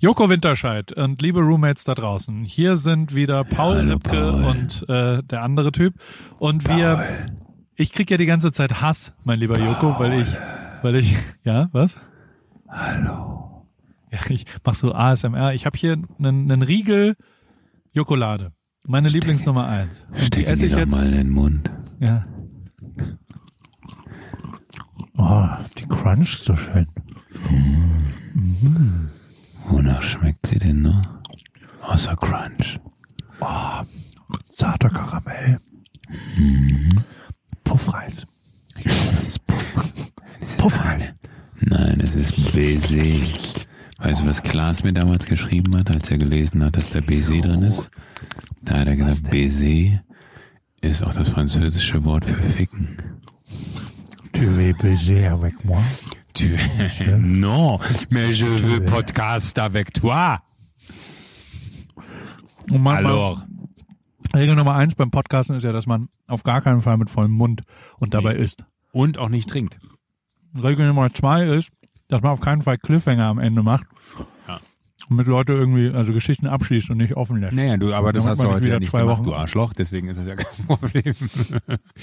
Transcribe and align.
Joko 0.00 0.30
Winterscheid 0.30 0.92
und 0.92 1.20
liebe 1.22 1.40
Roommates 1.40 1.82
da 1.82 1.92
draußen, 1.96 2.44
hier 2.44 2.76
sind 2.76 3.16
wieder 3.16 3.42
Paul 3.42 3.78
Hallo, 3.78 3.94
Lipke 3.94 4.10
Paul. 4.10 4.44
und 4.44 4.88
äh, 4.88 5.24
der 5.24 5.42
andere 5.42 5.72
Typ. 5.72 5.94
Und 6.38 6.68
wir, 6.68 7.26
ich 7.74 7.90
krieg 7.90 8.08
ja 8.08 8.16
die 8.16 8.26
ganze 8.26 8.52
Zeit 8.52 8.80
Hass, 8.80 9.12
mein 9.24 9.40
lieber 9.40 9.58
Joko, 9.58 9.98
weil 9.98 10.20
ich, 10.20 10.28
weil 10.82 10.94
ich, 10.94 11.16
ja, 11.42 11.68
was? 11.72 12.00
Hallo. 12.68 13.66
Ja, 14.12 14.20
ich 14.28 14.44
mach 14.64 14.74
so 14.74 14.94
ASMR. 14.94 15.52
Ich 15.54 15.66
habe 15.66 15.76
hier 15.76 15.94
einen, 15.94 16.48
einen 16.48 16.62
Riegel 16.62 17.16
Jokolade, 17.90 18.52
meine 18.84 19.08
Lieblingsnummer 19.08 19.66
eins. 19.66 20.06
Und 20.12 20.20
die 20.20 20.26
Stecken 20.26 20.46
esse 20.50 20.60
die 20.60 20.66
ich 20.66 20.72
doch 20.74 20.78
jetzt. 20.78 20.92
mal 20.92 21.06
in 21.06 21.12
den 21.12 21.30
Mund. 21.30 21.72
Ja. 21.98 22.24
Oh, 25.16 25.48
die 25.76 25.86
Crunch 25.88 26.38
so 26.38 26.54
schön. 26.56 26.86
Wonach 29.68 30.02
schmeckt 30.02 30.46
sie 30.46 30.58
denn 30.58 30.82
noch? 30.82 31.02
Außer 31.82 32.16
Crunch. 32.16 32.80
Zarter 34.52 34.90
Karamell. 34.90 35.58
Puffreis. 37.64 38.26
Ich 38.78 38.84
glaube, 38.84 39.16
das 39.16 39.28
ist 39.28 39.46
Puff. 39.46 40.12
Puffreis. 40.58 41.12
Nein, 41.60 42.00
es 42.00 42.16
ist 42.16 42.52
Baiser. 42.54 43.26
Weißt 43.98 44.22
du, 44.22 44.26
was 44.26 44.42
Klaas 44.42 44.84
mir 44.84 44.92
damals 44.92 45.26
geschrieben 45.26 45.76
hat, 45.76 45.90
als 45.90 46.10
er 46.10 46.18
gelesen 46.18 46.64
hat, 46.64 46.76
dass 46.76 46.90
da 46.90 47.00
Baiser 47.00 47.38
drin 47.38 47.62
ist? 47.62 47.90
Da 48.62 48.78
hat 48.78 48.88
er 48.88 48.96
gesagt, 48.96 49.30
Baiser 49.30 50.02
ist 50.80 51.02
auch 51.02 51.12
das 51.12 51.30
französische 51.30 52.04
Wort 52.04 52.24
für 52.24 52.42
Ficken. 52.42 52.96
Tu 54.32 54.44
veux 54.44 54.72
baiser 54.74 55.32
avec 55.32 55.64
moi? 55.64 55.82
Tu... 56.34 56.56
non, 57.18 57.78
mais 58.10 58.32
je 58.38 58.46
veux 58.46 58.84
podcast 58.84 59.58
avec 59.58 59.92
toi. 59.92 60.40
Und 62.70 62.82
manchmal- 62.82 63.06
Alors. 63.06 63.42
Regel 64.34 64.56
Nummer 64.56 64.74
eins 64.74 64.94
beim 64.94 65.10
Podcasten 65.10 65.56
ist 65.56 65.62
ja, 65.64 65.72
dass 65.72 65.86
man 65.86 66.08
auf 66.26 66.42
gar 66.42 66.60
keinen 66.60 66.82
Fall 66.82 66.98
mit 66.98 67.08
vollem 67.08 67.32
Mund 67.32 67.62
und 67.98 68.12
dabei 68.12 68.34
isst. 68.34 68.64
Und 68.92 69.16
auch 69.16 69.30
nicht 69.30 69.48
trinkt. 69.48 69.78
Regel 70.54 70.86
Nummer 70.86 71.12
zwei 71.14 71.44
ist, 71.46 71.70
dass 72.08 72.20
man 72.20 72.32
auf 72.32 72.40
keinen 72.40 72.62
Fall 72.62 72.76
Cliffhanger 72.78 73.24
am 73.24 73.38
Ende 73.38 73.62
macht. 73.62 73.86
Damit 75.08 75.26
Leute 75.26 75.52
irgendwie, 75.54 75.90
also 75.90 76.12
Geschichten 76.12 76.46
abschließt 76.46 76.90
und 76.90 76.98
nicht 76.98 77.16
offen 77.16 77.40
lässt. 77.40 77.54
Naja, 77.54 77.76
du, 77.76 77.92
aber 77.94 78.12
das 78.12 78.26
hast 78.26 78.42
du 78.42 78.48
heute 78.48 78.64
wieder 78.64 78.74
ja 78.74 78.78
nicht 78.80 78.90
zwei 78.90 79.00
gemacht, 79.00 79.18
Wochen- 79.20 79.26
du 79.26 79.34
Arschloch, 79.34 79.72
deswegen 79.72 80.08
ist 80.08 80.18
das 80.18 80.26
ja 80.26 80.36
kein 80.36 80.66
Problem. 80.66 81.14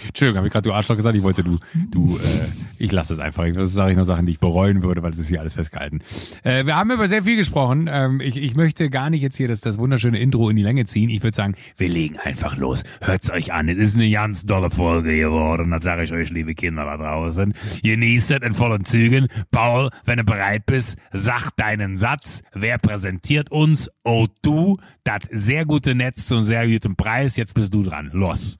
Entschuldigung, 0.07 0.37
habe 0.37 0.47
ich 0.47 0.53
gerade 0.53 0.67
du 0.69 0.73
Arschloch 0.73 0.95
gesagt? 0.95 1.15
Ich 1.15 1.23
wollte 1.23 1.43
du, 1.43 1.59
du, 1.91 2.17
äh, 2.17 2.47
ich 2.79 2.91
lasse 2.91 3.13
es 3.13 3.19
einfach. 3.19 3.45
Das 3.53 3.73
sage 3.73 3.91
ich 3.91 3.97
noch 3.97 4.05
Sachen, 4.05 4.25
die 4.25 4.33
ich 4.33 4.39
bereuen 4.39 4.81
würde, 4.83 5.03
weil 5.03 5.11
es 5.13 5.19
ist 5.19 5.27
hier 5.27 5.39
alles 5.39 5.53
festgehalten. 5.53 5.99
Äh, 6.43 6.65
wir 6.65 6.75
haben 6.75 6.91
über 6.91 7.07
sehr 7.07 7.23
viel 7.23 7.35
gesprochen. 7.37 7.87
Ähm, 7.91 8.21
ich, 8.21 8.37
ich 8.37 8.55
möchte 8.55 8.89
gar 8.89 9.09
nicht 9.09 9.21
jetzt 9.21 9.37
hier 9.37 9.47
das, 9.47 9.61
das 9.61 9.77
wunderschöne 9.77 10.17
Intro 10.19 10.49
in 10.49 10.55
die 10.55 10.63
Länge 10.63 10.85
ziehen. 10.85 11.09
Ich 11.09 11.23
würde 11.23 11.35
sagen, 11.35 11.55
wir 11.77 11.89
legen 11.89 12.17
einfach 12.17 12.57
los. 12.57 12.83
Hört's 13.01 13.31
euch 13.31 13.53
an. 13.53 13.69
Es 13.69 13.77
ist 13.77 13.95
eine 13.95 14.09
ganz 14.09 14.45
tolle 14.45 14.69
Folge 14.69 15.15
geworden. 15.15 15.71
Das 15.71 15.83
sage 15.83 16.03
ich 16.03 16.11
euch, 16.11 16.29
liebe 16.31 16.53
Kinder 16.55 16.85
da 16.85 16.97
draußen. 16.97 17.53
Genießt 17.83 18.31
es 18.31 18.41
in 18.41 18.53
vollen 18.53 18.85
Zügen. 18.85 19.27
Paul, 19.51 19.89
wenn 20.05 20.17
du 20.17 20.23
bereit 20.23 20.65
bist, 20.65 20.97
sag 21.13 21.51
deinen 21.57 21.97
Satz. 21.97 22.41
Wer 22.53 22.79
präsentiert 22.95 23.51
uns? 23.51 23.91
Oh, 24.05 24.27
du, 24.41 24.77
das 25.03 25.23
sehr 25.29 25.65
gute 25.65 25.95
Netz 25.95 26.27
zum 26.27 26.41
sehr 26.43 26.65
guten 26.65 26.95
Preis. 26.95 27.35
Jetzt 27.35 27.53
bist 27.53 27.73
du 27.73 27.83
dran. 27.83 28.09
Los. 28.13 28.57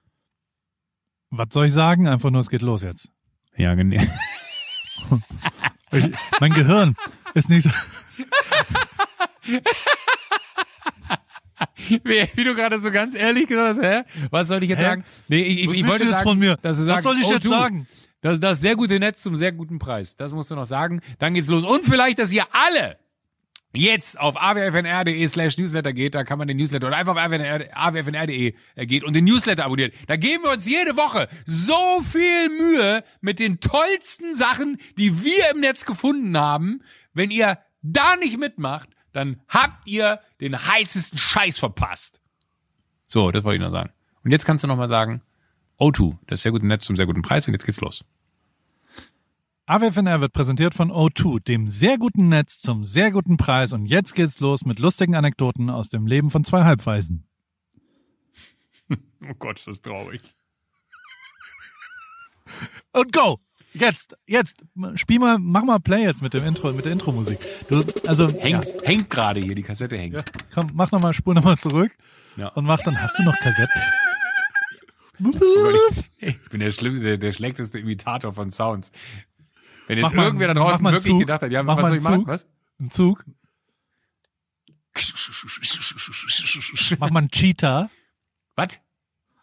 Was 1.30 1.48
soll 1.52 1.68
ich 1.68 1.74
sagen? 1.74 2.06
Einfach 2.10 2.32
nur, 2.32 2.42
es 2.42 2.50
geht 2.50 2.62
los 2.62 2.84
jetzt. 2.84 3.10
Ja, 3.56 3.74
genau. 3.76 4.02
Ich, 5.92 6.10
mein 6.42 6.52
Gehirn 6.52 6.96
ist 7.36 7.50
nicht 7.50 7.64
so. 7.64 7.70
Wie, 12.04 12.28
wie 12.34 12.44
du 12.44 12.56
gerade 12.56 12.80
so 12.80 12.92
ganz 12.92 13.16
ehrlich 13.16 13.48
gesagt 13.48 13.78
hast, 13.78 13.86
hä? 13.86 14.02
Was 14.30 14.50
soll 14.50 14.62
ich 14.64 14.70
jetzt 14.70 14.80
Hä? 14.80 14.84
sagen? 14.84 15.06
Nee, 15.30 15.44
ich, 15.44 15.62
ich, 15.62 15.68
Was 15.70 15.78
ich 15.78 15.88
wollte 15.88 16.00
du 16.00 16.10
jetzt 16.10 16.12
sagen, 16.18 16.30
von 16.30 16.40
mir? 16.40 16.58
dass 16.62 16.78
du 16.78 16.82
Was 16.82 16.88
sagst, 16.88 17.04
soll 17.04 17.18
ich 17.18 17.26
oh, 17.28 17.32
jetzt 17.32 17.46
du, 17.46 17.50
sagen? 17.50 17.88
Das, 18.20 18.40
das 18.42 18.60
sehr 18.60 18.76
gute 18.76 19.00
Netz 19.00 19.22
zum 19.22 19.38
sehr 19.38 19.54
guten 19.54 19.80
Preis. 19.80 20.18
Das 20.18 20.34
musst 20.34 20.52
du 20.52 20.56
noch 20.56 20.66
sagen. 20.66 21.00
Dann 21.20 21.34
geht's 21.34 21.48
los. 21.48 21.64
Und 21.64 21.86
vielleicht, 21.86 22.20
dass 22.20 22.34
ihr 22.34 22.46
alle 22.52 22.98
jetzt 23.76 24.20
auf 24.20 24.36
awfnr.de 24.36 25.28
slash 25.28 25.58
newsletter 25.58 25.94
geht, 25.94 26.16
da 26.16 26.24
kann 26.24 26.38
man 26.38 26.48
den 26.48 26.58
Newsletter 26.58 26.88
oder 26.88 26.98
einfach 26.98 27.16
auf 27.16 27.18
awfnr.de 27.18 28.56
äh, 28.76 28.86
geht 28.86 29.04
und 29.04 29.14
den 29.16 29.26
Newsletter 29.26 29.66
abonniert. 29.66 29.94
Da 30.08 30.16
geben 30.16 30.44
wir 30.44 30.52
uns 30.52 30.68
jede 30.68 30.98
Woche 30.98 31.28
so 31.46 32.02
viel 32.04 32.50
Mühe 32.50 33.04
mit 33.22 33.40
den 33.40 33.60
tollsten 33.60 34.36
Sachen, 34.36 34.78
die 34.98 35.24
wir 35.24 35.52
im 35.54 35.62
Netz 35.62 35.86
gefunden 35.86 36.38
haben. 36.38 36.82
Wenn 37.14 37.32
ihr 37.32 37.58
da 37.82 38.16
nicht 38.18 38.38
mitmacht, 38.40 38.90
dann 39.12 39.42
habt 39.48 39.88
ihr 39.88 40.20
den 40.42 40.58
heißesten 40.58 41.18
Scheiß 41.18 41.60
verpasst. 41.60 42.20
So, 43.06 43.32
das 43.32 43.44
wollte 43.44 43.58
ich 43.58 43.62
noch 43.62 43.72
sagen. 43.72 43.92
Und 44.24 44.32
jetzt 44.32 44.46
kannst 44.46 44.64
du 44.64 44.68
noch 44.68 44.78
mal 44.78 44.88
sagen, 44.88 45.22
O2, 45.80 46.18
das 46.28 46.42
sehr 46.42 46.52
gute 46.52 46.66
Netz 46.66 46.86
zum 46.86 46.96
sehr 46.96 47.06
guten 47.06 47.22
Preis 47.22 47.48
und 47.48 47.54
jetzt 47.54 47.66
geht's 47.66 47.82
los. 47.82 48.04
AWFNR 49.68 50.22
wird 50.22 50.34
präsentiert 50.34 50.76
von 50.76 50.92
O2, 50.92 51.44
dem 51.44 51.68
sehr 51.70 51.98
guten 51.98 52.30
Netz 52.30 52.60
zum 52.60 52.84
sehr 52.84 53.10
guten 53.10 53.38
Preis. 53.38 53.74
Und 53.74 53.88
jetzt 53.88 54.14
geht's 54.14 54.40
los 54.40 54.64
mit 54.64 54.78
lustigen 54.78 55.16
Anekdoten 55.16 55.72
aus 55.72 55.90
dem 55.90 56.06
Leben 56.06 56.30
von 56.30 56.44
zwei 56.44 56.64
Halbwaisen. 56.64 57.28
Oh 59.28 59.34
Gott, 59.40 59.58
ist 59.58 59.68
das 59.68 59.82
traurig. 59.82 60.22
Und 62.92 63.12
go! 63.12 63.40
Jetzt, 63.74 64.16
jetzt, 64.28 64.64
spiel 64.94 65.18
mal, 65.18 65.40
mach 65.40 65.64
mal 65.64 65.80
Play 65.80 66.04
jetzt 66.04 66.22
mit 66.22 66.36
dem 66.36 66.46
Intro, 66.46 66.72
mit 66.74 66.86
der 66.86 66.92
Intro-Musik. 66.92 67.40
Du, 67.68 67.84
also, 68.06 68.30
Hängt, 68.30 68.66
ja, 68.66 68.72
hängt 68.84 69.10
gerade 69.10 69.40
hier, 69.40 69.56
die 69.56 69.64
Kassette 69.64 69.98
hängt. 69.98 70.14
ja, 70.14 70.24
komm, 70.54 70.70
mach 70.76 70.92
nochmal, 70.92 71.16
spul 71.16 71.34
nochmal 71.34 71.58
zurück. 71.58 71.92
Ja. 72.38 72.50
Und 72.50 72.66
mach 72.66 72.82
dann, 72.84 73.02
hast 73.02 73.18
du 73.18 73.24
noch 73.24 73.36
Kassetten? 73.40 73.82
Ich 76.20 76.50
bin 76.50 76.60
der 76.60 76.72
schlimmste, 76.72 77.18
der 77.18 77.32
schlechteste 77.32 77.80
Imitator 77.80 78.34
von 78.34 78.52
Sounds. 78.52 78.92
Wenn 79.88 80.00
Mach 80.02 80.10
jetzt 80.10 80.16
mal- 80.16 80.26
irgendwer 80.26 80.48
da 80.48 80.54
draußen 80.56 80.84
wirklich 80.86 81.04
Zug. 81.04 81.20
gedacht 81.20 81.42
hat, 81.44 81.52
ja, 81.52 81.62
Mach 81.64 81.78
was 81.78 81.82
mal 81.84 81.88
soll 81.90 81.98
ich 81.98 82.06
einen 82.06 82.24
machen? 82.26 82.26
Zug. 82.26 82.28
Was? 82.28 82.48
Ein 82.80 82.92
Zug? 82.92 83.26
Mach 87.00 87.10
mal 87.12 87.20
einen 87.20 87.30
Cheetah. 87.30 87.90
Was? 88.56 88.68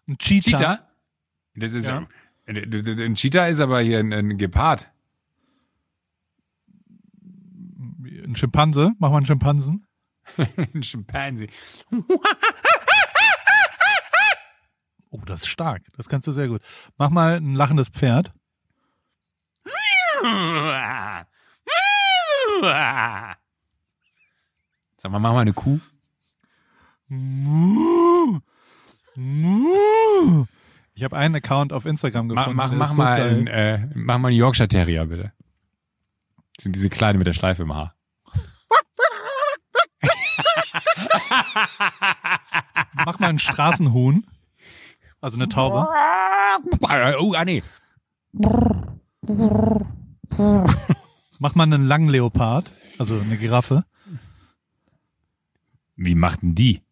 Ein 0.09 0.19
Cheetah. 0.19 0.51
Cheetah? 0.51 0.89
Das 1.55 1.73
ist, 1.75 1.87
Ja. 1.87 2.07
d- 2.49 3.05
ein 3.05 3.15
Cheetah 3.15 3.47
ist 3.49 3.61
aber 3.61 3.81
hier 3.81 3.99
ein, 4.01 4.13
ein 4.13 4.39
Gepard. 4.39 4.91
Ein 8.25 8.35
Schimpanse. 8.37 8.93
Mach 8.99 9.11
mal 9.11 9.19
einen 9.19 9.27
Schimpansen. 9.27 9.87
ein 10.75 10.83
Schimpanse. 10.83 11.47
Oh, 15.11 15.21
das 15.27 15.43
ist 15.43 15.49
stark. 15.49 15.83
Das 15.97 16.09
kannst 16.09 16.27
du 16.27 16.33
sehr 16.33 16.49
gut. 16.49 16.63
Mach 16.97 17.11
mal 17.11 17.37
ein 17.37 17.55
lachendes 17.55 17.89
Pferd. 17.91 18.33
Sag 24.97 25.11
mal, 25.11 25.19
mach 25.19 25.33
mal 25.33 25.41
eine 25.41 25.53
Kuh. 25.53 25.81
Ich 30.95 31.05
habe 31.05 31.17
einen 31.17 31.35
Account 31.37 31.73
auf 31.73 31.85
Instagram 31.87 32.29
Mach, 32.29 32.47
gefunden. 32.47 32.57
mach, 32.57 32.73
mach, 32.73 32.89
so 32.89 32.95
mal 32.95 33.21
ein, 33.21 33.47
äh, 33.49 33.89
mach 33.95 34.19
mal 34.19 34.29
einen 34.29 34.37
Yorkshire 34.37 34.69
Terrier, 34.69 35.07
bitte. 35.07 35.33
Das 36.57 36.65
sind 36.65 36.77
diese 36.77 36.89
kleine 36.89 37.19
mit 37.19 37.27
der 37.27 37.33
Schleife 37.33 37.63
im 37.63 37.75
Haar. 37.75 37.95
Mach 43.05 43.19
mal 43.19 43.29
einen 43.29 43.39
Straßenhuhn. 43.39 44.25
Also 45.21 45.37
eine 45.37 45.49
Taube. 45.49 45.87
Oh, 47.19 47.35
ah, 47.37 47.45
nee. 47.45 47.63
Mach 51.39 51.55
mal 51.55 51.65
einen 51.65 51.87
langen 51.87 52.09
Leopard. 52.09 52.73
Also 52.99 53.19
eine 53.19 53.37
Giraffe. 53.37 53.85
Wie 55.97 56.15
macht 56.15 56.43
denn 56.43 56.55
die? 56.55 56.83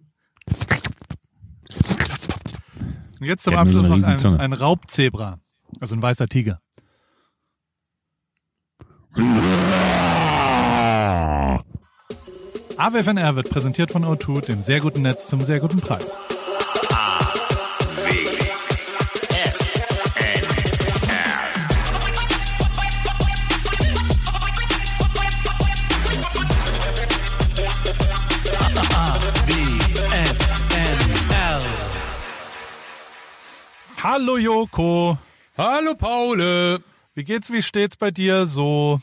Und 3.21 3.27
jetzt 3.27 3.45
zum 3.45 3.55
so 3.55 3.59
Abschluss 3.59 3.89
noch 3.89 4.07
ein, 4.07 4.41
ein 4.41 4.53
Raubzebra. 4.53 5.39
Also 5.81 5.95
ein 5.95 6.03
weißer 6.03 6.29
Tiger. 6.29 6.61
AWFNR 12.77 13.37
wird 13.37 13.51
präsentiert 13.51 13.93
von 13.93 14.05
O2, 14.05 14.47
dem 14.47 14.63
sehr 14.63 14.81
guten 14.81 15.03
Netz 15.03 15.29
zum 15.29 15.43
sehr 15.43 15.61
guten 15.61 15.81
Preis. 15.81 16.17
Hallo 34.03 34.39
Joko, 34.39 35.19
Hallo 35.59 35.95
Paul. 35.95 36.81
wie 37.15 37.25
geht's, 37.25 37.53
wie 37.53 37.63
steht's 37.63 37.97
bei 37.97 38.11
dir 38.11 38.47
so? 38.47 39.01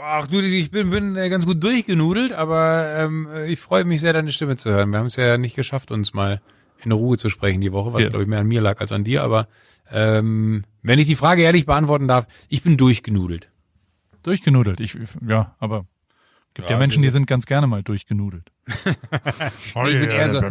Ach 0.00 0.26
du, 0.26 0.40
ich 0.40 0.70
bin, 0.70 0.90
bin 0.90 1.16
äh, 1.16 1.28
ganz 1.28 1.46
gut 1.46 1.62
durchgenudelt, 1.62 2.32
aber 2.32 2.94
ähm, 2.96 3.28
ich 3.46 3.58
freue 3.58 3.84
mich 3.84 4.00
sehr, 4.00 4.12
deine 4.12 4.32
Stimme 4.32 4.56
zu 4.56 4.70
hören. 4.70 4.90
Wir 4.90 4.98
haben 4.98 5.06
es 5.06 5.16
ja 5.16 5.38
nicht 5.38 5.56
geschafft, 5.56 5.90
uns 5.90 6.14
mal 6.14 6.40
in 6.84 6.92
Ruhe 6.92 7.16
zu 7.16 7.30
sprechen 7.30 7.60
die 7.60 7.72
Woche, 7.72 7.92
was 7.92 8.02
Ja. 8.02 8.08
glaube 8.10 8.22
ich 8.22 8.28
mehr 8.28 8.40
an 8.40 8.46
mir 8.46 8.60
lag 8.60 8.80
als 8.80 8.92
an 8.92 9.04
dir. 9.04 9.22
Aber 9.22 9.48
ähm, 9.90 10.64
wenn 10.82 10.98
ich 10.98 11.06
die 11.06 11.16
Frage 11.16 11.42
ehrlich 11.42 11.66
beantworten 11.66 12.08
darf, 12.08 12.26
ich 12.48 12.62
bin 12.62 12.76
durchgenudelt. 12.76 13.50
Durchgenudelt. 14.22 14.80
Ich, 14.80 14.96
ja, 15.26 15.54
aber 15.58 15.86
gibt 16.56 16.70
ja, 16.70 16.78
Menschen, 16.78 17.02
die 17.02 17.10
sind 17.10 17.26
ganz 17.26 17.44
gerne 17.44 17.66
mal 17.66 17.82
durchgenudelt. 17.82 18.50
ich 18.66 19.74
bin 19.74 20.10
eher 20.10 20.30
so, 20.30 20.38
ui, 20.38 20.50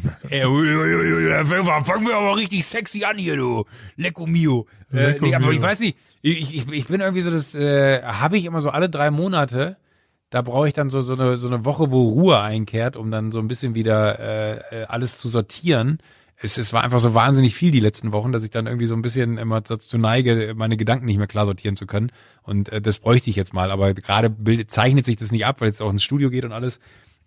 fangen 1.84 2.08
wir 2.08 2.16
aber 2.16 2.38
richtig 2.38 2.64
sexy 2.64 3.04
an 3.04 3.18
hier, 3.18 3.36
du. 3.36 3.66
Lecco 3.96 4.28
mio. 4.28 4.68
Äh, 4.94 5.16
nee, 5.20 5.34
aber 5.34 5.52
ich 5.52 5.62
weiß 5.62 5.80
nicht, 5.80 5.98
ich, 6.22 6.56
ich, 6.56 6.72
ich 6.72 6.88
bin 6.88 7.02
irgendwie 7.02 7.22
so, 7.22 7.32
das 7.32 7.56
äh, 7.56 8.04
habe 8.04 8.38
ich 8.38 8.46
immer 8.46 8.62
so 8.62 8.70
alle 8.70 8.88
drei 8.88 9.10
Monate. 9.10 9.78
Da 10.30 10.44
brauche 10.44 10.68
ich 10.68 10.76
dann 10.76 10.92
so, 10.92 11.02
so, 11.02 11.14
eine, 11.14 11.38
so 11.38 11.48
eine 11.48 11.66
Woche, 11.66 11.90
wo 11.90 12.08
Ruhe 12.10 12.40
einkehrt, 12.40 12.96
um 12.96 13.10
dann 13.10 13.32
so 13.32 13.40
ein 13.40 13.48
bisschen 13.48 13.74
wieder 13.74 14.20
äh, 14.20 14.82
äh, 14.82 14.86
alles 14.86 15.18
zu 15.18 15.28
sortieren. 15.28 15.98
Es, 16.46 16.58
es 16.58 16.72
war 16.74 16.84
einfach 16.84 17.00
so 17.00 17.14
wahnsinnig 17.14 17.56
viel 17.56 17.72
die 17.72 17.80
letzten 17.80 18.12
Wochen, 18.12 18.32
dass 18.32 18.44
ich 18.44 18.52
dann 18.52 18.68
irgendwie 18.68 18.86
so 18.86 18.96
ein 18.96 19.02
bisschen 19.02 19.38
immer 19.38 19.62
dazu 19.62 19.98
neige, 19.98 20.54
meine 20.56 20.78
Gedanken 20.78 21.06
nicht 21.06 21.18
mehr 21.18 21.28
klar 21.28 21.46
sortieren 21.46 21.76
zu 21.76 21.88
können. 21.88 22.12
Und 22.44 22.70
äh, 22.70 22.82
das 22.82 23.00
bräuchte 23.00 23.30
ich 23.30 23.36
jetzt 23.36 23.54
mal. 23.54 23.72
Aber 23.72 23.94
gerade 23.94 24.30
bildet, 24.30 24.72
zeichnet 24.72 25.06
sich 25.06 25.16
das 25.18 25.32
nicht 25.32 25.46
ab, 25.46 25.60
weil 25.60 25.70
es 25.70 25.82
auch 25.82 25.90
ins 25.90 26.04
Studio 26.04 26.30
geht 26.30 26.46
und 26.46 26.52
alles 26.52 26.80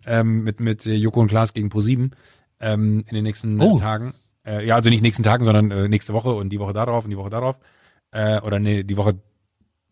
ähm, 0.06 0.44
mit, 0.44 0.60
mit 0.60 0.86
äh, 0.86 0.94
Joko 0.94 1.20
und 1.20 1.28
Klaas 1.28 1.52
gegen 1.52 1.68
Pro7 1.68 2.12
ähm, 2.60 3.04
in 3.08 3.14
den 3.14 3.24
nächsten 3.24 3.60
Oh. 3.60 3.76
äh, 3.76 3.80
Tagen. 3.80 4.14
Äh, 4.46 4.66
ja, 4.66 4.76
also 4.76 4.88
nicht 4.88 5.02
nächsten 5.02 5.22
Tagen, 5.22 5.44
sondern 5.44 5.70
äh, 5.70 5.88
nächste 5.88 6.12
Woche 6.12 6.32
und 6.32 6.50
die 6.50 6.60
Woche 6.60 6.72
darauf 6.72 7.04
und 7.04 7.10
die 7.10 7.18
Woche 7.18 7.30
darauf. 7.30 7.58
Äh, 8.12 8.40
oder 8.40 8.58
nee, 8.58 8.84
die 8.84 8.96
Woche 8.96 9.14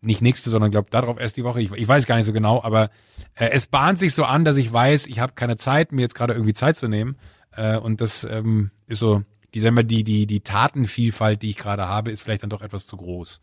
nicht 0.01 0.21
nächste, 0.21 0.49
sondern 0.49 0.71
glaube 0.71 0.89
darauf 0.89 1.19
erst 1.19 1.37
die 1.37 1.43
Woche. 1.43 1.61
Ich, 1.61 1.71
ich 1.71 1.87
weiß 1.87 2.05
gar 2.05 2.15
nicht 2.15 2.25
so 2.25 2.33
genau, 2.33 2.63
aber 2.63 2.89
äh, 3.35 3.49
es 3.51 3.67
bahnt 3.67 3.99
sich 3.99 4.13
so 4.13 4.23
an, 4.23 4.45
dass 4.45 4.57
ich 4.57 4.71
weiß, 4.71 5.07
ich 5.07 5.19
habe 5.19 5.33
keine 5.33 5.57
Zeit, 5.57 5.91
mir 5.91 6.01
jetzt 6.01 6.15
gerade 6.15 6.33
irgendwie 6.33 6.53
Zeit 6.53 6.77
zu 6.77 6.87
nehmen. 6.87 7.17
Äh, 7.51 7.77
und 7.77 8.01
das 8.01 8.23
ähm, 8.23 8.71
ist 8.87 8.99
so, 8.99 9.23
die, 9.53 9.59
sagen 9.59 9.75
wir, 9.75 9.83
die, 9.83 10.03
die, 10.03 10.25
die 10.27 10.41
Tatenvielfalt, 10.41 11.41
die 11.41 11.51
ich 11.51 11.57
gerade 11.57 11.87
habe, 11.87 12.11
ist 12.11 12.23
vielleicht 12.23 12.43
dann 12.43 12.49
doch 12.49 12.61
etwas 12.61 12.87
zu 12.87 12.97
groß. 12.97 13.41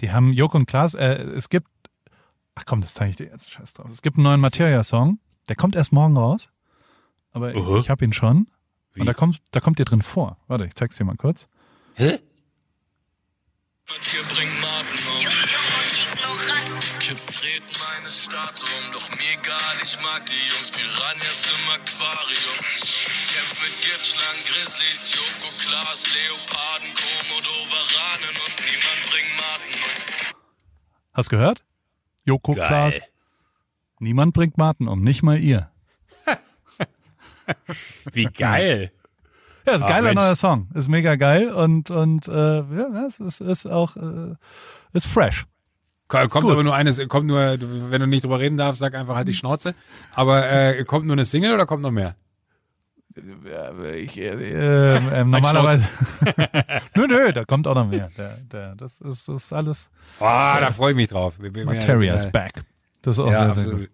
Die 0.00 0.10
haben 0.12 0.32
Joko 0.32 0.58
und 0.58 0.66
Klaas, 0.66 0.94
äh, 0.94 1.14
es 1.14 1.48
gibt, 1.48 1.68
ach 2.54 2.64
komm, 2.66 2.80
das 2.80 2.94
zeige 2.94 3.10
ich 3.10 3.16
dir 3.16 3.26
jetzt, 3.26 3.50
scheiß 3.50 3.74
drauf. 3.74 3.90
Es 3.90 4.02
gibt 4.02 4.16
einen 4.16 4.24
neuen 4.24 4.40
Materia-Song, 4.40 5.18
der 5.48 5.56
kommt 5.56 5.76
erst 5.76 5.92
morgen 5.92 6.16
raus, 6.16 6.48
aber 7.32 7.54
ich, 7.54 7.62
Aha. 7.62 7.78
ich 7.78 7.90
habe 7.90 8.04
ihn 8.04 8.12
schon. 8.12 8.48
Wie? 8.92 9.00
Und 9.00 9.06
da 9.06 9.14
kommt, 9.14 9.40
da 9.50 9.60
kommt 9.60 9.78
dir 9.78 9.84
drin 9.84 10.02
vor. 10.02 10.38
Warte, 10.46 10.66
ich 10.66 10.74
zeig's 10.74 10.96
dir 10.96 11.04
mal 11.04 11.16
kurz. 11.16 11.48
Hä? 11.94 12.18
Und 13.88 14.04
hier 14.04 14.22
bringt 14.22 14.62
um. 14.62 14.73
Kids 17.14 17.26
treten 17.26 17.76
meine 17.78 18.10
Stadt 18.10 18.60
um, 18.60 18.92
doch 18.92 19.08
mir 19.10 19.38
egal, 19.38 19.76
ich 19.84 19.96
mag 20.02 20.26
die 20.26 20.32
Jungs. 20.50 20.70
Piranhas 20.70 21.46
im 21.54 21.70
Aquarium. 21.70 22.58
Kämpf 23.30 23.54
mit 23.62 23.80
Giftschlangen, 23.80 24.42
Grizzlies, 24.42 25.14
Joko, 25.14 25.52
Klaas, 25.62 26.06
Leoparden, 26.12 26.88
Komodo, 26.98 27.54
Varanen 27.70 28.34
und 28.34 28.56
niemand 28.66 29.00
bringt 29.10 29.32
Martin 29.36 29.74
um. 29.74 30.36
Hast 31.12 31.30
gehört? 31.30 31.64
Joko 32.24 32.54
Geil. 32.54 32.66
Klaas. 32.66 33.00
Niemand 34.00 34.34
bringt 34.34 34.58
Martin 34.58 34.88
um, 34.88 35.04
nicht 35.04 35.22
mal 35.22 35.38
ihr. 35.38 35.70
Wie 38.10 38.24
geil. 38.38 38.90
Ja, 39.66 39.74
ist 39.74 39.82
ein 39.84 39.88
geiler 39.88 40.08
Mensch. 40.08 40.20
neuer 40.20 40.34
Song. 40.34 40.68
Ist 40.74 40.88
mega 40.88 41.14
geil 41.14 41.52
und, 41.52 41.92
und 41.92 42.26
äh, 42.26 42.32
ja, 42.32 43.06
es 43.06 43.20
ist, 43.20 43.40
ist 43.40 43.66
auch 43.66 43.96
äh, 43.96 44.34
ist 44.92 45.06
fresh. 45.06 45.46
Ko- 46.08 46.18
Kommt 46.28 46.44
gut. 46.44 46.52
aber 46.52 46.62
nur 46.64 46.74
eines, 46.74 47.06
kommt 47.08 47.26
nur, 47.26 47.38
wenn 47.58 48.00
du 48.00 48.06
nicht 48.06 48.24
drüber 48.24 48.38
reden 48.38 48.56
darfst, 48.58 48.78
sag 48.80 48.94
einfach 48.94 49.14
halt 49.16 49.26
die 49.28 49.34
Schnauze. 49.34 49.74
Aber 50.14 50.50
äh, 50.50 50.84
kommt 50.84 51.06
nur 51.06 51.14
eine 51.14 51.24
Single 51.24 51.52
oder 51.54 51.64
kommt 51.66 51.82
noch 51.82 51.90
mehr? 51.90 52.14
Ich, 53.96 54.18
äh, 54.18 54.24
äh, 54.26 54.96
äh, 55.20 55.24
normalerweise. 55.24 55.88
nö, 56.96 57.06
nö, 57.06 57.32
da 57.32 57.44
kommt 57.44 57.66
auch 57.68 57.74
noch 57.74 57.86
mehr. 57.86 58.10
Der, 58.18 58.36
der, 58.52 58.74
das 58.74 58.98
ist, 59.00 59.28
das 59.28 59.44
ist 59.44 59.52
alles. 59.52 59.90
Ah, 60.20 60.58
da 60.60 60.70
freue 60.70 60.90
ich 60.92 60.96
mich 60.96 61.08
drauf. 61.08 61.38
Materia 61.38 62.14
is 62.14 62.24
äh, 62.24 62.30
back. 62.30 62.64
Das 63.02 63.16
ist 63.16 63.20
auch 63.20 63.30
Ja, 63.30 63.52
sehr, 63.52 63.52
sehr 63.52 63.62
absolut. 63.62 63.80
gut. 63.82 63.90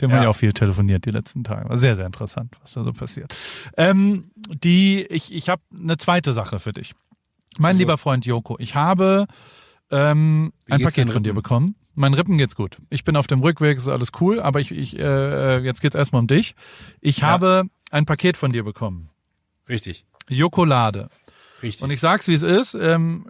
Dem 0.00 0.10
habe 0.10 0.22
Ja. 0.24 0.30
ich 0.30 0.34
auch 0.34 0.38
viel 0.38 0.52
telefoniert 0.52 1.04
die 1.06 1.10
letzten 1.10 1.42
Tage. 1.44 1.68
War 1.68 1.76
sehr, 1.76 1.96
sehr 1.96 2.06
interessant, 2.06 2.54
was 2.60 2.72
da 2.72 2.82
so 2.84 2.92
passiert. 2.92 3.34
Ähm, 3.76 4.30
die, 4.62 5.04
ich, 5.06 5.32
ich 5.34 5.48
habe 5.48 5.62
eine 5.72 5.96
zweite 5.96 6.32
Sache 6.32 6.58
für 6.60 6.72
dich. 6.72 6.94
Mein 7.58 7.76
lieber 7.78 7.98
Freund 7.98 8.26
Joko, 8.26 8.56
ich 8.58 8.74
habe 8.74 9.26
ähm, 9.90 10.52
ein 10.68 10.82
Paket 10.82 11.10
von 11.10 11.22
dir 11.22 11.34
bekommen. 11.34 11.76
Mein 11.94 12.12
Rippen 12.12 12.36
geht's 12.36 12.56
gut. 12.56 12.76
Ich 12.90 13.04
bin 13.04 13.16
auf 13.16 13.26
dem 13.26 13.40
Rückweg, 13.40 13.78
ist 13.78 13.88
alles 13.88 14.12
cool, 14.20 14.40
aber 14.40 14.60
ich, 14.60 14.70
ich 14.70 14.98
äh, 14.98 15.58
jetzt 15.60 15.80
geht's 15.80 15.94
erstmal 15.94 16.20
um 16.20 16.26
dich. 16.26 16.54
Ich 17.00 17.22
habe 17.22 17.64
ein 17.90 18.04
Paket 18.04 18.36
von 18.36 18.52
dir 18.52 18.64
bekommen. 18.64 19.08
Richtig, 19.68 20.04
Jokolade. 20.28 21.08
richtig. 21.62 21.82
Und 21.82 21.90
ich 21.90 22.00
sag's, 22.00 22.28
wie 22.28 22.34
es 22.34 22.42
ist. 22.42 22.74
Ähm, 22.74 23.26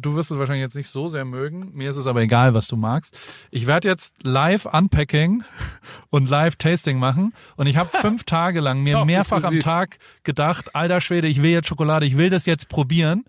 du 0.00 0.16
wirst 0.16 0.32
es 0.32 0.38
wahrscheinlich 0.38 0.62
jetzt 0.62 0.74
nicht 0.74 0.88
so 0.88 1.06
sehr 1.06 1.24
mögen. 1.24 1.70
Mir 1.74 1.90
ist 1.90 1.96
es 1.96 2.08
aber 2.08 2.20
egal, 2.20 2.54
was 2.54 2.66
du 2.66 2.76
magst. 2.76 3.16
Ich 3.52 3.68
werde 3.68 3.86
jetzt 3.86 4.16
live 4.24 4.66
Unpacking 4.66 5.44
und 6.10 6.28
live 6.28 6.56
Tasting 6.56 6.98
machen. 6.98 7.34
Und 7.54 7.68
ich 7.68 7.76
habe 7.76 7.88
fünf 8.00 8.24
Tage 8.24 8.60
lang 8.60 8.82
mir 8.82 8.96
bist 8.96 9.06
mehrfach 9.06 9.44
am. 9.44 9.60
Tag 9.60 9.98
gedacht, 10.24 10.74
alter 10.74 11.00
Schwede, 11.00 11.28
ich 11.28 11.40
will 11.40 11.52
jetzt 11.52 11.68
Schokolade, 11.68 12.04
ich 12.04 12.16
will 12.16 12.30
das 12.30 12.46
jetzt 12.46 12.68
probieren. 12.68 13.24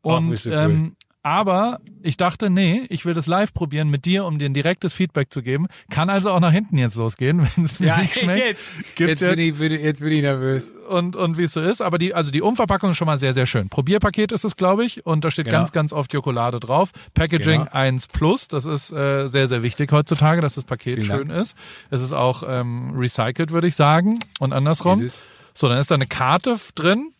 Und 0.00 0.44
du 0.44 0.50
cool. 0.50 0.56
ähm, 0.56 0.96
aber 1.24 1.80
ich 2.02 2.16
dachte, 2.16 2.50
nee, 2.50 2.82
ich 2.88 3.04
will 3.04 3.14
das 3.14 3.26
live 3.28 3.54
probieren 3.54 3.88
mit 3.88 4.04
dir, 4.06 4.24
um 4.24 4.38
dir 4.38 4.46
ein 4.46 4.54
direktes 4.54 4.92
Feedback 4.92 5.32
zu 5.32 5.40
geben. 5.42 5.68
Kann 5.88 6.10
also 6.10 6.32
auch 6.32 6.40
nach 6.40 6.50
hinten 6.50 6.78
jetzt 6.78 6.96
losgehen, 6.96 7.40
wenn 7.56 7.64
es 7.64 7.78
mir 7.78 7.86
ja, 7.86 7.98
nicht 7.98 8.18
schmeckt. 8.18 8.44
jetzt, 8.44 8.74
Gibt's 8.96 9.20
jetzt, 9.20 9.36
bin 9.36 9.38
ich, 9.38 9.54
bin, 9.54 9.72
jetzt 9.72 10.00
bin 10.00 10.12
ich 10.12 10.22
nervös. 10.22 10.72
und, 10.88 11.14
und 11.14 11.38
wie 11.38 11.44
es 11.44 11.52
so 11.52 11.60
ist. 11.60 11.80
Aber 11.80 11.98
die, 11.98 12.12
also 12.12 12.32
die 12.32 12.42
Umverpackung 12.42 12.90
ist 12.90 12.96
schon 12.96 13.06
mal 13.06 13.18
sehr, 13.18 13.32
sehr 13.34 13.46
schön. 13.46 13.68
Probierpaket 13.68 14.32
ist 14.32 14.44
es, 14.44 14.56
glaube 14.56 14.84
ich. 14.84 15.06
Und 15.06 15.24
da 15.24 15.30
steht 15.30 15.44
Genau. 15.46 15.58
ganz, 15.58 15.70
ganz 15.72 15.92
oft 15.92 16.12
Jokolade 16.12 16.58
drauf. 16.58 16.90
Packaging 17.14 17.60
Genau. 17.60 17.70
1 17.72 18.08
Plus. 18.08 18.48
Das 18.48 18.64
ist 18.66 18.90
äh, 18.92 19.28
sehr, 19.28 19.46
sehr 19.46 19.62
wichtig 19.62 19.92
heutzutage, 19.92 20.40
dass 20.40 20.54
das 20.56 20.64
Paket 20.64 20.96
Vielen 20.96 21.06
schön 21.18 21.28
Dank. 21.28 21.40
ist. 21.40 21.56
Es 21.90 22.02
ist 22.02 22.12
auch 22.12 22.42
ähm, 22.46 22.94
recycelt, 22.96 23.52
würde 23.52 23.68
ich 23.68 23.76
sagen. 23.76 24.18
Und 24.40 24.52
andersrum. 24.52 25.08
So, 25.54 25.68
dann 25.68 25.78
ist 25.78 25.90
da 25.90 25.94
eine 25.96 26.06
Karte 26.06 26.56
drin 26.74 27.12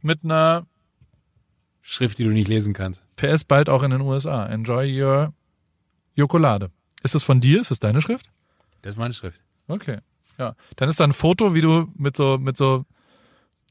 mit 0.00 0.24
einer 0.24 0.64
Schrift, 1.90 2.18
die 2.18 2.24
du 2.24 2.30
nicht 2.30 2.48
lesen 2.48 2.74
kannst. 2.74 3.06
PS 3.16 3.44
bald 3.44 3.70
auch 3.70 3.82
in 3.82 3.90
den 3.90 4.02
USA. 4.02 4.44
Enjoy 4.46 5.02
your 5.02 5.32
Jokolade. 6.14 6.70
Ist 7.02 7.14
es 7.14 7.22
von 7.22 7.40
dir? 7.40 7.60
Ist 7.62 7.70
es 7.70 7.80
deine 7.80 8.02
Schrift? 8.02 8.26
Das 8.82 8.90
ist 8.94 8.98
meine 8.98 9.14
Schrift. 9.14 9.40
Okay. 9.68 9.98
Ja. 10.36 10.54
Dann 10.76 10.90
ist 10.90 11.00
da 11.00 11.04
ein 11.04 11.14
Foto, 11.14 11.54
wie 11.54 11.62
du 11.62 11.88
mit 11.96 12.14
so, 12.14 12.36
mit 12.36 12.58
so 12.58 12.84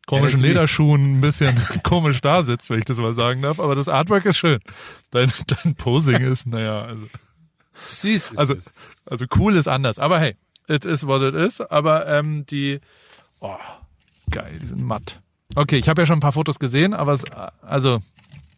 komischen 0.07 0.39
das 0.39 0.43
wie- 0.43 0.47
Lederschuhen 0.47 1.17
ein 1.17 1.21
bisschen 1.21 1.55
komisch 1.83 2.19
da 2.21 2.41
sitzt, 2.41 2.71
wenn 2.71 2.79
ich 2.79 2.85
das 2.85 2.97
mal 2.97 3.13
sagen 3.13 3.43
darf. 3.43 3.59
Aber 3.59 3.75
das 3.75 3.87
Artwork 3.87 4.25
ist 4.25 4.37
schön. 4.37 4.59
Dein, 5.11 5.31
dein 5.45 5.75
Posing 5.75 6.17
ist, 6.21 6.47
naja, 6.47 6.85
also, 6.85 7.05
Süß 7.75 8.35
also, 8.35 8.55
es. 8.55 8.73
also 9.05 9.25
cool 9.37 9.55
ist 9.55 9.67
anders. 9.67 9.99
Aber 9.99 10.19
hey, 10.19 10.35
it 10.67 10.85
is 10.85 11.05
what 11.05 11.21
it 11.21 11.35
is. 11.35 11.61
Aber 11.61 12.07
ähm, 12.07 12.47
die, 12.47 12.79
oh, 13.41 13.55
geil, 14.31 14.57
die 14.59 14.65
sind 14.67 14.81
matt. 14.81 15.21
Okay, 15.55 15.77
ich 15.77 15.87
habe 15.87 16.01
ja 16.01 16.05
schon 16.05 16.17
ein 16.17 16.21
paar 16.21 16.33
Fotos 16.33 16.59
gesehen, 16.59 16.93
aber 16.93 17.13
es, 17.13 17.23
also 17.61 17.99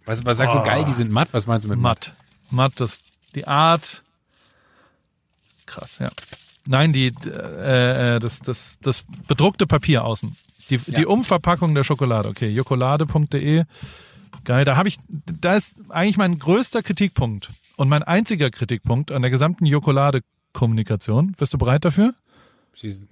Was, 0.09 0.25
was 0.25 0.37
sagst 0.37 0.55
du, 0.55 0.63
geil, 0.63 0.85
die 0.85 0.91
sind 0.91 1.11
matt? 1.11 1.29
Was 1.33 1.45
meinst 1.45 1.65
du 1.65 1.69
mit 1.69 1.77
matt? 1.77 2.13
matt. 2.49 2.51
Matt, 2.71 2.79
das, 2.79 3.03
die 3.35 3.47
Art. 3.47 4.01
Krass, 5.67 5.99
ja. 5.99 6.09
Nein, 6.65 6.93
die, 6.93 7.13
äh, 7.27 8.15
äh, 8.15 8.19
das, 8.19 8.39
das, 8.39 8.79
das 8.81 9.03
bedruckte 9.27 9.67
Papier 9.67 10.03
außen. 10.03 10.35
Die, 10.71 10.79
die 10.79 11.05
Umverpackung 11.05 11.75
der 11.75 11.83
Schokolade. 11.83 12.27
Okay, 12.29 12.49
jokolade.de. 12.49 13.65
Geil, 14.45 14.65
da 14.65 14.77
habe 14.77 14.89
ich, 14.89 14.97
da 15.07 15.53
ist 15.53 15.75
eigentlich 15.89 16.17
mein 16.17 16.39
größter 16.39 16.81
Kritikpunkt 16.81 17.51
und 17.75 17.87
mein 17.87 18.01
einziger 18.01 18.49
Kritikpunkt 18.49 19.11
an 19.11 19.21
der 19.21 19.29
gesamten 19.29 19.67
Jokolade-Kommunikation. 19.67 21.33
Bist 21.33 21.53
du 21.53 21.59
bereit 21.59 21.85
dafür? 21.85 22.15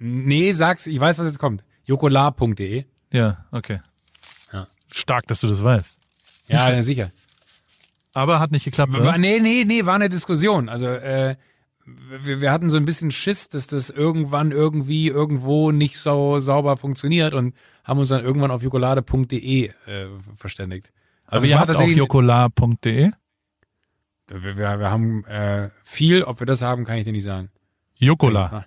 Nee, 0.00 0.52
sag's, 0.52 0.88
ich 0.88 0.98
weiß, 0.98 1.20
was 1.20 1.26
jetzt 1.26 1.38
kommt. 1.38 1.62
jokolar.de. 1.84 2.86
Ja, 3.12 3.44
okay. 3.52 3.82
Ja. 4.52 4.66
Stark, 4.90 5.28
dass 5.28 5.42
du 5.42 5.46
das 5.46 5.62
weißt. 5.62 5.98
Ja, 6.48 6.70
ja, 6.70 6.82
sicher. 6.82 7.10
Aber 8.14 8.40
hat 8.40 8.50
nicht 8.50 8.64
geklappt. 8.64 8.92
War, 8.92 9.18
nee, 9.18 9.38
nee, 9.40 9.64
nee, 9.64 9.84
war 9.86 9.94
eine 9.94 10.08
Diskussion. 10.08 10.68
Also, 10.68 10.86
äh, 10.86 11.36
wir, 11.84 12.40
wir 12.40 12.52
hatten 12.52 12.70
so 12.70 12.76
ein 12.76 12.84
bisschen 12.84 13.10
Schiss, 13.10 13.48
dass 13.48 13.66
das 13.66 13.90
irgendwann 13.90 14.50
irgendwie 14.50 15.08
irgendwo 15.08 15.70
nicht 15.70 15.98
so 15.98 16.38
sauber 16.40 16.76
funktioniert 16.76 17.34
und 17.34 17.54
haben 17.84 17.98
uns 17.98 18.08
dann 18.08 18.24
irgendwann 18.24 18.50
auf 18.50 18.62
jokolade.de 18.62 19.66
äh, 19.66 19.72
verständigt. 20.34 20.92
Also 21.26 21.44
es 21.44 21.50
ihr 21.50 21.56
war 21.56 21.68
habt 21.68 21.76
auch 21.76 21.86
jokolar.de? 21.86 23.10
wir, 24.28 24.56
wir, 24.56 24.78
wir 24.78 24.90
haben 24.90 25.24
äh, 25.24 25.70
viel, 25.82 26.22
ob 26.22 26.40
wir 26.40 26.46
das 26.46 26.62
haben, 26.62 26.84
kann 26.84 26.96
ich 26.96 27.04
dir 27.04 27.12
nicht 27.12 27.24
sagen. 27.24 27.50
Jokola. 27.96 28.66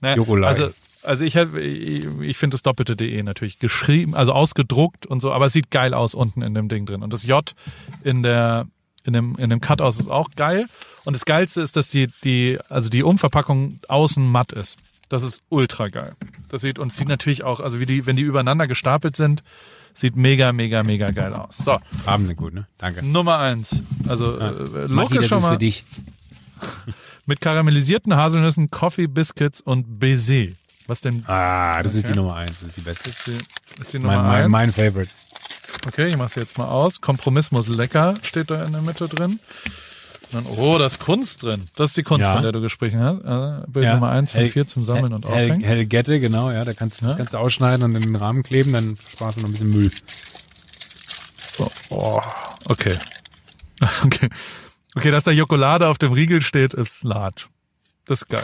Ne? 0.00 0.14
Jokolai. 0.14 0.48
Also, 0.48 0.70
also 1.02 1.24
ich, 1.24 1.36
ich, 1.36 2.38
finde 2.38 2.54
das 2.54 2.62
doppelte 2.62 2.96
DE 2.96 3.22
natürlich 3.22 3.58
geschrieben, 3.58 4.14
also 4.14 4.32
ausgedruckt 4.32 5.06
und 5.06 5.20
so, 5.20 5.32
aber 5.32 5.46
es 5.46 5.52
sieht 5.52 5.70
geil 5.70 5.94
aus 5.94 6.14
unten 6.14 6.42
in 6.42 6.54
dem 6.54 6.68
Ding 6.68 6.86
drin. 6.86 7.02
Und 7.02 7.12
das 7.12 7.24
J 7.24 7.54
in 8.02 8.22
der 8.22 8.66
in 9.04 9.12
dem, 9.12 9.36
in 9.36 9.50
dem 9.50 9.60
Cut-Aus 9.60 9.98
ist 9.98 10.08
auch 10.08 10.30
geil. 10.36 10.66
Und 11.04 11.14
das 11.14 11.24
Geilste 11.24 11.60
ist, 11.60 11.76
dass 11.76 11.90
die, 11.90 12.08
die, 12.22 12.58
also 12.68 12.88
die 12.88 13.02
Umverpackung 13.02 13.80
außen 13.88 14.24
matt 14.24 14.52
ist. 14.52 14.78
Das 15.08 15.22
ist 15.22 15.42
ultra 15.48 15.88
geil. 15.88 16.14
Das 16.48 16.60
sieht, 16.60 16.78
und 16.78 16.92
sieht 16.92 17.08
natürlich 17.08 17.42
auch, 17.42 17.60
also 17.60 17.80
wie 17.80 17.86
die, 17.86 18.06
wenn 18.06 18.16
die 18.16 18.22
übereinander 18.22 18.66
gestapelt 18.66 19.16
sind, 19.16 19.42
sieht 19.92 20.16
mega, 20.16 20.52
mega, 20.52 20.82
mega 20.82 21.10
geil 21.10 21.34
aus. 21.34 21.58
So, 21.58 21.76
Farben 22.04 22.26
sind 22.26 22.36
gut, 22.36 22.54
ne? 22.54 22.66
Danke. 22.78 23.04
Nummer 23.04 23.38
eins. 23.38 23.82
Also, 24.08 24.38
Ja. 24.38 24.50
äh, 24.52 24.88
Matti, 24.88 25.14
ist 25.14 25.22
das 25.22 25.28
schon 25.28 25.38
ist 25.38 25.44
mal 25.44 25.52
für 25.52 25.58
dich. 25.58 25.84
mit 27.26 27.40
karamellisierten 27.40 28.16
Haselnüssen, 28.16 28.70
Coffee 28.70 29.06
Biscuits 29.06 29.60
und 29.60 30.00
Baiser. 30.00 30.52
Was 30.86 31.00
denn? 31.00 31.24
Ah, 31.26 31.82
das 31.82 31.94
ist 31.94 32.04
Okay. 32.04 32.12
die 32.12 32.18
Nummer 32.18 32.36
eins. 32.36 32.60
Das 32.60 32.68
ist 32.70 32.76
die 32.78 32.82
beste. 32.82 33.10
Ist 33.10 33.26
die, 33.26 33.80
ist 33.80 33.92
die 33.92 33.98
Nummer 33.98 34.16
Mein, 34.22 34.26
mein, 34.26 34.42
eins? 34.44 34.50
mein 34.50 34.72
Favorite. 34.72 35.10
Okay, 35.86 36.08
ich 36.08 36.16
mach's 36.16 36.34
jetzt 36.34 36.58
mal 36.58 36.66
aus. 36.68 37.00
Kompromiss 37.00 37.50
muss 37.50 37.68
lecker, 37.68 38.14
steht 38.22 38.50
da 38.50 38.64
in 38.64 38.72
der 38.72 38.82
Mitte 38.82 39.08
drin. 39.08 39.40
Dann, 40.32 40.46
oh, 40.46 40.78
da 40.78 40.86
ist 40.86 40.98
Kunst 40.98 41.42
drin. 41.42 41.64
Das 41.76 41.90
ist 41.90 41.96
die 41.98 42.02
Kunst, 42.02 42.22
Ja. 42.22 42.34
von 42.34 42.42
der 42.42 42.52
du 42.52 42.60
gesprochen 42.60 43.00
hast. 43.00 43.22
Äh, 43.22 43.70
Bild 43.70 43.86
Nummer 43.92 44.10
eins 44.10 44.30
von 44.32 44.46
vier 44.48 44.66
zum 44.66 44.82
Sammeln 44.84 45.12
und 45.12 45.26
Aufhängen. 45.26 45.60
Hellgette, 45.62 46.20
genau, 46.20 46.50
ja. 46.50 46.64
Da 46.64 46.72
kannst 46.72 47.00
du 47.02 47.06
das 47.06 47.16
kannst 47.18 47.34
du 47.34 47.38
ausschneiden 47.38 47.84
und 47.84 47.94
in 47.96 48.02
den 48.02 48.16
Rahmen 48.16 48.42
kleben, 48.42 48.72
dann 48.72 48.96
sparst 49.10 49.36
du 49.36 49.42
noch 49.42 49.48
ein 49.48 49.52
bisschen 49.52 49.70
Müll. 49.70 49.90
So, 51.56 51.70
oh, 51.90 52.20
okay. 52.68 52.94
okay. 54.04 54.28
Okay, 54.94 55.10
dass 55.10 55.24
da 55.24 55.30
Jokolade 55.30 55.88
auf 55.88 55.98
dem 55.98 56.12
Riegel 56.12 56.42
steht, 56.42 56.74
ist 56.74 57.04
large. 57.04 57.44
Das 58.06 58.22
ist 58.22 58.28
geil. 58.28 58.42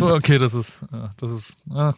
Okay, 0.00 0.38
das 0.38 0.54
ist, 0.54 0.80
ja, 0.92 1.10
das 1.16 1.30
ist, 1.30 1.54
ah, 1.70 1.94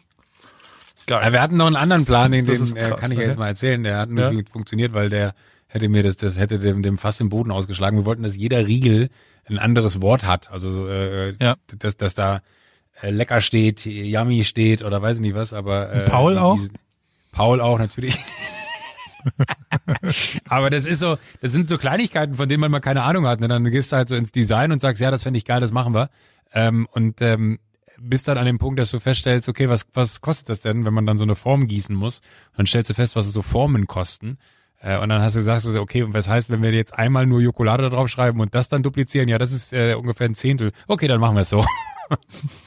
Ja, 1.09 1.17
geil. 1.19 1.33
wir 1.33 1.41
hatten 1.41 1.57
noch 1.57 1.67
einen 1.67 1.75
anderen 1.75 2.05
Plan, 2.05 2.31
den, 2.31 2.45
äh, 2.45 2.49
krass, 2.49 2.73
kann 2.75 3.11
ich 3.11 3.17
okay. 3.17 3.27
jetzt 3.27 3.37
mal 3.37 3.47
erzählen. 3.47 3.81
Der 3.83 3.97
hat 3.97 4.09
nicht 4.09 4.21
Ja. 4.47 4.51
funktioniert, 4.51 4.93
weil 4.93 5.09
der 5.09 5.33
hätte 5.67 5.89
mir 5.89 6.03
das, 6.03 6.17
das 6.17 6.37
hätte 6.37 6.59
dem, 6.59 6.81
dem 6.83 6.97
Fass 6.97 7.17
den 7.17 7.29
Boden 7.29 7.51
ausgeschlagen. 7.51 7.97
Wir 7.97 8.05
wollten, 8.05 8.23
dass 8.23 8.35
jeder 8.35 8.65
Riegel 8.67 9.09
ein 9.49 9.57
anderes 9.59 10.01
Wort 10.01 10.25
hat. 10.25 10.51
Also 10.51 10.71
so, 10.71 10.87
äh, 10.87 11.33
Ja. 11.39 11.55
dass, 11.77 11.97
dass 11.97 12.13
da 12.13 12.41
äh, 13.01 13.09
lecker 13.11 13.41
steht, 13.41 13.85
yummy 13.85 14.43
steht 14.43 14.83
oder 14.83 15.01
weiß 15.01 15.15
ich 15.17 15.21
nicht 15.21 15.35
was, 15.35 15.53
aber 15.53 15.91
äh, 15.91 16.05
Paul 16.05 16.37
auch? 16.37 16.55
diese- 16.55 16.71
Paul 17.31 17.61
auch 17.61 17.79
natürlich. 17.79 18.17
aber 20.47 20.69
das 20.69 20.85
ist 20.85 20.99
so, 20.99 21.17
das 21.41 21.51
sind 21.51 21.69
so 21.69 21.77
Kleinigkeiten, 21.77 22.35
von 22.35 22.47
denen 22.49 22.61
man 22.61 22.71
mal 22.71 22.79
keine 22.79 23.03
Ahnung 23.03 23.27
hat. 23.27 23.39
Ne? 23.39 23.47
Dann 23.47 23.63
gehst 23.65 23.91
du 23.91 23.97
halt 23.97 24.09
so 24.09 24.15
ins 24.15 24.31
Design 24.31 24.71
und 24.71 24.79
sagst, 24.81 25.01
ja, 25.01 25.11
das 25.11 25.23
fände 25.23 25.37
ich 25.37 25.45
geil, 25.45 25.59
das 25.59 25.71
machen 25.71 25.93
wir. 25.93 26.09
Ähm, 26.53 26.87
und 26.91 27.21
ähm, 27.21 27.59
bist 27.99 28.27
dann 28.27 28.37
an 28.37 28.45
dem 28.45 28.57
Punkt, 28.57 28.79
dass 28.79 28.91
du 28.91 28.99
feststellst, 28.99 29.49
okay, 29.49 29.69
was, 29.69 29.87
was 29.93 30.21
kostet 30.21 30.49
das 30.49 30.61
denn, 30.61 30.85
wenn 30.85 30.93
man 30.93 31.05
dann 31.05 31.17
so 31.17 31.23
eine 31.23 31.35
Form 31.35 31.67
gießen 31.67 31.95
muss? 31.95 32.21
Dann 32.55 32.65
stellst 32.65 32.89
du 32.89 32.93
fest, 32.93 33.15
was 33.15 33.31
so 33.31 33.41
Formen 33.41 33.87
kosten. 33.87 34.37
Äh, 34.81 34.97
und 34.99 35.09
dann 35.09 35.21
hast 35.21 35.35
du 35.35 35.39
gesagt, 35.39 35.61
so, 35.61 35.79
okay, 35.81 36.03
und 36.03 36.13
was 36.13 36.29
heißt, 36.29 36.49
wenn 36.49 36.63
wir 36.63 36.71
jetzt 36.71 36.93
einmal 36.93 37.25
nur 37.25 37.41
Jokolade 37.41 37.83
da 37.83 37.89
drauf 37.89 38.07
schreiben 38.07 38.39
und 38.39 38.55
das 38.55 38.69
dann 38.69 38.83
duplizieren? 38.83 39.27
Ja, 39.27 39.37
das 39.37 39.51
ist 39.51 39.73
äh, 39.73 39.95
ungefähr 39.95 40.27
ein 40.27 40.35
Zehntel. 40.35 40.71
Okay, 40.87 41.07
dann 41.07 41.19
machen 41.19 41.35
wir 41.35 41.41
es 41.41 41.49
so. 41.49 41.65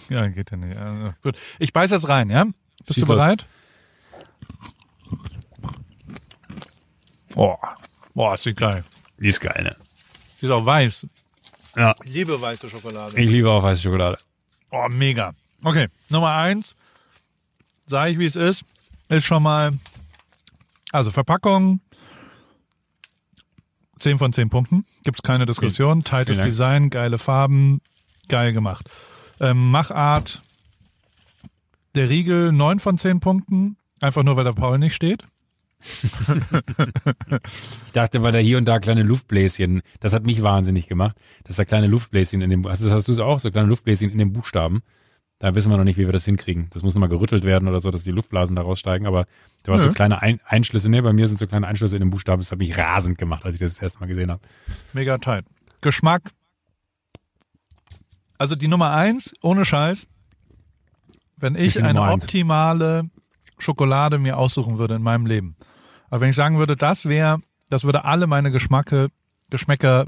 Ja, 0.09 0.29
geht 0.29 0.53
ja 0.53 0.57
nicht. 0.57 0.77
Also, 0.77 1.15
gut. 1.21 1.37
Ich 1.59 1.73
beiß 1.73 1.91
jetzt 1.91 2.09
rein, 2.09 2.31
ja? 2.31 2.45
Bist 2.87 2.95
Schieß 2.95 3.07
du 3.07 3.09
bereit? 3.09 3.45
Boah. 7.35 7.59
Boah, 8.15 8.35
ist 8.35 8.47
die 8.47 8.55
geil. 8.55 8.85
Die 9.19 9.27
ist 9.27 9.41
geil, 9.41 9.65
ne? 9.65 9.77
Die 10.41 10.47
ist 10.47 10.53
auch 10.53 10.65
weiß. 10.65 11.07
Ja, 11.77 11.95
Ich 12.05 12.13
liebe 12.13 12.41
weiße 12.41 12.69
Schokolade. 12.69 13.19
ich 13.21 13.31
liebe 13.31 13.51
auch 13.51 13.63
weiße 13.63 13.81
Schokolade. 13.83 14.19
Oh, 14.71 14.87
mega. 14.91 15.33
Okay, 15.65 15.89
Nummer 16.09 16.33
eins. 16.33 16.75
Sag 17.87 18.11
ich, 18.11 18.19
wie 18.19 18.27
es 18.27 18.37
ist. 18.37 18.65
Ist 19.09 19.25
schon 19.25 19.43
mal, 19.43 19.73
also 20.93 21.11
Verpackung, 21.11 21.81
10 23.99 24.19
von 24.19 24.33
10 24.33 24.51
Punkten. 24.51 24.85
Gibt's 25.05 25.23
keine 25.23 25.47
Diskussion. 25.47 26.03
Tightes 26.05 26.39
Dank. 26.39 26.49
Design, 26.49 26.91
geile 26.91 27.19
Farben, 27.19 27.81
geil 28.29 28.53
gemacht. 28.53 28.89
Ähm, 29.41 29.71
Machart, 29.71 30.43
der 31.95 32.09
Riegel 32.09 32.53
9 32.53 32.79
von 32.81 32.99
10 32.99 33.21
Punkten. 33.21 33.77
Einfach 34.01 34.23
nur, 34.25 34.37
weil 34.37 34.45
der 34.45 34.53
Paul 34.53 34.79
nicht 34.79 34.95
steht. 34.95 35.25
Ich 37.87 37.93
dachte, 37.93 38.23
weil 38.23 38.33
da 38.33 38.39
hier 38.39 38.59
und 38.59 38.67
da 38.67 38.79
kleine 38.79 39.03
Luftbläschen, 39.03 39.83
das 40.01 40.13
hat 40.13 40.25
mich 40.25 40.43
wahnsinnig 40.43 40.87
gemacht, 40.87 41.17
dass 41.45 41.57
da 41.57 41.65
kleine 41.65 41.89
Luftbläschen 41.89 42.41
in 42.41 42.51
dem, 42.51 42.63
du 42.63 42.71
hast 42.71 42.83
du 42.83 43.13
es 43.13 43.21
auch, 43.21 43.41
so 43.41 43.51
kleine 43.51 43.69
Luftbläschen 43.69 44.11
in 44.11 44.19
den 44.19 44.33
Buchstaben. 44.33 44.83
Da 45.39 45.57
wissen 45.57 45.71
wir 45.71 45.77
noch 45.77 45.85
nicht, 45.85 45.99
wie 45.99 46.07
wir 46.07 46.13
das 46.13 46.25
hinkriegen. 46.25 46.69
Das 46.71 46.85
muss 46.85 46.95
nochmal 46.95 47.09
gerüttelt 47.09 47.43
werden 47.43 47.67
oder 47.67 47.81
so, 47.81 47.91
dass 47.91 48.05
die 48.05 48.13
Luftblasen 48.13 48.55
da 48.55 48.63
raussteigen, 48.63 49.09
aber 49.09 49.27
da 49.65 49.73
war 49.73 49.79
so 49.81 49.89
Nö. 49.89 49.93
kleine 49.95 50.23
Ein 50.23 50.41
Einschlüsse, 50.47 50.89
ne, 50.89 51.03
bei 51.03 51.13
mir 51.13 51.27
sind 51.27 51.39
so 51.39 51.49
kleine 51.49 51.67
Einschlüsse 51.67 51.97
in 51.97 52.01
den 52.01 52.11
Buchstaben, 52.11 52.41
das 52.41 52.53
hat 52.53 52.61
mich 52.61 52.79
rasend 52.79 53.19
gemacht, 53.19 53.45
als 53.45 53.55
ich 53.55 53.61
das 53.61 53.73
das 53.75 53.83
erste 53.83 53.99
Mal 53.99 54.07
gesehen 54.07 54.31
habe. 54.31 54.41
Mega 54.93 55.19
tight. 55.19 55.45
Geschmack. 55.81 56.31
Also 58.39 58.55
die 58.55 58.69
Nummer 58.69 58.93
eins, 58.93 59.33
ohne 59.43 59.65
Scheiß. 59.65 60.07
Wenn 61.37 61.57
ich 61.57 61.75
die 61.75 61.83
eine 61.83 62.03
optimale 62.03 63.11
Schokolade 63.59 64.19
mir 64.19 64.39
aussuchen 64.39 64.79
würde 64.79 64.95
in 64.95 65.03
meinem 65.03 65.27
Leben. 65.27 65.57
Aber 66.13 66.21
wenn 66.21 66.29
ich 66.29 66.37
sagen 66.37 66.59
würde, 66.59 66.77
das 66.77 67.07
wäre, 67.07 67.41
das 67.71 67.85
würde 67.85 68.05
alle 68.05 68.27
meine 68.27 68.51
Geschmacke, 68.51 69.09
Geschmäcker, 69.49 70.05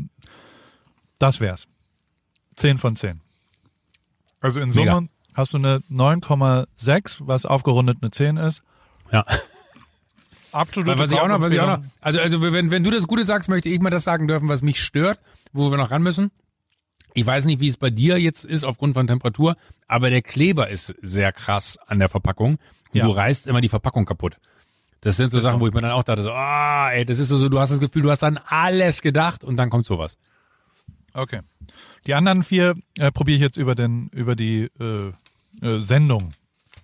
das 1.18 1.40
wär's. 1.40 1.64
Zehn 2.56 2.76
von 2.76 2.94
zehn. 2.94 3.22
Also 4.42 4.60
in 4.60 4.68
Mega. 4.68 4.96
Summe 4.96 5.08
hast 5.34 5.54
du 5.54 5.56
eine 5.56 5.78
9,6, 5.90 7.20
was 7.20 7.46
aufgerundet 7.46 8.00
eine 8.02 8.10
10 8.10 8.36
ist. 8.36 8.62
Ja. 9.12 9.24
Absolute 10.52 10.98
Was 10.98 11.10
ich 11.10 11.18
auch 11.18 11.26
noch, 11.26 11.40
was 11.40 11.54
ich 11.54 11.60
auch 11.60 11.78
noch, 11.78 11.84
also, 12.02 12.20
also 12.20 12.42
wenn, 12.42 12.70
wenn 12.70 12.84
du 12.84 12.90
das 12.90 13.06
Gute 13.06 13.24
sagst, 13.24 13.48
möchte 13.48 13.70
ich 13.70 13.80
mal 13.80 13.88
das 13.88 14.04
sagen 14.04 14.28
dürfen, 14.28 14.46
was 14.50 14.60
mich 14.60 14.82
stört, 14.82 15.18
wo 15.54 15.70
wir 15.70 15.78
noch 15.78 15.90
ran 15.90 16.02
müssen. 16.02 16.32
Ich 17.14 17.24
weiß 17.24 17.46
nicht, 17.46 17.60
wie 17.60 17.68
es 17.68 17.78
bei 17.78 17.88
dir 17.88 18.20
jetzt 18.20 18.44
ist 18.44 18.64
aufgrund 18.64 18.92
von 18.92 19.06
Temperatur, 19.06 19.56
aber 19.88 20.10
der 20.10 20.20
Kleber 20.20 20.68
ist 20.68 20.94
sehr 21.00 21.32
krass 21.32 21.78
an 21.86 21.98
der 21.98 22.10
Verpackung 22.10 22.58
und 22.92 22.98
Ja. 22.98 23.06
du 23.06 23.10
reißt 23.10 23.46
immer 23.46 23.62
die 23.62 23.70
Verpackung 23.70 24.04
kaputt. 24.04 24.36
Das 25.04 25.18
sind 25.18 25.30
so 25.30 25.38
Sachen, 25.38 25.56
so. 25.56 25.60
wo 25.60 25.66
ich 25.68 25.74
mir 25.74 25.82
dann 25.82 25.90
auch 25.90 26.02
dachte, 26.02 26.22
so, 26.22 26.32
ah, 26.32 26.90
ey, 26.90 27.04
das 27.04 27.18
ist 27.18 27.28
so, 27.28 27.48
du 27.50 27.60
hast 27.60 27.68
das 27.68 27.78
Gefühl, 27.78 28.02
du 28.02 28.10
hast 28.10 28.24
an 28.24 28.40
alles 28.46 29.02
gedacht 29.02 29.44
und 29.44 29.56
dann 29.56 29.68
kommt 29.68 29.84
sowas. 29.84 30.16
Okay. 31.12 31.42
Die 32.06 32.14
anderen 32.14 32.42
vier 32.42 32.74
äh, 32.96 33.12
probiere 33.12 33.36
ich 33.36 33.42
jetzt 33.42 33.58
über 33.58 33.74
den 33.74 34.08
über 34.08 34.34
die 34.34 34.70
äh, 34.80 35.12
äh, 35.60 35.78
Sendung. 35.78 36.30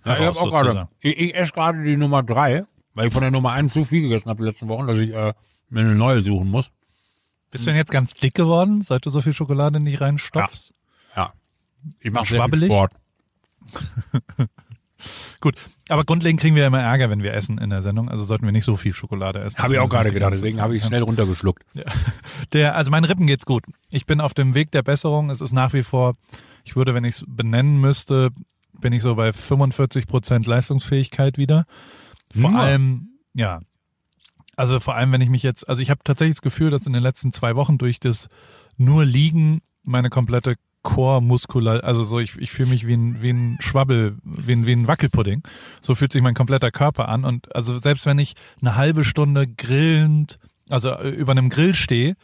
Ja, 0.05 0.13
ich 0.13 0.25
hab 0.27 0.37
auch 0.37 0.51
gerade, 0.51 0.87
ich, 0.99 1.17
ich 1.17 1.35
esse 1.35 1.51
gerade 1.51 1.83
die 1.83 1.97
Nummer 1.97 2.21
drei, 2.21 2.65
weil 2.93 3.07
ich 3.07 3.13
von 3.13 3.23
der 3.23 3.31
Nummer 3.31 3.53
eins 3.53 3.73
so 3.73 3.83
viel 3.83 4.03
gegessen 4.03 4.29
habe 4.29 4.43
die 4.43 4.49
letzten 4.49 4.67
Wochen, 4.67 4.85
dass 4.85 4.97
ich 4.97 5.11
äh, 5.13 5.33
mir 5.69 5.79
eine 5.81 5.95
neue 5.95 6.21
suchen 6.21 6.49
muss. 6.49 6.69
Bist 7.49 7.65
du 7.65 7.71
denn 7.71 7.77
jetzt 7.77 7.91
ganz 7.91 8.13
dick 8.13 8.35
geworden, 8.35 8.83
seit 8.83 9.03
du 9.03 9.09
so 9.09 9.21
viel 9.21 9.33
Schokolade 9.33 9.79
nicht 9.79 9.99
reinstopfst? 9.99 10.75
Ja. 11.15 11.33
Ich 11.99 12.11
mache 12.11 12.27
Schwabbelig? 12.27 12.71
Sport. 12.71 12.93
Gut, 15.41 15.55
aber 15.91 16.05
grundlegend 16.05 16.39
kriegen 16.39 16.55
wir 16.55 16.61
ja 16.61 16.67
immer 16.67 16.79
Ärger, 16.79 17.09
wenn 17.09 17.21
wir 17.21 17.33
essen 17.33 17.57
in 17.57 17.69
der 17.69 17.81
Sendung. 17.81 18.07
Also 18.09 18.23
sollten 18.23 18.45
wir 18.45 18.51
nicht 18.51 18.63
so 18.63 18.77
viel 18.77 18.93
Schokolade 18.93 19.39
essen. 19.41 19.61
Habe 19.61 19.73
ich 19.73 19.79
auch 19.79 19.89
gerade 19.89 20.11
gedacht, 20.11 20.31
deswegen 20.31 20.61
habe 20.61 20.75
ich 20.75 20.83
schnell 20.83 21.01
runtergeschluckt. 21.01 21.63
Der, 22.53 22.75
also 22.75 22.91
meinen 22.91 23.05
Rippen 23.05 23.27
geht's 23.27 23.45
gut. 23.45 23.63
Ich 23.89 24.05
bin 24.05 24.21
auf 24.21 24.33
dem 24.33 24.55
Weg 24.55 24.71
der 24.71 24.83
Besserung. 24.83 25.29
Es 25.29 25.41
ist 25.41 25.51
nach 25.51 25.73
wie 25.73 25.83
vor, 25.83 26.15
ich 26.63 26.75
würde, 26.75 26.93
wenn 26.93 27.03
ich 27.03 27.15
es 27.15 27.23
benennen 27.27 27.79
müsste, 27.79 28.29
bin 28.79 28.93
ich 28.93 29.01
so 29.03 29.15
bei 29.15 29.33
45 29.33 30.07
Prozent 30.07 30.47
Leistungsfähigkeit 30.47 31.37
wieder. 31.37 31.65
Vor 32.33 32.51
Nur? 32.51 32.59
allem, 32.59 33.09
ja. 33.33 33.59
Also 34.55 34.79
vor 34.79 34.95
allem, 34.95 35.11
wenn 35.11 35.21
ich 35.21 35.29
mich 35.29 35.43
jetzt, 35.43 35.67
also 35.67 35.81
ich 35.81 35.89
habe 35.89 36.01
tatsächlich 36.03 36.35
das 36.35 36.41
Gefühl, 36.41 36.69
dass 36.69 36.85
in 36.85 36.93
den 36.93 37.03
letzten 37.03 37.31
zwei 37.31 37.55
Wochen 37.55 37.77
durch 37.77 37.99
das 37.99 38.29
nur 38.77 39.05
Liegen 39.05 39.61
meine 39.83 40.09
komplette 40.09 40.55
Core-Muskular, 40.83 41.83
also 41.83 42.03
so, 42.03 42.19
ich, 42.19 42.37
ich 42.37 42.51
fühle 42.51 42.69
mich 42.69 42.87
wie 42.87 42.93
ein, 42.93 43.21
wie 43.21 43.31
ein 43.31 43.57
Schwabbel, 43.59 44.17
wie 44.23 44.53
ein, 44.53 44.65
wie 44.65 44.73
ein 44.73 44.87
Wackelpudding. 44.87 45.43
So 45.79 45.95
fühlt 45.95 46.11
sich 46.11 46.21
mein 46.21 46.33
kompletter 46.33 46.71
Körper 46.71 47.07
an. 47.09 47.23
Und 47.23 47.55
also 47.55 47.77
selbst 47.79 48.05
wenn 48.05 48.19
ich 48.19 48.33
eine 48.61 48.75
halbe 48.75 49.03
Stunde 49.03 49.47
grillend, 49.47 50.39
also 50.69 50.91
äh, 50.91 51.09
über 51.09 51.31
einem 51.31 51.49
Grill 51.49 51.75
stehe, 51.75 52.15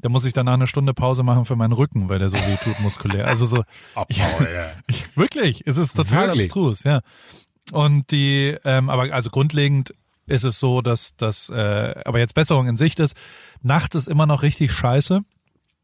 da 0.00 0.08
muss 0.08 0.24
ich 0.24 0.32
danach 0.32 0.54
eine 0.54 0.66
Stunde 0.66 0.94
Pause 0.94 1.22
machen 1.22 1.44
für 1.44 1.54
meinen 1.54 1.72
Rücken, 1.72 2.08
weil 2.08 2.18
der 2.18 2.28
so 2.28 2.36
weh 2.36 2.56
tut 2.62 2.80
muskulär. 2.80 3.28
Also 3.28 3.46
so, 3.46 3.58
Oh, 3.94 4.04
Paul, 4.04 4.48
ja. 4.52 4.72
ich, 4.88 5.16
wirklich, 5.16 5.62
es 5.66 5.76
ist 5.76 5.94
total 5.94 6.28
Wirklich? 6.28 6.46
abstrus, 6.46 6.84
ja. 6.84 7.00
Und 7.70 8.10
die, 8.10 8.56
ähm, 8.64 8.90
aber 8.90 9.14
also 9.14 9.30
grundlegend 9.30 9.94
ist 10.26 10.44
es 10.44 10.58
so, 10.58 10.82
dass 10.82 11.14
das, 11.16 11.50
äh, 11.50 11.94
aber 12.04 12.18
jetzt 12.18 12.34
Besserung 12.34 12.66
in 12.66 12.76
Sicht 12.76 13.00
ist. 13.00 13.16
Nachts 13.60 13.94
ist 13.94 14.08
immer 14.08 14.26
noch 14.26 14.42
richtig 14.42 14.72
scheiße, 14.72 15.20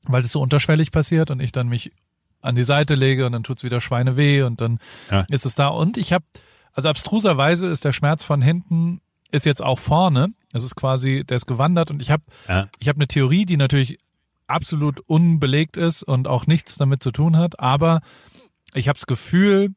weil 0.05 0.23
es 0.23 0.33
so 0.33 0.41
unterschwellig 0.41 0.91
passiert 0.91 1.31
und 1.31 1.41
ich 1.41 1.53
dann 1.53 1.69
mich 1.69 1.93
an 2.41 2.55
die 2.55 2.65
Seite 2.65 2.95
lege 2.95 3.27
und 3.27 3.33
dann 3.33 3.43
tut's 3.43 3.65
wieder 3.65 3.81
Schweine 3.81 4.17
weh 4.17 4.43
und 4.43 4.61
dann 4.61 4.79
Ja. 5.11 5.25
ist 5.31 5.45
es 5.47 5.55
da. 5.55 5.69
Und 5.69 5.97
ich 5.97 6.13
habe, 6.13 6.25
also 6.73 6.89
abstruserweise 6.89 7.67
ist 7.67 7.85
der 7.85 7.93
Schmerz 7.93 8.25
von 8.25 8.43
hinten 8.43 9.01
ist 9.31 9.45
jetzt 9.45 9.63
auch 9.63 9.79
vorne. 9.79 10.29
Es 10.53 10.63
ist 10.63 10.77
quasi, 10.77 11.25
der 11.29 11.37
ist 11.37 11.47
gewandert 11.47 11.91
und 11.91 12.01
ich 12.01 12.11
habe 12.11 12.23
Ja. 12.49 12.69
ich 12.79 12.89
habe 12.89 12.97
eine 12.99 13.09
Theorie, 13.09 13.45
die 13.45 13.57
natürlich 13.57 13.99
absolut 14.47 15.01
unbelegt 15.01 15.77
ist 15.77 16.03
und 16.03 16.27
auch 16.27 16.47
nichts 16.47 16.77
damit 16.77 17.03
zu 17.03 17.11
tun 17.11 17.37
hat, 17.37 17.61
aber 17.61 18.01
ich 18.75 18.89
habe 18.89 18.99
das 18.99 19.07
Gefühl, 19.07 19.75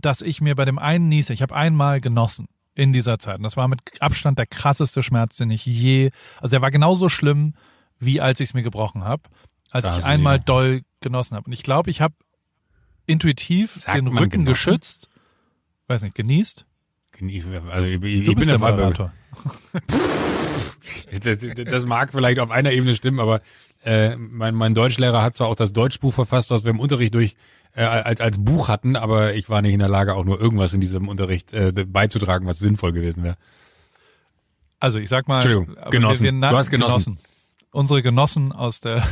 dass 0.00 0.22
ich 0.22 0.40
mir 0.40 0.54
bei 0.54 0.64
dem 0.64 0.78
einen 0.78 1.08
Niese, 1.08 1.32
ich 1.32 1.42
habe 1.42 1.54
einmal 1.56 2.00
genossen 2.00 2.46
in 2.74 2.92
dieser 2.92 3.18
Zeit. 3.18 3.38
Und 3.38 3.42
das 3.42 3.56
war 3.56 3.66
mit 3.66 3.80
Abstand 4.00 4.38
der 4.38 4.46
krasseste 4.46 5.02
Schmerz, 5.02 5.36
den 5.38 5.50
ich 5.50 5.66
je, 5.66 6.10
also 6.40 6.50
der 6.52 6.62
war 6.62 6.70
genauso 6.70 7.08
schlimm 7.08 7.54
wie 7.98 8.20
als 8.20 8.38
ich 8.38 8.50
es 8.50 8.54
mir 8.54 8.62
gebrochen 8.62 9.02
habe, 9.02 9.22
als 9.70 9.98
ich 9.98 10.04
einmal 10.04 10.38
doll 10.40 10.82
genossen 11.00 11.36
habe. 11.36 11.46
Und 11.46 11.52
ich 11.52 11.62
glaube, 11.62 11.90
ich 11.90 12.00
habe 12.00 12.14
intuitiv 13.06 13.72
Sagt 13.72 13.96
den 13.96 14.06
Rücken 14.08 14.30
genossen? 14.30 14.44
geschützt, 14.46 15.08
weiß 15.86 16.02
nicht, 16.02 16.14
genießt. 16.14 16.64
Also 17.70 17.86
ich, 17.86 17.94
ich, 17.94 18.00
Du 18.00 18.30
ich 18.30 18.36
bist 18.36 18.36
bin 18.36 18.46
der. 18.48 18.58
Moderator. 18.58 19.12
Das, 21.22 21.38
das 21.66 21.84
mag 21.86 22.10
vielleicht 22.12 22.38
auf 22.38 22.50
einer 22.50 22.72
Ebene 22.72 22.94
stimmen, 22.94 23.20
aber 23.20 23.40
äh, 23.84 24.16
mein, 24.16 24.54
mein 24.54 24.74
Deutschlehrer 24.74 25.22
hat 25.22 25.36
zwar 25.36 25.48
auch 25.48 25.54
das 25.56 25.72
Deutschbuch 25.72 26.12
verfasst, 26.12 26.50
was 26.50 26.64
wir 26.64 26.70
im 26.70 26.80
Unterricht 26.80 27.14
durch 27.14 27.34
äh, 27.74 27.82
als, 27.82 28.20
als 28.20 28.38
Buch 28.42 28.68
hatten, 28.68 28.96
aber 28.96 29.34
ich 29.34 29.48
war 29.48 29.62
nicht 29.62 29.72
in 29.74 29.78
der 29.78 29.88
Lage, 29.88 30.14
auch 30.14 30.24
nur 30.24 30.40
irgendwas 30.40 30.72
in 30.74 30.80
diesem 30.80 31.08
Unterricht 31.08 31.52
äh, 31.54 31.72
beizutragen, 31.72 32.46
was 32.46 32.58
sinnvoll 32.58 32.92
gewesen 32.92 33.22
wäre. 33.22 33.36
Also 34.80 34.98
ich 34.98 35.08
sag 35.08 35.28
mal, 35.28 35.36
Entschuldigung, 35.42 35.76
genossen. 35.90 36.38
na- 36.40 36.50
Du 36.50 36.56
hast 36.56 36.70
genossen. 36.70 37.18
Unsere 37.70 38.02
Genossen 38.02 38.52
aus 38.52 38.80
der 38.80 39.02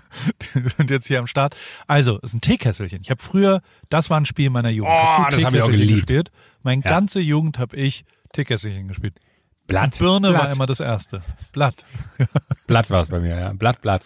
die 0.54 0.68
sind 0.68 0.90
jetzt 0.90 1.06
hier 1.06 1.18
am 1.18 1.26
Start. 1.26 1.56
Also, 1.86 2.18
es 2.22 2.30
ist 2.30 2.34
ein 2.34 2.40
Teekesselchen. 2.42 3.00
Ich 3.02 3.10
habe 3.10 3.22
früher, 3.22 3.62
das 3.88 4.10
war 4.10 4.20
ein 4.20 4.26
Spiel 4.26 4.50
meiner 4.50 4.68
Jugend. 4.70 4.92
Oh, 4.94 5.24
das 5.30 5.44
hab 5.44 5.54
ich 5.54 5.62
auch 5.62 5.68
geliebt. 5.68 5.92
gespielt? 6.06 6.30
Meine 6.62 6.82
Ja. 6.82 6.90
ganze 6.90 7.20
Jugend 7.20 7.58
habe 7.58 7.74
ich 7.76 8.04
Teekesselchen 8.32 8.88
gespielt. 8.88 9.14
Blatt. 9.66 9.98
Birne 9.98 10.30
Blatt. 10.30 10.42
war 10.42 10.52
immer 10.52 10.66
das 10.66 10.80
erste. 10.80 11.22
Blatt. 11.52 11.84
Blatt 12.66 12.90
war 12.90 13.00
es 13.00 13.08
bei 13.08 13.20
mir, 13.20 13.38
ja. 13.38 13.52
Blatt, 13.54 13.80
Blatt. 13.80 14.02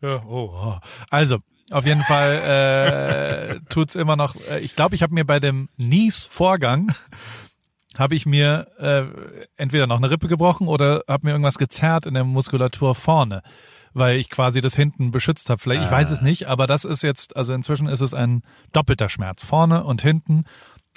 Ja, 0.00 0.22
oh, 0.26 0.50
oh. 0.54 0.78
Also, 1.10 1.38
auf 1.72 1.84
jeden 1.86 2.02
Fall 2.02 3.58
äh, 3.58 3.60
tut's 3.70 3.94
immer 3.94 4.14
noch. 4.16 4.36
Äh, 4.50 4.60
ich 4.60 4.76
glaube, 4.76 4.94
ich 4.94 5.02
habe 5.02 5.14
mir 5.14 5.24
bei 5.24 5.40
dem 5.40 5.68
Nies-Vorgang 5.76 6.94
habe 7.98 8.14
ich 8.14 8.26
mir 8.26 8.66
äh, 8.78 9.04
entweder 9.56 9.86
noch 9.86 9.98
eine 9.98 10.10
Rippe 10.10 10.28
gebrochen 10.28 10.68
oder 10.68 11.02
habe 11.08 11.26
mir 11.26 11.32
irgendwas 11.32 11.58
gezerrt 11.58 12.06
in 12.06 12.14
der 12.14 12.24
Muskulatur 12.24 12.94
vorne, 12.94 13.42
weil 13.92 14.18
ich 14.18 14.30
quasi 14.30 14.60
das 14.60 14.74
hinten 14.74 15.10
beschützt 15.10 15.50
habe. 15.50 15.60
Vielleicht, 15.60 15.84
ich 15.84 15.90
weiß 15.90 16.10
es 16.10 16.22
nicht, 16.22 16.46
aber 16.46 16.66
das 16.66 16.84
ist 16.84 17.02
jetzt, 17.02 17.36
also 17.36 17.52
inzwischen 17.54 17.88
ist 17.88 18.00
es 18.00 18.14
ein 18.14 18.42
doppelter 18.72 19.08
Schmerz, 19.08 19.44
vorne 19.44 19.84
und 19.84 20.02
hinten. 20.02 20.44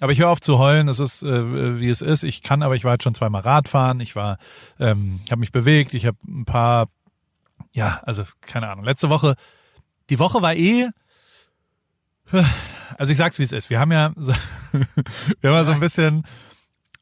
Aber 0.01 0.11
ich 0.11 0.19
höre 0.19 0.29
auf 0.29 0.41
zu 0.41 0.59
heulen, 0.59 0.89
es 0.89 0.99
ist, 0.99 1.23
äh, 1.23 1.79
wie 1.79 1.89
es 1.89 2.01
ist. 2.01 2.23
Ich 2.23 2.41
kann, 2.41 2.63
aber 2.63 2.75
ich 2.75 2.83
war 2.83 2.93
jetzt 2.93 3.03
schon 3.03 3.15
zweimal 3.15 3.41
Radfahren, 3.41 4.01
ich 4.01 4.15
war, 4.15 4.37
ähm, 4.79 5.21
habe 5.31 5.39
mich 5.39 5.53
bewegt, 5.53 5.93
ich 5.93 6.05
habe 6.05 6.17
ein 6.27 6.45
paar 6.45 6.87
ja, 7.75 8.01
also 8.05 8.23
keine 8.41 8.69
Ahnung. 8.69 8.85
Letzte 8.85 9.09
Woche, 9.09 9.35
die 10.09 10.19
Woche 10.19 10.41
war 10.41 10.55
eh, 10.55 10.89
also 12.97 13.11
ich 13.11 13.17
sag's 13.17 13.37
wie 13.37 13.43
es 13.43 13.51
ist. 13.51 13.69
Wir 13.69 13.79
haben 13.79 13.91
ja, 13.91 14.13
so, 14.15 14.33
wir 15.41 15.49
haben 15.49 15.57
ja 15.57 15.65
so 15.65 15.73
ein 15.73 15.79
bisschen, 15.79 16.23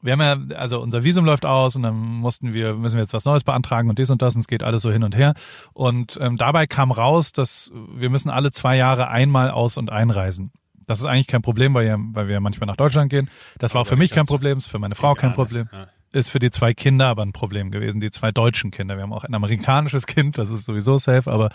wir 0.04 0.12
haben 0.14 0.50
ja, 0.52 0.58
also 0.58 0.82
unser 0.82 1.04
Visum 1.04 1.26
läuft 1.26 1.46
aus 1.46 1.76
und 1.76 1.84
dann 1.84 1.96
mussten 1.96 2.54
wir, 2.54 2.76
müssen 2.76 2.96
wir 2.98 3.02
jetzt 3.02 3.14
was 3.14 3.26
Neues 3.26 3.44
beantragen 3.44 3.90
und 3.90 3.98
dies 3.98 4.10
und 4.10 4.22
das 4.22 4.36
und 4.36 4.42
es 4.42 4.48
geht 4.48 4.62
alles 4.62 4.82
so 4.82 4.92
hin 4.92 5.04
und 5.04 5.16
her. 5.16 5.34
Und 5.74 6.20
ähm, 6.22 6.38
dabei 6.38 6.68
kam 6.68 6.92
raus, 6.92 7.32
dass 7.32 7.72
wir 7.96 8.10
müssen 8.10 8.30
alle 8.30 8.52
zwei 8.52 8.76
Jahre 8.78 9.08
einmal 9.08 9.50
aus 9.50 9.78
und 9.78 9.90
einreisen. 9.92 10.52
Das 10.86 11.00
ist 11.00 11.06
eigentlich 11.06 11.28
kein 11.28 11.42
Problem, 11.42 11.74
weil, 11.74 11.88
ja, 11.88 11.96
weil 11.98 12.28
wir 12.28 12.40
manchmal 12.42 12.68
nach 12.68 12.76
Deutschland 12.76 13.10
gehen. 13.10 13.30
Das 13.58 13.74
war 13.74 13.82
auch 13.82 13.88
für 13.88 13.96
mich 13.96 14.12
kein 14.12 14.26
Problem, 14.26 14.58
ist 14.58 14.68
für 14.68 14.80
meine 14.80 14.96
Frau 14.96 15.16
kein 15.16 15.34
Problem 15.34 15.70
Ja. 15.72 15.88
ist 16.12 16.30
für 16.30 16.40
die 16.40 16.52
zwei 16.52 16.74
Kinder 16.74 17.08
aber 17.08 17.24
ein 17.24 17.32
Problem 17.32 17.72
gewesen, 17.72 18.02
die 18.02 18.12
zwei 18.12 18.32
deutschen 18.34 18.70
Kinder. 18.70 18.98
Wir 18.98 19.04
haben 19.04 19.14
auch 19.14 19.24
ein 19.24 19.34
amerikanisches 19.34 20.06
Kind, 20.06 20.38
das 20.38 20.50
ist 20.50 20.66
sowieso 20.66 20.98
safe, 20.98 21.32
aber 21.32 21.50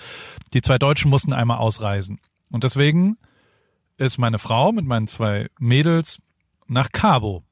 die 0.54 0.62
zwei 0.62 0.78
Deutschen 0.78 1.10
mussten 1.10 1.34
einmal 1.34 1.58
ausreisen. 1.58 2.18
Und 2.50 2.64
deswegen 2.64 3.18
ist 3.98 4.16
meine 4.16 4.38
Frau 4.38 4.72
mit 4.72 4.86
meinen 4.86 5.06
zwei 5.06 5.48
Mädels 5.58 6.22
nach 6.66 6.90
Cabo, 6.92 7.44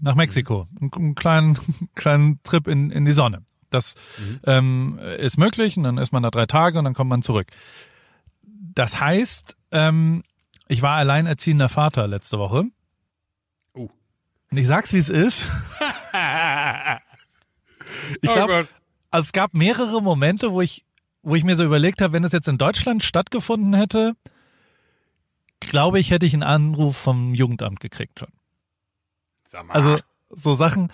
nach 0.00 0.14
Mexiko, 0.14 0.66
einen, 0.80 0.92
einen 0.92 1.14
kleinen, 1.14 1.58
kleinen 1.94 2.42
Trip 2.42 2.66
in, 2.68 2.90
in 2.90 3.04
die 3.04 3.12
Sonne. 3.12 3.42
Das 3.70 3.94
ähm, 4.44 4.98
ist 5.18 5.36
möglich 5.36 5.76
und 5.76 5.82
dann 5.84 5.98
ist 5.98 6.12
man 6.12 6.22
da 6.22 6.30
drei 6.30 6.46
Tage 6.46 6.78
und 6.78 6.84
dann 6.84 6.94
kommt 6.94 7.10
man 7.10 7.22
zurück. 7.22 7.48
Das 8.42 9.00
heißt, 9.00 9.56
ähm, 9.72 10.22
ich 10.68 10.82
war 10.82 10.96
alleinerziehender 10.96 11.68
Vater 11.68 12.06
letzte 12.06 12.38
Woche. 12.38 12.64
Oh. 13.72 13.88
Und 14.50 14.56
ich 14.56 14.66
sag's, 14.66 14.92
wie 14.92 14.98
es 14.98 15.08
ist. 15.08 15.48
Ich 18.22 18.30
Oh 18.30 18.32
glaube, 18.32 18.52
Gott. 18.52 18.68
also 19.10 19.24
es 19.24 19.32
gab 19.32 19.54
mehrere 19.54 20.00
Momente, 20.02 20.52
wo 20.52 20.60
ich, 20.60 20.84
wo 21.22 21.34
ich 21.34 21.44
mir 21.44 21.56
so 21.56 21.64
überlegt 21.64 22.00
habe, 22.00 22.12
wenn 22.12 22.24
es 22.24 22.32
jetzt 22.32 22.48
in 22.48 22.58
Deutschland 22.58 23.02
stattgefunden 23.04 23.74
hätte, 23.74 24.14
glaube 25.60 25.98
ich, 26.00 26.10
hätte 26.10 26.26
ich 26.26 26.32
einen 26.34 26.42
Anruf 26.42 26.96
vom 26.96 27.34
Jugendamt 27.34 27.80
gekriegt 27.80 28.20
schon. 28.20 28.30
Also 29.68 29.98
so 30.30 30.54
Sachen, 30.54 30.90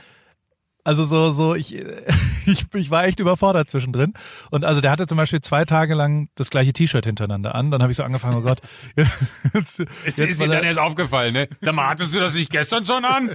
also 0.82 1.04
so, 1.04 1.30
so, 1.32 1.54
ich, 1.54 1.74
ich, 2.46 2.66
ich 2.74 2.90
war 2.90 3.04
echt 3.04 3.20
überfordert 3.20 3.68
zwischendrin. 3.70 4.14
Und 4.50 4.64
also 4.64 4.80
der 4.80 4.90
hatte 4.90 5.06
zum 5.06 5.18
Beispiel 5.18 5.40
zwei 5.40 5.64
Tage 5.64 5.94
lang 5.94 6.28
das 6.36 6.50
gleiche 6.50 6.72
T-Shirt 6.72 7.04
hintereinander 7.04 7.54
an. 7.54 7.70
Dann 7.70 7.82
habe 7.82 7.92
ich 7.92 7.96
so 7.96 8.02
angefangen, 8.02 8.38
oh 8.38 8.42
Gott. 8.42 8.60
Jetzt, 8.96 9.80
es 10.04 10.16
jetzt, 10.16 10.18
ist 10.18 10.40
er- 10.40 10.48
dann 10.48 10.64
erst 10.64 10.78
aufgefallen, 10.78 11.32
ne? 11.34 11.48
Sag 11.60 11.74
mal, 11.74 11.88
hattest 11.88 12.14
du 12.14 12.20
das 12.20 12.34
nicht 12.34 12.50
gestern 12.50 12.84
schon 12.84 13.04
an? 13.04 13.34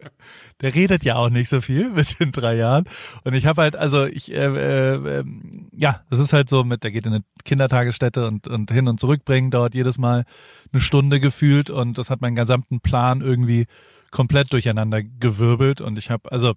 der 0.60 0.74
redet 0.74 1.04
ja 1.04 1.16
auch 1.16 1.30
nicht 1.30 1.48
so 1.48 1.60
viel 1.60 1.90
mit 1.90 2.20
den 2.20 2.32
drei 2.32 2.56
Jahren. 2.56 2.84
Und 3.24 3.34
ich 3.34 3.46
habe 3.46 3.62
halt, 3.62 3.76
also 3.76 4.04
ich, 4.04 4.36
äh, 4.36 4.44
äh, 4.44 5.20
ähm, 5.20 5.68
ja, 5.72 6.02
das 6.10 6.18
ist 6.18 6.32
halt 6.32 6.48
so 6.48 6.64
mit, 6.64 6.84
der 6.84 6.90
geht 6.90 7.06
in 7.06 7.14
eine 7.14 7.24
Kindertagesstätte 7.44 8.26
und, 8.26 8.46
und 8.46 8.70
hin 8.70 8.88
und 8.88 9.00
zurückbringen, 9.00 9.50
dauert 9.50 9.74
jedes 9.74 9.98
Mal 9.98 10.24
eine 10.72 10.80
Stunde 10.80 11.20
gefühlt 11.20 11.70
und 11.70 11.98
das 11.98 12.10
hat 12.10 12.20
meinen 12.20 12.36
gesamten 12.36 12.80
Plan 12.80 13.20
irgendwie 13.20 13.66
komplett 14.14 14.52
durcheinander 14.52 15.02
gewirbelt 15.02 15.80
und 15.82 15.98
ich 15.98 16.08
habe, 16.08 16.30
also 16.32 16.54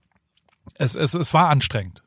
es, 0.77 0.95
es, 0.95 1.13
es 1.15 1.33
war 1.33 1.49
anstrengend, 1.49 2.03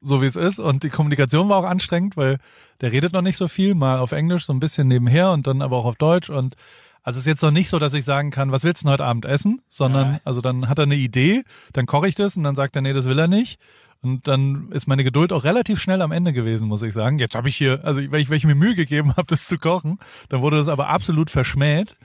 so 0.00 0.22
wie 0.22 0.26
es 0.26 0.36
ist 0.36 0.60
und 0.60 0.84
die 0.84 0.90
Kommunikation 0.90 1.48
war 1.48 1.58
auch 1.58 1.64
anstrengend, 1.64 2.16
weil 2.16 2.38
der 2.80 2.92
redet 2.92 3.12
noch 3.12 3.20
nicht 3.22 3.36
so 3.36 3.48
viel, 3.48 3.74
mal 3.74 3.98
auf 3.98 4.12
Englisch 4.12 4.46
so 4.46 4.52
ein 4.52 4.60
bisschen 4.60 4.86
nebenher 4.88 5.32
und 5.32 5.46
dann 5.46 5.60
aber 5.60 5.76
auch 5.76 5.86
auf 5.86 5.96
Deutsch 5.96 6.30
und 6.30 6.56
also 7.02 7.16
es 7.18 7.22
ist 7.24 7.26
jetzt 7.26 7.42
noch 7.42 7.50
nicht 7.50 7.68
so, 7.68 7.80
dass 7.80 7.94
ich 7.94 8.04
sagen 8.04 8.30
kann, 8.30 8.52
was 8.52 8.62
willst 8.62 8.82
du 8.82 8.86
denn 8.86 8.92
heute 8.92 9.04
Abend 9.04 9.24
essen, 9.24 9.60
sondern 9.68 10.12
Ja. 10.14 10.20
also 10.24 10.40
dann 10.40 10.68
hat 10.68 10.78
er 10.78 10.84
eine 10.84 10.94
Idee, 10.94 11.42
dann 11.72 11.86
koche 11.86 12.06
ich 12.06 12.14
das 12.14 12.36
und 12.36 12.44
dann 12.44 12.54
sagt 12.54 12.76
er, 12.76 12.82
nee, 12.82 12.92
das 12.92 13.06
will 13.06 13.18
er 13.18 13.26
nicht. 13.28 13.58
Und 14.02 14.26
dann 14.28 14.70
ist 14.70 14.86
meine 14.88 15.04
Geduld 15.04 15.32
auch 15.32 15.42
relativ 15.44 15.80
schnell 15.80 16.00
am 16.02 16.10
Ende 16.12 16.32
gewesen, 16.32 16.66
muss 16.68 16.82
ich 16.82 16.92
sagen. 16.92 17.18
Jetzt 17.20 17.34
habe 17.36 17.48
ich 17.48 17.56
hier, 17.56 17.80
also 17.84 18.00
weil 18.10 18.20
ich, 18.20 18.30
weil 18.30 18.36
ich 18.36 18.44
mir 18.44 18.54
Mühe 18.56 18.74
gegeben 18.76 19.10
habe, 19.16 19.26
das 19.26 19.46
zu 19.46 19.58
kochen, 19.58 19.98
dann 20.28 20.42
wurde 20.42 20.56
das 20.56 20.68
aber 20.68 20.88
absolut 20.88 21.28
verschmäht. 21.30 21.96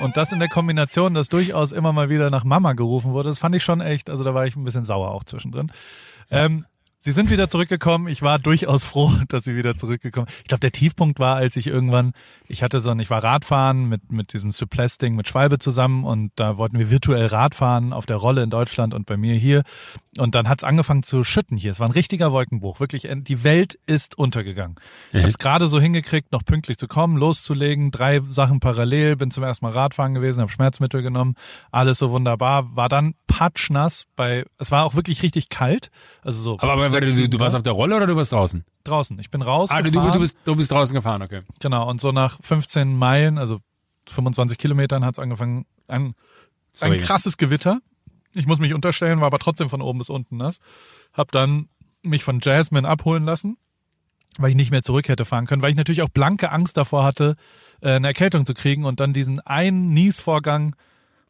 Und 0.00 0.16
das 0.16 0.32
in 0.32 0.38
der 0.38 0.48
Kombination, 0.48 1.14
dass 1.14 1.28
durchaus 1.28 1.72
immer 1.72 1.92
mal 1.92 2.08
wieder 2.10 2.30
nach 2.30 2.44
Mama 2.44 2.74
gerufen 2.74 3.12
wurde, 3.12 3.28
das 3.28 3.38
fand 3.38 3.54
ich 3.54 3.64
schon 3.64 3.80
echt, 3.80 4.10
also 4.10 4.24
da 4.24 4.34
war 4.34 4.46
ich 4.46 4.56
ein 4.56 4.64
bisschen 4.64 4.84
sauer 4.84 5.10
auch 5.10 5.24
zwischendrin. 5.24 5.72
Ähm, 6.30 6.66
sie 6.98 7.12
sind 7.12 7.30
wieder 7.30 7.48
zurückgekommen. 7.48 8.08
Ich 8.08 8.22
war 8.22 8.38
durchaus 8.38 8.84
froh, 8.84 9.12
dass 9.28 9.44
sie 9.44 9.56
wieder 9.56 9.76
zurückgekommen. 9.76 10.26
Ich 10.42 10.48
glaube, 10.48 10.60
der 10.60 10.72
Tiefpunkt 10.72 11.18
war, 11.18 11.36
als 11.36 11.56
ich 11.56 11.66
irgendwann, 11.66 12.12
ich 12.46 12.62
hatte 12.62 12.80
so 12.80 12.90
ein, 12.90 12.98
ich 13.00 13.10
war 13.10 13.22
Radfahren 13.22 13.88
mit 13.88 14.12
mit 14.12 14.32
diesem 14.32 14.52
Suples-Ding 14.52 15.14
mit 15.14 15.28
Schwalbe 15.28 15.58
zusammen 15.58 16.04
und 16.04 16.32
da 16.36 16.56
wollten 16.56 16.78
wir 16.78 16.90
virtuell 16.90 17.26
Radfahren 17.26 17.92
auf 17.92 18.06
der 18.06 18.16
Rolle 18.16 18.42
in 18.42 18.50
Deutschland 18.50 18.94
und 18.94 19.06
bei 19.06 19.16
mir 19.16 19.34
hier. 19.34 19.62
Und 20.18 20.34
dann 20.34 20.48
hat's 20.48 20.64
angefangen 20.64 21.04
zu 21.04 21.22
schütten 21.22 21.56
hier. 21.56 21.70
Es 21.70 21.80
war 21.80 21.88
ein 21.88 21.92
richtiger 21.92 22.32
Wolkenbruch. 22.32 22.80
Wirklich, 22.80 23.08
die 23.08 23.44
Welt 23.44 23.78
ist 23.86 24.18
untergegangen. 24.18 24.76
Ich 25.12 25.20
habe 25.20 25.28
es 25.28 25.38
gerade 25.38 25.68
so 25.68 25.80
hingekriegt, 25.80 26.32
noch 26.32 26.44
pünktlich 26.44 26.76
zu 26.76 26.88
kommen, 26.88 27.16
loszulegen, 27.16 27.90
drei 27.92 28.20
Sachen 28.30 28.58
parallel, 28.58 29.16
bin 29.16 29.30
zum 29.30 29.44
ersten 29.44 29.64
Mal 29.66 29.72
Radfahren 29.72 30.14
gewesen, 30.14 30.40
habe 30.40 30.50
Schmerzmittel 30.50 31.02
genommen, 31.02 31.34
alles 31.70 31.98
so 31.98 32.10
wunderbar. 32.10 32.74
War 32.74 32.88
dann 32.88 33.14
patschnass 33.26 34.06
bei, 34.16 34.44
es 34.58 34.72
war 34.72 34.84
auch 34.84 34.94
wirklich 34.94 35.22
richtig 35.22 35.48
kalt. 35.48 35.90
Also 36.22 36.42
so. 36.42 36.58
Aber, 36.58 36.87
aber 36.88 37.06
sechs, 37.06 37.16
du, 37.16 37.28
du 37.28 37.38
warst 37.38 37.56
auf 37.56 37.62
der 37.62 37.72
Rolle 37.72 37.96
oder 37.96 38.06
du 38.06 38.16
warst 38.16 38.32
draußen? 38.32 38.64
draußen. 38.84 39.18
Ich 39.18 39.30
bin 39.30 39.42
raus. 39.42 39.70
Ah, 39.70 39.82
du, 39.82 39.90
du, 39.90 40.18
bist, 40.18 40.36
du 40.44 40.56
bist 40.56 40.70
draußen 40.70 40.94
gefahren, 40.94 41.22
okay. 41.22 41.40
Genau, 41.60 41.88
und 41.88 42.00
so 42.00 42.12
nach 42.12 42.38
15 42.42 42.96
Meilen, 42.96 43.38
also 43.38 43.60
25 44.08 44.58
Kilometern, 44.58 45.04
hat's 45.04 45.18
angefangen, 45.18 45.66
ein, 45.86 46.14
Sorry. 46.72 46.92
ein 46.92 46.98
krasses 46.98 47.36
Gewitter. 47.36 47.80
Ich 48.34 48.46
muss 48.46 48.58
mich 48.58 48.74
unterstellen, 48.74 49.20
war 49.20 49.26
aber 49.26 49.38
trotzdem 49.38 49.70
von 49.70 49.82
oben 49.82 49.98
bis 49.98 50.10
unten 50.10 50.36
nass. 50.36 50.58
Hab 51.12 51.32
dann 51.32 51.68
mich 52.02 52.24
von 52.24 52.40
Jasmine 52.40 52.88
abholen 52.88 53.24
lassen, 53.24 53.56
weil 54.38 54.50
ich 54.50 54.56
nicht 54.56 54.70
mehr 54.70 54.82
zurück 54.82 55.08
hätte 55.08 55.24
fahren 55.24 55.46
können, 55.46 55.62
weil 55.62 55.70
ich 55.70 55.76
natürlich 55.76 56.02
auch 56.02 56.08
blanke 56.08 56.50
Angst 56.50 56.76
davor 56.76 57.04
hatte, 57.04 57.36
äh, 57.80 57.92
eine 57.92 58.08
Erkältung 58.08 58.46
zu 58.46 58.54
kriegen 58.54 58.84
und 58.84 59.00
dann 59.00 59.12
diesen 59.12 59.40
einen 59.40 59.92
Niesvorgang, 59.92 60.76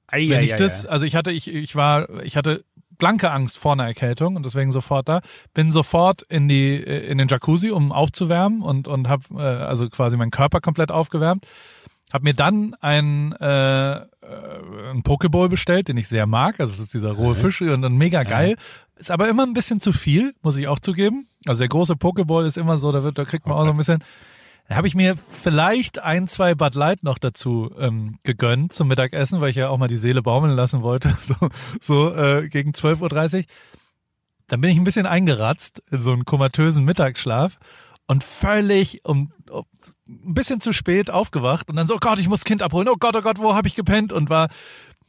Ei, 0.06 0.28
wenn 0.30 0.42
ich 0.42 0.54
das, 0.54 0.86
also 0.86 1.04
ich 1.04 1.14
hatte, 1.16 1.30
ich, 1.30 1.48
ich 1.48 1.76
war, 1.76 2.22
ich 2.22 2.36
hatte 2.36 2.64
blanke 2.98 3.30
Angst 3.30 3.58
vor 3.58 3.72
einer 3.72 3.86
Erkältung 3.86 4.36
und 4.36 4.44
deswegen 4.44 4.72
sofort 4.72 5.08
da. 5.08 5.20
Bin 5.54 5.72
sofort 5.72 6.22
in 6.22 6.48
die, 6.48 6.76
in 6.76 7.18
den 7.18 7.28
Jacuzzi, 7.28 7.70
um 7.70 7.92
aufzuwärmen 7.92 8.62
und 8.62 8.88
und 8.88 9.08
habe 9.08 9.22
äh, 9.36 9.42
also 9.42 9.88
quasi 9.88 10.16
meinen 10.16 10.30
Körper 10.30 10.60
komplett 10.60 10.90
aufgewärmt. 10.90 11.46
Hab 12.12 12.22
mir 12.22 12.34
dann 12.34 12.74
ein 12.80 13.32
äh, 13.32 14.00
äh, 14.28 14.90
ein 14.90 15.02
Pokeball 15.02 15.48
bestellt, 15.48 15.88
den 15.88 15.96
ich 15.96 16.08
sehr 16.08 16.26
mag. 16.26 16.60
Also 16.60 16.72
es 16.72 16.80
ist 16.80 16.94
dieser 16.94 17.12
rohe 17.12 17.34
Fisch 17.34 17.62
und 17.62 17.82
dann 17.82 17.96
mega 17.96 18.22
geil. 18.24 18.56
Ist 18.96 19.10
aber 19.10 19.28
immer 19.28 19.44
ein 19.44 19.54
bisschen 19.54 19.80
zu 19.80 19.92
viel, 19.92 20.34
muss 20.42 20.56
ich 20.56 20.68
auch 20.68 20.80
zugeben. 20.80 21.28
Also 21.46 21.60
der 21.60 21.68
große 21.68 21.96
Pokeball 21.96 22.46
ist 22.46 22.58
immer 22.58 22.78
so, 22.78 22.90
da 22.92 23.02
wird, 23.04 23.18
da 23.18 23.24
kriegt 23.24 23.46
man 23.46 23.56
auch 23.56 23.64
so 23.64 23.70
ein 23.70 23.76
bisschen. 23.76 24.02
Da 24.68 24.76
habe 24.76 24.86
ich 24.86 24.94
mir 24.94 25.16
vielleicht 25.16 25.98
ein, 25.98 26.28
zwei 26.28 26.54
Bud 26.54 26.74
Light 26.74 27.02
noch 27.02 27.16
dazu 27.16 27.74
ähm, 27.78 28.18
gegönnt 28.22 28.74
zum 28.74 28.88
Mittagessen, 28.88 29.40
weil 29.40 29.48
ich 29.48 29.56
ja 29.56 29.70
auch 29.70 29.78
mal 29.78 29.88
die 29.88 29.96
Seele 29.96 30.22
baumeln 30.22 30.54
lassen 30.54 30.82
wollte, 30.82 31.16
so, 31.22 31.34
so 31.80 32.14
äh, 32.14 32.48
gegen 32.48 32.72
12.30 32.72 33.38
Uhr. 33.38 33.44
Dann 34.46 34.60
bin 34.60 34.70
ich 34.70 34.76
ein 34.76 34.84
bisschen 34.84 35.06
eingeratzt 35.06 35.82
in 35.90 36.02
so 36.02 36.12
einen 36.12 36.26
komatösen 36.26 36.84
Mittagsschlaf 36.84 37.58
und 38.06 38.22
völlig 38.22 39.04
um, 39.06 39.32
um 39.50 39.64
ein 40.06 40.34
bisschen 40.34 40.60
zu 40.60 40.74
spät 40.74 41.10
aufgewacht 41.10 41.70
und 41.70 41.76
dann 41.76 41.86
so, 41.86 41.94
oh 41.94 42.00
Gott, 42.00 42.18
ich 42.18 42.28
muss 42.28 42.44
Kind 42.44 42.62
abholen. 42.62 42.88
Oh 42.88 42.96
Gott, 42.98 43.16
oh 43.16 43.22
Gott, 43.22 43.38
wo 43.38 43.54
habe 43.54 43.68
ich 43.68 43.74
gepennt? 43.74 44.12
Und 44.12 44.28
war 44.28 44.48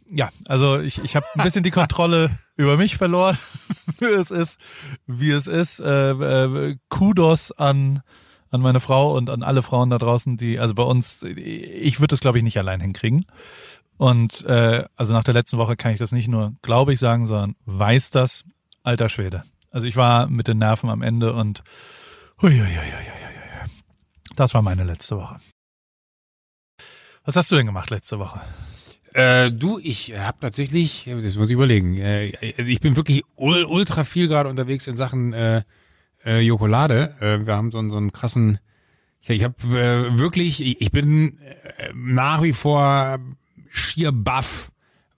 ja, 0.09 0.29
also 0.47 0.79
ich, 0.79 1.03
ich 1.03 1.15
habe 1.17 1.25
ein 1.35 1.43
bisschen 1.43 1.63
die 1.63 1.71
Kontrolle 1.71 2.31
über 2.55 2.77
mich 2.77 2.95
verloren, 2.97 3.37
wie 3.99 4.05
es 4.05 4.31
ist, 4.31 4.57
wie 5.05 5.31
es 5.31 5.47
ist. 5.47 5.81
Äh, 5.81 6.11
äh, 6.11 6.77
Kudos 6.87 7.51
an 7.51 8.01
an 8.51 8.61
meine 8.61 8.79
Frau 8.79 9.15
und 9.15 9.29
an 9.29 9.43
alle 9.43 9.61
Frauen 9.61 9.89
da 9.89 9.97
draußen, 9.97 10.37
die 10.37 10.59
also 10.59 10.73
bei 10.75 10.83
uns, 10.83 11.23
ich 11.23 11.99
würde 11.99 12.13
das 12.13 12.19
glaube 12.19 12.37
ich 12.37 12.43
nicht 12.43 12.57
allein 12.57 12.81
hinkriegen. 12.81 13.25
Und 13.97 14.45
äh, 14.45 14.85
also 14.95 15.13
nach 15.13 15.23
der 15.23 15.33
letzten 15.33 15.57
Woche 15.57 15.75
kann 15.75 15.91
ich 15.91 15.99
das 15.99 16.11
nicht 16.11 16.27
nur 16.27 16.53
glaube 16.61 16.93
ich 16.93 16.99
sagen, 16.99 17.25
sondern 17.25 17.55
weiß 17.65 18.11
das, 18.11 18.45
alter 18.83 19.09
Schwede. 19.09 19.43
Also 19.71 19.87
ich 19.87 19.97
war 19.97 20.27
mit 20.27 20.47
den 20.47 20.57
Nerven 20.57 20.89
am 20.89 21.01
Ende 21.01 21.33
und 21.33 21.63
hui, 22.41 22.51
hui, 22.51 22.59
hui, 22.59 22.65
hui, 22.65 22.75
hui. 22.75 23.71
das 24.35 24.53
war 24.53 24.61
meine 24.61 24.83
letzte 24.83 25.17
Woche. 25.17 25.39
Was 27.25 27.35
hast 27.35 27.51
du 27.51 27.55
denn 27.55 27.65
gemacht 27.65 27.89
letzte 27.89 28.17
Woche? 28.17 28.41
Äh, 29.13 29.51
du, 29.51 29.79
ich 29.79 30.13
habe 30.17 30.37
tatsächlich, 30.39 31.05
das 31.05 31.35
muss 31.35 31.49
ich 31.49 31.53
überlegen, 31.53 31.95
äh, 31.95 32.31
also 32.57 32.69
ich 32.69 32.79
bin 32.79 32.95
wirklich 32.95 33.23
ultra 33.35 34.03
viel 34.03 34.27
gerade 34.27 34.49
unterwegs 34.49 34.87
in 34.87 34.95
Sachen 34.95 35.33
äh, 35.33 35.63
äh, 36.25 36.39
Jokolade. 36.41 37.15
Äh, 37.19 37.45
wir 37.45 37.55
haben 37.55 37.71
so, 37.71 37.89
so 37.89 37.97
einen 37.97 38.11
krassen, 38.11 38.59
ich, 39.21 39.29
ich 39.29 39.43
habe 39.43 39.55
äh, 39.69 40.17
wirklich, 40.17 40.61
ich, 40.61 40.81
ich 40.81 40.91
bin 40.91 41.37
äh, 41.39 41.91
nach 41.93 42.41
wie 42.41 42.53
vor 42.53 43.19
schier 43.69 44.11
baff, 44.11 44.71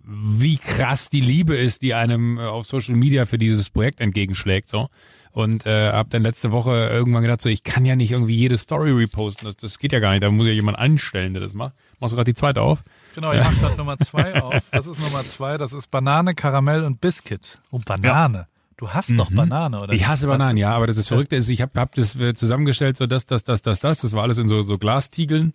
wie 0.04 0.58
krass 0.58 1.10
die 1.10 1.22
Liebe 1.22 1.56
ist, 1.56 1.82
die 1.82 1.94
einem 1.94 2.38
äh, 2.38 2.42
auf 2.42 2.66
Social 2.66 2.96
Media 2.96 3.26
für 3.26 3.38
dieses 3.38 3.70
Projekt 3.70 4.02
entgegenschlägt. 4.02 4.68
so 4.68 4.90
und 5.32 5.66
äh, 5.66 5.92
habe 5.92 6.10
dann 6.10 6.24
letzte 6.24 6.52
Woche 6.52 6.90
irgendwann 6.92 7.22
gedacht, 7.22 7.42
so 7.42 7.50
ich 7.50 7.64
kann 7.64 7.86
ja 7.86 7.96
nicht 7.96 8.12
irgendwie 8.12 8.36
jede 8.36 8.58
Story 8.58 8.92
reposten, 8.92 9.48
das, 9.48 9.56
das 9.56 9.80
geht 9.80 9.94
ja 9.94 10.00
gar 10.00 10.12
nicht, 10.12 10.24
da 10.24 10.30
muss 10.30 10.48
ja 10.48 10.54
jemand 10.54 10.78
anstellen, 10.78 11.34
der 11.34 11.42
das 11.42 11.54
macht. 11.54 11.74
Machst 12.00 12.12
du 12.12 12.16
gerade 12.18 12.32
die 12.32 12.36
zweite 12.36 12.62
auf? 12.62 12.84
Genau, 13.16 13.32
ich 13.32 13.40
mach 13.40 13.60
gerade 13.60 13.78
Nummer 13.78 13.98
zwei 13.98 14.42
auf. 14.42 14.64
Das 14.72 14.88
ist 14.88 15.00
Nummer 15.00 15.24
zwei, 15.24 15.58
das 15.58 15.74
ist 15.74 15.90
Banane, 15.92 16.36
Karamell 16.36 16.84
und 16.84 17.00
Biscuit. 17.00 17.62
Oh, 17.72 17.80
Banane. 17.84 18.48
Du 18.82 18.89
hast 18.89 19.15
doch 19.15 19.30
mhm. 19.30 19.36
Banane, 19.36 19.80
oder? 19.80 19.94
Ich 19.94 20.08
hasse 20.08 20.26
Bananen, 20.26 20.58
ja, 20.58 20.74
aber 20.74 20.88
das 20.88 20.98
ist 20.98 21.08
Verrückte 21.08 21.36
ist, 21.36 21.50
ich 21.50 21.62
habe 21.62 21.80
hab 21.80 21.94
das 21.94 22.17
zusammengestellt, 22.34 22.98
so 22.98 23.06
das, 23.06 23.28
das, 23.28 23.44
das, 23.44 23.62
das, 23.62 23.80
das, 23.80 24.02
das 24.02 24.13
war 24.13 24.24
alles 24.24 24.39
in 24.39 24.48
so, 24.48 24.63
so 24.63 24.80
Glastiegeln. 24.80 25.54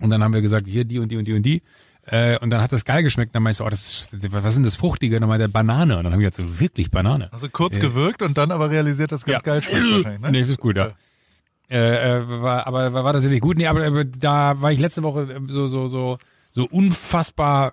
Und 0.00 0.10
dann 0.10 0.22
haben 0.22 0.34
wir 0.34 0.42
gesagt, 0.42 0.66
hier 0.66 0.84
die 0.84 0.98
und 0.98 1.08
die 1.08 1.16
und 1.16 1.26
die 1.26 1.32
und 1.32 1.42
die. 1.44 1.62
Äh, 2.04 2.38
und 2.40 2.50
dann 2.50 2.60
hat 2.60 2.70
das 2.70 2.84
geil 2.84 3.02
geschmeckt. 3.02 3.34
Dann 3.34 3.42
meinst 3.42 3.60
du, 3.60 3.64
oh, 3.64 3.70
das 3.70 4.10
ist, 4.12 4.32
was 4.34 4.52
denn 4.52 4.64
das 4.64 4.76
Fruchtige? 4.76 5.16
Und 5.16 5.22
dann 5.22 5.30
meinte 5.30 5.48
Banane. 5.48 5.96
Und 5.96 6.04
dann 6.04 6.12
haben 6.12 6.20
wir 6.20 6.28
gesagt, 6.28 6.46
so 6.46 6.60
wirklich 6.60 6.90
Banane. 6.90 7.32
Also 7.32 7.48
kurz 7.48 7.76
ja. 7.76 7.80
gewirkt 7.80 8.20
und 8.20 8.36
dann 8.36 8.50
aber 8.50 8.68
realisiert, 8.68 9.12
dass 9.12 9.24
ganz 9.24 9.40
ja. 9.46 9.52
geil 9.54 9.62
schmeckt 9.62 9.90
wahrscheinlich, 9.90 10.20
ne? 10.20 10.30
Nee, 10.30 10.40
ist 10.42 10.60
gut, 10.60 10.76
ja. 10.76 10.90
Äh, 11.70 12.18
äh, 12.18 12.28
war, 12.42 12.66
aber 12.66 12.92
war, 12.92 13.04
war 13.04 13.12
das 13.14 13.24
nicht 13.24 13.40
gut? 13.40 13.56
Nee, 13.56 13.66
aber, 13.66 13.86
aber 13.86 14.04
da 14.04 14.60
war 14.60 14.72
ich 14.72 14.78
letzte 14.78 15.02
Woche 15.02 15.40
so, 15.46 15.68
so, 15.68 15.86
so, 15.86 16.18
so 16.52 16.66
unfassbar 16.70 17.72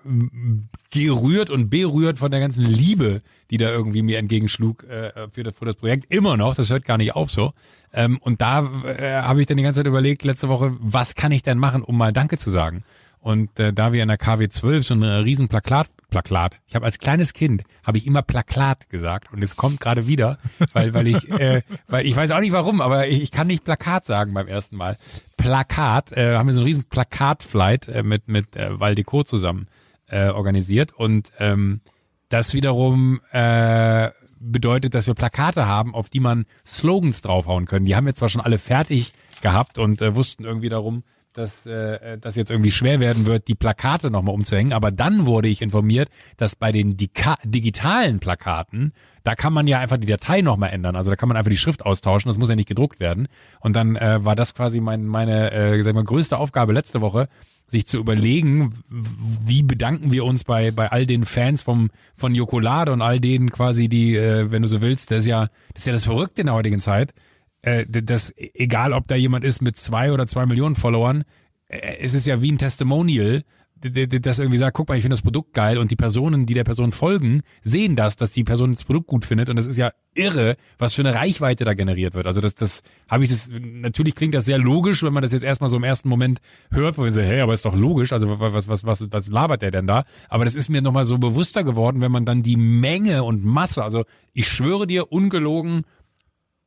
gerührt 0.90 1.50
und 1.50 1.68
berührt 1.68 2.18
von 2.18 2.30
der 2.30 2.40
ganzen 2.40 2.64
Liebe, 2.64 3.20
die 3.50 3.58
da 3.58 3.70
irgendwie 3.70 4.02
mir 4.02 4.18
entgegenschlug 4.18 4.84
äh, 4.84 5.28
für, 5.30 5.42
das, 5.42 5.54
für 5.56 5.66
das 5.66 5.76
Projekt. 5.76 6.12
Immer 6.12 6.36
noch, 6.36 6.54
das 6.54 6.70
hört 6.70 6.84
gar 6.84 6.96
nicht 6.96 7.14
auf 7.14 7.30
so. 7.30 7.52
Ähm, 7.92 8.18
und 8.22 8.40
da 8.40 8.60
äh, 8.84 9.20
habe 9.22 9.40
ich 9.40 9.46
dann 9.46 9.58
die 9.58 9.62
ganze 9.62 9.80
Zeit 9.80 9.86
überlegt, 9.86 10.24
letzte 10.24 10.48
Woche, 10.48 10.76
was 10.80 11.14
kann 11.14 11.30
ich 11.30 11.42
denn 11.42 11.58
machen, 11.58 11.82
um 11.82 11.96
mal 11.96 12.12
Danke 12.12 12.38
zu 12.38 12.50
sagen? 12.50 12.82
Und 13.20 13.60
äh, 13.60 13.72
da 13.72 13.92
wir 13.92 14.02
in 14.02 14.08
der 14.08 14.16
KW 14.16 14.48
12 14.48 14.86
so 14.86 14.94
eine 14.94 15.24
riesen 15.24 15.48
Plakat, 15.48 15.88
Plakat, 16.10 16.60
ich 16.66 16.74
habe 16.74 16.84
als 16.84 16.98
kleines 16.98 17.32
Kind, 17.32 17.62
habe 17.84 17.98
ich 17.98 18.06
immer 18.06 18.22
Plakat 18.22 18.90
gesagt 18.90 19.32
und 19.32 19.42
es 19.42 19.56
kommt 19.56 19.80
gerade 19.80 20.06
wieder, 20.06 20.38
weil 20.72 20.92
weil 20.92 21.06
ich 21.06 21.30
äh, 21.30 21.62
weil 21.88 22.06
ich 22.06 22.14
weiß 22.16 22.32
auch 22.32 22.40
nicht 22.40 22.52
warum, 22.52 22.80
aber 22.80 23.08
ich, 23.08 23.22
ich 23.22 23.30
kann 23.30 23.46
nicht 23.46 23.64
Plakat 23.64 24.04
sagen 24.04 24.34
beim 24.34 24.48
ersten 24.48 24.76
Mal. 24.76 24.96
Plakat, 25.36 26.12
äh, 26.12 26.36
haben 26.36 26.46
wir 26.46 26.52
so 26.52 26.60
einen 26.60 26.66
riesen 26.66 26.84
Plakatflight 26.84 27.88
äh, 27.88 28.02
mit 28.02 28.28
mit 28.28 28.56
äh, 28.56 28.78
Valdeco 28.78 29.22
zusammen 29.24 29.68
äh, 30.08 30.28
organisiert 30.28 30.92
und 30.92 31.32
ähm, 31.38 31.80
das 32.28 32.54
wiederum 32.54 33.20
äh, 33.32 34.10
bedeutet, 34.40 34.94
dass 34.94 35.06
wir 35.06 35.14
Plakate 35.14 35.66
haben, 35.66 35.94
auf 35.94 36.08
die 36.08 36.20
man 36.20 36.46
Slogans 36.66 37.22
draufhauen 37.22 37.66
können. 37.66 37.84
Die 37.84 37.94
haben 37.94 38.06
wir 38.06 38.14
zwar 38.14 38.30
schon 38.30 38.40
alle 38.40 38.58
fertig 38.58 39.12
gehabt 39.42 39.78
und 39.78 40.02
äh, 40.02 40.16
wussten 40.16 40.44
irgendwie 40.44 40.68
darum, 40.68 41.04
dass 41.34 41.66
äh, 41.66 42.18
das 42.18 42.36
jetzt 42.36 42.50
irgendwie 42.50 42.70
schwer 42.70 43.00
werden 43.00 43.26
wird, 43.26 43.48
die 43.48 43.54
Plakate 43.54 44.10
nochmal 44.10 44.34
umzuhängen. 44.34 44.72
Aber 44.72 44.90
dann 44.90 45.26
wurde 45.26 45.48
ich 45.48 45.62
informiert, 45.62 46.08
dass 46.36 46.56
bei 46.56 46.72
den 46.72 46.96
Dika 46.96 47.36
digitalen 47.44 48.18
Plakaten, 48.18 48.92
da 49.22 49.34
kann 49.34 49.52
man 49.52 49.66
ja 49.66 49.78
einfach 49.78 49.98
die 49.98 50.06
Datei 50.06 50.40
nochmal 50.40 50.70
ändern. 50.70 50.96
Also 50.96 51.10
da 51.10 51.16
kann 51.16 51.28
man 51.28 51.36
einfach 51.36 51.50
die 51.50 51.56
Schrift 51.56 51.84
austauschen, 51.84 52.28
das 52.28 52.38
muss 52.38 52.48
ja 52.48 52.56
nicht 52.56 52.68
gedruckt 52.68 53.00
werden. 53.00 53.28
Und 53.60 53.76
dann 53.76 53.96
äh, 53.96 54.24
war 54.24 54.34
das 54.34 54.54
quasi 54.54 54.80
mein, 54.80 55.06
meine 55.06 55.52
äh, 55.52 55.82
sag 55.82 55.94
mal, 55.94 56.04
größte 56.04 56.36
Aufgabe 56.38 56.72
letzte 56.72 57.00
Woche, 57.00 57.28
sich 57.66 57.86
zu 57.86 57.98
überlegen, 57.98 58.74
wie 58.88 59.62
bedanken 59.62 60.10
wir 60.10 60.24
uns 60.24 60.42
bei 60.42 60.72
bei 60.72 60.90
all 60.90 61.06
den 61.06 61.24
Fans 61.24 61.62
vom 61.62 61.90
von 62.14 62.34
Jokolade 62.34 62.92
und 62.92 63.00
all 63.00 63.20
denen 63.20 63.50
quasi 63.52 63.88
die, 63.88 64.16
äh, 64.16 64.50
wenn 64.50 64.62
du 64.62 64.68
so 64.68 64.82
willst, 64.82 65.12
das 65.12 65.20
ist 65.20 65.26
ja 65.26 65.48
das 65.72 65.82
ist 65.82 65.86
ja 65.86 65.92
das 65.92 66.04
Verrückte 66.04 66.40
in 66.40 66.46
der 66.46 66.54
heutigen 66.54 66.80
Zeit 66.80 67.14
äh, 67.62 67.84
das, 67.86 68.32
egal 68.36 68.92
ob 68.92 69.08
da 69.08 69.14
jemand 69.14 69.44
ist 69.44 69.60
mit 69.60 69.76
zwei 69.76 70.12
oder 70.12 70.26
zwei 70.26 70.46
Millionen 70.46 70.76
Followern, 70.76 71.24
äh, 71.68 71.98
es 72.00 72.14
ist 72.14 72.26
ja 72.26 72.40
wie 72.42 72.52
ein 72.52 72.58
Testimonial, 72.58 73.42
das 73.82 74.38
irgendwie 74.38 74.58
sagt, 74.58 74.76
guck 74.76 74.88
mal, 74.88 74.96
ich 74.96 75.02
finde 75.02 75.14
das 75.14 75.22
Produkt 75.22 75.54
geil 75.54 75.78
und 75.78 75.90
die 75.90 75.96
Personen, 75.96 76.44
die 76.44 76.54
der 76.54 76.64
Person 76.64 76.92
folgen, 76.92 77.40
sehen 77.62 77.96
das, 77.96 78.16
dass 78.16 78.32
die 78.32 78.44
Person 78.44 78.72
das 78.72 78.84
Produkt 78.84 79.06
gut 79.06 79.24
findet 79.24 79.48
und 79.48 79.56
das 79.56 79.66
ist 79.66 79.78
ja 79.78 79.90
irre, 80.14 80.56
was 80.76 80.94
für 80.94 81.02
eine 81.02 81.14
Reichweite 81.14 81.64
da 81.64 81.72
generiert 81.72 82.14
wird. 82.14 82.26
Also 82.26 82.40
das, 82.40 82.54
das 82.54 82.82
habe 83.08 83.24
ich 83.24 83.30
das, 83.30 83.50
natürlich 83.50 84.14
klingt 84.14 84.34
das 84.34 84.44
sehr 84.44 84.58
logisch, 84.58 85.02
wenn 85.02 85.14
man 85.14 85.22
das 85.22 85.32
jetzt 85.32 85.44
erstmal 85.44 85.70
so 85.70 85.78
im 85.78 85.84
ersten 85.84 86.10
Moment 86.10 86.40
hört, 86.70 86.98
wo 86.98 87.02
man 87.02 87.14
sagt, 87.14 87.26
hey, 87.26 87.40
aber 87.40 87.54
ist 87.54 87.64
doch 87.64 87.74
logisch, 87.74 88.12
also 88.12 88.38
was, 88.38 88.68
was, 88.68 88.84
was, 88.84 89.10
was 89.10 89.28
labert 89.30 89.62
der 89.62 89.70
denn 89.70 89.86
da? 89.86 90.04
Aber 90.28 90.44
das 90.44 90.56
ist 90.56 90.68
mir 90.68 90.82
nochmal 90.82 91.06
so 91.06 91.16
bewusster 91.16 91.64
geworden, 91.64 92.02
wenn 92.02 92.12
man 92.12 92.26
dann 92.26 92.42
die 92.42 92.56
Menge 92.56 93.24
und 93.24 93.44
Masse, 93.44 93.82
also 93.82 94.04
ich 94.34 94.46
schwöre 94.46 94.86
dir, 94.86 95.10
ungelogen, 95.10 95.84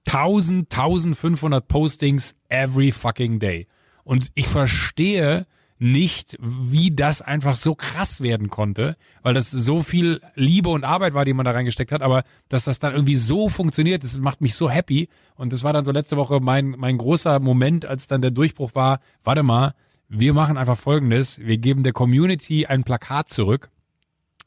1000, 0.07 0.73
1500 0.73 1.67
Postings 1.67 2.35
every 2.49 2.91
fucking 2.91 3.39
day. 3.39 3.67
Und 4.03 4.31
ich 4.35 4.47
verstehe 4.47 5.47
nicht, 5.79 6.37
wie 6.39 6.95
das 6.95 7.21
einfach 7.21 7.55
so 7.55 7.75
krass 7.75 8.21
werden 8.21 8.49
konnte, 8.49 8.95
weil 9.21 9.33
das 9.33 9.51
so 9.51 9.81
viel 9.81 10.21
Liebe 10.33 10.69
und 10.69 10.85
Arbeit 10.85 11.13
war, 11.13 11.25
die 11.25 11.33
man 11.33 11.45
da 11.45 11.51
reingesteckt 11.51 11.91
hat, 11.91 12.01
aber 12.01 12.23
dass 12.47 12.63
das 12.63 12.79
dann 12.79 12.93
irgendwie 12.93 13.15
so 13.17 13.49
funktioniert, 13.49 14.03
das 14.03 14.17
macht 14.19 14.39
mich 14.39 14.55
so 14.55 14.69
happy. 14.69 15.09
Und 15.35 15.51
das 15.51 15.63
war 15.63 15.73
dann 15.73 15.83
so 15.83 15.91
letzte 15.91 16.15
Woche 16.15 16.39
mein, 16.39 16.69
mein 16.77 16.97
großer 16.97 17.39
Moment, 17.39 17.85
als 17.85 18.07
dann 18.07 18.21
der 18.21 18.31
Durchbruch 18.31 18.75
war, 18.75 18.99
warte 19.23 19.43
mal, 19.43 19.73
wir 20.07 20.33
machen 20.33 20.57
einfach 20.57 20.77
Folgendes, 20.77 21.39
wir 21.39 21.57
geben 21.57 21.83
der 21.83 21.93
Community 21.93 22.65
ein 22.65 22.83
Plakat 22.83 23.29
zurück 23.29 23.69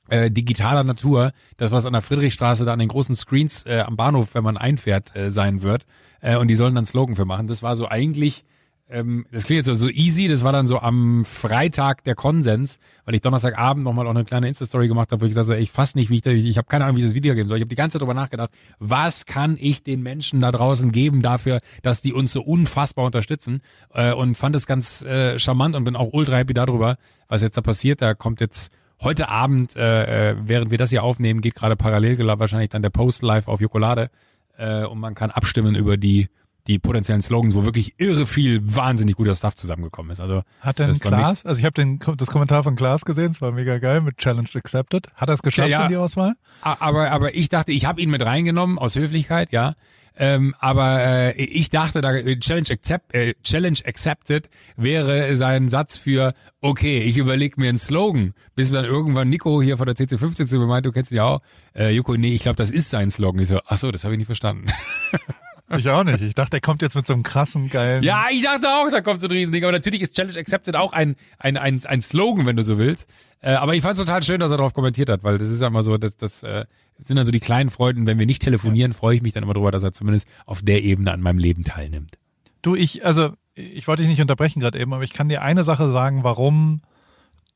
äh, 0.09 0.31
digitaler 0.31 0.85
Natur, 0.85 1.33
das 1.57 1.71
was 1.71 1.87
an 1.87 1.93
der 1.93 2.03
Friedrichstraße 2.03 2.65
da 2.65 2.73
an 2.73 2.79
den 2.79 2.89
großen 2.89 3.17
Screens 3.17 3.67
äh, 3.67 3.83
am 3.87 3.97
Bahnhof, 3.97 4.35
wenn 4.35 4.45
man 4.45 4.57
einfährt, 4.57 5.15
äh, 5.17 5.31
sein 5.31 5.63
wird. 5.63 5.87
Äh, 6.21 6.37
und 6.37 6.49
die 6.49 6.55
sollen 6.55 6.75
dann 6.75 6.87
Slogan 6.87 7.17
für 7.17 7.25
machen. 7.25 7.47
Das 7.47 7.63
war 7.63 7.77
so 7.77 7.89
eigentlich, 7.89 8.45
ähm, 8.89 9.27
das 9.33 9.45
klingt 9.45 9.59
jetzt 9.59 9.67
so, 9.67 9.75
so 9.75 9.89
easy, 9.89 10.29
das 10.29 10.45
war 10.45 10.53
dann 10.53 10.67
so 10.67 10.79
am 10.79 11.25
Freitag 11.25 12.05
der 12.05 12.15
Konsens, 12.15 12.79
weil 13.05 13.17
ich 13.17 13.21
Donnerstagabend 13.21 13.85
nochmal 13.85 14.07
auch 14.07 14.11
eine 14.11 14.25
kleine 14.25 14.47
Insta-Story 14.49 14.87
gemacht 14.87 15.11
habe, 15.11 15.23
wo 15.23 15.27
ich 15.27 15.31
gesagt 15.31 15.49
habe, 15.49 15.57
ey, 15.57 15.63
ich 15.63 15.73
fass 15.73 15.95
nicht, 15.97 16.09
wie 16.11 16.19
ich, 16.19 16.27
ich, 16.27 16.47
ich 16.47 16.59
habe 16.59 16.69
keine 16.69 16.85
Ahnung, 16.85 16.97
wie 16.97 17.01
ich 17.01 17.07
das 17.07 17.15
Video 17.15 17.35
geben 17.35 17.49
soll. 17.49 17.59
Ich 17.59 17.63
habe 17.63 17.69
die 17.69 17.77
ganze 17.77 17.95
Zeit 17.95 18.03
darüber 18.03 18.15
nachgedacht, 18.15 18.51
was 18.79 19.27
kann 19.27 19.57
ich 19.59 19.83
den 19.83 20.03
Menschen 20.03 20.41
da 20.41 20.53
draußen 20.53 20.93
geben 20.93 21.21
dafür, 21.21 21.61
dass 21.83 22.01
die 22.01 22.13
uns 22.13 22.33
so 22.33 22.43
unfassbar 22.43 23.07
unterstützen 23.07 23.61
äh, 23.93 24.13
und 24.13 24.37
fand 24.37 24.55
es 24.55 24.67
ganz 24.67 25.03
äh, 25.03 25.39
charmant 25.39 25.75
und 25.75 25.85
bin 25.85 25.97
auch 25.97 26.13
ultra 26.13 26.37
happy 26.37 26.55
darüber, 26.55 26.97
was 27.29 27.43
jetzt 27.43 27.57
da 27.57 27.63
passiert. 27.63 28.03
Da 28.03 28.15
kommt 28.15 28.41
jetzt 28.41 28.73
Heute 29.03 29.29
Abend, 29.29 29.77
äh, 29.77 30.31
äh, 30.31 30.37
während 30.43 30.71
wir 30.71 30.79
das 30.79 30.91
hier 30.91 31.03
aufnehmen, 31.03 31.41
geht 31.41 31.55
gerade 31.55 31.77
parallel 31.77 32.19
wahrscheinlich 32.39 32.71
dann 32.71 32.83
der 32.83 32.91
Post 32.91 33.23
live 33.23 33.49
auf 33.49 33.61
Jokolade 33.61 34.11
äh, 34.57 34.85
und 34.85 34.99
man 34.99 35.15
kann 35.15 35.31
abstimmen 35.31 35.75
über 35.75 35.97
die 35.97 36.29
die 36.67 36.79
potenziellen 36.79 37.23
Slogans, 37.23 37.55
wo 37.55 37.65
wirklich 37.65 37.95
irre 37.99 38.27
viel 38.27 38.61
wahnsinnig 38.63 39.17
guter 39.17 39.37
Stuff 39.37 39.55
zusammengekommen 39.55 40.11
ist. 40.11 40.21
Also 40.21 40.43
hat 40.61 40.79
denn 40.79 40.99
Klaas, 40.99 41.47
also 41.47 41.59
ich 41.61 41.65
habe 41.65 41.75
den 41.75 42.01
das 42.17 42.31
Kommentar 42.31 42.65
von 42.65 42.75
Klaas 42.75 43.05
gesehen, 43.05 43.31
es 43.31 43.41
war 43.41 43.53
mega 43.53 43.79
geil 43.79 44.01
mit 44.01 44.19
Challenge 44.19 44.49
accepted. 44.55 45.07
Hat 45.15 45.29
er 45.29 45.35
es 45.35 45.43
geschafft 45.43 45.69
ja, 45.69 45.81
ja, 45.81 45.85
in 45.85 45.91
die 45.91 45.97
Auswahl? 45.97 46.35
Aber 46.63 47.11
aber 47.11 47.35
ich 47.35 47.49
dachte, 47.49 47.73
ich 47.73 47.87
habe 47.87 48.01
ihn 48.01 48.11
mit 48.11 48.25
reingenommen 48.25 48.79
aus 48.79 48.97
Höflichkeit, 48.97 49.53
ja. 49.53 49.75
Ähm, 50.17 50.55
aber 50.59 51.03
äh, 51.03 51.33
ich 51.37 51.71
dachte, 51.71 52.01
da 52.01 52.13
Challenge, 52.13 52.69
accept, 52.71 53.15
äh, 53.15 53.35
Challenge 53.43 53.79
accepted 53.87 54.49
wäre 54.77 55.37
sein 55.37 55.69
Satz 55.69 55.99
für 55.99 56.35
okay, 56.61 57.03
ich 57.03 57.19
überlege 57.19 57.61
mir 57.61 57.69
einen 57.69 57.79
Slogan, 57.79 58.35
bis 58.55 58.71
dann 58.71 58.85
irgendwann 58.85 59.29
Nico 59.29 59.63
hier 59.63 59.77
von 59.77 59.87
der 59.87 59.95
CC15 59.95 60.47
zu 60.47 60.59
mir 60.59 60.67
meint, 60.67 60.87
du 60.87 60.93
kennst 60.93 61.13
ihn 61.13 61.17
ja 61.17 61.25
auch. 61.25 61.43
Äh, 61.75 61.91
Joko, 61.91 62.17
nee, 62.17 62.35
ich 62.35 62.43
glaube, 62.43 62.57
das 62.57 62.71
ist 62.71 62.91
sein 62.91 63.11
Slogan. 63.11 63.43
Ich 63.43 63.49
so, 63.49 63.61
ach 63.67 63.77
so, 63.77 63.91
das 63.93 64.05
habe 64.05 64.15
ich 64.15 64.19
nicht 64.19 64.27
verstanden. 64.27 64.67
Ich 65.77 65.89
auch 65.89 66.05
nicht. 66.05 66.23
Ich 66.23 66.35
dachte, 66.35 66.59
er 66.59 66.61
kommt 66.61 66.81
jetzt 66.81 66.95
mit 66.95 67.07
so 67.07 67.13
einem 67.13 67.25
krassen, 67.25 67.69
geilen. 67.71 68.05
Ja, 68.05 68.27
ich 68.31 68.43
dachte 68.43 68.69
auch, 68.69 68.89
da 68.91 69.01
kommt 69.01 69.21
so 69.21 69.27
ein 69.27 69.33
Riesending. 69.33 69.65
Aber 69.65 69.73
natürlich 69.73 70.01
ist 70.01 70.15
Challenge 70.15 70.39
Accepted 70.39 70.77
auch 70.77 70.93
ein, 70.93 71.17
ein, 71.39 71.57
ein, 71.57 71.85
ein 71.85 72.03
Slogan, 72.03 72.47
wenn 72.47 72.57
du 72.57 72.63
so 72.63 72.79
willst. 72.79 73.09
Äh, 73.41 73.55
aber 73.55 73.75
ich 73.75 73.83
fand 73.83 73.99
es 73.99 74.05
total 74.05 74.23
schön, 74.23 74.39
dass 74.39 74.53
er 74.53 74.59
darauf 74.59 74.75
kommentiert 74.75 75.09
hat, 75.09 75.25
weil 75.25 75.39
das 75.39 75.51
ist 75.51 75.61
ja 75.61 75.67
immer 75.67 75.83
so, 75.83 75.99
dass 75.99 76.17
das 76.17 76.45
äh, 76.45 76.67
sind 76.99 77.17
dann 77.17 77.25
so 77.25 77.31
die 77.31 77.41
kleinen 77.41 77.71
Freuden. 77.71 78.07
Wenn 78.07 78.19
wir 78.19 78.27
nicht 78.27 78.43
telefonieren, 78.43 78.93
freue 78.93 79.17
ich 79.17 79.23
mich 79.23 79.33
dann 79.33 79.43
immer 79.43 79.55
darüber, 79.55 79.71
dass 79.71 79.83
er 79.83 79.93
zumindest 79.93 80.29
auf 80.47 80.63
der 80.63 80.83
Ebene 80.83 81.13
an 81.13 81.21
meinem 81.21 81.39
Leben 81.39 81.65
teilnimmt. 81.65 82.19
Du, 82.63 82.75
ich, 82.75 83.05
also 83.05 83.33
ich 83.55 83.87
wollte 83.89 84.03
dich 84.03 84.11
nicht 84.11 84.21
unterbrechen 84.21 84.61
gerade 84.61 84.79
eben, 84.79 84.93
aber 84.93 85.03
ich 85.03 85.13
kann 85.13 85.29
dir 85.29 85.43
eine 85.43 85.65
Sache 85.65 85.91
sagen, 85.91 86.25
warum 86.25 86.83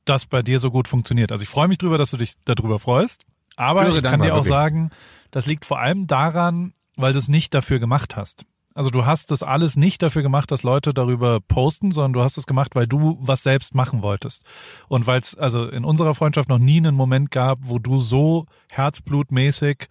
das 0.05 0.27
bei 0.27 0.43
dir 0.43 0.61
so 0.61 0.71
gut 0.71 0.89
funktioniert. 0.89 1.33
Also 1.33 1.43
ich 1.43 1.49
freue 1.49 1.69
mich 1.69 1.79
drüber, 1.79 1.99
dass 1.99 2.11
du 2.11 2.17
dich 2.17 2.35
darüber 2.45 2.79
freust, 2.79 3.25
aber 3.57 3.85
Höre 3.85 3.97
ich 3.97 4.03
kann 4.03 4.23
dir 4.23 4.35
auch 4.35 4.45
sagen, 4.45 4.91
das 5.31 5.47
liegt 5.47 5.65
vor 5.65 5.79
allem 5.79 6.07
daran, 6.07 6.73
weil 6.97 7.13
du 7.13 7.19
es 7.19 7.29
nicht 7.29 7.55
dafür 7.55 7.79
gemacht 7.79 8.17
hast. 8.17 8.45
Also 8.75 8.91
du 8.91 9.05
hast 9.05 9.31
das 9.31 9.43
alles 9.43 9.77
nicht 9.77 10.01
dafür 10.03 10.23
gemacht, 10.23 10.51
dass 10.51 10.63
Leute 10.63 10.95
darüber 10.95 11.41
posten, 11.41 11.91
sondern 11.91 12.13
du 12.13 12.23
hast 12.23 12.39
es 12.39 12.47
gemacht, 12.47 12.75
weil 12.75 12.87
du 12.87 13.19
was 13.21 13.43
selbst 13.43 13.75
machen 13.75 14.03
wolltest. 14.03 14.45
Und 14.89 15.07
weil 15.07 15.21
es 15.21 15.37
also 15.37 15.67
in 15.69 15.85
unserer 15.85 16.15
Freundschaft 16.15 16.49
noch 16.49 16.59
nie 16.59 16.79
einen 16.79 16.95
Moment 16.95 17.31
gab, 17.31 17.59
wo 17.63 17.79
du 17.79 17.99
so 17.99 18.47
herzblutmäßig 18.69 19.89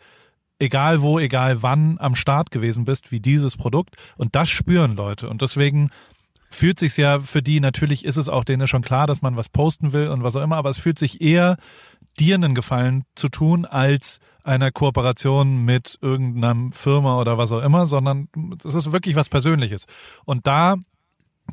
egal 0.59 1.01
wo, 1.01 1.19
egal 1.19 1.63
wann 1.63 1.97
am 1.99 2.15
Start 2.15 2.51
gewesen 2.51 2.85
bist, 2.85 3.11
wie 3.11 3.19
dieses 3.19 3.55
Produkt. 3.55 3.95
Und 4.17 4.35
das 4.35 4.49
spüren 4.49 4.95
Leute. 4.95 5.29
Und 5.29 5.41
deswegen 5.41 5.89
fühlt 6.49 6.79
sich's 6.79 6.97
ja 6.97 7.19
für 7.19 7.41
die, 7.41 7.59
natürlich 7.59 8.05
ist 8.05 8.17
es 8.17 8.29
auch 8.29 8.43
denen 8.43 8.67
schon 8.67 8.81
klar, 8.81 9.07
dass 9.07 9.21
man 9.21 9.37
was 9.37 9.49
posten 9.49 9.93
will 9.93 10.09
und 10.09 10.23
was 10.23 10.35
auch 10.35 10.43
immer, 10.43 10.57
aber 10.57 10.69
es 10.69 10.77
fühlt 10.77 10.99
sich 10.99 11.21
eher 11.21 11.57
dir 12.19 12.35
einen 12.35 12.55
Gefallen 12.55 13.03
zu 13.15 13.29
tun, 13.29 13.65
als 13.65 14.19
einer 14.43 14.71
Kooperation 14.71 15.63
mit 15.63 15.97
irgendeiner 16.01 16.71
Firma 16.71 17.19
oder 17.19 17.37
was 17.37 17.51
auch 17.51 17.61
immer, 17.61 17.85
sondern 17.85 18.29
es 18.63 18.73
ist 18.73 18.91
wirklich 18.91 19.15
was 19.15 19.29
Persönliches. 19.29 19.85
Und 20.25 20.47
da 20.47 20.75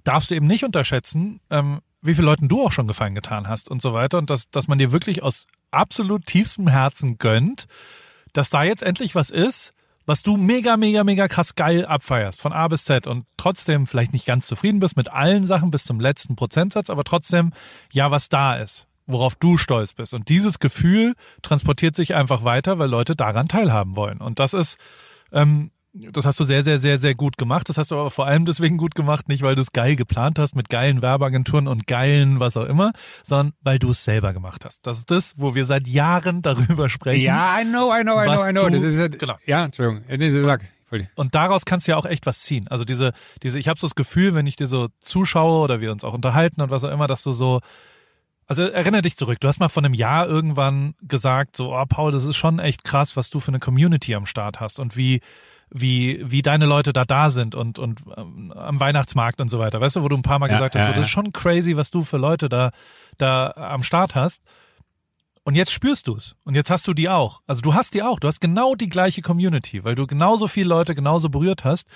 darfst 0.05 0.31
du 0.31 0.35
eben 0.35 0.47
nicht 0.47 0.65
unterschätzen, 0.65 1.41
ähm, 1.51 1.81
wie 2.03 2.15
viele 2.15 2.27
Leuten 2.27 2.49
du 2.49 2.65
auch 2.65 2.73
schon 2.73 2.87
Gefallen 2.87 3.15
getan 3.15 3.49
hast 3.49 3.71
und 3.71 3.83
so 3.83 3.93
weiter. 3.93 4.19
Und 4.19 4.31
dass, 4.31 4.51
dass 4.51 4.69
man 4.69 4.79
dir 4.79 4.93
wirklich 4.93 5.23
aus 5.23 5.47
absolut 5.71 6.27
tiefstem 6.27 6.69
Herzen 6.69 7.19
gönnt, 7.19 7.67
dass 8.33 8.51
da 8.51 8.63
jetzt 8.63 8.83
endlich 8.83 9.15
was 9.15 9.31
ist, 9.31 9.73
was 10.07 10.23
du 10.23 10.37
mega, 10.37 10.77
mega, 10.77 11.03
mega 11.03 11.27
krass 11.27 11.57
geil 11.57 11.85
abfeierst, 11.85 12.41
von 12.41 12.53
A 12.53 12.69
bis 12.69 12.85
Z 12.85 13.09
und 13.09 13.27
trotzdem 13.37 13.87
vielleicht 13.87 14.13
nicht 14.13 14.25
ganz 14.25 14.47
zufrieden 14.47 14.79
bist 14.79 14.97
mit 14.97 15.11
allen 15.13 15.45
Sachen 15.45 15.73
bis 15.73 15.85
zum 15.85 15.99
letzten 15.99 16.37
Prozentsatz, 16.37 16.91
aber 16.91 17.03
trotzdem 17.03 17.53
ja 17.93 18.11
was 18.13 18.29
da 18.29 18.55
ist, 18.55 18.86
worauf 19.07 19.37
du 19.37 19.57
stolz 19.57 19.93
bist. 19.93 20.15
Und 20.15 20.29
dieses 20.29 20.59
Gefühl 20.59 21.15
transportiert 21.43 21.97
sich 21.97 22.15
einfach 22.15 22.45
weiter, 22.45 22.79
weil 22.79 22.89
Leute 22.89 23.17
daran 23.17 23.49
teilhaben 23.49 23.97
wollen. 23.97 24.19
Und 24.19 24.39
das 24.41 24.53
ist, 24.55 24.79
ähm, 25.33 25.71
das 25.93 26.27
hast 26.27 26.39
du 26.39 26.45
sehr, 26.45 26.63
sehr, 26.63 26.79
sehr, 26.79 26.99
sehr 26.99 27.15
gut 27.15 27.39
gemacht. 27.39 27.69
Das 27.69 27.79
hast 27.79 27.91
du 27.91 27.99
aber 27.99 28.11
vor 28.11 28.27
allem 28.27 28.45
deswegen 28.45 28.77
gut 28.77 28.95
gemacht, 28.95 29.29
nicht 29.29 29.43
weil 29.43 29.55
du 29.55 29.63
es 29.63 29.73
geil 29.73 29.97
geplant 29.97 30.39
hast 30.39 30.55
mit 30.55 30.69
geilen 30.69 31.01
Werbeagenturen 31.01 31.69
und 31.69 31.87
geilen 31.87 32.41
was 32.41 32.57
auch 32.57 32.67
immer, 32.67 32.93
sondern 33.23 33.55
weil 33.63 33.79
du 33.79 33.91
es 33.91 34.05
selber 34.05 34.33
gemacht 34.33 34.65
hast. 34.65 34.87
Das 34.87 34.99
ist 34.99 35.11
das, 35.11 35.35
wo 35.37 35.55
wir 35.55 35.65
seit 35.65 35.87
Jahren 35.89 36.43
darüber 36.43 36.91
sprechen. 36.91 37.25
Ja, 37.25 37.59
I 37.61 37.65
know, 37.65 37.95
I 37.95 38.03
know, 38.03 38.21
I 38.21 38.27
know, 38.27 38.49
I 38.49 38.51
know. 38.53 38.69
Das 38.69 38.83
ist 38.83 38.99
ja, 38.99 39.09
genau. 39.09 39.37
ja, 39.47 39.65
Entschuldigung. 39.65 40.05
Nee, 40.09 40.31
sag. 40.31 40.63
Und 41.17 41.35
daraus 41.35 41.65
kannst 41.65 41.87
du 41.87 41.93
ja 41.93 41.97
auch 41.97 42.07
echt 42.07 42.27
was 42.27 42.43
ziehen. 42.43 42.69
Also 42.69 42.85
diese, 42.85 43.13
diese, 43.43 43.59
ich 43.59 43.69
habe 43.69 43.79
so 43.81 43.89
das 43.89 43.97
Gefühl, 43.97 44.35
wenn 44.35 44.47
ich 44.47 44.55
dir 44.55 44.69
so 44.69 44.89
zuschaue 45.01 45.63
oder 45.63 45.81
wir 45.81 45.91
uns 45.91 46.05
auch 46.05 46.15
unterhalten 46.15 46.63
und 46.63 46.71
was 46.71 46.85
auch 46.85 46.93
immer, 46.93 47.09
dass 47.09 47.25
du 47.25 47.33
so, 47.33 47.61
also 48.47 48.63
erinnere 48.63 49.03
dich 49.03 49.17
zurück. 49.17 49.41
Du 49.41 49.49
hast 49.49 49.59
mal 49.59 49.69
vor 49.69 49.83
einem 49.83 49.95
Jahr 49.95 50.27
irgendwann 50.29 50.95
gesagt, 51.03 51.57
so, 51.57 51.75
oh 51.75 51.85
Paul, 51.89 52.13
das 52.13 52.25
ist 52.25 52.37
schon 52.37 52.59
echt 52.59 52.85
krass, 52.85 53.17
was 53.17 53.31
du 53.31 53.41
für 53.41 53.49
eine 53.49 53.59
Community 53.59 54.15
am 54.15 54.27
Start 54.27 54.61
hast 54.61 54.79
und 54.79 54.97
wie, 54.97 55.21
wie, 55.71 56.23
wie 56.25 56.43
deine 56.43 56.67
Leute 56.67 56.93
da 56.93 57.05
da 57.05 57.31
sind 57.31 57.55
und, 57.55 57.79
und 57.79 58.03
ähm, 58.17 58.53
am 58.53 58.79
Weihnachtsmarkt 58.79 59.41
und 59.41 59.49
so 59.49 59.59
weiter. 59.59 59.81
Weißt 59.81 59.97
du, 59.97 60.03
wo 60.03 60.09
du 60.09 60.17
ein 60.17 60.23
paar 60.23 60.39
Mal 60.39 60.47
Ja, 60.47 60.53
gesagt 60.53 60.77
hast, 60.77 60.83
ja, 60.83 60.89
so, 60.89 60.95
das 60.95 61.07
ist 61.07 61.11
schon 61.11 61.33
crazy, 61.33 61.77
was 61.77 61.91
du 61.91 62.05
für 62.05 62.19
Leute 62.19 62.49
da, 62.49 62.71
da 63.19 63.51
am 63.51 63.83
Start 63.83 64.15
hast. 64.15 64.43
Und 65.43 65.55
jetzt 65.55 65.73
spürst 65.73 66.09
du 66.09 66.17
es. 66.17 66.35
Und 66.45 66.55
jetzt 66.55 66.71
hast 66.71 66.89
du 66.89 66.95
die 66.95 67.09
auch. 67.09 67.41
Also 67.47 67.63
du 67.63 67.75
hast 67.75 67.95
die 67.95 68.03
auch. 68.03 68.19
Du 68.19 68.27
hast 68.27 68.41
genau 68.41 68.75
die 68.75 68.89
gleiche 68.89 69.23
Community, 69.23 69.85
weil 69.85 69.95
du 69.95 70.07
genauso 70.07 70.49
viele 70.49 70.69
Leute 70.69 70.95
genauso 70.95 71.29
berührt 71.31 71.65
hast. 71.65 71.89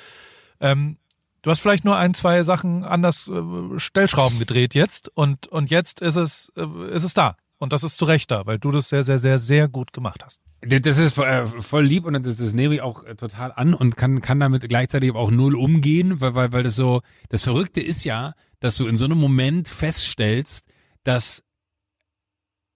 Ähm, 0.60 0.98
du 1.42 1.50
hast 1.50 1.60
vielleicht 1.60 1.84
nur 1.84 1.96
ein, 1.96 2.14
zwei 2.14 2.42
Sachen 2.42 2.84
anders 2.84 3.28
äh, 3.28 3.78
Stellschrauben 3.78 4.38
gedreht 4.38 4.74
jetzt 4.74 5.10
und, 5.14 5.46
und 5.48 5.70
jetzt 5.70 6.00
ist 6.00 6.16
es, 6.16 6.52
äh, 6.56 6.94
ist 6.94 7.04
es 7.04 7.14
da. 7.14 7.36
Und 7.58 7.74
das 7.74 7.84
ist 7.84 7.98
zu 7.98 8.06
Recht 8.06 8.30
da, 8.30 8.46
weil 8.46 8.58
du 8.58 8.70
das 8.70 8.88
sehr, 8.88 9.04
sehr, 9.04 9.18
sehr, 9.18 9.38
sehr 9.38 9.68
gut 9.68 9.92
gemacht 9.92 10.24
hast. 10.24 10.40
Das 10.62 10.98
ist 10.98 11.16
äh, 11.18 11.46
voll 11.46 11.84
lieb 11.84 12.04
und 12.04 12.14
das, 12.24 12.36
das 12.36 12.54
nehme 12.54 12.74
ich 12.74 12.80
auch 12.80 13.04
äh, 13.04 13.14
total 13.14 13.52
an 13.52 13.74
und 13.74 13.96
kann, 13.96 14.20
kann 14.20 14.40
damit 14.40 14.68
gleichzeitig 14.68 15.14
auch 15.14 15.30
null 15.30 15.54
umgehen, 15.54 16.20
weil, 16.20 16.34
weil, 16.34 16.52
weil 16.52 16.62
das 16.62 16.76
so, 16.76 17.00
das 17.28 17.44
Verrückte 17.44 17.80
ist 17.80 18.04
ja, 18.04 18.34
dass 18.60 18.76
du 18.76 18.86
in 18.86 18.96
so 18.96 19.06
einem 19.06 19.18
Moment 19.18 19.68
feststellst, 19.68 20.66
dass, 21.04 21.44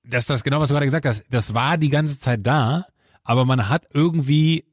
dass 0.02 0.26
das 0.26 0.44
genau, 0.44 0.60
was 0.60 0.68
du 0.68 0.74
gerade 0.74 0.86
gesagt 0.86 1.06
hast, 1.06 1.24
das 1.30 1.52
war 1.52 1.76
die 1.76 1.90
ganze 1.90 2.18
Zeit 2.18 2.40
da, 2.46 2.86
aber 3.22 3.44
man 3.44 3.68
hat 3.68 3.86
irgendwie 3.92 4.64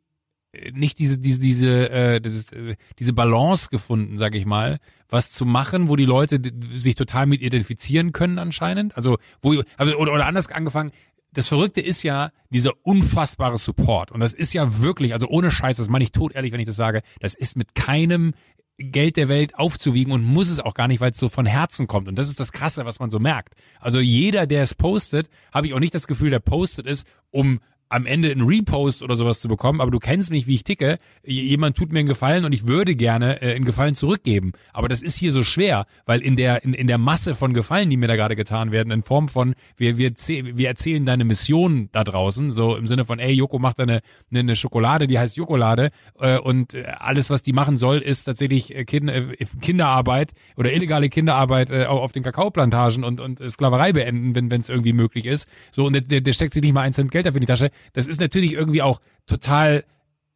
nicht 0.74 1.00
diese 1.00 1.20
diese 1.20 1.40
diese 1.40 1.90
äh, 1.90 2.16
äh, 2.18 2.76
diese 3.00 3.14
Balance 3.14 3.70
gefunden, 3.70 4.18
sag 4.18 4.36
ich 4.36 4.46
mal, 4.46 4.80
was 5.10 5.32
zu 5.32 5.46
machen, 5.46 5.88
wo 5.88 5.96
die 5.96 6.06
Leute 6.06 6.42
sich 6.74 6.96
total 6.96 7.26
mit 7.26 7.42
identifizieren 7.42 8.12
können 8.12 8.38
anscheinend. 8.38 8.98
Also 8.98 9.18
wo 9.42 9.62
also 9.78 9.96
oder, 9.98 10.14
oder 10.14 10.26
anders 10.26 10.52
angefangen. 10.52 10.92
Das 11.34 11.48
Verrückte 11.48 11.80
ist 11.80 12.04
ja 12.04 12.32
dieser 12.50 12.74
unfassbare 12.84 13.58
Support 13.58 14.12
und 14.12 14.20
das 14.20 14.34
ist 14.34 14.54
ja 14.54 14.82
wirklich, 14.82 15.14
also 15.14 15.28
ohne 15.30 15.50
Scheiß, 15.50 15.78
das 15.78 15.88
meine 15.88 16.04
ich 16.04 16.12
tot 16.12 16.34
ehrlich, 16.36 16.52
wenn 16.52 16.60
ich 16.60 16.66
das 16.66 16.76
sage, 16.76 17.04
das 17.22 17.36
ist 17.36 17.56
mit 17.56 17.74
keinem 17.74 18.34
Geld 18.78 19.16
der 19.16 19.30
Welt 19.30 19.58
aufzuwiegen 19.58 20.12
und 20.12 20.24
muss 20.24 20.50
es 20.50 20.60
auch 20.60 20.74
gar 20.74 20.88
nicht, 20.88 21.02
weil 21.02 21.12
es 21.12 21.18
so 21.18 21.30
von 21.30 21.46
Herzen 21.46 21.88
kommt. 21.88 22.08
Und 22.08 22.18
das 22.18 22.28
ist 22.28 22.40
das 22.40 22.52
Krasse, 22.52 22.86
was 22.86 23.00
man 23.00 23.12
so 23.12 23.20
merkt. 23.20 23.54
Also 23.80 24.00
jeder, 24.00 24.48
der 24.48 24.64
es 24.64 24.76
postet, 24.76 25.30
habe 25.54 25.68
ich 25.68 25.74
auch 25.74 25.80
nicht 25.80 25.96
das 25.96 26.08
Gefühl, 26.08 26.32
der 26.32 26.40
postet 26.40 26.88
es, 26.88 27.06
um 27.30 27.60
am 27.92 28.06
Ende 28.06 28.32
einen 28.32 28.46
Repost 28.46 29.02
oder 29.02 29.16
sowas 29.16 29.40
zu 29.40 29.48
bekommen, 29.48 29.82
aber 29.82 29.92
du 29.92 30.00
kennst 30.00 30.32
mich, 30.32 30.48
wie 30.48 30.56
ich 30.56 30.64
ticke. 30.64 30.98
Jemand 31.26 31.76
tut 31.76 31.92
mir 31.92 32.00
einen 32.00 32.08
Gefallen 32.08 32.46
und 32.46 32.54
ich 32.54 32.68
würde 32.68 32.96
gerne 32.96 33.42
äh, 33.42 33.56
einen 33.56 33.66
Gefallen 33.66 33.96
zurückgeben. 33.96 34.54
Aber 34.74 34.88
das 34.88 35.02
ist 35.02 35.18
hier 35.18 35.32
so 35.32 35.44
schwer, 35.44 35.86
weil 36.06 36.22
in 36.22 36.36
der, 36.36 36.64
in, 36.64 36.74
in 36.74 36.88
der 36.88 36.98
Masse 36.98 37.36
von 37.36 37.54
Gefallen, 37.54 37.90
die 37.90 37.98
mir 37.98 38.08
da 38.08 38.16
gerade 38.16 38.36
getan 38.36 38.72
werden, 38.72 38.92
in 38.92 39.04
Form 39.04 39.28
von, 39.28 39.56
wir, 39.78 39.98
wir, 39.98 40.12
wir 40.12 40.68
erzählen 40.68 41.06
deine 41.06 41.26
Mission 41.26 41.90
da 41.92 42.04
draußen, 42.04 42.52
so 42.52 42.76
im 42.76 42.88
Sinne 42.88 43.06
von, 43.06 43.20
ey, 43.20 43.32
Joko 43.32 43.60
macht 43.60 43.80
eine, 43.80 44.02
eine, 44.30 44.40
eine 44.40 44.56
Schokolade, 44.56 45.08
die 45.08 45.20
heißt 45.20 45.38
Jokolade 45.38 45.90
äh, 46.20 46.38
und 46.38 46.74
äh, 46.74 46.84
alles, 47.00 47.30
was 47.30 47.42
die 47.42 47.54
machen 47.54 47.78
soll, 47.78 47.98
ist 47.98 48.26
tatsächlich 48.26 48.76
äh, 48.76 48.86
kind, 48.86 49.10
äh, 49.10 49.36
Kinderarbeit 49.62 50.34
oder 50.56 50.72
illegale 50.72 51.10
Kinderarbeit 51.10 51.72
äh, 51.72 51.86
auf 51.86 52.12
den 52.12 52.24
Kakaoplantagen 52.24 53.04
und, 53.04 53.20
und 53.20 53.40
Sklaverei 53.52 53.94
beenden, 53.94 54.36
wenn 54.36 54.52
wenn 54.52 54.62
es 54.62 54.70
irgendwie 54.70 54.94
möglich 54.94 55.26
ist. 55.26 55.48
So, 55.72 55.86
und 55.86 55.94
der, 55.94 56.22
der 56.22 56.34
steckt 56.34 56.54
sich 56.54 56.62
nicht 56.62 56.74
mal 56.74 56.82
ein 56.82 56.94
Cent 56.94 57.12
Geld 57.12 57.26
dafür 57.26 57.38
in 57.38 57.42
die 57.42 57.48
Tasche. 57.48 57.72
Das 57.94 58.08
ist 58.08 58.22
natürlich 58.22 58.54
irgendwie 58.54 58.82
auch 58.82 59.02
total 59.26 59.84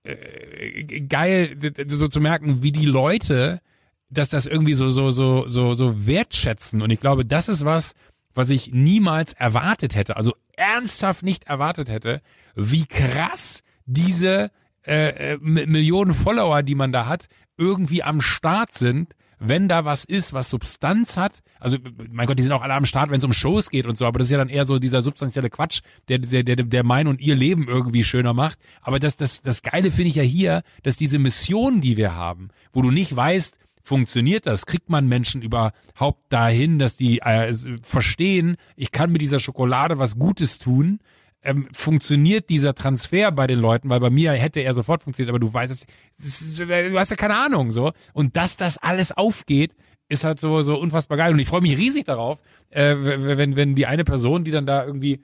äh, 0.04 1.02
geil, 1.02 1.58
so 1.88 2.08
zu 2.08 2.22
merken, 2.22 2.62
wie 2.64 2.72
die 2.72 2.86
Leute, 2.86 3.62
dass 4.10 4.30
das 4.30 4.46
irgendwie 4.46 4.76
so, 4.76 4.90
so, 4.90 5.12
so, 5.12 5.48
so, 5.48 5.74
so 5.74 6.06
wertschätzen. 6.06 6.82
Und 6.82 6.92
ich 6.92 7.00
glaube, 7.00 7.26
das 7.26 7.50
ist 7.50 7.66
was, 7.66 7.94
was 8.34 8.50
ich 8.50 8.72
niemals 8.72 9.34
erwartet 9.34 9.96
hätte, 9.96 10.18
also 10.18 10.34
ernsthaft 10.56 11.24
nicht 11.24 11.46
erwartet 11.46 11.90
hätte, 11.90 12.22
wie 12.56 12.86
krass 12.86 13.62
diese 13.86 14.52
äh, 14.86 15.34
äh, 15.34 15.38
Millionen 15.42 16.14
Follower, 16.14 16.64
die 16.64 16.76
man 16.76 16.92
da 16.92 17.08
hat, 17.08 17.28
irgendwie 17.58 18.04
am 18.04 18.22
Start 18.22 18.74
sind, 18.74 19.14
wenn 19.40 19.68
da 19.68 19.86
was 19.86 20.06
ist, 20.06 20.34
was 20.34 20.50
Substanz 20.50 21.18
hat. 21.18 21.42
Also, 21.60 21.78
mein 22.12 22.28
Gott, 22.28 22.38
die 22.40 22.44
sind 22.44 22.52
auch 22.52 22.62
alle 22.62 22.74
am 22.74 22.86
Start, 22.86 23.10
wenn 23.10 23.20
es 23.20 23.24
um 23.24 23.34
Shows 23.34 23.70
geht 23.70 23.86
und 23.86 23.98
so, 23.98 24.06
aber 24.06 24.20
das 24.20 24.28
ist 24.28 24.32
ja 24.32 24.38
dann 24.38 24.50
eher 24.50 24.66
so 24.66 24.80
dieser 24.80 25.02
substanzielle 25.02 25.50
Quatsch, 25.50 25.82
der, 26.08 26.20
der, 26.20 26.44
der, 26.44 26.56
der 26.58 26.84
mein 26.84 27.08
und 27.08 27.22
ihr 27.22 27.36
Leben 27.36 27.68
irgendwie 27.68 28.04
schöner 28.04 28.34
macht. 28.34 28.60
Aber 28.82 29.00
das, 29.00 29.16
das, 29.16 29.42
das 29.42 29.62
Geile 29.62 29.92
finde 29.92 30.10
ich 30.10 30.16
ja 30.16 30.24
hier, 30.24 30.62
dass 30.84 30.98
diese 30.98 31.20
Mission, 31.20 31.82
die 31.82 31.98
wir 31.98 32.16
haben, 32.16 32.50
wo 32.72 32.82
du 32.82 32.92
nicht 32.92 33.16
weißt, 33.16 33.60
funktioniert 33.82 34.48
das? 34.48 34.66
Kriegt 34.66 34.90
man 34.90 35.08
Menschen 35.08 35.42
überhaupt 35.42 36.22
dahin, 36.30 36.80
dass 36.80 36.96
die 36.96 37.20
äh, 37.20 37.54
verstehen, 37.84 38.58
ich 38.76 38.92
kann 38.92 39.12
mit 39.12 39.22
dieser 39.22 39.40
Schokolade 39.40 40.00
was 40.00 40.18
Gutes 40.18 40.58
tun? 40.58 41.00
Ähm, 41.46 41.68
funktioniert 41.72 42.50
dieser 42.50 42.76
Transfer 42.76 43.32
bei 43.32 43.48
den 43.48 43.60
Leuten, 43.60 43.90
weil 43.90 44.00
bei 44.00 44.10
mir 44.10 44.32
hätte 44.34 44.62
er 44.62 44.74
sofort 44.74 45.04
funktioniert, 45.04 45.30
aber 45.30 45.40
du 45.40 45.54
weißt 45.54 45.72
es, 45.72 46.58
du 46.58 47.00
hast 47.00 47.12
ja 47.12 47.16
keine 47.16 47.38
Ahnung 47.38 47.72
so. 47.72 47.94
Und 48.14 48.36
dass 48.36 48.58
das 48.58 48.78
alles 48.78 49.12
aufgeht, 49.12 49.76
ist 50.10 50.24
halt 50.24 50.40
so 50.40 50.62
so 50.62 50.76
unfassbar 50.78 51.18
geil. 51.18 51.34
Und 51.34 51.40
ich 51.40 51.48
freue 51.48 51.62
mich 51.62 51.78
riesig 51.78 52.06
darauf, 52.06 52.42
äh, 52.70 52.96
wenn 53.00 53.56
wenn 53.56 53.76
die 53.76 53.86
eine 53.86 54.04
Person, 54.04 54.44
die 54.44 54.52
dann 54.52 54.66
da 54.66 54.86
irgendwie 54.86 55.22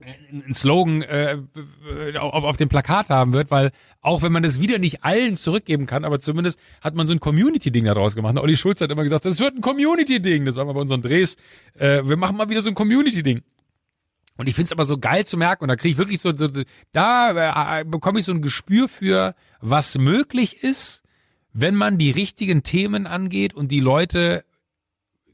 einen 0.00 0.54
Slogan 0.54 1.02
äh, 1.02 1.38
auf, 2.18 2.44
auf 2.44 2.56
dem 2.56 2.68
Plakat 2.68 3.10
haben 3.10 3.32
wird, 3.32 3.50
weil 3.50 3.70
auch 4.00 4.22
wenn 4.22 4.32
man 4.32 4.42
das 4.42 4.60
wieder 4.60 4.78
nicht 4.78 5.04
allen 5.04 5.34
zurückgeben 5.34 5.86
kann, 5.86 6.04
aber 6.04 6.20
zumindest 6.20 6.58
hat 6.80 6.94
man 6.94 7.06
so 7.06 7.12
ein 7.12 7.20
Community-Ding 7.20 7.84
daraus 7.84 8.14
gemacht. 8.14 8.38
Olli 8.38 8.56
Schulz 8.56 8.80
hat 8.80 8.90
immer 8.90 9.02
gesagt, 9.02 9.24
das 9.24 9.40
wird 9.40 9.56
ein 9.56 9.60
Community-Ding. 9.60 10.44
Das 10.44 10.56
war 10.56 10.64
mal 10.64 10.72
bei 10.72 10.80
unseren 10.80 11.02
Drehs. 11.02 11.36
Äh, 11.74 12.02
wir 12.04 12.16
machen 12.16 12.36
mal 12.36 12.48
wieder 12.48 12.60
so 12.60 12.68
ein 12.68 12.74
Community-Ding. 12.74 13.42
Und 14.38 14.48
ich 14.48 14.54
find's 14.54 14.72
aber 14.72 14.84
so 14.84 14.98
geil 14.98 15.26
zu 15.26 15.36
merken, 15.36 15.64
und 15.64 15.68
da 15.68 15.76
kriege 15.76 15.92
ich 15.92 15.98
wirklich 15.98 16.20
so, 16.20 16.32
so 16.32 16.48
da 16.92 17.80
äh, 17.80 17.84
bekomme 17.84 18.20
ich 18.20 18.24
so 18.24 18.32
ein 18.32 18.40
Gespür 18.40 18.88
für, 18.88 19.34
was 19.60 19.98
möglich 19.98 20.62
ist, 20.62 21.02
wenn 21.52 21.74
man 21.74 21.98
die 21.98 22.12
richtigen 22.12 22.62
Themen 22.62 23.08
angeht 23.08 23.52
und 23.52 23.72
die 23.72 23.80
Leute 23.80 24.44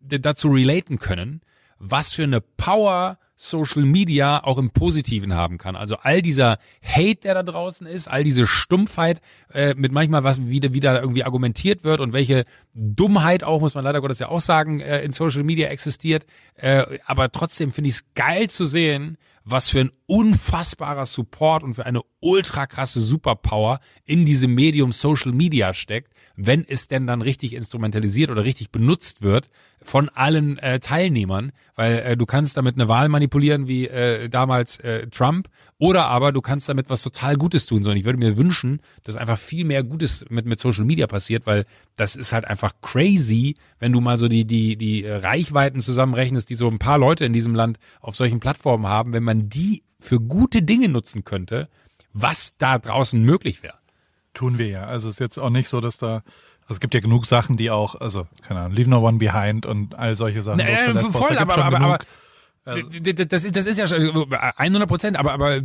dazu 0.01 0.49
relaten 0.49 0.99
können, 0.99 1.43
was 1.79 2.14
für 2.14 2.23
eine 2.23 2.40
Power 2.40 3.19
Social 3.37 3.83
Media 3.83 4.44
auch 4.44 4.59
im 4.59 4.70
Positiven 4.70 5.35
haben 5.35 5.59
kann. 5.59 5.75
Also 5.75 5.97
all 5.97 6.23
dieser 6.23 6.59
Hate, 6.83 7.20
der 7.23 7.35
da 7.35 7.42
draußen 7.42 7.87
ist, 7.87 8.07
all 8.09 8.23
diese 8.23 8.47
Stumpfheit, 8.47 9.20
äh, 9.53 9.75
mit 9.75 9.92
manchmal 9.92 10.23
was 10.23 10.47
wieder 10.47 10.73
wieder 10.73 11.01
irgendwie 11.01 11.25
argumentiert 11.25 11.83
wird 11.83 12.01
und 12.01 12.12
welche 12.12 12.44
Dummheit 12.75 13.42
auch, 13.42 13.61
muss 13.61 13.75
man 13.75 13.85
leider 13.85 14.01
Gottes 14.01 14.20
ja 14.20 14.29
auch 14.29 14.40
sagen, 14.40 14.81
äh, 14.81 15.03
in 15.03 15.12
Social 15.12 15.42
Media 15.42 15.68
existiert. 15.68 16.27
Äh, 16.55 16.85
aber 17.05 17.33
trotzdem 17.33 17.73
finde 17.73 17.88
ich 17.88 17.97
es 17.97 18.05
geil 18.14 18.49
zu 18.49 18.64
sehen, 18.64 19.18
was 19.44 19.68
für 19.68 19.81
ein 19.81 19.90
unfassbarer 20.07 21.05
Support 21.05 21.64
und 21.64 21.75
für 21.75 21.87
eine 21.87 22.01
ultra 22.20 22.66
krasse 22.66 23.01
Superpower 23.01 23.81
in 24.05 24.25
diesem 24.25 24.55
Medium 24.55 24.92
Social 24.92 25.33
Media 25.33 25.75
steckt, 25.75 26.12
wenn 26.37 26.64
es 26.66 26.88
denn 26.88 27.07
dann 27.07 27.23
richtig 27.23 27.55
instrumentalisiert 27.55 28.31
oder 28.31 28.44
richtig 28.44 28.70
benutzt 28.70 29.23
wird 29.23 29.49
von 29.83 30.09
allen 30.09 30.59
äh, 30.59 30.81
Teilnehmern, 30.81 31.53
weil 31.77 31.99
äh, 31.99 32.16
du 32.16 32.27
kannst 32.27 32.57
damit 32.57 32.75
eine 32.75 32.88
Wahl 32.88 33.09
manipulieren 33.09 33.68
wie 33.68 33.87
äh, 33.87 34.29
damals 34.29 34.81
äh, 34.81 35.07
Trump 35.09 35.49
oder 35.79 36.07
aber 36.07 36.33
du 36.33 36.40
kannst 36.40 36.68
damit 36.68 36.90
was 36.90 37.03
total 37.03 37.37
Gutes 37.37 37.66
tun. 37.66 37.83
So, 37.83 37.90
und 37.90 37.97
ich 37.97 38.05
würde 38.05 38.18
mir 38.18 38.37
wünschen, 38.37 38.81
dass 39.05 39.16
einfach 39.16 39.38
viel 39.38 39.64
mehr 39.64 39.85
Gutes 39.85 40.25
mit, 40.31 40.47
mit 40.47 40.59
Social 40.59 40.85
Media 40.85 41.07
passiert, 41.07 41.47
weil 41.47 41.64
das 41.97 42.16
ist 42.16 42.33
halt 42.33 42.47
einfach 42.47 42.73
crazy, 42.81 43.57
wenn 43.79 43.92
du 43.92 44.01
mal 44.01 44.18
so 44.18 44.27
die, 44.27 44.44
die, 44.44 44.77
die 44.77 45.07
Reichweiten 45.07 45.81
zusammenrechnest, 45.81 46.49
die 46.51 46.55
so 46.55 46.68
ein 46.68 46.79
paar 46.79 46.99
Leute 46.99 47.25
in 47.25 47.33
diesem 47.33 47.55
Land 47.55 47.79
auf 48.01 48.16
solchen 48.16 48.40
Plattformen 48.40 48.87
haben, 48.87 49.12
wenn 49.12 49.25
man 49.25 49.49
die 49.49 49.83
für 49.99 50.20
gute 50.20 50.62
Dinge 50.62 50.88
nutzen 50.88 51.25
könnte, 51.25 51.68
was 52.12 52.57
da 52.59 52.79
draußen 52.79 53.23
möglich 53.23 53.62
wäre. 53.62 53.84
Tun 54.35 54.59
wir 54.59 54.68
ja. 54.68 54.85
Also 54.85 55.09
es 55.09 55.16
ist 55.16 55.20
jetzt 55.20 55.38
auch 55.38 55.51
nicht 55.51 55.68
so, 55.68 55.81
dass 55.81 55.99
da 55.99 56.23
also 56.64 56.75
es 56.75 56.81
gibt 56.81 56.94
ja 56.94 57.01
genug 57.01 57.27
Sachen, 57.27 57.59
die 57.59 57.70
auch, 57.70 57.94
also 57.94 58.27
keine 58.47 58.61
Ahnung, 58.61 58.73
Leave 58.73 58.88
No 58.88 59.07
One 59.07 59.18
Behind 59.18 59.66
und 59.66 59.94
all 59.99 60.16
solche 60.16 60.42
Sachen. 60.42 60.59
Naja, 60.59 60.92
äh, 60.92 60.99
voll, 60.99 61.37
aber, 61.37 61.59
aber, 61.59 61.81
aber, 61.81 61.99
also. 62.64 62.88
Das 63.29 63.44
ist, 63.44 63.55
das 63.55 63.66
ist 63.66 63.79
ja 63.79 63.85
100 64.57 64.88
Prozent, 64.88 65.18
aber, 65.18 65.33
aber 65.33 65.61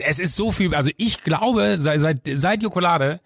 es 0.00 0.18
ist 0.18 0.34
so 0.34 0.50
viel, 0.50 0.74
also 0.74 0.90
ich 0.96 1.22
glaube, 1.22 1.76
seit, 1.78 2.00
seit, 2.00 2.20
seit 2.24 2.62
Jokolade, 2.64 3.20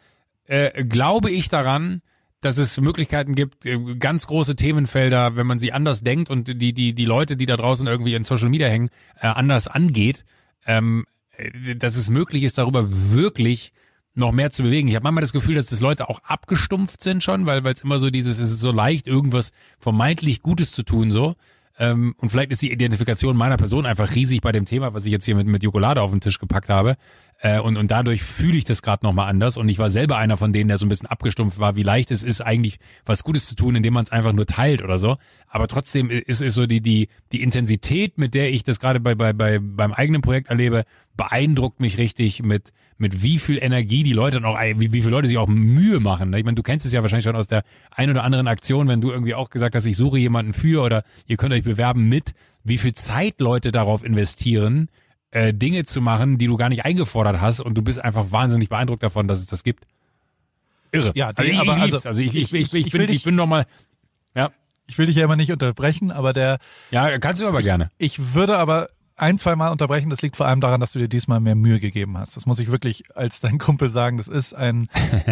äh, 0.45 0.85
glaube 0.85 1.31
ich 1.31 1.49
daran, 1.49 2.03
dass 2.43 2.59
es 2.59 2.79
Möglichkeiten 2.79 3.35
gibt, 3.35 3.65
äh, 3.65 3.79
ganz 3.99 4.27
große 4.27 4.55
Themenfelder, 4.55 5.37
wenn 5.37 5.47
man 5.47 5.59
sie 5.59 5.73
anders 5.73 6.03
denkt 6.03 6.29
und 6.29 6.49
die, 6.61 6.75
die, 6.75 6.95
die 6.95 7.05
Leute, 7.07 7.39
die 7.39 7.47
da 7.47 7.57
draußen 7.57 7.87
irgendwie 7.87 8.15
in 8.15 8.25
Social 8.25 8.51
Media 8.51 8.69
hängen, 8.69 8.91
äh, 9.19 9.29
anders 9.29 9.69
angeht, 9.69 10.27
ähm, 10.67 11.07
äh, 11.39 11.77
dass 11.77 11.97
es 11.97 12.11
möglich 12.11 12.43
ist, 12.43 12.59
darüber 12.59 12.85
wirklich 12.87 13.73
noch 14.15 14.33
mehr 14.33 14.51
zu 14.51 14.63
bewegen. 14.63 14.89
Ich 14.89 14.95
habe 14.95 15.05
manchmal 15.05 15.23
das 15.23 15.33
Gefühl, 15.33 15.55
dass 15.55 15.67
das 15.67 15.81
Leute 15.81 16.09
auch 16.09 16.21
abgestumpft 16.25 17.03
sind 17.03 17.23
schon, 17.23 17.47
weil 17.47 17.67
es 17.67 17.83
immer 17.83 17.99
so 17.99 18.11
dieses, 18.11 18.39
es 18.39 18.51
ist 18.51 18.61
so 18.61 18.73
leicht, 18.73 19.07
irgendwas 19.07 19.53
vermeintlich 19.79 20.43
Gutes 20.43 20.73
zu 20.73 20.83
tun, 20.83 21.11
so. 21.11 21.35
Ähm, 21.79 22.15
und 22.19 22.29
vielleicht 22.29 22.53
ist 22.53 22.61
die 22.61 22.71
Identifikation 22.71 23.37
meiner 23.37 23.57
Person 23.57 23.87
einfach 23.87 24.15
riesig 24.15 24.43
bei 24.43 24.53
dem 24.53 24.67
Thema, 24.67 24.93
was 24.93 25.07
ich 25.07 25.13
jetzt 25.13 25.25
hier 25.25 25.35
mit, 25.35 25.47
mit 25.47 25.63
Jokolade 25.63 26.03
auf 26.03 26.11
den 26.11 26.21
Tisch 26.21 26.39
gepackt 26.39 26.69
habe. 26.69 26.97
Äh, 27.41 27.61
und, 27.61 27.79
und 27.79 27.91
dadurch 27.91 28.23
fühle 28.23 28.59
ich 28.59 28.65
das 28.65 28.83
gerade 28.83 29.05
nochmal 29.07 29.31
anders. 29.31 29.57
Und 29.57 29.69
ich 29.71 29.79
war 29.79 29.89
selber 29.89 30.19
einer 30.19 30.37
von 30.37 30.53
denen, 30.53 30.69
der 30.69 30.77
so 30.77 30.85
ein 30.85 30.91
bisschen 30.91 31.09
abgestumpft 31.09 31.59
war, 31.59 31.75
wie 31.75 31.83
leicht 31.83 32.11
es 32.11 32.23
ist, 32.23 32.43
eigentlich 32.43 32.77
was 33.07 33.25
Gutes 33.25 33.47
zu 33.47 33.55
tun, 33.55 33.75
indem 33.75 33.95
man 33.95 34.05
es 34.05 34.13
einfach 34.13 34.33
nur 34.35 34.45
teilt 34.45 34.83
oder 34.83 34.99
so. 34.99 35.17
Aber 35.49 35.67
trotzdem 35.67 36.11
ist 36.11 36.43
es 36.43 36.55
so 36.55 36.67
die, 36.67 36.83
die, 36.83 37.09
die 37.33 37.43
Intensität, 37.43 38.19
mit 38.19 38.35
der 38.35 38.51
ich 38.51 38.65
das 38.65 38.79
gerade 38.79 39.01
bei, 39.01 39.15
bei, 39.15 39.33
bei, 39.33 39.59
beim 39.59 39.93
eigenen 39.93 40.21
Projekt 40.21 40.51
erlebe, 40.51 40.85
beeindruckt 41.17 41.81
mich 41.81 41.97
richtig 41.97 42.43
mit, 42.43 42.73
mit 43.03 43.23
wie 43.23 43.39
viel 43.39 43.59
Energie 43.63 44.03
die 44.03 44.15
Leute 44.15 44.41
noch, 44.41 44.59
wie, 44.59 44.93
wie 44.93 45.01
viele 45.01 45.11
Leute 45.11 45.29
sich 45.29 45.37
auch 45.37 45.49
Mühe 45.49 46.01
machen. 46.01 46.31
Ne? 46.31 46.39
Ich 46.39 46.45
meine, 46.45 46.55
du 46.55 46.63
kennst 46.63 46.87
es 46.87 46.93
ja 46.93 47.03
wahrscheinlich 47.03 47.25
schon 47.25 47.37
aus 47.37 47.49
der 47.49 47.65
ein 47.91 48.09
oder 48.09 48.25
anderen 48.25 48.49
Aktion, 48.49 48.89
wenn 48.89 49.03
du 49.03 49.11
irgendwie 49.11 49.35
auch 49.35 49.51
gesagt 49.51 49.75
hast, 49.75 49.85
ich 49.85 49.97
suche 49.97 50.19
jemanden 50.19 50.55
für 50.55 50.83
oder 50.83 51.05
ihr 51.27 51.37
könnt 51.37 51.53
euch 51.53 51.65
bewerben 51.65 52.09
mit, 52.09 52.33
wie 52.65 52.79
viel 52.79 52.95
Zeit 52.95 53.41
Leute 53.41 53.73
darauf 53.73 54.03
investieren, 54.05 54.89
äh, 55.33 55.53
Dinge 55.53 55.85
zu 55.85 56.01
machen, 56.01 56.39
die 56.39 56.47
du 56.47 56.57
gar 56.57 56.71
nicht 56.71 56.85
eingefordert 56.85 57.41
hast 57.41 57.61
und 57.61 57.77
du 57.77 57.83
bist 57.83 58.03
einfach 58.03 58.33
wahnsinnig 58.33 58.69
beeindruckt 58.69 59.03
davon, 59.03 59.29
dass 59.29 59.41
es 59.41 59.47
das 59.47 59.65
gibt. 59.65 59.85
Irre. 60.93 61.13
Ja, 61.15 61.33
also 61.35 61.43
ich, 61.51 61.59
aber 61.59 61.77
also, 61.77 61.99
also 61.99 62.23
ich, 62.23 62.35
ich, 62.35 62.53
ich, 62.53 62.73
ich, 62.75 62.87
ich, 62.87 62.93
bin, 62.93 63.11
ich 63.11 63.25
bin 63.25 63.35
noch 63.35 63.47
mal, 63.47 63.67
ja. 64.35 64.51
Ich 64.87 64.99
will 64.99 65.07
dich 65.07 65.17
ja 65.17 65.25
immer 65.25 65.37
nicht 65.37 65.51
unterbrechen, 65.51 66.11
aber 66.11 66.33
der. 66.33 66.59
Ja, 66.91 67.19
kannst 67.19 67.41
du 67.41 67.47
aber 67.47 67.63
gerne. 67.63 67.91
Ich 67.99 68.35
würde 68.35 68.59
aber 68.59 68.89
ein, 69.17 69.39
zwei 69.39 69.57
Mal 69.57 69.71
unterbrechen. 69.71 70.11
Das 70.11 70.23
liegt 70.23 70.37
vor 70.37 70.47
allem 70.47 70.61
daran, 70.61 70.81
dass 70.81 70.93
du 70.93 70.99
dir 70.99 71.09
diesmal 71.09 71.41
mehr 71.41 71.55
Mühe 71.55 71.81
gegeben 71.81 72.19
hast. 72.19 72.37
Das 72.37 72.47
muss 72.47 72.59
ich 72.59 72.71
wirklich 72.71 73.05
als 73.15 73.41
dein 73.41 73.59
Kumpel 73.59 73.91
sagen. 73.91 74.17
Das 74.17 74.29
ist 74.29 74.55
ein, 74.55 74.89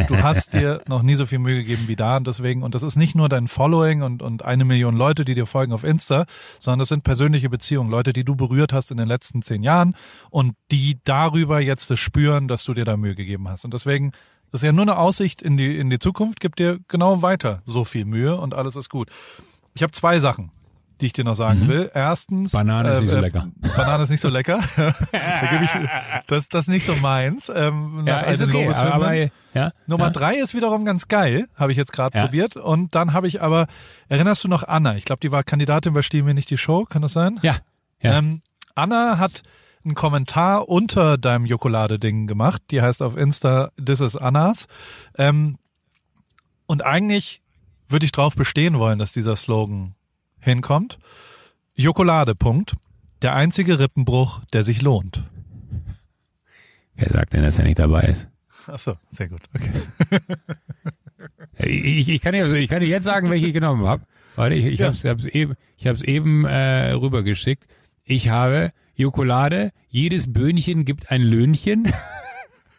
du 0.09 0.23
hast 0.23 0.53
dir 0.53 0.83
noch 0.87 1.03
nie 1.03 1.15
so 1.15 1.27
viel 1.27 1.39
Mühe 1.39 1.57
gegeben 1.57 1.85
wie 1.87 1.97
da 1.97 2.17
und 2.17 2.27
deswegen, 2.27 2.63
und 2.63 2.75
das 2.75 2.83
ist 2.83 2.97
nicht 2.97 3.15
nur 3.15 3.29
dein 3.29 3.49
Following 3.49 4.03
und, 4.03 4.23
und 4.23 4.45
eine 4.45 4.65
Million 4.65 4.97
Leute, 4.97 5.25
die 5.25 5.35
dir 5.35 5.47
folgen 5.47 5.73
auf 5.73 5.85
Insta, 5.85 6.25
sondern 6.61 6.81
das 6.81 6.89
sind 6.89 7.05
persönliche 7.05 7.49
Beziehungen, 7.49 7.91
Leute, 7.91 8.13
die 8.13 8.25
du 8.25 8.37
berührt 8.37 8.73
hast 8.73 8.91
in 8.91 8.97
den 8.97 9.09
letzten 9.09 9.43
zehn 9.43 9.63
Jahren 9.63 9.95
und 10.31 10.55
die 10.71 10.99
darüber 11.05 11.61
jetzt 11.61 11.91
das 11.91 12.01
spüren, 12.01 12.49
dass 12.49 12.65
du 12.65 12.75
dir 12.75 12.85
da 12.85 12.97
Mühe 12.97 13.15
gegeben 13.15 13.49
hast. 13.49 13.65
Und 13.65 13.75
deswegen, 13.75 14.13
das 14.51 14.63
ist 14.63 14.67
ja 14.67 14.73
nur 14.73 14.83
eine 14.83 14.99
Aussicht 14.99 15.43
in 15.43 15.57
die, 15.57 15.77
in 15.77 15.91
die 15.91 15.99
Zukunft, 15.99 16.41
gib 16.41 16.57
dir 16.57 16.79
genau 16.89 17.23
weiter 17.23 17.63
so 17.65 17.85
viel 17.85 18.05
Mühe 18.05 18.37
und 18.37 18.55
alles 18.55 18.77
ist 18.77 18.89
gut. 18.89 19.11
Ich 19.75 19.83
habe 19.83 19.93
zwei 19.93 20.19
Sachen 20.19 20.51
die 21.01 21.07
ich 21.07 21.13
dir 21.13 21.25
noch 21.25 21.35
sagen 21.35 21.61
mhm. 21.61 21.69
will. 21.69 21.91
Erstens. 21.95 22.53
Banane 22.53 22.91
ist 22.91 22.99
äh, 22.99 23.01
nicht 23.03 23.11
so 23.11 23.19
äh, 23.19 23.21
lecker. 23.21 23.49
Banane 23.77 24.03
ist 24.03 24.11
nicht 24.11 24.21
so 24.21 24.29
lecker. 24.29 24.59
da 24.77 25.61
ich, 25.63 25.71
das, 26.27 26.49
das 26.49 26.65
ist 26.65 26.69
nicht 26.69 26.85
so 26.85 26.95
meins. 26.97 27.51
Ähm, 27.55 28.05
ja, 28.07 28.21
ist 28.21 28.43
okay, 28.43 28.69
aber, 28.69 28.95
aber, 28.95 29.15
ja, 29.55 29.73
Nummer 29.87 30.05
ja. 30.05 30.11
drei 30.11 30.37
ist 30.37 30.55
wiederum 30.55 30.85
ganz 30.85 31.09
geil, 31.09 31.49
habe 31.57 31.73
ich 31.73 31.79
jetzt 31.79 31.93
gerade 31.93 32.17
ja. 32.17 32.25
probiert. 32.25 32.57
Und 32.57 32.95
dann 32.95 33.13
habe 33.13 33.29
ich 33.29 33.43
aber, 33.43 33.67
erinnerst 34.09 34.45
du 34.45 34.49
noch 34.49 34.63
Anna? 34.63 34.97
Ich 34.97 35.05
glaube, 35.05 35.21
die 35.21 35.33
war 35.33 35.43
Kandidatin 35.43 35.93
bei 35.93 36.03
Stiel 36.03 36.23
mir 36.23 36.35
nicht 36.35 36.51
die 36.51 36.59
Show, 36.59 36.85
kann 36.85 37.03
das 37.03 37.13
sein? 37.13 37.39
Ja. 37.43 37.57
ja. 38.01 38.19
Ähm, 38.19 38.43
Anna 38.75 39.19
hat 39.19 39.43
einen 39.85 39.95
Kommentar 39.95 40.69
unter 40.69 41.17
deinem 41.17 41.47
Jokolade-Ding 41.47 42.27
gemacht. 42.27 42.63
Die 42.71 42.83
heißt 42.83 43.03
auf 43.03 43.17
Insta 43.17 43.71
This 43.83 44.01
is 44.01 44.17
Annas. 44.17 44.67
Ähm, 45.17 45.59
und 46.67 46.85
eigentlich 46.85 47.43
würde 47.89 48.07
ich 48.07 48.13
drauf 48.13 48.37
bestehen 48.37 48.79
wollen, 48.79 48.99
dass 48.99 49.13
dieser 49.13 49.37
Slogan 49.37 49.95
hinkommt. 50.41 50.99
Jokolade, 51.75 52.35
Punkt. 52.35 52.75
Der 53.23 53.35
einzige 53.35 53.79
Rippenbruch, 53.79 54.43
der 54.53 54.65
sich 54.65 54.83
lohnt. 54.83 55.25
Wer 56.95 57.11
sagt 57.11 57.33
denn, 57.33 57.43
dass 57.43 57.59
er 57.59 57.65
nicht 57.65 57.79
dabei 57.79 58.03
ist? 58.03 58.29
Ach 58.67 58.79
so, 58.79 58.97
sehr 59.11 59.29
gut. 59.29 59.43
Okay. 59.55 59.73
ich, 61.69 62.09
ich, 62.09 62.21
kann 62.21 62.33
dir, 62.33 62.53
ich 62.53 62.69
kann 62.69 62.81
dir 62.81 62.89
jetzt 62.89 63.05
sagen, 63.05 63.31
welche 63.31 63.47
ich 63.47 63.55
genommen 63.55 63.87
habe. 63.87 64.05
Warte, 64.37 64.55
ich, 64.55 64.67
ich 64.67 64.81
ja. 64.81 64.87
habe 64.87 64.95
es 64.95 65.25
eben, 65.27 65.55
ich 65.77 65.87
hab's 65.87 66.03
eben 66.03 66.45
äh, 66.45 66.93
rübergeschickt. 66.93 67.67
Ich 68.05 68.29
habe 68.29 68.73
Jokolade, 68.95 69.71
jedes 69.89 70.33
Böhnchen 70.33 70.85
gibt 70.85 71.11
ein 71.11 71.23
Löhnchen. 71.23 71.91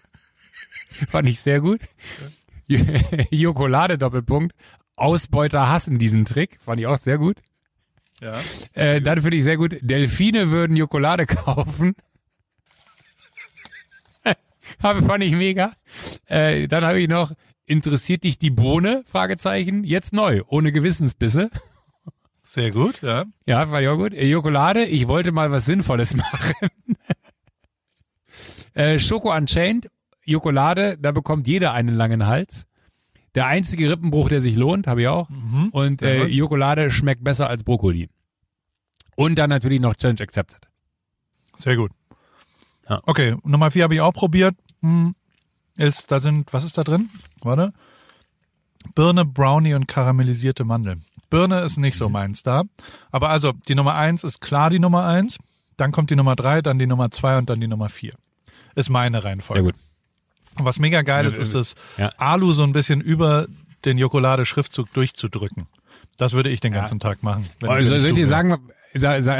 Fand 1.07 1.27
ich 1.27 1.39
sehr 1.39 1.61
gut. 1.61 1.81
Jokolade 3.31 3.97
Doppelpunkt. 3.97 4.55
Ausbeuter 4.95 5.69
hassen 5.69 5.97
diesen 5.97 6.25
Trick. 6.25 6.59
Fand 6.61 6.79
ich 6.79 6.87
auch 6.87 6.97
sehr 6.97 7.17
gut. 7.17 7.37
Ja. 8.21 8.39
Äh, 8.73 9.01
dann 9.01 9.21
finde 9.21 9.37
ich 9.37 9.43
sehr 9.43 9.57
gut, 9.57 9.75
Delfine 9.81 10.51
würden 10.51 10.77
Jokolade 10.77 11.25
kaufen. 11.27 11.95
habe 14.81 15.01
fand 15.01 15.23
ich 15.23 15.33
mega. 15.33 15.73
Äh, 16.27 16.67
dann 16.67 16.85
habe 16.85 16.99
ich 16.99 17.07
noch, 17.09 17.33
interessiert 17.65 18.23
dich 18.23 18.37
die 18.37 18.51
Bohne? 18.51 19.03
Fragezeichen. 19.05 19.83
Jetzt 19.83 20.13
neu, 20.13 20.43
ohne 20.47 20.71
Gewissensbisse. 20.71 21.49
Sehr 22.43 22.71
gut, 22.71 23.01
ja. 23.01 23.25
Ja, 23.45 23.65
fand 23.65 23.81
ich 23.81 23.87
auch 23.87 23.97
gut. 23.97 24.13
Äh, 24.13 24.27
Jokolade, 24.27 24.85
ich 24.85 25.07
wollte 25.07 25.31
mal 25.31 25.51
was 25.51 25.65
Sinnvolles 25.65 26.15
machen. 26.15 26.69
äh, 28.73 28.99
Schoko 28.99 29.35
Unchained, 29.35 29.89
Jokolade, 30.23 30.97
da 30.99 31.11
bekommt 31.11 31.47
jeder 31.47 31.73
einen 31.73 31.95
langen 31.95 32.27
Hals. 32.27 32.65
Der 33.35 33.47
einzige 33.47 33.89
Rippenbruch, 33.89 34.29
der 34.29 34.41
sich 34.41 34.55
lohnt, 34.55 34.87
habe 34.87 35.01
ich 35.01 35.07
auch. 35.07 35.29
Mhm. 35.29 35.69
Und 35.71 36.01
äh, 36.01 36.25
Jokolade 36.25 36.91
schmeckt 36.91 37.23
besser 37.23 37.49
als 37.49 37.63
Brokkoli. 37.63 38.09
Und 39.15 39.35
dann 39.35 39.49
natürlich 39.49 39.79
noch 39.79 39.95
Challenge 39.95 40.21
Accepted. 40.21 40.67
Sehr 41.55 41.75
gut. 41.75 41.91
Ja. 42.89 42.99
Okay, 43.05 43.37
Nummer 43.43 43.71
vier 43.71 43.83
habe 43.83 43.95
ich 43.95 44.01
auch 44.01 44.13
probiert. 44.13 44.55
Hm, 44.81 45.13
ist, 45.77 46.11
da 46.11 46.19
sind, 46.19 46.51
was 46.53 46.63
ist 46.63 46.77
da 46.77 46.83
drin? 46.83 47.09
Warte. 47.41 47.71
Birne, 48.95 49.25
Brownie 49.25 49.75
und 49.75 49.87
karamellisierte 49.87 50.63
Mandeln. 50.65 51.03
Birne 51.29 51.61
ist 51.61 51.77
nicht 51.77 51.97
so 51.97 52.09
mhm. 52.09 52.13
meins 52.13 52.43
da. 52.43 52.63
Aber 53.11 53.29
also, 53.29 53.53
die 53.67 53.75
Nummer 53.75 53.95
eins 53.95 54.23
ist 54.23 54.41
klar 54.41 54.69
die 54.69 54.79
Nummer 54.79 55.05
eins. 55.05 55.37
Dann 55.77 55.91
kommt 55.91 56.09
die 56.09 56.15
Nummer 56.15 56.35
drei, 56.35 56.61
dann 56.61 56.79
die 56.79 56.87
Nummer 56.87 57.11
zwei 57.11 57.37
und 57.37 57.49
dann 57.49 57.61
die 57.61 57.67
Nummer 57.67 57.89
vier. 57.89 58.13
Ist 58.75 58.89
meine 58.89 59.23
Reihenfolge. 59.23 59.63
Sehr 59.63 59.71
gut. 59.71 59.81
Was 60.57 60.79
mega 60.79 61.01
geil 61.01 61.25
ist, 61.25 61.37
ist 61.37 61.53
es, 61.53 61.75
ja. 61.97 62.09
Alu 62.17 62.53
so 62.53 62.63
ein 62.63 62.73
bisschen 62.73 63.01
über 63.01 63.47
den 63.85 63.97
Jokolade-Schriftzug 63.97 64.91
durchzudrücken. 64.93 65.67
Das 66.17 66.33
würde 66.33 66.49
ich 66.49 66.59
den 66.59 66.73
ganzen 66.73 66.99
ja. 66.99 67.09
Tag 67.09 67.23
machen. 67.23 67.47
Oh, 67.63 67.81
soll 67.81 68.05
ich 68.05 68.13
dir 68.13 68.27
sagen, 68.27 68.57
Sa, 68.93 69.21
sa, 69.21 69.39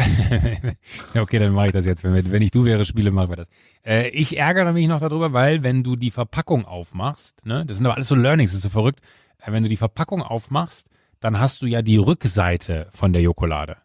okay, 1.15 1.39
dann 1.39 1.53
mache 1.53 1.67
ich 1.67 1.73
das 1.73 1.85
jetzt. 1.85 2.03
Wenn, 2.03 2.31
wenn 2.31 2.41
ich 2.41 2.51
du 2.51 2.63
wäre, 2.63 2.85
spiele, 2.85 3.11
machen 3.11 3.29
wir 3.29 3.35
das. 3.37 3.47
Äh, 3.85 4.09
ich 4.09 4.37
ärgere 4.37 4.71
mich 4.71 4.87
noch 4.87 5.01
darüber, 5.01 5.33
weil 5.33 5.63
wenn 5.63 5.83
du 5.83 5.97
die 5.97 6.11
Verpackung 6.11 6.65
aufmachst, 6.65 7.45
ne, 7.45 7.65
das 7.65 7.77
sind 7.77 7.85
aber 7.85 7.95
alles 7.95 8.07
so 8.07 8.15
Learnings, 8.15 8.51
das 8.51 8.57
ist 8.57 8.63
so 8.63 8.69
verrückt. 8.69 9.01
Äh, 9.39 9.51
wenn 9.51 9.63
du 9.63 9.69
die 9.69 9.77
Verpackung 9.77 10.21
aufmachst, 10.21 10.87
dann 11.19 11.39
hast 11.39 11.61
du 11.61 11.65
ja 11.65 11.81
die 11.81 11.97
Rückseite 11.97 12.87
von 12.91 13.11
der 13.11 13.21
Jokolade. 13.21 13.77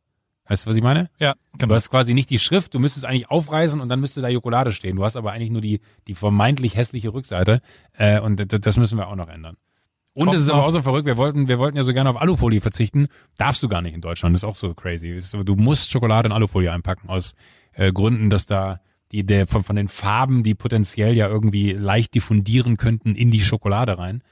Weißt 0.49 0.67
du, 0.67 0.71
was 0.71 0.77
ich 0.77 0.83
meine? 0.83 1.11
Ja, 1.19 1.35
Du 1.53 1.59
genau. 1.59 1.75
hast 1.75 1.91
quasi 1.91 2.15
nicht 2.15 2.31
die 2.31 2.39
Schrift, 2.39 2.75
du 2.75 2.79
müsstest 2.79 3.05
eigentlich 3.05 3.31
aufreißen 3.31 3.81
und 3.81 3.89
dann 3.89 4.01
müsste 4.01 4.21
da 4.21 4.29
Jokolade 4.29 4.73
stehen. 4.73 4.97
Du 4.97 5.05
hast 5.05 5.17
aber 5.17 5.33
eigentlich 5.33 5.51
nur 5.51 5.61
die, 5.61 5.81
die 6.07 6.15
vermeintlich 6.15 6.77
hässliche 6.77 7.13
Rückseite. 7.13 7.61
Äh, 7.95 8.21
und 8.21 8.53
das 8.65 8.77
müssen 8.77 8.99
wir 8.99 9.09
auch 9.09 9.17
noch 9.17 9.29
ändern. 9.29 9.57
Und 10.15 10.33
es 10.33 10.41
ist 10.41 10.49
aber 10.49 10.65
auch 10.65 10.71
so 10.71 10.81
verrückt, 10.81 11.05
wir 11.07 11.19
wollten, 11.19 11.47
wir 11.47 11.59
wollten 11.59 11.77
ja 11.77 11.83
so 11.83 11.93
gerne 11.93 12.09
auf 12.09 12.17
Alufolie 12.21 12.63
verzichten. 12.63 13.07
Darfst 13.37 13.63
du 13.63 13.69
gar 13.69 13.83
nicht 13.83 13.95
in 13.95 14.01
Deutschland. 14.01 14.35
Das 14.35 14.41
ist 14.41 14.49
auch 14.49 14.57
so 14.57 14.73
crazy. 14.73 15.19
So, 15.19 15.43
Du 15.43 15.57
musst 15.57 15.91
Schokolade 15.91 16.27
in 16.27 16.33
Alufolie 16.33 16.73
einpacken 16.73 17.11
aus 17.11 17.35
äh, 17.75 17.93
Gründen, 17.93 18.31
dass 18.31 18.47
da 18.47 18.81
die 19.13 19.25
der 19.25 19.47
von, 19.47 19.63
von 19.63 19.77
den 19.77 19.89
Farben, 19.89 20.43
die 20.43 20.55
potenziell 20.55 21.17
ja 21.17 21.29
irgendwie 21.29 21.73
leicht 21.73 22.15
diffundieren 22.15 22.77
könnten 22.77 23.15
in 23.15 23.31
die 23.31 23.41
Schokolade 23.41 23.99
rein. 23.99 24.23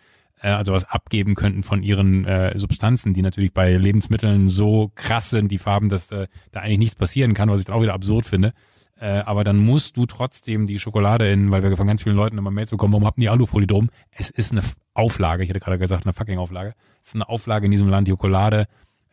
Äh, 0.44 0.48
also 0.50 0.72
was 0.72 0.84
abgeben 0.84 1.34
könnten 1.34 1.62
von 1.62 1.82
ihren 1.82 2.26
äh, 2.26 2.56
Substanzen, 2.58 3.14
die 3.14 3.22
natürlich 3.22 3.54
bei 3.54 3.74
Lebensmitteln 3.76 4.48
so 4.48 4.92
krass 4.94 5.30
sind, 5.30 5.50
die 5.50 5.58
Farben, 5.58 5.88
dass 5.88 6.12
äh, 6.12 6.26
da 6.52 6.60
eigentlich 6.60 6.78
nichts 6.78 6.94
passieren 6.96 7.32
kann, 7.32 7.48
was 7.48 7.60
ich 7.60 7.64
dann 7.64 7.74
auch 7.74 7.82
wieder 7.82 7.94
absurd 7.94 8.26
finde. 8.26 8.52
Äh, 9.00 9.20
aber 9.20 9.42
dann 9.42 9.56
musst 9.56 9.96
du 9.96 10.04
trotzdem 10.04 10.66
die 10.66 10.78
Schokolade 10.78 11.30
in, 11.32 11.50
weil 11.50 11.62
wir 11.62 11.76
von 11.76 11.86
ganz 11.86 12.02
vielen 12.02 12.16
Leuten 12.16 12.36
immer 12.36 12.50
Mails 12.50 12.70
bekommen, 12.70 12.92
warum 12.92 13.06
habt 13.06 13.20
ihr 13.20 13.32
Alufolie 13.32 13.66
drum? 13.66 13.88
Es 14.10 14.28
ist 14.28 14.52
eine 14.52 14.60
Auflage, 14.92 15.42
ich 15.42 15.48
hätte 15.48 15.60
gerade 15.60 15.78
gesagt, 15.78 16.04
eine 16.04 16.12
fucking 16.12 16.38
Auflage. 16.38 16.74
Es 17.00 17.08
ist 17.08 17.14
eine 17.14 17.28
Auflage 17.28 17.64
in 17.64 17.70
diesem 17.70 17.88
Land, 17.88 18.06
die 18.06 18.12
Schokolade. 18.12 18.66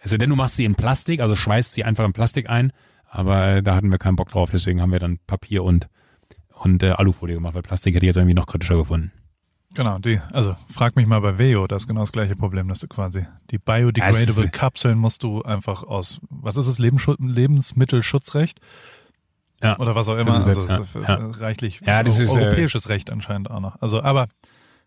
Sei 0.04 0.18
denn, 0.18 0.30
du 0.30 0.36
machst 0.36 0.58
sie 0.58 0.66
in 0.66 0.76
Plastik, 0.76 1.22
also 1.22 1.36
schweißt 1.36 1.74
sie 1.74 1.86
einfach 1.86 2.04
in 2.04 2.14
Plastik 2.14 2.50
ein. 2.50 2.74
Aber 3.06 3.62
da 3.62 3.76
hatten 3.76 3.90
wir 3.90 3.98
keinen 3.98 4.16
Bock 4.16 4.30
drauf, 4.30 4.50
deswegen 4.52 4.82
haben 4.82 4.92
wir 4.92 5.00
dann 5.00 5.20
Papier 5.28 5.64
und, 5.64 5.88
und 6.54 6.84
äh, 6.84 6.92
Alufolie 6.92 7.36
gemacht, 7.36 7.56
weil 7.56 7.62
Plastik 7.62 7.96
hätte 7.96 8.06
ich 8.06 8.08
jetzt 8.08 8.18
irgendwie 8.18 8.34
noch 8.34 8.48
kritischer 8.48 8.78
gefunden. 8.78 9.12
Genau, 9.74 10.00
die, 10.00 10.20
also 10.34 10.56
frag 10.68 10.96
mich 10.98 11.08
mal 11.08 11.22
bei 11.22 11.38
Veo, 11.38 11.66
das 11.66 11.84
ist 11.84 11.88
genau 11.88 12.02
das 12.02 12.12
gleiche 12.12 12.36
Problem, 12.36 12.68
dass 12.68 12.80
du 12.80 12.88
quasi 12.88 13.26
die 13.52 13.58
biodegradable 13.58 14.46
Es- 14.46 14.52
Kapseln 14.52 14.98
musst 14.98 15.24
du 15.24 15.44
einfach 15.44 15.84
aus, 15.84 16.20
was 16.30 16.58
ist 16.58 16.78
Lebensschutz, 16.78 17.18
Lebensmittelschutzrecht? 17.22 18.60
Ja. 19.64 19.78
Oder 19.78 19.96
was 19.96 20.10
auch 20.10 20.18
immer, 20.18 20.34
Das 20.34 20.48
also 20.48 20.82
ist 20.82 20.96
ja. 20.96 21.02
äh, 21.16 21.32
reichlich 21.38 21.80
Ja, 21.86 22.04
das 22.04 22.20
ist, 22.20 22.36
äh, 22.36 22.40
europäisches 22.40 22.90
Recht 22.90 23.10
anscheinend 23.12 23.50
auch 23.52 23.60
noch. 23.60 23.80
Also, 23.82 24.02
aber 24.02 24.28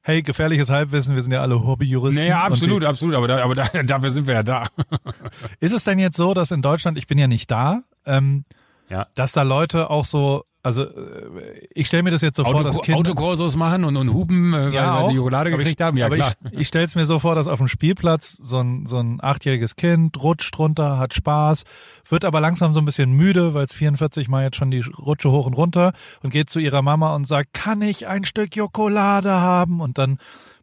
hey, 0.02 0.20
gefährliches 0.22 0.68
Halbwissen, 0.68 1.14
wir 1.14 1.22
sind 1.22 1.32
ja 1.32 1.40
alle 1.40 1.64
Hobbyjuristen. 1.64 2.22
Naja, 2.24 2.42
absolut, 2.42 2.84
absolut, 2.84 3.14
aber, 3.14 3.28
da, 3.28 3.42
aber 3.42 3.54
da, 3.54 3.64
dafür 3.84 4.10
sind 4.10 4.26
wir 4.26 4.34
ja 4.34 4.42
da. 4.42 4.64
Die, 4.76 5.64
ist 5.64 5.72
es 5.72 5.84
denn 5.84 5.98
jetzt 5.98 6.16
so, 6.16 6.34
dass 6.34 6.50
in 6.50 6.60
Deutschland, 6.60 6.98
ich 6.98 7.06
bin 7.06 7.16
ja 7.18 7.26
nicht 7.28 7.50
da, 7.50 7.80
ähm, 8.04 8.44
Ja. 8.90 9.06
dass 9.14 9.32
da 9.32 9.42
Leute 9.42 9.88
auch 9.90 10.04
so, 10.04 10.44
also 10.64 10.84
äh, 10.84 11.66
ich 11.74 11.86
stelle 11.86 12.02
mir 12.02 12.10
das 12.10 12.22
jetzt 12.22 12.38
so 12.38 12.44
vor, 12.44 12.64
dass 12.64 12.76
Auto, 12.76 12.80
Kinder... 12.80 13.00
Autokorsos 13.00 13.54
machen 13.54 13.84
und, 13.84 13.96
und 13.96 14.12
hupen, 14.14 14.54
äh, 14.54 14.72
weil, 14.72 14.72
weil 14.72 15.08
sie 15.08 15.16
Schokolade 15.16 15.50
gekriegt 15.50 15.78
ich, 15.78 15.84
haben. 15.84 15.98
Ja, 15.98 16.06
aber 16.06 16.16
klar. 16.16 16.32
ich, 16.50 16.60
ich 16.60 16.68
stelle 16.68 16.86
es 16.86 16.94
mir 16.94 17.04
so 17.04 17.18
vor, 17.18 17.34
dass 17.34 17.48
auf 17.48 17.58
dem 17.58 17.68
Spielplatz 17.68 18.38
so 18.42 18.60
ein, 18.60 18.86
so 18.86 18.98
ein 18.98 19.18
achtjähriges 19.22 19.76
Kind 19.76 20.22
rutscht 20.22 20.58
runter, 20.58 20.98
hat 20.98 21.12
Spaß, 21.12 21.64
wird 22.08 22.24
aber 22.24 22.40
langsam 22.40 22.72
so 22.72 22.80
ein 22.80 22.86
bisschen 22.86 23.12
müde, 23.12 23.52
weil 23.52 23.66
es 23.66 23.74
44 23.74 24.28
Mal 24.28 24.44
jetzt 24.44 24.56
schon 24.56 24.70
die 24.70 24.80
Rutsche 24.80 25.30
hoch 25.30 25.46
und 25.46 25.52
runter 25.52 25.92
und 26.22 26.30
geht 26.30 26.48
zu 26.48 26.60
ihrer 26.60 26.80
Mama 26.80 27.14
und 27.14 27.28
sagt, 27.28 27.52
kann 27.52 27.82
ich 27.82 28.06
ein 28.06 28.24
Stück 28.24 28.54
Schokolade 28.54 29.32
haben? 29.32 29.82
Und 29.82 29.98
dann 29.98 30.18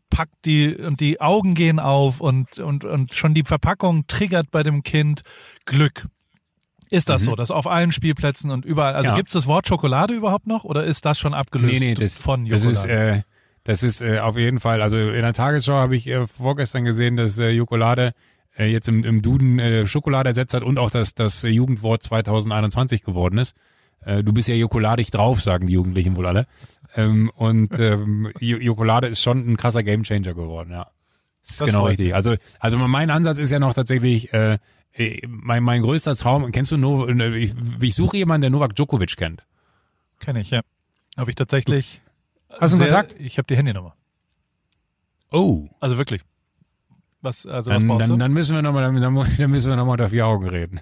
packt 0.10 0.46
die 0.46 0.76
und 0.76 1.00
die 1.00 1.22
Augen 1.22 1.54
gehen 1.54 1.80
auf 1.80 2.22
und, 2.22 2.58
und, 2.58 2.86
und 2.86 3.14
schon 3.14 3.36
die 3.36 3.44
Verpackung 3.44 4.08
triggert 4.08 4.50
bei 4.50 4.64
dem 4.64 4.82
Kind 4.82 5.22
Glück. 5.66 6.08
Ist 6.92 7.10
das 7.10 7.24
so, 7.24 7.36
dass 7.36 7.50
auf 7.52 7.68
allen 7.68 7.92
Spielplätzen 7.92 8.52
und 8.52 8.66
überall, 8.66 8.94
also 8.96 9.10
Mhm. 9.10 9.14
Ja. 9.14 9.18
gibt 9.18 9.30
es 9.30 9.34
das 9.34 9.48
Wort 9.48 9.68
Schokolade 9.68 10.14
überhaupt 10.14 10.46
noch 10.46 10.64
oder 10.66 10.84
ist 10.84 11.06
das 11.06 11.18
schon 11.18 11.34
abgelöst 11.34 11.74
nee, 11.74 11.80
nee, 11.80 11.94
das, 11.96 12.18
von 12.18 12.46
das 12.48 12.64
Schokolade? 12.64 12.92
ist, 12.92 13.20
äh, 13.20 13.22
das 13.64 13.84
ist 13.84 14.02
äh, 14.02 14.20
auf 14.20 14.38
jeden 14.38 14.60
Fall, 14.60 14.82
also 14.82 14.98
in 14.98 15.22
der 15.22 15.34
Tagesschau 15.34 15.74
habe 15.74 15.96
ich 15.96 16.08
äh, 16.08 16.28
vorgestern 16.28 16.84
gesehen, 16.84 17.16
dass 17.16 17.38
äh, 17.38 17.50
Jokolade 17.50 18.12
äh, 18.58 18.66
jetzt 18.66 18.88
im, 18.90 19.06
im 19.06 19.22
Duden 19.22 19.58
äh, 19.60 19.86
Schokolade 19.88 20.30
ersetzt 20.30 20.54
hat 20.54 20.64
und 20.64 20.78
auch 20.78 20.90
das, 20.92 21.14
das 21.16 21.44
Jugendwort 21.44 22.04
2021 22.04 23.04
geworden 23.04 23.38
ist. 23.38 23.56
Äh, 24.04 24.24
du 24.24 24.34
bist 24.34 24.48
ja 24.50 24.56
jokoladig 24.56 25.12
drauf, 25.12 25.42
sagen 25.42 25.68
die 25.68 25.74
Jugendlichen 25.74 26.16
wohl 26.18 26.26
alle. 26.26 26.46
Ähm, 26.98 27.32
und 27.36 27.80
ähm, 27.80 28.32
Jo- 28.40 28.58
Jokolade 28.58 29.08
ist 29.08 29.22
schon 29.22 29.50
ein 29.50 29.56
krasser 29.58 29.84
Gamechanger 29.84 30.34
geworden, 30.34 30.72
ja. 30.72 30.88
Das 31.42 31.52
ist 31.52 31.62
Das 31.62 31.68
genau 31.68 31.86
richtig. 31.86 32.14
Also, 32.14 32.36
also 32.60 32.78
mein 32.78 33.10
Ansatz 33.10 33.38
ist 33.38 33.50
ja 33.52 33.60
noch 33.60 33.74
tatsächlich, 33.74 34.34
äh, 34.34 34.58
äh, 34.94 35.20
mein, 35.28 35.64
mein 35.64 35.82
größter 35.82 36.16
Traum, 36.16 36.52
kennst 36.52 36.72
du 36.72 36.78
no, 36.78 37.08
äh, 37.08 37.38
ich, 37.38 37.54
ich 37.80 37.96
suche 37.96 38.18
jemanden, 38.18 38.42
der 38.42 38.50
Novak 38.50 38.76
Djokovic 38.76 39.16
kennt. 39.18 39.44
Kenne 40.20 40.42
ich, 40.42 40.52
ja. 40.52 40.62
Habe 41.18 41.32
ich 41.32 41.36
tatsächlich. 41.36 42.02
Hast 42.50 42.74
du 42.74 42.78
einen 42.78 42.92
Kontakt? 42.92 43.16
Ich 43.20 43.38
habe 43.38 43.48
die 43.48 43.58
Handynummer. 43.58 43.96
Oh. 45.32 45.68
Also 45.80 45.98
wirklich. 45.98 46.22
Was, 47.22 47.46
also 47.46 47.72
was 47.72 47.80
Dann, 47.80 47.88
brauchst 47.88 48.02
dann, 48.04 48.10
du? 48.10 48.18
dann 48.18 48.34
müssen 48.34 48.56
wir 48.56 48.62
nochmal, 48.62 48.84
dann, 48.84 49.02
dann 49.02 49.52
müssen 49.52 49.70
wir 49.70 49.76
nochmal 49.76 49.94
unter 49.94 50.10
vier 50.10 50.26
Augen 50.26 50.50
reden. 50.50 50.82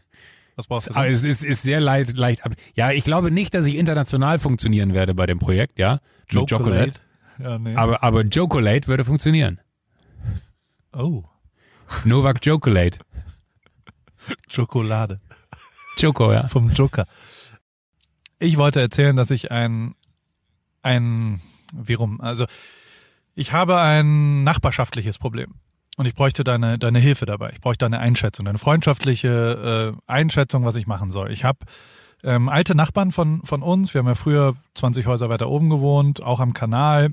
Was 0.55 0.67
brauchst 0.67 0.89
du? 0.89 0.93
Aber 0.93 1.03
Denn? 1.05 1.13
es 1.13 1.23
ist, 1.23 1.43
ist 1.43 1.61
sehr 1.61 1.79
leicht, 1.79 2.17
leicht 2.17 2.45
ab. 2.45 2.53
Ja, 2.75 2.91
ich 2.91 3.03
glaube 3.03 3.29
nicht, 3.31 3.53
dass 3.53 3.65
ich 3.65 3.75
international 3.75 4.39
funktionieren 4.39 4.93
werde 4.93 5.13
bei 5.13 5.25
dem 5.25 5.39
Projekt, 5.39 5.79
ja. 5.79 5.99
Mit 6.31 6.49
Chocolate. 6.49 6.93
Ja, 7.39 7.57
nee. 7.59 7.75
Aber, 7.75 8.03
aber 8.03 8.23
Jocolate 8.23 8.87
würde 8.87 9.05
funktionieren. 9.05 9.59
oh, 10.93 11.23
Novak 12.05 12.45
Jocolate. 12.45 12.99
Schokolade. 14.49 15.19
Choco, 15.99 16.31
ja. 16.31 16.47
Vom 16.47 16.71
Joker. 16.71 17.05
Ich 18.39 18.57
wollte 18.57 18.79
erzählen, 18.79 19.15
dass 19.15 19.31
ich 19.31 19.51
ein, 19.51 19.95
ein, 20.81 21.41
wie 21.73 21.93
rum, 21.93 22.21
also 22.21 22.45
ich 23.35 23.51
habe 23.51 23.79
ein 23.79 24.43
nachbarschaftliches 24.43 25.17
Problem. 25.17 25.55
Und 25.97 26.05
ich 26.05 26.15
bräuchte 26.15 26.45
deine, 26.45 26.79
deine 26.79 26.99
Hilfe 26.99 27.25
dabei. 27.25 27.51
Ich 27.51 27.59
bräuchte 27.59 27.83
deine 27.83 27.99
Einschätzung, 27.99 28.45
deine 28.45 28.57
freundschaftliche 28.57 29.95
äh, 29.97 30.01
Einschätzung, 30.07 30.63
was 30.63 30.77
ich 30.77 30.87
machen 30.87 31.11
soll. 31.11 31.31
Ich 31.31 31.43
habe 31.43 31.59
ähm, 32.23 32.47
alte 32.47 32.75
Nachbarn 32.75 33.11
von, 33.11 33.41
von 33.43 33.61
uns. 33.61 33.93
Wir 33.93 33.99
haben 33.99 34.07
ja 34.07 34.15
früher 34.15 34.55
20 34.75 35.07
Häuser 35.07 35.29
weiter 35.29 35.49
oben 35.49 35.69
gewohnt, 35.69 36.23
auch 36.23 36.39
am 36.39 36.53
Kanal. 36.53 37.09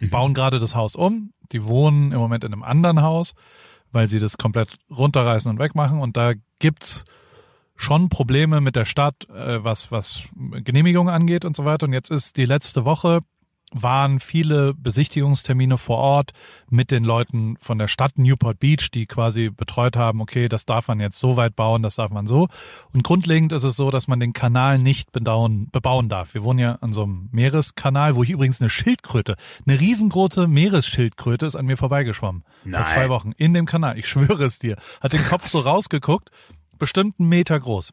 Bauen 0.00 0.34
gerade 0.34 0.58
das 0.58 0.74
Haus 0.74 0.96
um. 0.96 1.30
Die 1.52 1.64
wohnen 1.64 2.12
im 2.12 2.18
Moment 2.18 2.44
in 2.44 2.52
einem 2.52 2.62
anderen 2.62 3.00
Haus, 3.02 3.34
weil 3.92 4.08
sie 4.08 4.20
das 4.20 4.38
komplett 4.38 4.76
runterreißen 4.90 5.50
und 5.50 5.58
wegmachen. 5.58 6.00
Und 6.00 6.16
da 6.16 6.32
gibt's 6.58 7.04
schon 7.76 8.08
Probleme 8.08 8.60
mit 8.60 8.76
der 8.76 8.84
Stadt, 8.84 9.28
äh, 9.30 9.62
was, 9.62 9.92
was 9.92 10.22
Genehmigungen 10.34 11.12
angeht 11.12 11.44
und 11.44 11.56
so 11.56 11.64
weiter. 11.64 11.86
Und 11.86 11.92
jetzt 11.92 12.10
ist 12.10 12.36
die 12.36 12.44
letzte 12.44 12.84
Woche 12.84 13.20
waren 13.72 14.20
viele 14.20 14.74
Besichtigungstermine 14.74 15.78
vor 15.78 15.98
Ort 15.98 16.32
mit 16.70 16.90
den 16.90 17.04
Leuten 17.04 17.56
von 17.58 17.78
der 17.78 17.88
Stadt 17.88 18.18
Newport 18.18 18.58
Beach, 18.60 18.90
die 18.92 19.06
quasi 19.06 19.50
betreut 19.50 19.96
haben, 19.96 20.20
okay, 20.20 20.48
das 20.48 20.66
darf 20.66 20.88
man 20.88 21.00
jetzt 21.00 21.18
so 21.18 21.36
weit 21.36 21.56
bauen, 21.56 21.82
das 21.82 21.96
darf 21.96 22.10
man 22.10 22.26
so. 22.26 22.48
Und 22.92 23.04
grundlegend 23.04 23.52
ist 23.52 23.64
es 23.64 23.76
so, 23.76 23.90
dass 23.90 24.08
man 24.08 24.20
den 24.20 24.32
Kanal 24.32 24.78
nicht 24.78 25.12
bebauen, 25.12 25.68
bebauen 25.70 26.08
darf. 26.08 26.34
Wir 26.34 26.42
wohnen 26.42 26.58
ja 26.58 26.76
an 26.80 26.92
so 26.92 27.02
einem 27.02 27.28
Meereskanal, 27.32 28.14
wo 28.14 28.22
ich 28.22 28.30
übrigens 28.30 28.60
eine 28.60 28.70
Schildkröte, 28.70 29.36
eine 29.66 29.78
riesengroße 29.78 30.46
Meeresschildkröte 30.48 31.46
ist 31.46 31.56
an 31.56 31.66
mir 31.66 31.76
vorbeigeschwommen. 31.76 32.42
Vor 32.62 32.70
Nein. 32.72 32.88
zwei 32.88 33.08
Wochen. 33.08 33.32
In 33.36 33.54
dem 33.54 33.66
Kanal. 33.66 33.98
Ich 33.98 34.08
schwöre 34.08 34.44
es 34.44 34.58
dir. 34.58 34.76
Hat 35.00 35.12
den 35.12 35.24
Kopf 35.24 35.48
so 35.48 35.58
rausgeguckt, 35.68 36.30
bestimmt 36.78 37.18
einen 37.18 37.28
Meter 37.28 37.58
groß 37.58 37.92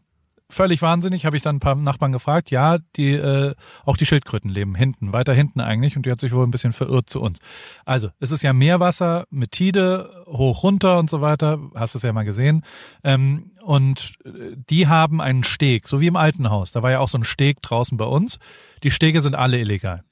völlig 0.49 0.81
wahnsinnig, 0.81 1.25
habe 1.25 1.37
ich 1.37 1.43
dann 1.43 1.57
ein 1.57 1.59
paar 1.59 1.75
Nachbarn 1.75 2.11
gefragt. 2.11 2.51
Ja, 2.51 2.77
die 2.95 3.13
äh, 3.13 3.53
auch 3.83 3.97
die 3.97 4.05
Schildkröten 4.05 4.49
leben 4.49 4.75
hinten, 4.75 5.13
weiter 5.13 5.33
hinten 5.33 5.61
eigentlich 5.61 5.95
und 5.97 6.05
die 6.05 6.11
hat 6.11 6.19
sich 6.19 6.33
wohl 6.33 6.45
ein 6.45 6.51
bisschen 6.51 6.73
verirrt 6.73 7.09
zu 7.09 7.21
uns. 7.21 7.39
Also, 7.85 8.09
es 8.19 8.31
ist 8.31 8.43
ja 8.43 8.53
Meerwasser 8.53 9.25
mit 9.29 9.51
Tide, 9.51 10.09
hoch 10.27 10.63
runter 10.63 10.99
und 10.99 11.09
so 11.09 11.21
weiter, 11.21 11.59
hast 11.73 11.95
es 11.95 12.03
ja 12.03 12.13
mal 12.13 12.25
gesehen. 12.25 12.63
Ähm, 13.03 13.51
und 13.61 14.13
äh, 14.25 14.55
die 14.69 14.87
haben 14.87 15.21
einen 15.21 15.43
Steg, 15.43 15.87
so 15.87 16.01
wie 16.01 16.07
im 16.07 16.15
alten 16.15 16.49
Haus. 16.49 16.71
Da 16.71 16.83
war 16.83 16.91
ja 16.91 16.99
auch 16.99 17.09
so 17.09 17.17
ein 17.17 17.23
Steg 17.23 17.61
draußen 17.61 17.97
bei 17.97 18.05
uns. 18.05 18.39
Die 18.83 18.91
Stege 18.91 19.21
sind 19.21 19.35
alle 19.35 19.59
illegal. 19.59 20.03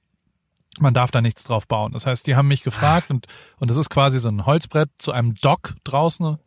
Man 0.79 0.95
darf 0.95 1.11
da 1.11 1.21
nichts 1.21 1.43
drauf 1.43 1.67
bauen. 1.67 1.91
Das 1.93 2.07
heißt, 2.07 2.25
die 2.25 2.36
haben 2.36 2.47
mich 2.47 2.63
gefragt 2.63 3.11
und 3.11 3.27
und 3.59 3.69
das 3.69 3.77
ist 3.77 3.91
quasi 3.91 4.19
so 4.19 4.29
ein 4.29 4.47
Holzbrett 4.47 4.89
zu 4.97 5.11
einem 5.11 5.36
Dock 5.36 5.75
draußen 5.84 6.38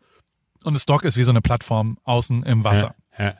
und 0.64 0.74
das 0.74 0.84
Dock 0.84 1.04
ist 1.04 1.16
wie 1.16 1.22
so 1.22 1.30
eine 1.30 1.42
Plattform 1.42 1.96
außen 2.02 2.42
im 2.42 2.64
Wasser. 2.64 2.96
Ja, 3.16 3.24
ja. 3.26 3.34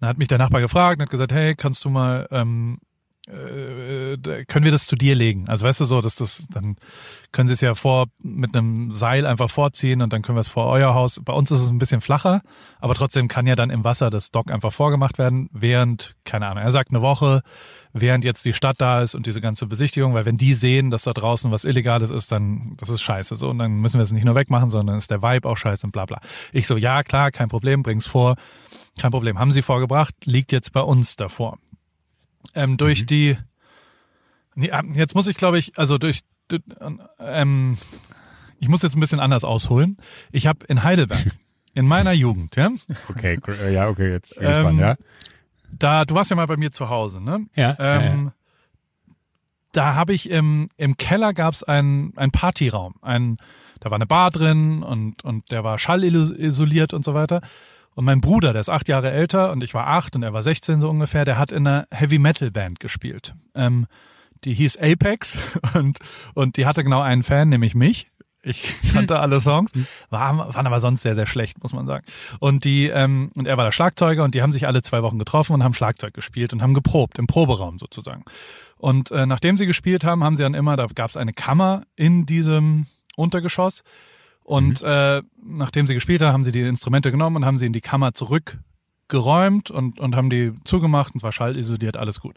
Dann 0.00 0.08
hat 0.08 0.18
mich 0.18 0.28
der 0.28 0.38
Nachbar 0.38 0.60
gefragt 0.60 0.98
und 0.98 1.02
hat 1.02 1.10
gesagt, 1.10 1.32
hey, 1.32 1.54
kannst 1.54 1.84
du 1.84 1.90
mal, 1.90 2.26
ähm, 2.30 2.78
äh, 3.26 4.44
können 4.46 4.64
wir 4.64 4.70
das 4.72 4.86
zu 4.86 4.96
dir 4.96 5.14
legen? 5.14 5.48
Also 5.48 5.64
weißt 5.64 5.80
du 5.80 5.86
so, 5.86 6.02
dass 6.02 6.16
das, 6.16 6.46
dann 6.50 6.76
können 7.32 7.48
sie 7.48 7.54
es 7.54 7.62
ja 7.62 7.74
vor 7.74 8.06
mit 8.22 8.54
einem 8.54 8.92
Seil 8.92 9.24
einfach 9.24 9.48
vorziehen 9.48 10.02
und 10.02 10.12
dann 10.12 10.20
können 10.20 10.36
wir 10.36 10.42
es 10.42 10.48
vor 10.48 10.66
euer 10.66 10.94
Haus. 10.94 11.20
Bei 11.24 11.32
uns 11.32 11.50
ist 11.50 11.62
es 11.62 11.68
ein 11.68 11.78
bisschen 11.78 12.02
flacher, 12.02 12.42
aber 12.80 12.94
trotzdem 12.94 13.28
kann 13.28 13.46
ja 13.46 13.56
dann 13.56 13.70
im 13.70 13.82
Wasser 13.82 14.10
das 14.10 14.30
Dock 14.30 14.50
einfach 14.50 14.72
vorgemacht 14.72 15.16
werden, 15.16 15.48
während, 15.52 16.16
keine 16.24 16.48
Ahnung, 16.48 16.64
er 16.64 16.70
sagt 16.70 16.90
eine 16.90 17.00
Woche, 17.00 17.40
während 17.94 18.24
jetzt 18.24 18.44
die 18.44 18.52
Stadt 18.52 18.78
da 18.78 19.00
ist 19.00 19.14
und 19.14 19.26
diese 19.26 19.40
ganze 19.40 19.66
Besichtigung, 19.66 20.12
weil 20.12 20.26
wenn 20.26 20.36
die 20.36 20.52
sehen, 20.52 20.90
dass 20.90 21.04
da 21.04 21.14
draußen 21.14 21.50
was 21.50 21.64
Illegales 21.64 22.10
ist, 22.10 22.30
dann, 22.30 22.74
das 22.76 22.90
ist 22.90 23.00
scheiße 23.00 23.36
so 23.36 23.48
und 23.48 23.58
dann 23.58 23.80
müssen 23.80 23.98
wir 23.98 24.04
es 24.04 24.12
nicht 24.12 24.24
nur 24.24 24.34
wegmachen, 24.34 24.68
sondern 24.68 24.96
ist 24.96 25.10
der 25.10 25.22
Vibe 25.22 25.48
auch 25.48 25.56
scheiße 25.56 25.86
und 25.86 25.92
bla 25.92 26.04
bla. 26.04 26.20
Ich 26.52 26.66
so, 26.66 26.76
ja 26.76 27.02
klar, 27.02 27.30
kein 27.30 27.48
Problem, 27.48 27.82
bring's 27.82 28.06
vor. 28.06 28.36
Kein 28.98 29.10
Problem. 29.10 29.38
Haben 29.38 29.52
sie 29.52 29.62
vorgebracht, 29.62 30.14
liegt 30.24 30.52
jetzt 30.52 30.72
bei 30.72 30.80
uns 30.80 31.16
davor. 31.16 31.58
Ähm, 32.54 32.76
durch 32.76 33.06
die, 33.06 33.36
nee, 34.54 34.68
ähm, 34.72 34.92
jetzt 34.92 35.14
muss 35.14 35.26
ich 35.26 35.36
glaube 35.36 35.58
ich, 35.58 35.76
also 35.78 35.98
durch, 35.98 36.20
ähm, 37.18 37.78
ich 38.60 38.68
muss 38.68 38.82
jetzt 38.82 38.96
ein 38.96 39.00
bisschen 39.00 39.20
anders 39.20 39.44
ausholen. 39.44 39.96
Ich 40.30 40.46
habe 40.46 40.64
in 40.66 40.82
Heidelberg, 40.84 41.32
in 41.74 41.86
meiner 41.86 42.12
Jugend, 42.12 42.56
ja. 42.56 42.70
Okay, 43.08 43.38
äh, 43.48 43.72
ja, 43.74 43.88
okay, 43.88 44.10
jetzt 44.12 44.34
bin 44.36 44.44
ich 44.44 44.50
Ähm, 44.50 44.78
ja. 44.78 44.96
Da, 45.72 46.04
du 46.04 46.14
warst 46.14 46.30
ja 46.30 46.36
mal 46.36 46.46
bei 46.46 46.56
mir 46.56 46.70
zu 46.70 46.88
Hause, 46.88 47.20
ne? 47.20 47.46
Ja, 47.56 47.76
ja, 47.78 48.00
Ähm, 48.00 48.32
Da 49.72 49.96
habe 49.96 50.12
ich 50.14 50.30
im, 50.30 50.68
im 50.76 50.96
Keller 50.96 51.32
gab's 51.32 51.64
einen, 51.64 52.16
einen 52.16 52.30
Partyraum. 52.30 52.94
Ein, 53.02 53.38
da 53.80 53.90
war 53.90 53.96
eine 53.96 54.06
Bar 54.06 54.30
drin 54.30 54.84
und, 54.84 55.24
und 55.24 55.50
der 55.50 55.64
war 55.64 55.78
schallisoliert 55.80 56.94
und 56.94 57.04
so 57.04 57.12
weiter. 57.14 57.40
Und 57.94 58.04
mein 58.04 58.20
Bruder, 58.20 58.52
der 58.52 58.60
ist 58.60 58.70
acht 58.70 58.88
Jahre 58.88 59.10
älter 59.10 59.52
und 59.52 59.62
ich 59.62 59.74
war 59.74 59.86
acht 59.86 60.16
und 60.16 60.22
er 60.22 60.32
war 60.32 60.42
16 60.42 60.80
so 60.80 60.88
ungefähr, 60.88 61.24
der 61.24 61.38
hat 61.38 61.52
in 61.52 61.66
einer 61.66 61.86
Heavy 61.90 62.18
Metal 62.18 62.50
Band 62.50 62.80
gespielt. 62.80 63.34
Ähm, 63.54 63.86
die 64.44 64.54
hieß 64.54 64.78
Apex 64.78 65.38
und, 65.74 65.98
und 66.34 66.56
die 66.56 66.66
hatte 66.66 66.84
genau 66.84 67.00
einen 67.00 67.22
Fan, 67.22 67.48
nämlich 67.48 67.74
mich. 67.74 68.08
Ich 68.42 68.74
kannte 68.92 69.20
alle 69.20 69.40
Songs, 69.40 69.72
war, 70.10 70.54
waren 70.54 70.66
aber 70.66 70.80
sonst 70.80 71.02
sehr, 71.02 71.14
sehr 71.14 71.26
schlecht, 71.26 71.62
muss 71.62 71.72
man 71.72 71.86
sagen. 71.86 72.04
Und 72.40 72.64
die, 72.64 72.88
ähm, 72.88 73.30
und 73.36 73.46
er 73.46 73.56
war 73.56 73.64
der 73.64 73.72
Schlagzeuger 73.72 74.24
und 74.24 74.34
die 74.34 74.42
haben 74.42 74.52
sich 74.52 74.66
alle 74.66 74.82
zwei 74.82 75.02
Wochen 75.02 75.18
getroffen 75.18 75.54
und 75.54 75.64
haben 75.64 75.74
Schlagzeug 75.74 76.12
gespielt 76.14 76.52
und 76.52 76.62
haben 76.62 76.74
geprobt, 76.74 77.18
im 77.18 77.26
Proberaum 77.26 77.78
sozusagen. 77.78 78.24
Und 78.76 79.10
äh, 79.12 79.24
nachdem 79.24 79.56
sie 79.56 79.66
gespielt 79.66 80.04
haben, 80.04 80.22
haben 80.22 80.36
sie 80.36 80.42
dann 80.42 80.54
immer, 80.54 80.76
da 80.76 80.86
gab 80.94 81.10
es 81.10 81.16
eine 81.16 81.32
Kammer 81.32 81.84
in 81.96 82.26
diesem 82.26 82.86
Untergeschoss. 83.16 83.82
Und 84.44 84.82
äh, 84.82 85.22
nachdem 85.42 85.86
sie 85.86 85.94
gespielt 85.94 86.20
haben, 86.22 86.32
haben 86.32 86.44
sie 86.44 86.52
die 86.52 86.60
Instrumente 86.60 87.10
genommen 87.10 87.36
und 87.36 87.44
haben 87.44 87.58
sie 87.58 87.66
in 87.66 87.72
die 87.72 87.80
Kammer 87.80 88.12
zurückgeräumt 88.12 89.70
und, 89.70 89.98
und 89.98 90.14
haben 90.14 90.30
die 90.30 90.52
zugemacht 90.64 91.14
und 91.14 91.22
war 91.22 91.32
schallisoliert, 91.32 91.96
alles 91.96 92.20
gut. 92.20 92.36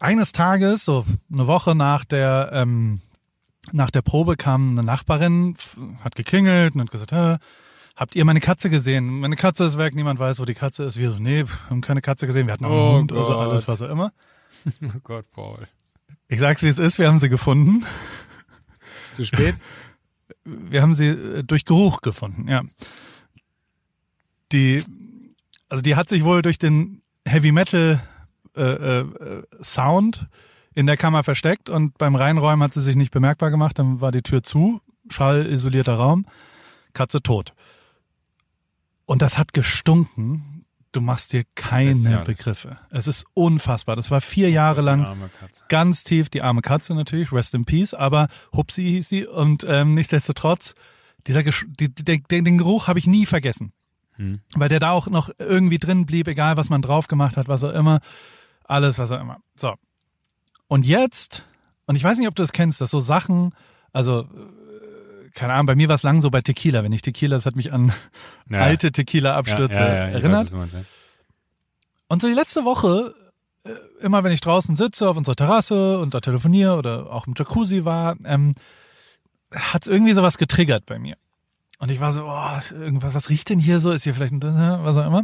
Eines 0.00 0.32
Tages, 0.32 0.84
so 0.84 1.04
eine 1.32 1.46
Woche 1.46 1.74
nach 1.74 2.04
der 2.04 2.50
ähm, 2.52 3.00
nach 3.72 3.90
der 3.90 4.02
Probe 4.02 4.36
kam 4.36 4.72
eine 4.72 4.82
Nachbarin, 4.82 5.56
hat 6.02 6.16
geklingelt 6.16 6.74
und 6.74 6.82
hat 6.82 6.90
gesagt, 6.90 7.12
Hä, 7.12 7.36
habt 7.96 8.14
ihr 8.16 8.24
meine 8.24 8.40
Katze 8.40 8.70
gesehen? 8.70 9.20
Meine 9.20 9.36
Katze 9.36 9.64
ist 9.64 9.78
weg, 9.78 9.94
niemand 9.94 10.18
weiß, 10.18 10.38
wo 10.40 10.44
die 10.44 10.54
Katze 10.54 10.84
ist. 10.84 10.98
Wir 10.98 11.10
so, 11.10 11.22
nee, 11.22 11.44
haben 11.70 11.80
keine 11.80 12.00
Katze 12.00 12.26
gesehen, 12.26 12.46
wir 12.46 12.52
hatten 12.54 12.64
auch 12.64 12.70
einen 12.70 12.78
Oh 12.78 12.98
Hund, 12.98 13.12
also 13.12 13.32
Gott. 13.32 13.48
alles, 13.48 13.68
was 13.68 13.82
auch 13.82 13.90
immer. 13.90 14.12
Oh 14.82 15.00
Gott, 15.02 15.30
Paul. 15.30 15.68
Ich 16.28 16.40
sag's, 16.40 16.62
wie 16.62 16.68
es 16.68 16.78
ist, 16.78 16.98
wir 16.98 17.08
haben 17.08 17.18
sie 17.18 17.28
gefunden. 17.28 17.84
Zu 19.14 19.24
spät? 19.24 19.54
Wir 20.44 20.82
haben 20.82 20.94
sie 20.94 21.08
äh, 21.08 21.42
durch 21.42 21.64
Geruch 21.64 22.00
gefunden, 22.00 22.48
ja. 22.48 22.62
Die, 24.52 24.82
also 25.68 25.82
die 25.82 25.96
hat 25.96 26.08
sich 26.08 26.24
wohl 26.24 26.42
durch 26.42 26.58
den 26.58 27.00
Heavy 27.26 27.50
Metal 27.50 28.02
äh, 28.56 28.62
äh, 28.62 29.42
Sound 29.62 30.28
in 30.74 30.86
der 30.86 30.96
Kammer 30.96 31.24
versteckt 31.24 31.70
und 31.70 31.98
beim 31.98 32.14
Reinräumen 32.14 32.62
hat 32.62 32.72
sie 32.72 32.80
sich 32.80 32.96
nicht 32.96 33.10
bemerkbar 33.10 33.50
gemacht, 33.50 33.78
dann 33.78 34.00
war 34.00 34.12
die 34.12 34.22
Tür 34.22 34.42
zu, 34.42 34.80
schallisolierter 35.08 35.94
Raum, 35.94 36.26
Katze 36.92 37.22
tot. 37.22 37.52
Und 39.06 39.22
das 39.22 39.38
hat 39.38 39.52
gestunken. 39.52 40.53
Du 40.94 41.00
machst 41.00 41.32
dir 41.32 41.42
keine. 41.56 42.22
Begriffe. 42.24 42.78
Es 42.90 43.08
ist 43.08 43.26
unfassbar. 43.34 43.96
Das 43.96 44.12
war 44.12 44.20
vier 44.20 44.48
Jahre 44.50 44.80
lang 44.80 45.28
ganz 45.68 46.04
tief, 46.04 46.30
die 46.30 46.40
arme 46.40 46.62
Katze 46.62 46.94
natürlich, 46.94 47.32
rest 47.32 47.52
in 47.54 47.64
peace, 47.64 47.94
aber 47.94 48.28
Hupsi 48.54 48.84
hieß 48.84 49.08
sie 49.08 49.26
und 49.26 49.66
ähm, 49.68 49.94
nichtsdestotrotz, 49.94 50.76
dieser 51.26 51.42
Gesch 51.42 51.66
die, 51.68 51.92
die, 51.92 52.22
den, 52.22 52.44
den 52.44 52.58
Geruch 52.58 52.86
habe 52.86 53.00
ich 53.00 53.08
nie 53.08 53.26
vergessen. 53.26 53.72
Hm. 54.12 54.38
Weil 54.54 54.68
der 54.68 54.78
da 54.78 54.92
auch 54.92 55.08
noch 55.08 55.30
irgendwie 55.40 55.78
drin 55.78 56.06
blieb, 56.06 56.28
egal 56.28 56.56
was 56.56 56.70
man 56.70 56.80
drauf 56.80 57.08
gemacht 57.08 57.36
hat, 57.36 57.48
was 57.48 57.64
auch 57.64 57.74
immer, 57.74 57.98
alles, 58.62 58.96
was 59.00 59.10
auch 59.10 59.20
immer. 59.20 59.40
So. 59.56 59.74
Und 60.68 60.86
jetzt, 60.86 61.44
und 61.86 61.96
ich 61.96 62.04
weiß 62.04 62.18
nicht, 62.18 62.28
ob 62.28 62.36
du 62.36 62.42
das 62.44 62.52
kennst, 62.52 62.80
dass 62.80 62.92
so 62.92 63.00
Sachen, 63.00 63.52
also 63.92 64.28
keine 65.34 65.52
Ahnung, 65.54 65.66
bei 65.66 65.74
mir 65.74 65.88
war 65.88 65.96
es 65.96 66.02
lang 66.02 66.20
so 66.20 66.30
bei 66.30 66.40
Tequila, 66.40 66.82
wenn 66.82 66.92
ich 66.92 67.02
Tequila, 67.02 67.36
das 67.36 67.46
hat 67.46 67.56
mich 67.56 67.72
an 67.72 67.92
Ja. 68.48 68.60
alte 68.60 68.92
Tequila-Abstürze 68.92 69.78
ja, 69.80 69.86
weiß, 70.06 70.14
erinnert. 70.14 70.50
ja. 70.50 70.84
Und 72.08 72.22
so 72.22 72.28
die 72.28 72.34
letzte 72.34 72.64
Woche, 72.64 73.14
äh, 73.64 73.70
immer 74.00 74.22
wenn 74.24 74.32
ich 74.32 74.40
draußen 74.40 74.76
sitze 74.76 75.08
auf 75.08 75.16
unserer 75.16 75.36
Terrasse 75.36 75.98
und 75.98 76.14
da 76.14 76.20
telefoniere 76.20 76.76
oder 76.76 77.10
auch 77.12 77.26
im 77.26 77.34
Jacuzzi 77.36 77.84
war, 77.84 78.16
ähm, 78.24 78.54
hat's 79.52 79.86
irgendwie 79.86 80.12
sowas 80.12 80.38
getriggert 80.38 80.86
bei 80.86 80.98
mir. 80.98 81.16
Und 81.78 81.90
ich 81.90 82.00
war 82.00 82.12
so, 82.12 82.24
oh, 82.26 82.74
irgendwas, 82.80 83.14
was 83.14 83.28
riecht 83.28 83.50
denn 83.50 83.58
hier 83.58 83.80
so? 83.80 83.92
Ist 83.92 84.04
hier 84.04 84.14
vielleicht 84.14 84.32
ein, 84.32 84.42
was 84.42 84.96
auch 84.96 85.06
immer? 85.06 85.22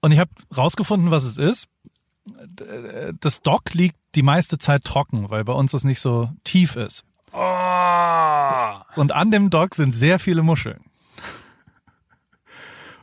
Und 0.00 0.12
ich 0.12 0.18
habe 0.18 0.30
rausgefunden, 0.56 1.10
was 1.10 1.24
es 1.24 1.36
ist. 1.38 1.68
Das 3.20 3.42
Dock 3.42 3.74
liegt 3.74 3.96
die 4.14 4.22
meiste 4.22 4.58
Zeit 4.58 4.84
trocken, 4.84 5.30
weil 5.30 5.44
bei 5.44 5.52
uns 5.52 5.72
das 5.72 5.84
nicht 5.84 6.00
so 6.00 6.30
tief 6.44 6.76
ist. 6.76 7.04
Und 8.96 9.12
an 9.12 9.30
dem 9.30 9.50
Dock 9.50 9.74
sind 9.74 9.92
sehr 9.92 10.18
viele 10.18 10.42
Muscheln. 10.42 10.80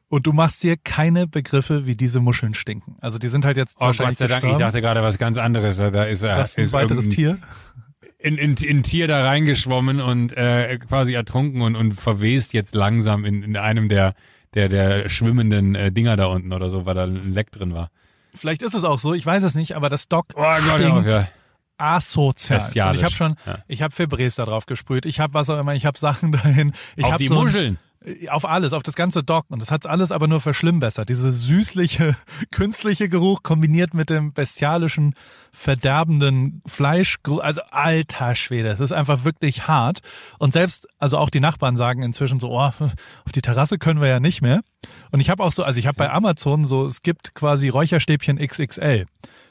Und 0.09 0.25
du 0.25 0.31
machst 0.31 0.63
dir 0.63 0.77
keine 0.77 1.27
Begriffe, 1.27 1.85
wie 1.85 1.95
diese 1.95 2.21
Muscheln 2.21 2.53
stinken. 2.53 2.95
Also 3.01 3.17
die 3.17 3.27
sind 3.27 3.43
halt 3.43 3.57
jetzt 3.57 3.75
Oh 3.79 3.91
Gott 3.91 4.17
sei 4.17 4.27
Dank, 4.27 4.43
ich 4.45 4.57
dachte 4.57 4.81
gerade 4.81 5.01
was 5.03 5.17
ganz 5.17 5.37
anderes. 5.37 5.77
Da 5.77 6.03
ist 6.05 6.21
er. 6.21 6.37
das 6.37 6.57
ist 6.57 6.73
ein 6.73 6.81
weiteres 6.81 7.09
Tier. 7.09 7.37
In, 8.17 8.37
in, 8.37 8.55
in 8.55 8.83
Tier 8.83 9.07
da 9.07 9.25
reingeschwommen 9.25 9.99
und 10.01 10.35
äh, 10.35 10.77
quasi 10.79 11.13
ertrunken 11.13 11.61
und, 11.61 11.75
und 11.75 11.93
verwest 11.93 12.53
jetzt 12.53 12.73
langsam 12.73 13.25
in, 13.25 13.43
in 13.43 13.57
einem 13.57 13.89
der, 13.89 14.15
der, 14.53 14.69
der 14.69 15.09
schwimmenden 15.09 15.75
äh, 15.75 15.91
Dinger 15.91 16.15
da 16.15 16.27
unten 16.27 16.53
oder 16.53 16.69
so, 16.69 16.85
weil 16.85 16.95
da 16.95 17.03
ein 17.03 17.31
Leck 17.31 17.51
drin 17.51 17.73
war. 17.73 17.89
Vielleicht 18.33 18.61
ist 18.61 18.73
es 18.73 18.85
auch 18.85 18.99
so, 18.99 19.13
ich 19.13 19.25
weiß 19.25 19.43
es 19.43 19.55
nicht, 19.55 19.75
aber 19.75 19.89
das 19.89 20.07
Dock 20.07 20.27
Oh 20.35 20.41
Gott, 20.41 20.79
stinkt 20.79 20.91
auf, 20.91 21.05
ja. 21.05 21.27
Asozial. 21.77 22.59
Und 22.59 22.65
Bestialisch. 22.65 22.97
ich 22.99 23.03
habe 23.03 23.13
schon, 23.15 23.35
Ja. 23.45 23.57
ich 23.67 23.81
habe 23.81 23.93
Febrés 23.93 24.35
da 24.37 24.45
drauf 24.45 24.65
gesprüht, 24.65 25.05
ich 25.05 25.19
habe 25.19 25.33
was 25.33 25.49
auch 25.49 25.59
immer, 25.59 25.73
ich 25.75 25.85
habe 25.85 25.97
Sachen 25.99 26.31
dahin. 26.33 26.73
Ich 26.95 27.05
Auf 27.05 27.11
hab 27.13 27.17
die 27.19 27.27
so 27.27 27.37
ein- 27.39 27.43
Muscheln. 27.43 27.79
Auf 28.29 28.45
alles, 28.45 28.71
auf 28.71 28.83
das 28.83 28.95
ganze 28.95 29.21
Dock. 29.21 29.47
Und 29.49 29.59
das 29.61 29.69
hat's 29.69 29.85
alles 29.85 30.13
aber 30.13 30.27
nur 30.29 30.39
verschlimmbessert. 30.39 31.09
Diese 31.09 31.29
süßliche, 31.29 32.15
künstliche 32.51 33.09
Geruch 33.09 33.43
kombiniert 33.43 33.93
mit 33.93 34.09
dem 34.09 34.31
bestialischen, 34.31 35.13
verderbenden 35.51 36.61
Fleisch. 36.65 37.17
Also 37.41 37.61
alter 37.71 38.33
Schwede, 38.35 38.69
es 38.69 38.79
ist 38.79 38.93
einfach 38.93 39.25
wirklich 39.25 39.67
hart. 39.67 39.99
Und 40.39 40.53
selbst, 40.53 40.87
also 40.99 41.17
auch 41.17 41.29
die 41.29 41.41
Nachbarn 41.41 41.75
sagen 41.75 42.01
inzwischen 42.01 42.39
so, 42.39 42.49
oh, 42.51 42.59
auf 43.25 43.31
die 43.35 43.41
Terrasse 43.41 43.77
können 43.77 43.99
wir 43.99 44.07
ja 44.07 44.19
nicht 44.21 44.41
mehr. 44.41 44.61
Und 45.11 45.19
ich 45.19 45.29
habe 45.29 45.43
auch 45.43 45.51
so, 45.51 45.63
also 45.63 45.79
ich 45.79 45.87
habe 45.87 45.97
bei 45.97 46.09
Amazon 46.09 46.63
so, 46.63 46.85
es 46.85 47.01
gibt 47.01 47.35
quasi 47.35 47.67
Räucherstäbchen 47.67 48.37
XXL. 48.37 49.05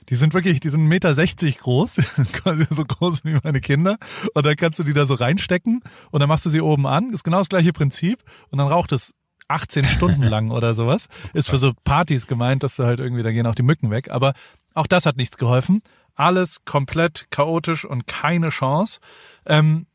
Die 0.08 0.14
sind 0.14 0.34
wirklich, 0.34 0.60
die 0.60 0.68
sind 0.68 0.88
1,60 0.90 1.44
Meter 1.44 1.58
groß, 1.60 1.94
quasi 2.32 2.66
so 2.70 2.84
groß 2.84 3.24
wie 3.24 3.38
meine 3.42 3.60
Kinder. 3.60 3.98
Und 4.34 4.46
dann 4.46 4.56
kannst 4.56 4.78
du 4.78 4.84
die 4.84 4.92
da 4.92 5.06
so 5.06 5.14
reinstecken 5.14 5.82
und 6.10 6.20
dann 6.20 6.28
machst 6.28 6.46
du 6.46 6.50
sie 6.50 6.60
oben 6.60 6.86
an. 6.86 7.10
Ist 7.10 7.24
genau 7.24 7.38
das 7.38 7.48
gleiche 7.48 7.72
Prinzip. 7.72 8.22
Und 8.50 8.58
dann 8.58 8.68
raucht 8.68 8.92
es 8.92 9.14
18 9.48 9.84
Stunden 9.86 10.22
lang 10.22 10.50
oder 10.50 10.74
sowas. 10.74 11.08
Ist 11.32 11.48
für 11.48 11.58
so 11.58 11.72
Partys 11.84 12.26
gemeint, 12.26 12.62
dass 12.62 12.76
du 12.76 12.84
halt 12.84 13.00
irgendwie, 13.00 13.22
da 13.22 13.32
gehen 13.32 13.46
auch 13.46 13.54
die 13.54 13.62
Mücken 13.62 13.90
weg. 13.90 14.10
Aber 14.10 14.34
auch 14.74 14.86
das 14.86 15.06
hat 15.06 15.16
nichts 15.16 15.36
geholfen. 15.36 15.82
Alles 16.14 16.64
komplett 16.64 17.26
chaotisch 17.30 17.84
und 17.84 18.06
keine 18.06 18.50
Chance. 18.50 19.00
Ähm, 19.44 19.86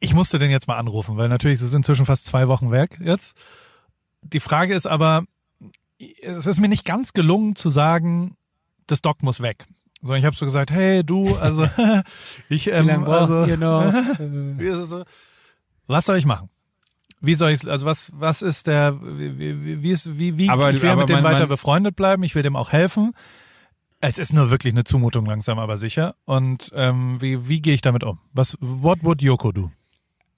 ich 0.00 0.12
musste 0.12 0.38
den 0.38 0.50
jetzt 0.50 0.68
mal 0.68 0.76
anrufen, 0.76 1.16
weil 1.16 1.28
natürlich 1.28 1.60
es 1.60 1.62
ist 1.62 1.74
inzwischen 1.74 2.04
fast 2.04 2.26
zwei 2.26 2.48
Wochen 2.48 2.70
weg 2.70 2.98
jetzt. 3.00 3.36
Die 4.22 4.40
Frage 4.40 4.74
ist 4.74 4.86
aber, 4.86 5.24
es 6.22 6.46
ist 6.46 6.60
mir 6.60 6.68
nicht 6.68 6.84
ganz 6.84 7.12
gelungen 7.12 7.56
zu 7.56 7.68
sagen, 7.70 8.36
das 8.86 9.02
Doc 9.02 9.22
muss 9.22 9.40
weg. 9.40 9.64
Sondern 10.00 10.18
ich 10.18 10.24
habe 10.26 10.36
so 10.36 10.44
gesagt, 10.44 10.70
hey 10.70 11.02
du, 11.04 11.34
also 11.36 11.68
ich 12.48 12.70
ähm, 12.70 13.04
also, 13.04 13.46
wie 13.46 14.64
ist 14.66 14.74
es 14.76 14.88
so? 14.90 15.04
Was 15.86 16.06
soll 16.06 16.16
ich 16.18 16.26
machen? 16.26 16.50
Wie 17.20 17.34
soll 17.36 17.52
ich, 17.52 17.66
also 17.66 17.86
was, 17.86 18.10
was 18.14 18.42
ist 18.42 18.66
der, 18.66 19.00
wie, 19.00 19.38
wie, 19.38 19.82
wie 19.82 19.90
ist, 19.90 20.18
wie, 20.18 20.36
wie, 20.36 20.50
Aber- 20.50 20.70
ich 20.70 20.82
will 20.82 20.90
aber 20.90 21.02
mit 21.02 21.08
dem 21.08 21.16
man- 21.16 21.24
weiter 21.24 21.38
man- 21.40 21.48
befreundet 21.48 21.96
bleiben, 21.96 22.22
ich 22.22 22.34
will 22.34 22.42
dem 22.42 22.56
auch 22.56 22.72
helfen. 22.72 23.12
Es 24.00 24.18
ist 24.18 24.34
nur 24.34 24.50
wirklich 24.50 24.74
eine 24.74 24.84
Zumutung 24.84 25.24
langsam, 25.24 25.58
aber 25.58 25.78
sicher. 25.78 26.14
Und 26.26 26.70
ähm, 26.74 27.16
wie, 27.22 27.48
wie 27.48 27.62
gehe 27.62 27.72
ich 27.72 27.80
damit 27.80 28.04
um? 28.04 28.18
Was, 28.34 28.58
what 28.60 28.98
would 29.02 29.22
Yoko 29.22 29.52
do? 29.52 29.70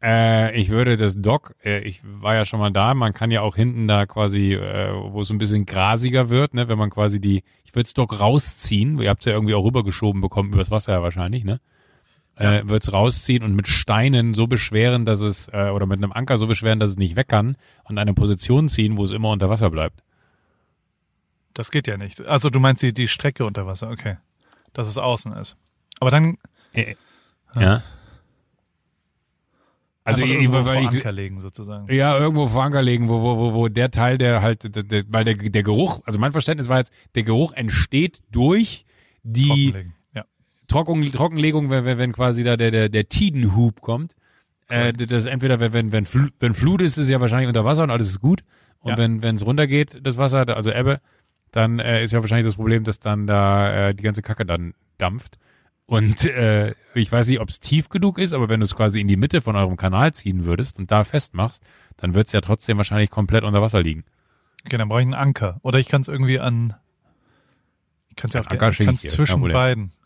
Äh, 0.06 0.56
ich 0.56 0.68
würde 0.68 0.96
das 0.96 1.20
Dock, 1.20 1.56
äh, 1.64 1.80
ich 1.80 2.00
war 2.04 2.36
ja 2.36 2.44
schon 2.44 2.60
mal 2.60 2.70
da, 2.70 2.94
man 2.94 3.12
kann 3.12 3.32
ja 3.32 3.40
auch 3.40 3.56
hinten 3.56 3.88
da 3.88 4.06
quasi, 4.06 4.52
äh, 4.54 4.92
wo 4.94 5.20
es 5.22 5.30
ein 5.30 5.38
bisschen 5.38 5.66
grasiger 5.66 6.28
wird, 6.28 6.54
ne, 6.54 6.68
wenn 6.68 6.78
man 6.78 6.90
quasi 6.90 7.20
die, 7.20 7.42
ich 7.64 7.74
würde 7.74 7.82
das 7.82 7.94
Dock 7.94 8.20
rausziehen, 8.20 9.00
ihr 9.00 9.10
habt 9.10 9.24
ja 9.24 9.32
irgendwie 9.32 9.54
auch 9.54 9.64
rübergeschoben 9.64 10.20
bekommen, 10.20 10.52
übers 10.52 10.70
Wasser 10.70 10.92
ja 10.92 11.02
wahrscheinlich, 11.02 11.42
ne? 11.42 11.60
Äh, 12.36 12.64
würde 12.64 12.86
es 12.86 12.92
rausziehen 12.92 13.42
und 13.42 13.56
mit 13.56 13.66
Steinen 13.66 14.34
so 14.34 14.46
beschweren, 14.46 15.06
dass 15.06 15.20
es, 15.20 15.48
äh, 15.48 15.70
oder 15.70 15.86
mit 15.86 15.98
einem 15.98 16.12
Anker 16.12 16.36
so 16.36 16.46
beschweren, 16.46 16.78
dass 16.78 16.90
es 16.90 16.98
nicht 16.98 17.16
weg 17.16 17.28
kann 17.28 17.56
und 17.84 17.96
eine 17.96 18.12
Position 18.12 18.68
ziehen, 18.68 18.98
wo 18.98 19.04
es 19.04 19.10
immer 19.10 19.30
unter 19.30 19.48
Wasser 19.48 19.70
bleibt. 19.70 20.02
Das 21.54 21.70
geht 21.70 21.88
ja 21.88 21.96
nicht. 21.96 22.20
Also 22.26 22.50
du 22.50 22.60
meinst 22.60 22.82
die, 22.82 22.92
die 22.92 23.08
Strecke 23.08 23.46
unter 23.46 23.66
Wasser, 23.66 23.90
okay. 23.90 24.18
Dass 24.74 24.86
es 24.86 24.98
außen 24.98 25.32
ist. 25.32 25.56
Aber 25.98 26.10
dann 26.10 26.36
Äh, 26.74 26.94
ja. 27.54 27.82
Also, 30.06 30.22
einfach 30.22 30.34
ich, 30.34 30.40
irgendwo 30.42 30.64
weil 30.64 30.64
vor 30.64 30.82
ich, 30.82 30.88
Anker 30.88 31.12
legen 31.12 31.38
sozusagen. 31.38 31.92
Ja, 31.92 32.16
irgendwo 32.18 32.46
vor 32.46 32.62
Anker 32.62 32.82
legen, 32.82 33.08
wo, 33.08 33.20
wo, 33.22 33.36
wo, 33.36 33.54
wo 33.54 33.68
der 33.68 33.90
Teil, 33.90 34.16
der 34.16 34.40
halt, 34.40 34.74
der, 34.74 34.82
der, 34.84 35.04
weil 35.08 35.24
der, 35.24 35.34
der 35.34 35.62
Geruch, 35.62 36.00
also 36.04 36.18
mein 36.18 36.32
Verständnis 36.32 36.68
war 36.68 36.78
jetzt, 36.78 36.92
der 37.14 37.24
Geruch 37.24 37.52
entsteht 37.52 38.20
durch 38.30 38.84
die. 39.24 39.74
Ja. 40.14 40.24
Trocken, 40.68 41.10
Trockenlegung, 41.10 41.70
wenn, 41.70 41.84
wenn, 41.84 41.98
wenn 41.98 42.12
quasi 42.12 42.44
da 42.44 42.56
der, 42.56 42.70
der, 42.70 42.88
der 42.88 43.08
Tidenhub 43.08 43.80
kommt. 43.80 44.12
Äh, 44.68 44.92
das 44.92 45.26
entweder, 45.26 45.60
wenn, 45.60 45.72
wenn, 45.72 45.92
wenn, 45.92 46.04
Fl 46.04 46.30
wenn 46.38 46.54
Flut 46.54 46.80
ist, 46.82 46.92
ist 46.98 47.04
es 47.04 47.10
ja 47.10 47.20
wahrscheinlich 47.20 47.48
unter 47.48 47.64
Wasser 47.64 47.82
und 47.82 47.90
alles 47.90 48.08
ist 48.08 48.20
gut. 48.20 48.42
Und 48.80 48.92
Ja. 48.92 48.98
wenn 48.98 49.22
wenn 49.22 49.34
es 49.36 49.44
runtergeht, 49.44 49.98
das 50.02 50.16
Wasser, 50.16 50.56
also 50.56 50.70
Ebbe, 50.70 51.00
dann 51.50 51.78
äh, 51.78 52.04
ist 52.04 52.12
ja 52.12 52.20
wahrscheinlich 52.20 52.46
das 52.46 52.56
Problem, 52.56 52.84
dass 52.84 52.98
dann 53.00 53.26
da 53.26 53.88
äh, 53.88 53.94
die 53.94 54.02
ganze 54.02 54.22
Kacke 54.22 54.44
dann 54.44 54.74
dampft. 54.98 55.38
Und 55.86 56.24
äh, 56.24 56.74
ich 56.94 57.10
weiß 57.12 57.28
nicht, 57.28 57.40
ob 57.40 57.48
es 57.48 57.60
tief 57.60 57.88
genug 57.88 58.18
ist, 58.18 58.32
aber 58.32 58.48
wenn 58.48 58.58
du 58.60 58.64
es 58.66 58.74
quasi 58.74 59.00
in 59.00 59.06
die 59.08 59.16
Mitte 59.16 59.40
von 59.40 59.54
eurem 59.54 59.76
Kanal 59.76 60.12
ziehen 60.12 60.44
würdest 60.44 60.78
und 60.80 60.90
da 60.90 61.04
festmachst, 61.04 61.62
dann 61.96 62.14
wird 62.14 62.26
es 62.26 62.32
ja 62.32 62.40
trotzdem 62.40 62.76
wahrscheinlich 62.76 63.10
komplett 63.10 63.44
unter 63.44 63.62
Wasser 63.62 63.80
liegen. 63.82 64.04
Okay, 64.64 64.78
dann 64.78 64.88
brauche 64.88 65.00
ich 65.00 65.06
einen 65.06 65.14
Anker. 65.14 65.60
Oder 65.62 65.78
ich 65.78 65.86
kann 65.88 66.00
es 66.00 66.08
irgendwie 66.08 66.40
an. 66.40 66.74
Ich 68.10 68.16
kann 68.16 68.28
es 68.28 68.34
ja 68.34 68.40
auf 68.40 68.50
Anker 68.50 68.72
schicke 68.72 68.86
kann's 68.88 69.02
zwischen 69.02 69.40
beiden. 69.42 69.92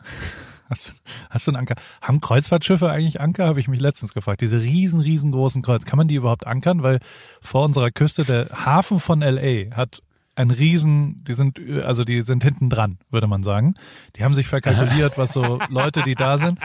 Hast, 0.69 0.87
du- 0.87 0.93
hast 1.29 1.47
du 1.47 1.51
einen 1.51 1.57
Anker? 1.57 1.75
Haben 2.01 2.21
Kreuzfahrtschiffe 2.21 2.89
eigentlich 2.89 3.19
Anker? 3.19 3.45
Habe 3.47 3.59
ich 3.59 3.67
mich 3.67 3.81
letztens 3.81 4.13
gefragt. 4.13 4.39
Diese 4.39 4.61
riesen, 4.61 5.01
riesengroßen 5.01 5.61
Kreuz. 5.63 5.83
Kann 5.83 5.97
man 5.97 6.07
die 6.07 6.15
überhaupt 6.15 6.47
ankern? 6.47 6.81
Weil 6.81 6.99
vor 7.41 7.65
unserer 7.65 7.91
Küste 7.91 8.23
der 8.23 8.47
Hafen 8.65 9.01
von 9.01 9.19
LA 9.19 9.75
hat 9.75 10.01
ein 10.35 10.51
riesen, 10.51 11.23
die 11.23 11.33
sind, 11.33 11.59
also 11.83 12.03
die 12.03 12.21
sind 12.21 12.43
hinten 12.43 12.69
dran, 12.69 12.97
würde 13.09 13.27
man 13.27 13.43
sagen. 13.43 13.75
Die 14.15 14.23
haben 14.23 14.33
sich 14.35 14.47
verkalkuliert, 14.47 15.17
was 15.17 15.33
so 15.33 15.59
Leute, 15.69 16.01
die 16.03 16.15
da 16.15 16.37
sind. 16.37 16.59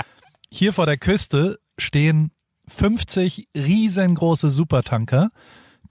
Hier 0.50 0.72
vor 0.72 0.86
der 0.86 0.96
Küste 0.98 1.58
stehen 1.78 2.30
50 2.68 3.48
riesengroße 3.56 4.50
Supertanker. 4.50 5.30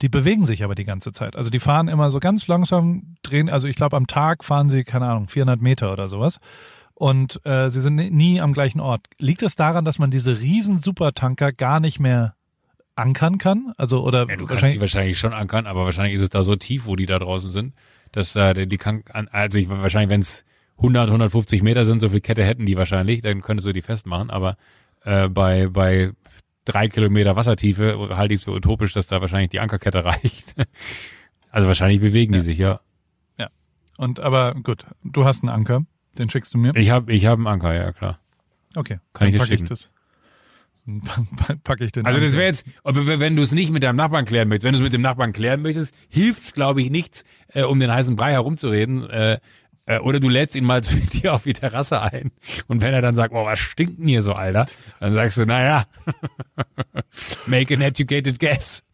Die 0.02 0.08
bewegen 0.10 0.44
sich 0.44 0.62
aber 0.62 0.74
die 0.74 0.84
ganze 0.84 1.12
Zeit. 1.12 1.36
Also 1.36 1.48
die 1.48 1.58
fahren 1.58 1.88
immer 1.88 2.10
so 2.10 2.20
ganz 2.20 2.46
langsam, 2.48 3.16
drehen, 3.22 3.48
also 3.48 3.66
ich 3.66 3.76
glaube 3.76 3.96
am 3.96 4.06
Tag 4.06 4.44
fahren 4.44 4.68
sie, 4.68 4.84
keine 4.84 5.06
Ahnung, 5.06 5.26
400 5.28 5.60
Meter 5.62 5.92
oder 5.92 6.08
sowas. 6.10 6.38
Und 6.94 7.40
äh, 7.46 7.70
sie 7.70 7.80
sind 7.80 7.94
nie- 7.96 8.10
nie 8.10 8.40
am 8.40 8.52
gleichen 8.52 8.80
Ort. 8.80 9.06
Liegt 9.18 9.42
es 9.42 9.54
daran, 9.56 9.84
dass 9.84 9.98
man 9.98 10.10
diese 10.10 10.38
riesen 10.40 10.80
Supertanker 10.80 11.52
gar 11.52 11.80
nicht 11.80 11.98
mehr 11.98 12.34
ankern 12.96 13.38
kann? 13.38 13.72
Also 13.76 14.02
oder 14.02 14.26
Ja, 14.28 14.36
du 14.36 14.46
kannst 14.46 14.68
sie 14.72 14.80
wahrscheinlich 14.80 15.18
schon 15.18 15.32
ankern, 15.32 15.66
aber 15.66 15.84
wahrscheinlich 15.84 16.14
ist 16.14 16.22
es 16.22 16.30
da 16.30 16.42
so 16.42 16.56
tief, 16.56 16.86
wo 16.86 16.96
die 16.96 17.06
da 17.06 17.18
draußen 17.18 17.50
sind, 17.50 17.74
dass 18.12 18.32
da 18.32 18.54
die, 18.54 18.76
kann, 18.78 19.02
an- 19.12 19.28
also 19.28 19.58
ich, 19.58 19.68
wahrscheinlich, 19.68 20.10
wenn 20.10 20.20
es 20.20 20.44
100, 20.78 21.06
150 21.08 21.62
Meter 21.62 21.86
sind, 21.86 22.00
so 22.00 22.08
viel 22.08 22.20
Kette 22.20 22.44
hätten 22.44 22.66
die 22.66 22.76
wahrscheinlich, 22.76 23.20
dann 23.22 23.40
könntest 23.42 23.66
du 23.68 23.72
die 23.72 23.82
festmachen, 23.82 24.30
aber 24.30 24.56
äh, 25.04 25.28
bei 25.28 25.68
bei 25.68 26.12
drei 26.64 26.88
Kilometer 26.88 27.36
Wassertiefe 27.36 28.08
halte 28.16 28.34
ich 28.34 28.40
es 28.40 28.44
für 28.44 28.52
utopisch, 28.52 28.92
dass 28.92 29.06
da 29.06 29.20
wahrscheinlich 29.20 29.50
die 29.50 29.60
Ankerkette 29.60 30.04
reicht. 30.04 30.54
Also 31.50 31.68
wahrscheinlich 31.68 32.00
bewegen 32.00 32.32
die 32.32 32.40
sich, 32.40 32.58
ja. 32.58 32.80
Und 33.98 34.20
aber 34.20 34.54
gut, 34.56 34.84
du 35.04 35.24
hast 35.24 35.42
einen 35.42 35.48
Anker, 35.48 35.86
den 36.18 36.28
schickst 36.28 36.52
du 36.52 36.58
mir. 36.58 36.76
Ich 36.76 36.90
habe 36.90 37.10
ich 37.14 37.24
hab 37.24 37.38
einen 37.38 37.46
Anker, 37.46 37.72
ja 37.72 37.92
klar. 37.92 38.18
Okay, 38.74 38.98
Kann 39.14 39.28
ich 39.28 39.36
dann 39.36 39.40
dir 39.40 39.46
schicken. 39.46 39.62
Ich 39.64 39.68
das, 39.70 39.90
dann 41.46 41.60
pack 41.62 41.80
ich 41.80 41.92
den. 41.92 42.06
Also 42.06 42.20
das 42.20 42.34
wäre 42.34 42.46
jetzt, 42.46 42.64
wenn 42.84 43.36
du 43.36 43.42
es 43.42 43.52
nicht 43.52 43.72
mit 43.72 43.82
deinem 43.82 43.96
Nachbarn 43.96 44.24
klären 44.24 44.48
möchtest, 44.48 44.64
wenn 44.64 44.72
du 44.72 44.78
es 44.78 44.84
mit 44.84 44.92
dem 44.92 45.02
Nachbarn 45.02 45.32
klären 45.32 45.62
möchtest, 45.62 45.94
hilft's 46.08 46.52
glaube 46.52 46.80
ich 46.80 46.90
nichts, 46.90 47.24
äh, 47.52 47.62
um 47.62 47.80
den 47.80 47.92
heißen 47.92 48.14
Brei 48.14 48.32
herumzureden. 48.32 49.08
Äh, 49.10 49.38
äh, 49.86 49.98
oder 49.98 50.20
du 50.20 50.28
lädst 50.28 50.54
ihn 50.54 50.64
mal 50.64 50.82
zu 50.84 50.96
dir 50.96 51.34
auf 51.34 51.42
die 51.42 51.52
Terrasse 51.54 52.02
ein 52.02 52.30
und 52.68 52.82
wenn 52.82 52.94
er 52.94 53.02
dann 53.02 53.16
sagt, 53.16 53.34
oh, 53.34 53.44
was 53.44 53.58
stinkt 53.58 53.98
denn 53.98 54.08
hier 54.08 54.22
so, 54.22 54.34
Alter, 54.34 54.66
dann 55.00 55.12
sagst 55.12 55.38
du, 55.38 55.46
naja, 55.46 55.86
make 57.46 57.74
an 57.74 57.80
educated 57.80 58.38
guess. 58.38 58.84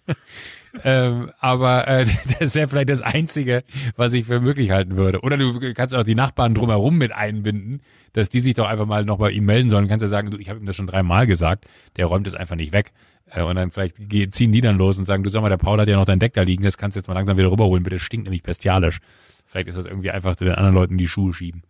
Ähm, 0.85 1.31
aber 1.41 1.87
äh, 1.89 2.07
das 2.41 2.55
wäre 2.55 2.68
vielleicht 2.68 2.89
das 2.89 3.03
Einzige, 3.03 3.62
was 3.97 4.12
ich 4.14 4.27
für 4.27 4.41
möglich 4.41 4.70
halten 4.70 4.97
würde. 4.97 5.20
Oder 5.20 5.37
du 5.37 5.59
kannst 5.75 5.95
auch 5.95 6.03
die 6.05 6.14
Nachbarn 6.14 6.55
drumherum 6.55 6.97
mit 6.99 7.12
einbinden, 7.12 7.83
dass 8.12 8.29
die 8.29 8.41
sich 8.41 8.55
doch 8.55 8.66
einfach 8.66 8.87
mal 8.87 9.05
noch 9.05 9.18
bei 9.18 9.31
ihm 9.31 9.45
melden 9.45 9.70
sollen. 9.70 9.85
Du 9.85 9.89
kannst 9.91 10.03
ja 10.03 10.09
sagen, 10.09 10.31
du, 10.31 10.39
ich 10.39 10.49
habe 10.49 10.59
ihm 10.61 10.66
das 10.66 10.77
schon 10.77 10.87
dreimal 10.87 11.27
gesagt, 11.27 11.66
der 11.97 12.07
räumt 12.07 12.27
es 12.27 12.35
einfach 12.35 12.57
nicht 12.57 12.73
weg. 12.73 12.93
Äh, 13.31 13.43
Und 13.43 13.57
dann 13.57 13.70
vielleicht 13.70 13.97
ziehen 14.35 14.53
die 14.53 14.61
dann 14.61 14.79
los 14.79 14.99
und 14.99 15.05
sagen, 15.05 15.23
du 15.23 15.31
sag 15.31 15.43
mal, 15.43 15.49
der 15.49 15.57
Paul 15.59 15.81
hat 15.81 15.89
ja 15.89 15.97
noch 15.97 16.05
dein 16.07 16.18
Deck 16.18 16.35
da 16.35 16.43
liegen, 16.43 16.62
das 16.64 16.77
kannst 16.79 16.97
du 16.97 17.01
jetzt 17.01 17.09
mal 17.09 17.14
langsam 17.14 17.37
wieder 17.37 17.51
rüberholen, 17.51 17.83
bitte, 17.85 17.97
das 17.97 18.03
stinkt 18.03 18.25
nämlich 18.25 18.43
bestialisch. 18.43 19.01
Vielleicht 19.47 19.68
ist 19.68 19.77
das 19.77 19.85
irgendwie 19.87 20.11
einfach 20.11 20.35
den 20.37 20.49
anderen 20.53 20.75
Leuten 20.75 20.97
die 20.99 21.09
Schuhe 21.09 21.35
schieben. 21.35 21.62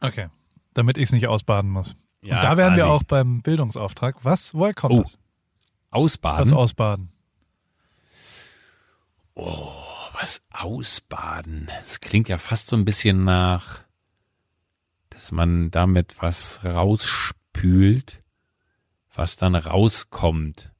Okay, 0.00 0.26
damit 0.74 0.98
ich 0.98 1.04
es 1.04 1.12
nicht 1.12 1.26
ausbaden 1.26 1.70
muss. 1.70 1.96
Ja, 2.22 2.36
Und 2.36 2.44
da 2.44 2.56
wären 2.56 2.74
wir 2.76 2.84
quasi. 2.84 2.94
auch 2.94 3.02
beim 3.04 3.42
Bildungsauftrag. 3.42 4.16
Was, 4.24 4.54
woher 4.54 4.74
kommt 4.74 4.92
Oh, 4.94 5.00
das? 5.02 5.18
Was 6.50 6.52
Ausbaden? 6.52 7.10
Ausbaden? 9.38 9.88
Was 10.20 10.42
ausbaden? 10.50 11.68
Das 11.78 12.00
klingt 12.00 12.28
ja 12.28 12.38
fast 12.38 12.68
so 12.68 12.76
ein 12.76 12.84
bisschen 12.84 13.24
nach, 13.24 13.84
dass 15.10 15.30
man 15.30 15.70
damit 15.70 16.16
was 16.20 16.60
rausspült, 16.64 18.22
was 19.14 19.36
dann 19.36 19.54
rauskommt. 19.54 20.72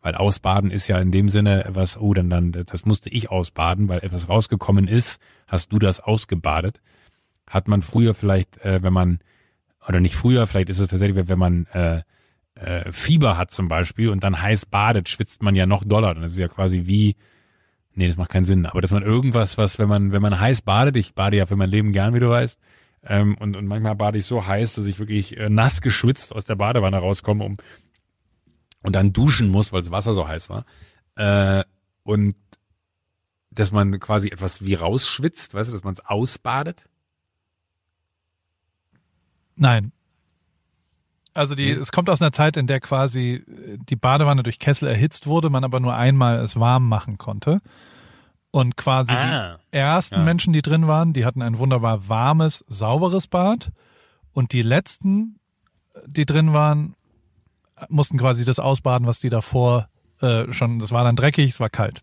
Weil 0.00 0.16
ausbaden 0.16 0.72
ist 0.72 0.88
ja 0.88 0.98
in 0.98 1.12
dem 1.12 1.28
Sinne 1.28 1.66
was, 1.68 1.96
oh, 1.96 2.12
dann, 2.12 2.28
dann, 2.28 2.50
das 2.50 2.84
musste 2.84 3.08
ich 3.08 3.30
ausbaden, 3.30 3.88
weil 3.88 4.00
etwas 4.00 4.28
rausgekommen 4.28 4.88
ist, 4.88 5.20
hast 5.46 5.72
du 5.72 5.78
das 5.78 6.00
ausgebadet. 6.00 6.80
Hat 7.46 7.68
man 7.68 7.82
früher 7.82 8.14
vielleicht, 8.14 8.58
äh, 8.64 8.82
wenn 8.82 8.92
man, 8.92 9.20
oder 9.86 10.00
nicht 10.00 10.16
früher, 10.16 10.48
vielleicht 10.48 10.70
ist 10.70 10.80
es 10.80 10.90
tatsächlich, 10.90 11.28
wenn 11.28 11.38
man 11.38 11.66
äh, 11.66 12.02
äh, 12.56 12.90
Fieber 12.90 13.38
hat 13.38 13.52
zum 13.52 13.68
Beispiel 13.68 14.08
und 14.08 14.24
dann 14.24 14.42
heiß 14.42 14.66
badet, 14.66 15.08
schwitzt 15.08 15.42
man 15.44 15.54
ja 15.54 15.66
noch 15.66 15.84
doller. 15.84 16.14
Dann 16.14 16.24
ist 16.24 16.32
es 16.32 16.38
ja 16.38 16.48
quasi 16.48 16.82
wie, 16.86 17.14
Nee, 17.94 18.06
das 18.06 18.16
macht 18.16 18.30
keinen 18.30 18.44
Sinn. 18.44 18.66
Aber 18.66 18.80
dass 18.80 18.90
man 18.90 19.02
irgendwas, 19.02 19.58
was, 19.58 19.78
wenn 19.78 19.88
man, 19.88 20.12
wenn 20.12 20.22
man 20.22 20.38
heiß 20.38 20.62
badet, 20.62 20.96
ich 20.96 21.14
bade 21.14 21.36
ja 21.36 21.46
für 21.46 21.56
mein 21.56 21.70
Leben 21.70 21.92
gern, 21.92 22.14
wie 22.14 22.20
du 22.20 22.30
weißt, 22.30 22.58
ähm, 23.04 23.36
und, 23.38 23.56
und 23.56 23.66
manchmal 23.66 23.96
bade 23.96 24.18
ich 24.18 24.26
so 24.26 24.46
heiß, 24.46 24.74
dass 24.74 24.86
ich 24.86 24.98
wirklich 24.98 25.36
äh, 25.36 25.50
nass 25.50 25.80
geschwitzt 25.80 26.34
aus 26.34 26.44
der 26.44 26.54
Badewanne 26.54 26.98
rauskomme 26.98 27.44
um, 27.44 27.56
und 28.82 28.92
dann 28.94 29.12
duschen 29.12 29.48
muss, 29.48 29.72
weil 29.72 29.80
das 29.80 29.90
Wasser 29.90 30.14
so 30.14 30.26
heiß 30.26 30.50
war. 30.50 30.64
Äh, 31.16 31.64
und 32.04 32.36
dass 33.50 33.72
man 33.72 33.98
quasi 34.00 34.28
etwas 34.28 34.64
wie 34.64 34.74
rausschwitzt, 34.74 35.54
weißt 35.54 35.68
du, 35.68 35.72
dass 35.72 35.84
man 35.84 35.92
es 35.92 36.00
ausbadet. 36.00 36.84
Nein. 39.56 39.92
Also 41.34 41.54
die, 41.54 41.70
es 41.70 41.92
kommt 41.92 42.10
aus 42.10 42.20
einer 42.20 42.32
Zeit, 42.32 42.56
in 42.56 42.66
der 42.66 42.80
quasi 42.80 43.44
äh, 43.46 43.78
die 43.78 43.96
Badewanne 43.96 44.42
durch 44.42 44.58
Kessel 44.58 44.88
erhitzt 44.88 45.26
wurde, 45.26 45.48
man 45.50 45.64
aber 45.64 45.80
nur 45.80 45.94
einmal 45.96 46.38
es 46.40 46.58
warm 46.58 46.88
machen 46.88 47.16
konnte. 47.18 47.60
Und 48.50 48.76
quasi 48.76 49.12
Ah. 49.12 49.58
die 49.72 49.76
ersten 49.78 50.16
Ja. 50.16 50.24
Menschen, 50.24 50.52
die 50.52 50.60
drin 50.60 50.86
waren, 50.86 51.12
die 51.14 51.24
hatten 51.24 51.40
ein 51.40 51.56
wunderbar 51.58 52.08
warmes, 52.08 52.64
sauberes 52.68 53.26
Bad. 53.26 53.70
Und 54.34 54.52
die 54.52 54.62
letzten, 54.62 55.36
die 56.06 56.26
drin 56.26 56.52
waren, 56.52 56.94
mussten 57.88 58.18
quasi 58.18 58.44
das 58.44 58.58
ausbaden, 58.58 59.06
was 59.06 59.18
die 59.20 59.30
davor 59.30 59.88
äh, 60.20 60.52
schon, 60.52 60.78
das 60.78 60.92
war 60.92 61.02
dann 61.04 61.16
dreckig, 61.16 61.50
es 61.50 61.60
war 61.60 61.70
kalt. 61.70 62.02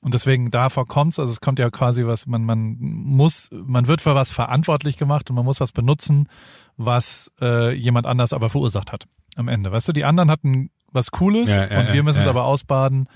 Und 0.00 0.14
deswegen 0.14 0.50
davor 0.50 0.86
kommt's, 0.86 1.18
also 1.18 1.32
es 1.32 1.40
kommt 1.40 1.58
ja 1.58 1.70
quasi 1.70 2.06
was, 2.06 2.26
man, 2.26 2.44
man 2.44 2.76
muss, 2.78 3.50
man 3.52 3.88
wird 3.88 4.00
für 4.00 4.14
was 4.14 4.30
verantwortlich 4.30 4.96
gemacht 4.96 5.28
und 5.28 5.36
man 5.36 5.44
muss 5.44 5.60
was 5.60 5.72
benutzen, 5.72 6.28
was 6.76 7.32
äh, 7.40 7.72
jemand 7.74 8.06
anders 8.06 8.32
aber 8.32 8.48
verursacht 8.48 8.92
hat 8.92 9.06
am 9.34 9.48
Ende. 9.48 9.72
Weißt 9.72 9.88
du, 9.88 9.92
die 9.92 10.04
anderen 10.04 10.30
hatten 10.30 10.70
was 10.92 11.10
Cooles 11.10 11.50
Ja, 11.50 11.68
ja, 11.68 11.80
und 11.80 11.88
wir 11.88 11.96
ja, 11.96 12.02
müssen 12.02 12.20
es 12.20 12.26
ja. 12.26 12.30
aber 12.30 12.44
ausbaden, 12.44 13.08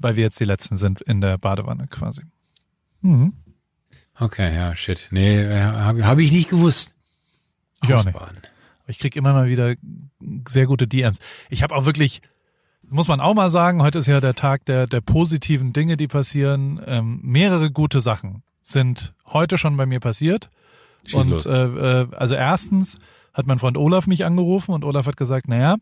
weil 0.00 0.16
wir 0.16 0.24
jetzt 0.24 0.40
die 0.40 0.44
Letzten 0.44 0.76
sind 0.76 1.00
in 1.02 1.20
der 1.20 1.38
Badewanne 1.38 1.86
quasi. 1.88 2.22
Mhm. 3.02 3.34
Okay, 4.18 4.54
ja, 4.54 4.74
shit. 4.74 5.08
Nee, 5.10 5.46
habe 5.46 6.06
hab 6.06 6.18
ich 6.18 6.32
nicht 6.32 6.48
gewusst. 6.48 6.94
Ich 7.82 7.92
auch 7.92 8.04
nicht. 8.04 8.14
Ausbaden. 8.14 8.42
Ich 8.86 8.98
krieg 8.98 9.16
immer 9.16 9.32
mal 9.32 9.48
wieder 9.48 9.74
sehr 10.48 10.66
gute 10.66 10.86
DMs. 10.86 11.18
Ich 11.50 11.62
habe 11.62 11.74
auch 11.74 11.84
wirklich, 11.84 12.20
muss 12.92 13.08
man 13.08 13.20
auch 13.20 13.34
mal 13.34 13.50
sagen, 13.50 13.82
heute 13.82 13.98
ist 13.98 14.06
ja 14.06 14.20
der 14.20 14.34
Tag 14.34 14.64
der, 14.66 14.86
der 14.86 15.00
positiven 15.00 15.72
Dinge, 15.72 15.96
die 15.96 16.08
passieren. 16.08 16.80
Ähm, 16.86 17.20
mehrere 17.22 17.70
gute 17.70 18.00
Sachen 18.00 18.42
sind 18.60 19.14
heute 19.26 19.58
schon 19.58 19.76
bei 19.76 19.86
mir 19.86 20.00
passiert. 20.00 20.50
Schieß 21.04 21.24
und 21.24 21.30
los. 21.30 21.46
Äh, 21.46 21.52
äh, 21.52 22.08
also 22.12 22.34
erstens 22.34 22.98
hat 23.34 23.46
mein 23.46 23.58
Freund 23.58 23.76
Olaf 23.76 24.06
mich 24.06 24.24
angerufen 24.24 24.72
und 24.72 24.84
Olaf 24.84 25.06
hat 25.06 25.16
gesagt, 25.16 25.48
naja, 25.48 25.76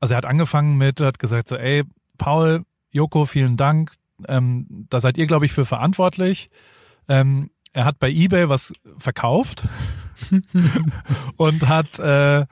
also 0.00 0.14
er 0.14 0.18
hat 0.18 0.26
angefangen 0.26 0.76
mit, 0.76 1.00
hat 1.00 1.18
gesagt 1.18 1.48
so, 1.48 1.56
ey, 1.56 1.84
Paul, 2.18 2.64
Joko, 2.90 3.24
vielen 3.24 3.56
Dank. 3.56 3.92
Ähm, 4.28 4.66
da 4.90 5.00
seid 5.00 5.16
ihr, 5.16 5.26
glaube 5.26 5.46
ich, 5.46 5.52
für 5.52 5.64
verantwortlich. 5.64 6.48
Ähm, 7.08 7.50
er 7.72 7.84
hat 7.84 7.98
bei 7.98 8.10
eBay 8.10 8.48
was 8.48 8.72
verkauft 8.98 9.64
und 11.36 11.68
hat, 11.68 11.98
äh, 11.98 12.40
äh, 12.40 12.46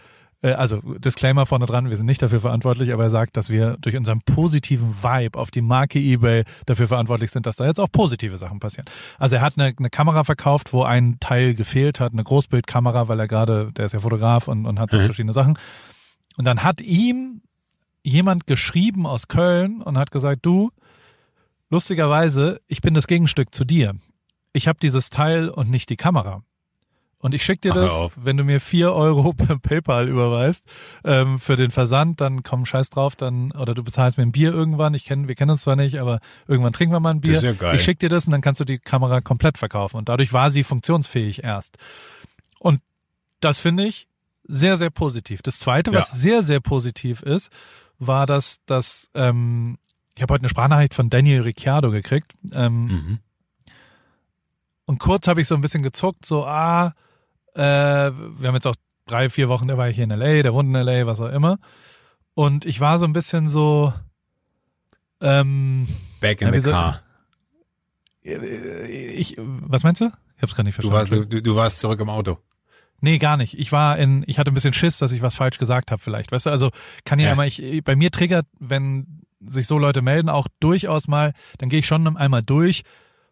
also 0.51 0.81
Disclaimer 0.81 1.47
vorne 1.47 1.67
dran, 1.67 1.89
wir 1.89 1.97
sind 1.97 2.07
nicht 2.07 2.21
dafür 2.21 2.41
verantwortlich, 2.41 2.93
aber 2.93 3.05
er 3.05 3.11
sagt, 3.11 3.37
dass 3.37 3.49
wir 3.49 3.77
durch 3.81 3.97
unseren 3.97 4.23
positiven 4.23 5.03
Vibe 5.03 5.39
auf 5.39 5.53
die 5.53 5.61
Marke 5.61 6.01
eBay 6.01 6.45
dafür 6.67 6.89
verantwortlich 6.89 7.31
sind, 7.31 7.47
dass 7.47 7.57
da 7.57 7.67
jetzt 7.67 7.79
auch 7.79 7.91
positive 7.91 8.37
Sachen 8.39 8.59
passieren. 8.59 8.87
Also 9.19 9.37
er 9.37 9.43
hat 9.43 9.57
eine, 9.57 9.73
eine 9.77 9.91
Kamera 9.91 10.25
verkauft, 10.25 10.73
wo 10.73 10.83
ein 10.83 11.19
Teil 11.21 11.55
gefehlt 11.55 12.01
hat, 12.01 12.13
eine 12.13 12.25
Großbildkamera, 12.25 13.07
weil 13.07 13.21
er 13.21 13.29
gerade, 13.29 13.71
der 13.73 13.87
ist 13.87 13.93
ja 13.93 14.01
Fotograf 14.01 14.49
und, 14.49 14.67
und 14.67 14.81
hat 14.81 14.91
so 14.91 14.99
verschiedene 14.99 15.33
Sachen. 15.33 15.57
Und 16.37 16.45
dann 16.45 16.65
hat 16.65 16.81
ihm 16.81 17.43
jemand 18.03 18.47
geschrieben 18.47 19.07
aus 19.07 19.29
Köln 19.29 19.81
und 19.81 19.97
hat 19.97 20.11
gesagt, 20.11 20.45
du, 20.45 20.71
lustigerweise, 21.71 22.61
ich 22.67 22.81
bin 22.81 22.95
das 22.95 23.07
Gegenstück 23.07 23.55
zu 23.55 23.65
dir. 23.65 23.95
Ich 24.53 24.67
habe 24.67 24.79
dieses 24.83 25.11
Teil 25.11 25.49
und 25.49 25.71
nicht 25.71 25.89
die 25.89 25.97
Kamera. 25.97 26.43
Und 27.25 27.35
ich 27.35 27.45
schicke 27.45 27.61
dir 27.61 27.71
Ach, 27.71 27.77
das, 27.77 27.93
auf. 27.93 28.13
wenn 28.21 28.37
du 28.37 28.43
mir 28.43 28.61
vier 28.61 28.93
Euro 28.93 29.33
per 29.33 29.57
PayPal 29.59 30.09
überweist 30.09 30.67
ähm, 31.05 31.39
für 31.39 31.55
den 31.55 31.71
Versand, 31.71 32.21
dann 32.21 32.43
komm 32.43 32.67
scheiß 32.67 32.91
drauf, 32.91 33.15
dann 33.15 33.53
oder 33.53 33.75
du 33.75 33.85
bezahlst 33.85 34.19
mir 34.19 34.25
ein 34.25 34.33
Bier 34.33 34.53
irgendwann. 34.53 34.93
Ich 34.95 35.05
kenn, 35.05 35.29
wir 35.29 35.37
kennen 35.37 35.53
uns 35.53 35.63
zwar 35.63 35.77
nicht, 35.77 36.01
aber 36.01 36.19
irgendwann 36.49 36.73
trinken 36.73 36.93
wir 36.93 36.99
mal 37.01 37.11
ein 37.11 37.21
Bier. 37.21 37.35
ist 37.35 37.45
ja 37.45 37.53
geil. 37.53 37.77
Ich 37.77 37.85
schicke 37.85 38.01
dir 38.01 38.09
das 38.09 38.27
und 38.27 38.33
dann 38.33 38.41
kannst 38.41 38.61
du 38.61 38.65
die 38.65 38.81
Kamera 38.81 39.21
komplett 39.21 39.57
verkaufen. 39.57 39.99
Und 39.99 40.09
dadurch 40.09 40.33
war 40.33 40.51
sie 40.51 40.65
funktionsfähig 40.65 41.45
erst. 41.45 41.79
Und 42.59 42.81
das 43.39 43.59
finde 43.59 43.85
ich 43.87 44.09
sehr, 44.49 44.77
sehr 44.77 44.91
positiv. 44.91 45.43
Das 45.43 45.61
zweite, 45.61 45.93
was 45.95 46.11
Ja. 46.11 46.19
sehr, 46.19 46.43
sehr 46.43 46.59
positiv 46.61 47.23
ist, 47.23 47.51
war, 48.01 48.27
dass 48.27 48.59
das, 48.67 49.11
ähm, 49.15 49.79
ich 50.17 50.23
habe 50.23 50.35
heute 50.35 50.43
eine 50.43 50.49
Sprachnachricht 50.49 50.95
von 50.95 51.09
Daniel 51.09 51.43
Ricciardo 51.43 51.93
gekriegt. 51.93 52.33
Ähm, 52.53 52.87
Mhm. 52.87 53.19
und 54.87 54.99
kurz 54.99 55.29
habe 55.29 55.41
ich 55.41 55.47
so 55.47 55.55
ein 55.55 55.61
bisschen 55.61 55.85
gezuckt, 55.85 56.27
so, 56.27 56.45
ah, 56.45 56.93
äh, 57.55 57.61
wir 57.61 58.49
haben 58.49 58.55
jetzt 58.55 58.67
auch 58.67 58.77
drei, 59.07 59.29
vier 59.29 59.49
Wochen, 59.49 59.69
der 59.69 59.79
war 59.79 59.91
hier 59.91 60.05
in 60.05 60.11
L.A., 60.11 60.43
der 60.43 60.55
wohnt 60.55 60.69
in 60.69 60.75
L.A., 60.75 61.07
was 61.07 61.21
auch 61.21 61.31
immer. 61.31 61.59
Und 62.35 62.65
ich 62.65 62.81
war 62.81 62.99
so 62.99 63.05
ein 63.05 63.13
bisschen 63.13 63.49
so, 63.49 63.93
ähm, 65.21 65.87
Back 66.21 66.41
in 66.41 66.49
Ja, 66.49 66.53
the 66.53 66.59
wieso- 66.59 66.71
car. 66.71 67.03
äh, 68.25 68.87
ich, 68.87 69.37
was 69.39 69.85
meinst 69.85 70.01
du? 70.01 70.07
Ich 70.37 70.43
hab's 70.43 70.55
gerade 70.55 70.67
nicht 70.69 70.79
Du 70.79 70.91
verstanden. 70.91 71.17
warst, 71.21 71.33
du, 71.33 71.43
du 71.43 71.57
warst 71.57 71.81
zurück 71.81 72.01
im 72.01 72.11
Auto. 72.11 72.39
Nee, 73.01 73.19
gar 73.19 73.37
nicht. 73.37 73.59
Ich 73.59 73.73
war 73.73 73.99
in, 73.99 74.23
ich 74.29 74.39
hatte 74.39 74.51
ein 74.51 74.55
bisschen 74.55 74.73
Schiss, 74.73 74.99
dass 74.99 75.11
ich 75.13 75.23
was 75.23 75.35
falsch 75.35 75.59
gesagt 75.59 75.91
habe 75.91 76.01
vielleicht. 76.01 76.31
Weißt 76.31 76.47
du, 76.47 76.51
also 76.51 76.71
kann 77.05 77.19
ja, 77.19 77.27
Ja. 77.27 77.33
immer, 77.33 77.47
ich, 77.47 77.83
bei 77.85 77.97
mir 77.97 78.11
triggert, 78.13 78.47
wenn 78.61 79.23
sich 79.45 79.67
so 79.67 79.77
Leute 79.79 80.03
melden, 80.03 80.29
auch 80.29 80.47
durchaus 80.61 81.09
mal, 81.09 81.33
dann 81.59 81.69
gehe 81.69 81.81
ich 81.81 81.87
schon 81.87 82.17
einmal 82.17 82.43
durch. 82.45 82.83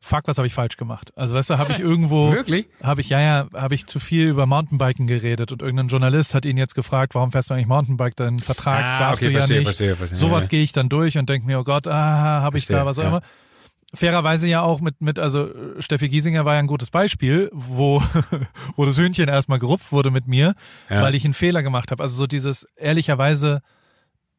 Fuck, 0.03 0.23
was 0.29 0.39
habe 0.39 0.47
ich 0.47 0.55
falsch 0.55 0.77
gemacht? 0.79 1.13
Also 1.15 1.35
weißt 1.35 1.51
du, 1.51 1.59
habe 1.59 1.73
ich 1.73 1.79
irgendwo, 1.81 2.33
Wirklich? 2.33 2.69
habe 2.83 3.03
ich, 3.03 3.11
ja, 3.11 3.21
ja, 3.21 3.47
habe 3.55 3.75
ich 3.75 3.87
zu 3.87 4.01
viel 4.01 4.29
über 4.29 4.47
Mountainbiken 4.47 5.07
geredet 5.07 5.53
und 5.53 5.61
irgendein 5.61 5.89
Journalist 5.89 6.35
hat 6.35 6.47
ihn 6.47 6.57
jetzt 6.57 6.75
gefragt, 6.75 7.15
warum 7.15 7.33
fährst 7.33 7.51
du 7.51 7.55
eigentlich 7.55 7.67
Mountainbike? 7.67 8.17
Deinen 8.17 8.39
Vertrag 8.39 8.83
Ah, 8.83 8.99
darfst 8.99 9.23
okay, 9.23 9.27
du 9.29 9.33
ja 9.33 9.39
verstehe, 9.41 9.59
nicht. 9.59 9.67
verstehe, 9.67 9.97
verstehe. 9.97 10.19
Sowas 10.19 10.45
Ja. 10.45 10.49
gehe 10.49 10.63
ich 10.63 10.73
dann 10.73 10.89
durch 10.89 11.19
und 11.19 11.29
denke 11.29 11.47
mir, 11.47 11.59
oh 11.61 11.65
Gott, 11.65 11.87
ah, 11.87 12.41
habe 12.41 12.57
ich 12.57 12.65
da 12.67 12.87
was 12.87 12.99
auch 12.99 13.03
ja. 13.03 13.09
immer. 13.09 13.23
Fairerweise 13.93 14.47
ja 14.49 14.63
auch 14.63 14.81
mit, 14.81 15.03
mit, 15.03 15.19
also 15.19 15.51
Steffi 15.81 16.09
Giesinger 16.09 16.45
war 16.45 16.55
ja 16.55 16.61
ein 16.61 16.69
gutes 16.69 16.91
Beispiel, 16.91 17.51
wo, 17.53 18.01
wo 18.77 18.87
das 18.87 18.97
Hühnchen 18.97 19.29
erstmal 19.29 19.59
gerupft 19.59 19.91
wurde 19.91 20.11
mit 20.13 20.29
mir, 20.29 20.55
Ja. 20.89 21.03
weil 21.03 21.15
ich 21.17 21.25
einen 21.25 21.35
Fehler 21.35 21.63
gemacht 21.65 21.91
habe. 21.91 22.03
Also 22.03 22.15
so 22.17 22.27
dieses, 22.29 22.67
ehrlicherweise, 22.77 23.63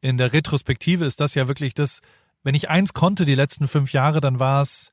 in 0.00 0.16
der 0.16 0.32
Retrospektive 0.32 1.04
ist 1.04 1.20
das 1.20 1.34
ja 1.34 1.48
wirklich 1.48 1.74
das, 1.74 2.00
wenn 2.42 2.54
ich 2.54 2.70
eins 2.70 2.94
konnte 2.94 3.24
die 3.26 3.34
letzten 3.34 3.68
fünf 3.68 3.92
Jahre, 3.92 4.20
dann 4.22 4.38
war 4.38 4.62
es, 4.62 4.91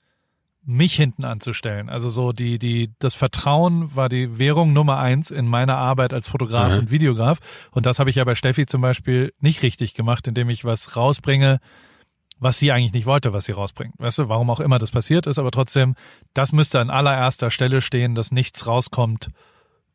mich 0.71 0.93
hinten 0.93 1.25
anzustellen. 1.25 1.89
Also 1.89 2.09
so 2.09 2.31
die, 2.31 2.59
die, 2.59 2.91
das 2.99 3.15
Vertrauen 3.15 3.95
war 3.95 4.07
die 4.07 4.37
Währung 4.37 4.71
Nummer 4.71 4.99
eins 4.99 5.31
in 5.31 5.47
meiner 5.47 5.77
Arbeit 5.77 6.13
als 6.13 6.27
Fotograf 6.27 6.73
Mhm. 6.73 6.79
und 6.79 6.91
Videograf. 6.91 7.39
Und 7.71 7.87
das 7.87 7.97
habe 7.97 8.11
ich 8.11 8.17
ja 8.17 8.23
bei 8.23 8.35
Steffi 8.35 8.67
zum 8.67 8.81
Beispiel 8.81 9.33
nicht 9.39 9.63
richtig 9.63 9.95
gemacht, 9.95 10.27
indem 10.27 10.47
ich 10.49 10.65
was 10.65 10.95
rausbringe, 10.95 11.59
was 12.37 12.59
sie 12.59 12.71
eigentlich 12.71 12.93
nicht 12.93 13.07
wollte, 13.07 13.33
was 13.33 13.45
sie 13.45 13.51
rausbringt. 13.51 13.95
Weißt 13.97 14.19
du, 14.19 14.29
warum 14.29 14.49
auch 14.51 14.59
immer 14.59 14.77
das 14.77 14.91
passiert 14.91 15.25
ist, 15.25 15.39
aber 15.39 15.49
trotzdem, 15.49 15.95
das 16.35 16.51
müsste 16.51 16.79
an 16.79 16.91
allererster 16.91 17.49
Stelle 17.49 17.81
stehen, 17.81 18.13
dass 18.13 18.31
nichts 18.31 18.67
rauskommt, 18.67 19.29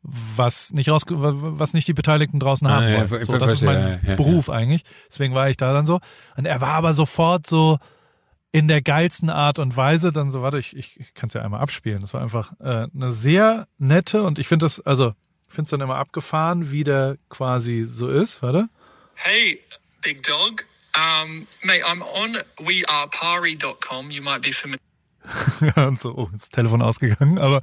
was 0.03 0.72
nicht 0.72 0.91
raus, 0.91 1.03
was 1.09 1.72
nicht 1.72 1.89
die 1.89 1.95
Beteiligten 1.95 2.41
draußen 2.41 2.68
haben 2.68 2.85
Ah, 2.85 2.89
ja, 2.89 2.97
wollen. 2.99 3.09
ver- 3.09 3.25
So, 3.25 3.39
das 3.39 3.53
ist 3.53 3.62
mein 3.62 3.79
ja, 3.79 3.99
ja, 4.11 4.14
Beruf 4.16 4.51
eigentlich. 4.51 4.83
Deswegen 5.09 5.35
war 5.35 5.49
ich 5.49 5.57
da 5.57 5.72
dann 5.72 5.87
so. 5.87 6.01
Und 6.37 6.45
er 6.47 6.61
war 6.61 6.72
aber 6.75 6.93
sofort 6.95 7.47
so 7.47 7.79
in 8.55 8.68
der 8.68 8.82
geilsten 8.82 9.30
Art 9.30 9.59
und 9.59 9.76
Weise 9.76 10.12
dann 10.12 10.30
so, 10.30 10.40
warte, 10.42 10.61
ich, 10.61 10.76
ich, 10.76 11.00
ich 11.00 11.12
kann 11.12 11.26
es 11.26 11.34
ja 11.34 11.42
einmal 11.42 11.61
abspielen. 11.61 12.02
Das 12.02 12.14
war 12.14 12.22
einfach 12.22 12.52
äh, 12.61 12.86
eine 12.94 13.11
sehr 13.11 13.66
nette 13.78 14.22
und 14.22 14.38
ich 14.38 14.46
finde 14.46 14.66
das, 14.66 14.80
also 14.80 15.12
ich 15.48 15.55
finde 15.55 15.64
es 15.64 15.70
dann 15.70 15.80
immer 15.80 15.96
abgefahren, 15.96 16.70
wie 16.70 16.84
der 16.84 17.16
quasi 17.28 17.82
so 17.82 18.09
ist. 18.09 18.42
Warte. 18.42 18.68
Hey, 19.16 19.61
big 20.02 20.22
dog. 20.22 20.66
Um, 20.96 21.48
mate, 21.64 21.84
I'm 21.84 22.00
on 22.02 22.38
wearepari.com. 22.59 24.12
You 24.12 24.22
might 24.22 24.42
be 24.42 24.52
familiar. 24.52 24.78
und 25.88 25.98
so, 25.98 26.14
oh, 26.14 26.28
ist 26.32 26.42
das 26.42 26.48
Telefon 26.50 26.80
ausgegangen, 26.80 27.38
aber 27.38 27.61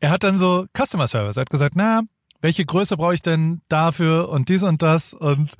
er 0.00 0.10
hat 0.10 0.24
dann 0.24 0.38
so 0.38 0.64
Customer 0.74 1.06
Service. 1.06 1.36
Er 1.36 1.42
hat 1.42 1.50
gesagt, 1.50 1.74
na, 1.76 2.00
welche 2.40 2.64
Größe 2.64 2.96
brauche 2.96 3.12
ich 3.12 3.20
denn 3.20 3.60
dafür 3.68 4.30
und 4.30 4.48
dies 4.48 4.62
und 4.62 4.80
das 4.80 5.12
und 5.12 5.52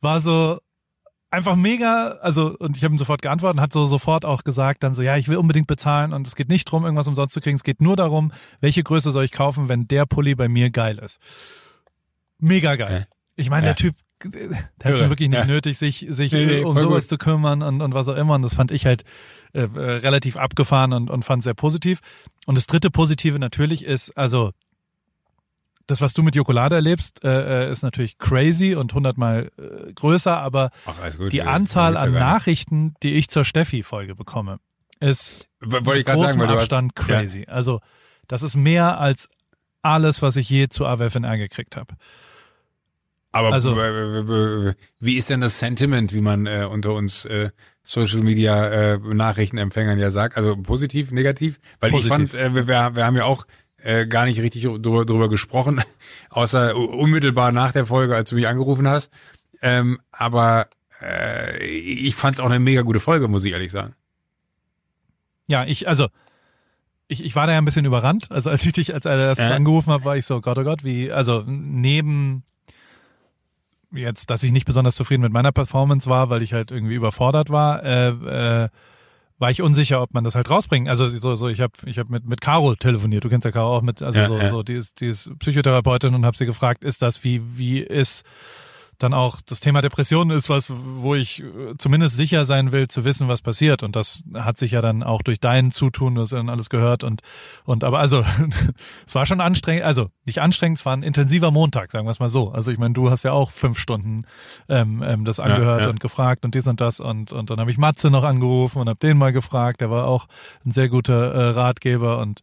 war 0.00 0.18
so 0.18 0.58
einfach 1.30 1.56
mega, 1.56 2.18
also 2.22 2.56
und 2.58 2.76
ich 2.76 2.84
habe 2.84 2.94
ihm 2.94 2.98
sofort 2.98 3.22
geantwortet 3.22 3.58
und 3.58 3.62
hat 3.62 3.72
so 3.72 3.84
sofort 3.86 4.24
auch 4.24 4.42
gesagt 4.44 4.82
dann 4.82 4.94
so, 4.94 5.02
ja, 5.02 5.16
ich 5.16 5.28
will 5.28 5.36
unbedingt 5.36 5.66
bezahlen 5.66 6.12
und 6.12 6.26
es 6.26 6.34
geht 6.34 6.48
nicht 6.48 6.64
drum, 6.64 6.84
irgendwas 6.84 7.06
umsonst 7.08 7.34
zu 7.34 7.40
kriegen, 7.40 7.56
es 7.56 7.62
geht 7.64 7.80
nur 7.80 7.96
darum, 7.96 8.32
welche 8.60 8.82
Größe 8.82 9.12
soll 9.12 9.24
ich 9.24 9.32
kaufen, 9.32 9.68
wenn 9.68 9.86
der 9.88 10.06
Pulli 10.06 10.34
bei 10.34 10.48
mir 10.48 10.70
geil 10.70 10.98
ist. 10.98 11.18
Mega 12.38 12.76
geil. 12.76 13.06
Ja. 13.08 13.16
Ich 13.36 13.50
meine, 13.50 13.66
Ja. 13.66 13.74
der 13.74 13.76
Typ, 13.76 13.94
der 14.24 14.92
hat 14.92 14.98
schon 14.98 15.08
wirklich 15.10 15.28
nicht 15.28 15.38
Ja. 15.38 15.44
nötig, 15.46 15.78
sich, 15.78 16.06
sich 16.10 16.32
Nee, 16.32 16.46
nee, 16.46 16.60
um 16.64 16.78
sowas 16.78 17.04
gut. 17.04 17.08
zu 17.10 17.18
kümmern 17.18 17.62
und, 17.62 17.80
und 17.80 17.94
was 17.94 18.08
auch 18.08 18.16
immer. 18.16 18.34
Und 18.34 18.42
das 18.42 18.54
fand 18.54 18.70
ich 18.70 18.84
halt 18.86 19.04
äh, 19.52 19.60
äh, 19.62 19.66
relativ 19.66 20.36
abgefahren 20.36 20.92
und, 20.92 21.10
und 21.10 21.24
fand 21.24 21.42
sehr 21.42 21.54
positiv. 21.54 22.00
Und 22.46 22.56
das 22.56 22.66
dritte 22.66 22.90
Positive 22.90 23.38
natürlich 23.38 23.84
ist, 23.84 24.16
also 24.16 24.52
das, 25.90 26.00
was 26.00 26.14
du 26.14 26.22
mit 26.22 26.34
Jokolade 26.36 26.74
erlebst, 26.76 27.24
äh, 27.24 27.68
äh, 27.68 27.72
ist 27.72 27.82
natürlich 27.82 28.18
crazy 28.18 28.74
und 28.74 28.94
hundertmal 28.94 29.50
äh, 29.58 29.92
größer, 29.92 30.36
aber 30.38 30.70
Ach, 30.86 30.96
gut. 31.16 31.32
die 31.32 31.38
Ja, 31.38 31.46
Anzahl 31.46 31.96
an 31.96 32.14
ja 32.14 32.20
Nachrichten, 32.20 32.94
die 33.02 33.14
ich 33.14 33.28
zur 33.28 33.44
Steffi-Folge 33.44 34.14
bekomme, 34.14 34.60
ist 35.00 35.46
Wollte 35.60 36.04
großem 36.04 36.26
sagen, 36.28 36.38
du 36.40 36.46
hast, 36.48 36.58
Abstand 36.60 36.94
crazy. 36.94 37.46
Also 37.48 37.80
das 38.28 38.42
ist 38.42 38.54
mehr 38.56 38.98
als 39.00 39.28
alles, 39.82 40.22
was 40.22 40.36
ich 40.36 40.48
je 40.48 40.68
zu 40.68 40.86
AWFNR 40.86 41.38
gekriegt 41.38 41.76
habe. 41.76 41.94
Aber 43.32 43.52
Also- 43.52 43.76
wie 43.76 45.16
ist 45.16 45.30
denn 45.30 45.40
das 45.40 45.58
Sentiment, 45.58 46.12
wie 46.12 46.20
man 46.20 46.46
äh, 46.46 46.66
unter 46.70 46.92
uns 46.94 47.24
äh, 47.24 47.50
Social 47.82 48.20
Media 48.20 48.66
äh, 48.94 48.98
Nachrichtenempfängern 48.98 49.98
ja 49.98 50.10
sagt? 50.10 50.36
Also 50.36 50.56
positiv, 50.56 51.12
negativ? 51.12 51.60
Weil 51.78 51.90
Positiv. 51.90 52.10
ich 52.24 52.30
fand, 52.32 52.34
äh, 52.34 52.54
wir 52.54 52.66
wir 52.96 53.04
haben 53.06 53.16
ja 53.16 53.24
auch 53.24 53.46
äh, 53.82 54.06
gar 54.06 54.24
nicht 54.24 54.40
richtig 54.40 54.62
drüber, 54.64 55.04
drüber 55.04 55.28
gesprochen, 55.28 55.82
außer 56.30 56.76
unmittelbar 56.76 57.52
nach 57.52 57.72
der 57.72 57.86
Folge, 57.86 58.14
als 58.14 58.30
du 58.30 58.36
mich 58.36 58.48
angerufen 58.48 58.88
hast. 58.88 59.10
Ähm, 59.62 60.00
aber 60.12 60.68
äh, 61.02 61.64
ich 61.64 62.14
fand 62.14 62.36
es 62.36 62.40
auch 62.40 62.46
eine 62.46 62.60
mega 62.60 62.82
gute 62.82 63.00
Folge, 63.00 63.28
muss 63.28 63.44
ich 63.44 63.52
ehrlich 63.52 63.72
sagen. 63.72 63.94
Ja, 65.46 65.64
ich, 65.64 65.88
also, 65.88 66.08
ich, 67.08 67.24
ich 67.24 67.34
war 67.34 67.46
da 67.46 67.52
ja 67.54 67.58
ein 67.58 67.64
bisschen 67.64 67.84
überrannt. 67.84 68.30
Also 68.30 68.50
als 68.50 68.64
ich 68.64 68.72
dich 68.72 68.94
als 68.94 69.06
allererstes 69.06 69.50
Äh? 69.50 69.54
angerufen 69.54 69.92
habe, 69.92 70.04
war 70.04 70.16
ich 70.16 70.26
so, 70.26 70.40
Gott, 70.40 70.58
oh 70.58 70.64
Gott, 70.64 70.84
wie, 70.84 71.10
also 71.10 71.42
neben 71.46 72.44
jetzt, 73.92 74.30
dass 74.30 74.42
ich 74.42 74.52
nicht 74.52 74.66
besonders 74.66 74.94
zufrieden 74.94 75.22
mit 75.22 75.32
meiner 75.32 75.52
Performance 75.52 76.08
war, 76.08 76.30
weil 76.30 76.42
ich 76.42 76.52
halt 76.52 76.70
irgendwie 76.70 76.94
überfordert 76.94 77.50
war, 77.50 77.82
äh, 77.82 78.08
äh, 78.64 78.68
war 79.40 79.50
ich 79.50 79.62
unsicher, 79.62 80.00
ob 80.02 80.14
man 80.14 80.22
das 80.22 80.34
halt 80.36 80.48
rausbringt. 80.50 80.88
Also 80.88 81.08
so, 81.08 81.34
so 81.34 81.48
ich 81.48 81.60
habe 81.60 81.72
ich 81.86 81.98
hab 81.98 82.08
mit 82.10 82.26
mit 82.26 82.40
Caro 82.40 82.76
telefoniert. 82.76 83.24
Du 83.24 83.28
kennst 83.28 83.44
ja 83.44 83.50
Caro 83.50 83.76
auch 83.78 83.82
mit, 83.82 84.02
also 84.02 84.20
Ja, 84.20 84.26
so, 84.26 84.38
ja. 84.38 84.48
so 84.48 84.62
die 84.62 84.74
ist, 84.74 85.00
die 85.00 85.06
ist 85.06 85.32
Psychotherapeutin 85.38 86.14
und 86.14 86.24
habe 86.24 86.36
sie 86.36 86.46
gefragt, 86.46 86.84
ist 86.84 87.02
das 87.02 87.24
wie 87.24 87.42
wie 87.56 87.80
ist 87.80 88.24
dann 89.02 89.14
auch 89.14 89.40
das 89.40 89.60
Thema 89.60 89.80
Depression 89.80 90.30
ist 90.30 90.48
was, 90.48 90.70
wo 90.70 91.14
ich 91.14 91.40
äh, 91.40 91.74
zumindest 91.78 92.16
sicher 92.16 92.44
sein 92.44 92.70
will, 92.70 92.86
zu 92.86 93.04
wissen, 93.04 93.28
was 93.28 93.42
passiert. 93.42 93.82
Und 93.82 93.96
das 93.96 94.24
hat 94.34 94.58
sich 94.58 94.72
ja 94.72 94.82
dann 94.82 95.02
auch 95.02 95.22
durch 95.22 95.40
dein 95.40 95.70
Zutun, 95.70 96.16
ja 96.16 96.24
dann 96.24 96.50
alles 96.50 96.70
gehört 96.70 97.02
und, 97.02 97.22
und 97.64 97.82
aber 97.82 97.98
also, 97.98 98.24
es 99.06 99.14
war 99.14 99.26
schon 99.26 99.40
anstrengend, 99.40 99.84
also 99.84 100.08
nicht 100.26 100.40
anstrengend, 100.40 100.78
es 100.78 100.86
war 100.86 100.96
ein 100.96 101.02
intensiver 101.02 101.50
Montag, 101.50 101.90
sagen 101.90 102.06
wir 102.06 102.10
es 102.10 102.20
mal 102.20 102.28
so. 102.28 102.50
Also 102.50 102.70
ich 102.70 102.78
meine, 102.78 102.94
du 102.94 103.10
hast 103.10 103.22
ja 103.22 103.32
auch 103.32 103.50
fünf 103.50 103.78
Stunden 103.78 104.24
ähm, 104.68 105.02
ähm, 105.02 105.24
das 105.24 105.40
angehört 105.40 105.84
ja. 105.84 105.90
und 105.90 106.00
gefragt 106.00 106.44
und 106.44 106.54
dies 106.54 106.68
und 106.68 106.80
das 106.80 107.00
und, 107.00 107.32
und 107.32 107.50
dann 107.50 107.58
habe 107.58 107.70
ich 107.70 107.78
Matze 107.78 108.10
noch 108.10 108.24
angerufen 108.24 108.80
und 108.80 108.88
habe 108.88 108.98
den 108.98 109.16
mal 109.16 109.32
gefragt, 109.32 109.80
der 109.80 109.90
war 109.90 110.06
auch 110.06 110.26
ein 110.64 110.70
sehr 110.70 110.88
guter 110.88 111.32
äh, 111.32 111.48
Ratgeber 111.50 112.18
und 112.18 112.40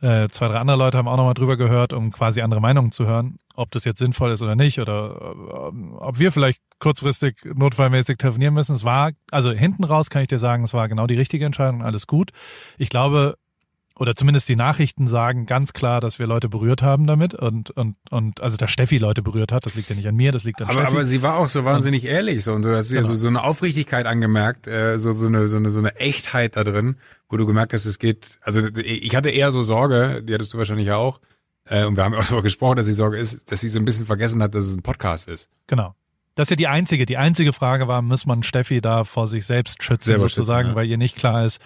äh, 0.00 0.28
zwei, 0.28 0.48
drei 0.48 0.58
andere 0.58 0.76
Leute 0.76 0.98
haben 0.98 1.08
auch 1.08 1.16
nochmal 1.16 1.34
drüber 1.34 1.56
gehört, 1.56 1.92
um 1.92 2.10
quasi 2.10 2.40
andere 2.40 2.60
Meinungen 2.60 2.92
zu 2.92 3.06
hören, 3.06 3.38
ob 3.54 3.70
das 3.70 3.84
jetzt 3.84 3.98
sinnvoll 3.98 4.30
ist 4.30 4.42
oder 4.42 4.56
nicht 4.56 4.80
oder 4.80 5.34
äh, 5.34 5.94
ob 5.98 6.18
wir 6.18 6.32
vielleicht 6.32 6.60
kurzfristig 6.78 7.36
notfallmäßig 7.44 8.16
telefonieren 8.16 8.54
müssen. 8.54 8.74
Es 8.74 8.84
war, 8.84 9.12
also 9.30 9.50
hinten 9.52 9.84
raus 9.84 10.08
kann 10.08 10.22
ich 10.22 10.28
dir 10.28 10.38
sagen, 10.38 10.64
es 10.64 10.72
war 10.74 10.88
genau 10.88 11.06
die 11.06 11.16
richtige 11.16 11.44
Entscheidung, 11.44 11.82
alles 11.82 12.06
gut. 12.06 12.30
Ich 12.78 12.88
glaube, 12.88 13.36
oder 14.00 14.16
zumindest 14.16 14.48
die 14.48 14.56
Nachrichten 14.56 15.06
sagen 15.06 15.44
ganz 15.44 15.74
klar, 15.74 16.00
dass 16.00 16.18
wir 16.18 16.26
Leute 16.26 16.48
berührt 16.48 16.80
haben 16.80 17.06
damit 17.06 17.34
und, 17.34 17.68
und, 17.70 17.96
und 18.10 18.40
also 18.40 18.56
dass 18.56 18.70
Steffi 18.70 18.96
Leute 18.96 19.20
berührt 19.22 19.52
hat, 19.52 19.66
das 19.66 19.74
liegt 19.74 19.90
ja 19.90 19.94
nicht 19.94 20.08
an 20.08 20.16
mir, 20.16 20.32
das 20.32 20.42
liegt 20.44 20.62
an 20.62 20.68
Aber, 20.68 20.80
Steffi. 20.80 20.94
aber 20.96 21.04
sie 21.04 21.22
war 21.22 21.36
auch 21.36 21.48
so 21.48 21.66
wahnsinnig 21.66 22.06
ehrlich 22.06 22.42
so 22.42 22.54
und 22.54 22.62
so, 22.62 22.70
dass 22.70 22.88
sie 22.88 22.96
Genau. 22.96 23.08
also 23.08 23.20
so 23.20 23.28
eine 23.28 23.44
Aufrichtigkeit 23.44 24.06
angemerkt, 24.06 24.66
äh, 24.66 24.98
so 24.98 25.12
so 25.12 25.26
eine 25.26 25.48
so 25.48 25.58
eine 25.58 25.68
so 25.68 25.80
eine 25.80 25.96
Echtheit 25.96 26.56
da 26.56 26.64
drin, 26.64 26.96
wo 27.28 27.36
du 27.36 27.44
gemerkt 27.44 27.74
hast, 27.74 27.84
es 27.84 27.98
geht. 27.98 28.38
Also 28.40 28.66
ich 28.74 29.14
hatte 29.14 29.28
eher 29.28 29.52
so 29.52 29.60
Sorge, 29.60 30.22
die 30.24 30.32
hattest 30.32 30.54
du 30.54 30.58
wahrscheinlich 30.58 30.86
ja 30.86 30.96
auch, 30.96 31.20
äh, 31.66 31.84
und 31.84 31.96
wir 31.98 32.04
haben 32.04 32.14
auch 32.14 32.24
darüber 32.24 32.42
gesprochen, 32.42 32.76
dass 32.76 32.86
die 32.86 32.94
Sorge 32.94 33.18
ist, 33.18 33.52
dass 33.52 33.60
sie 33.60 33.68
so 33.68 33.78
ein 33.80 33.84
bisschen 33.84 34.06
vergessen 34.06 34.42
hat, 34.42 34.54
dass 34.54 34.64
es 34.64 34.74
ein 34.74 34.82
Podcast 34.82 35.28
ist. 35.28 35.50
Genau. 35.66 35.94
Das 36.36 36.46
ist 36.46 36.50
ja 36.50 36.56
die 36.56 36.68
einzige. 36.68 37.06
Die 37.06 37.16
einzige 37.18 37.52
Frage 37.52 37.86
war, 37.88 38.00
muss 38.02 38.24
man 38.24 38.42
Steffi 38.42 38.80
da 38.80 39.04
vor 39.04 39.26
sich 39.26 39.44
selbst 39.44 39.82
schützen, 39.82 40.10
Selber 40.10 40.28
sozusagen, 40.28 40.68
schützen, 40.68 40.70
ja. 40.70 40.76
weil 40.76 40.86
ihr 40.86 40.96
nicht 40.96 41.16
klar 41.16 41.44
ist, 41.44 41.60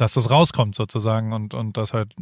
dass 0.00 0.14
das 0.14 0.30
rauskommt 0.30 0.74
sozusagen 0.74 1.32
und, 1.32 1.52
und 1.52 1.76
dass 1.76 1.92
halt 1.92 2.12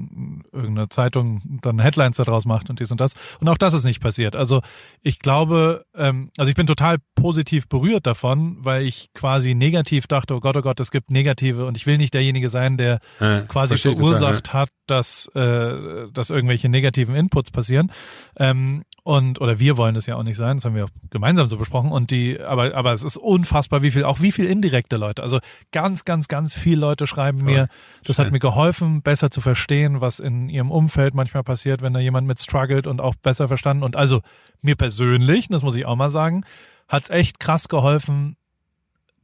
irgendeine 0.52 0.88
Zeitung 0.88 1.40
dann 1.62 1.78
Headlines 1.78 2.16
daraus 2.16 2.44
macht 2.44 2.70
und 2.70 2.80
dies 2.80 2.90
und 2.90 3.00
das. 3.00 3.14
Und 3.40 3.48
auch 3.48 3.58
das 3.58 3.72
ist 3.72 3.84
nicht 3.84 4.00
passiert. 4.00 4.34
Also 4.34 4.60
ich 5.02 5.20
glaube, 5.20 5.84
ähm, 5.94 6.30
also 6.36 6.50
ich 6.50 6.56
bin 6.56 6.66
total 6.66 6.96
positiv 7.14 7.68
berührt 7.68 8.06
davon, 8.06 8.56
weil 8.60 8.84
ich 8.84 9.10
quasi 9.14 9.54
negativ 9.54 10.06
dachte, 10.06 10.34
oh 10.34 10.40
Gott, 10.40 10.56
oh 10.56 10.62
Gott, 10.62 10.80
es 10.80 10.90
gibt 10.90 11.10
negative 11.10 11.66
und 11.66 11.76
ich 11.76 11.86
will 11.86 11.98
nicht 11.98 12.14
derjenige 12.14 12.50
sein, 12.50 12.76
der 12.76 12.98
Ja, 13.20 13.40
quasi 13.42 13.76
verursacht 13.76 14.46
total, 14.46 14.62
hat, 14.62 14.70
dass, 14.86 15.30
äh, 15.34 16.08
dass 16.12 16.30
irgendwelche 16.30 16.68
negativen 16.68 17.14
Inputs 17.14 17.50
passieren. 17.50 17.92
Ähm, 18.36 18.82
und 19.08 19.40
oder 19.40 19.58
wir 19.58 19.78
wollen 19.78 19.94
das 19.94 20.04
ja 20.04 20.16
auch 20.16 20.22
nicht 20.22 20.36
sein, 20.36 20.58
das 20.58 20.66
haben 20.66 20.74
wir 20.74 20.84
auch 20.84 20.90
gemeinsam 21.08 21.48
so 21.48 21.56
besprochen. 21.56 21.92
Und 21.92 22.10
die, 22.10 22.38
aber 22.38 22.74
aber 22.74 22.92
es 22.92 23.04
ist 23.04 23.16
unfassbar, 23.16 23.82
wie 23.82 23.90
viel, 23.90 24.04
auch 24.04 24.20
wie 24.20 24.32
viel 24.32 24.44
indirekte 24.44 24.98
Leute. 24.98 25.22
Also 25.22 25.40
ganz, 25.72 26.04
ganz, 26.04 26.28
ganz 26.28 26.52
viele 26.52 26.82
Leute 26.82 27.06
schreiben 27.06 27.42
mir, 27.42 27.68
das 28.04 28.18
hat 28.18 28.26
Schön. 28.26 28.34
mir 28.34 28.38
geholfen, 28.38 29.00
besser 29.00 29.30
zu 29.30 29.40
verstehen, 29.40 30.02
was 30.02 30.18
in 30.18 30.50
ihrem 30.50 30.70
Umfeld 30.70 31.14
manchmal 31.14 31.42
passiert, 31.42 31.80
wenn 31.80 31.94
da 31.94 32.00
jemand 32.00 32.26
mit 32.26 32.38
struggelt 32.38 32.86
und 32.86 33.00
auch 33.00 33.14
besser 33.14 33.48
verstanden. 33.48 33.82
Und 33.82 33.96
also 33.96 34.20
mir 34.60 34.76
persönlich, 34.76 35.48
das 35.48 35.62
muss 35.62 35.74
ich 35.74 35.86
auch 35.86 35.96
mal 35.96 36.10
sagen, 36.10 36.44
hat's 36.86 37.08
echt 37.08 37.40
krass 37.40 37.70
geholfen, 37.70 38.36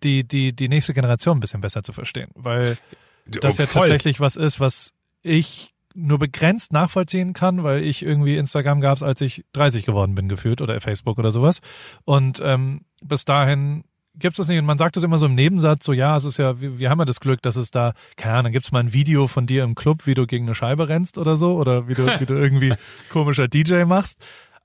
die, 0.03 0.27
die, 0.27 0.57
die 0.57 0.71
nächste 0.71 0.95
Generation 0.95 1.37
ein 1.37 1.41
bisschen 1.41 1.61
besser 1.61 1.83
zu 1.83 1.93
verstehen. 1.93 2.31
Weil 2.35 2.79
das 3.27 3.61
Oh, 3.61 3.67
voll. 3.67 3.83
tatsächlich 3.83 4.19
was 4.19 4.37
ist, 4.37 4.61
was 4.61 4.95
ich 5.23 5.74
nur 5.95 6.19
begrenzt 6.19 6.73
nachvollziehen 6.73 7.33
kann, 7.33 7.63
weil 7.63 7.83
ich 7.83 8.03
irgendwie 8.03 8.37
Instagram 8.37 8.81
gab's, 8.81 9.03
als 9.03 9.21
ich 9.21 9.45
30 9.53 9.87
geworden 9.87 10.15
bin, 10.15 10.29
gefühlt, 10.29 10.61
oder 10.61 10.81
Facebook 10.81 11.19
oder 11.19 11.33
sowas. 11.33 11.61
Und 12.05 12.41
ähm, 12.45 12.83
bis 13.03 13.25
dahin 13.25 13.85
gibt's 14.17 14.39
das 14.39 14.49
nicht. 14.49 14.59
Und 14.59 14.67
man 14.67 14.79
sagt 14.79 14.97
das 14.97 15.03
immer 15.03 15.19
so 15.19 15.27
im 15.27 15.35
Nebensatz, 15.35 15.85
so 15.85 15.93
ja, 15.93 16.17
es 16.17 16.25
ist 16.25 16.37
ja, 16.37 16.61
wir, 16.61 16.79
wir 16.79 16.91
haben 16.91 16.99
ja 16.99 17.05
das 17.05 17.21
Glück, 17.21 17.43
dass 17.43 17.57
es 17.57 17.71
da, 17.71 17.93
keine 18.17 18.35
Ahnung, 18.35 18.45
dann 18.45 18.53
gibt's 18.53 18.73
mal 18.73 18.81
ein 18.81 18.93
Video 18.93 19.29
von 19.29 19.47
dir 19.47 19.65
im 19.65 19.75
Club, 19.75 20.07
wie 20.07 20.15
du 20.15 20.27
gegen 20.27 20.47
eine 20.47 20.55
Scheibe 20.55 20.89
rennst 20.89 21.19
oder 21.19 21.37
so, 21.37 21.57
oder 21.57 21.89
wie 21.89 21.95
du, 21.95 22.07
wie 22.21 22.27
du 22.27 22.35
irgendwie 22.41 22.75
komischer 23.11 23.49
DJ 23.49 23.85
machst. 23.85 24.25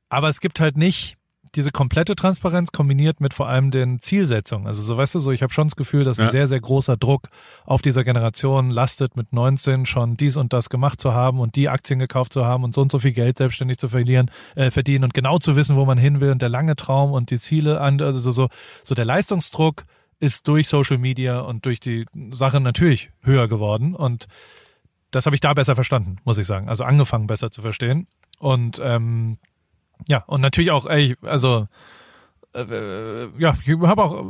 Aber 0.10 0.30
es 0.30 0.42
gibt 0.42 0.60
halt 0.60 0.78
nicht 0.78 1.19
diese 1.56 1.72
komplette 1.72 2.16
Transparenz 2.16 2.72
kombiniert 2.72 3.22
mit 3.22 3.34
vor 3.34 3.48
allem 3.48 3.72
den 3.72 4.00
Zielsetzungen. 4.00 4.68
Also 4.68 4.82
so 4.82 4.98
weißt 4.98 5.16
du, 5.16 5.20
so 5.20 5.32
ich 5.32 5.42
habe 5.44 5.54
schon 5.54 5.68
das 5.68 5.76
Gefühl, 5.76 6.04
dass 6.04 6.20
ein 6.20 6.26
Ja. 6.26 6.32
sehr, 6.32 6.48
sehr 6.48 6.60
großer 6.60 6.98
Druck 6.98 7.30
auf 7.66 7.82
dieser 7.82 8.04
Generation 8.04 8.70
lastet, 8.70 9.16
mit 9.16 9.34
19 9.34 9.86
schon 9.86 10.18
dies 10.18 10.38
und 10.38 10.54
das 10.54 10.70
gemacht 10.70 11.02
zu 11.02 11.14
haben 11.14 11.40
und 11.40 11.56
die 11.56 11.70
Aktien 11.70 12.00
gekauft 12.00 12.34
zu 12.34 12.46
haben 12.46 12.64
und 12.64 12.74
so 12.76 12.82
und 12.82 12.92
so 12.92 13.00
viel 13.00 13.12
Geld 13.14 13.38
selbstständig 13.38 13.78
zu 13.78 13.90
verlieren, 13.90 14.32
äh, 14.56 14.72
verdienen 14.72 15.04
und 15.04 15.14
genau 15.14 15.38
zu 15.40 15.56
wissen, 15.56 15.76
wo 15.76 15.86
man 15.86 15.98
hin 15.98 16.22
will 16.22 16.32
und 16.32 16.42
der 16.42 16.50
lange 16.50 16.76
Traum 16.76 17.12
und 17.12 17.30
die 17.32 17.40
Ziele 17.40 17.82
an, 17.82 18.02
also 18.02 18.32
so, 18.32 18.48
so 18.84 18.96
der 18.96 19.06
Leistungsdruck 19.06 19.86
ist 20.20 20.48
durch 20.48 20.68
Social 20.68 20.98
Media 20.98 21.40
und 21.40 21.66
durch 21.66 21.80
die 21.80 22.06
Sache 22.32 22.60
natürlich 22.60 23.12
höher 23.22 23.48
geworden 23.48 23.96
und 23.96 24.28
das 25.12 25.26
habe 25.26 25.36
ich 25.36 25.40
da 25.42 25.54
besser 25.54 25.76
verstanden, 25.76 26.18
muss 26.24 26.38
ich 26.38 26.46
sagen. 26.46 26.70
Also 26.70 26.84
angefangen 26.84 27.26
besser 27.26 27.50
zu 27.50 27.62
verstehen. 27.62 28.06
Und 28.38 28.80
ähm, 28.84 29.38
ja, 30.08 30.24
und 30.28 30.42
natürlich 30.42 30.72
auch, 30.72 30.86
ey, 30.86 31.16
also 31.22 31.68
äh, 32.52 32.62
äh, 32.62 33.30
ja, 33.38 33.56
ich 33.64 33.78
habe 33.80 34.04
auch 34.04 34.26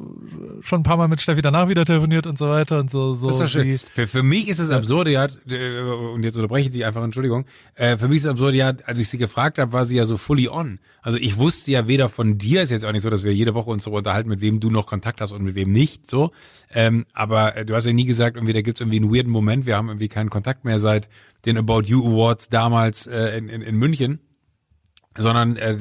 schon 0.59 0.81
ein 0.81 0.83
paar 0.83 0.97
Mal 0.97 1.07
mit 1.07 1.21
Steffi 1.21 1.41
danach 1.41 1.69
wieder 1.69 1.85
telefoniert 1.85 2.27
und 2.27 2.37
so 2.37 2.49
weiter 2.49 2.79
und 2.79 2.91
so. 2.91 3.15
so 3.15 3.27
Das 3.27 3.39
ist 3.39 3.55
doch 3.55 3.61
schön. 3.61 3.79
Für, 3.79 4.07
für 4.07 4.23
mich 4.23 4.49
ist 4.49 4.59
es 4.59 4.71
absurde, 4.71 5.11
ja, 5.11 5.25
äh, 5.25 5.81
und 6.13 6.23
jetzt 6.23 6.35
unterbreche 6.35 6.65
ich 6.65 6.71
die 6.71 6.83
einfach, 6.83 7.01
Entschuldigung. 7.01 7.45
Äh, 7.75 7.97
für 7.97 8.09
mich 8.09 8.17
ist 8.17 8.25
es 8.25 8.31
absurde, 8.31 8.57
ja, 8.57 8.73
als 8.85 8.99
ich 8.99 9.07
sie 9.07 9.17
gefragt 9.17 9.57
habe, 9.57 9.71
war 9.71 9.85
sie 9.85 9.95
ja 9.95 10.05
so 10.05 10.17
fully 10.17 10.49
on. 10.49 10.79
Also 11.01 11.17
ich 11.17 11.37
wusste 11.37 11.71
ja 11.71 11.87
weder 11.87 12.09
von 12.09 12.37
dir, 12.37 12.61
ist 12.61 12.71
jetzt 12.71 12.85
auch 12.85 12.91
nicht 12.91 13.03
so, 13.03 13.09
dass 13.09 13.23
wir 13.23 13.33
jede 13.33 13.53
Woche 13.53 13.69
uns 13.69 13.85
so 13.85 13.91
unterhalten, 13.91 14.27
mit 14.27 14.41
wem 14.41 14.59
du 14.59 14.69
noch 14.69 14.85
Kontakt 14.85 15.21
hast 15.21 15.31
und 15.31 15.43
mit 15.43 15.55
wem 15.55 15.71
nicht, 15.71 16.11
so. 16.11 16.31
Ähm, 16.73 17.05
aber 17.13 17.55
äh, 17.55 17.65
du 17.65 17.73
hast 17.73 17.85
ja 17.85 17.93
nie 17.93 18.05
gesagt, 18.05 18.35
irgendwie, 18.35 18.53
da 18.53 18.61
gibt's 18.61 18.81
irgendwie 18.81 18.97
einen 18.97 19.15
weirden 19.15 19.31
Moment, 19.31 19.65
wir 19.65 19.77
haben 19.77 19.87
irgendwie 19.87 20.09
keinen 20.09 20.29
Kontakt 20.29 20.65
mehr 20.65 20.79
seit 20.79 21.07
den 21.45 21.57
About 21.57 21.83
You 21.83 22.05
Awards 22.05 22.49
damals 22.49 23.07
äh, 23.07 23.37
in, 23.37 23.47
in, 23.47 23.61
in 23.61 23.77
München 23.77 24.19
sondern 25.19 25.57
äh, 25.57 25.75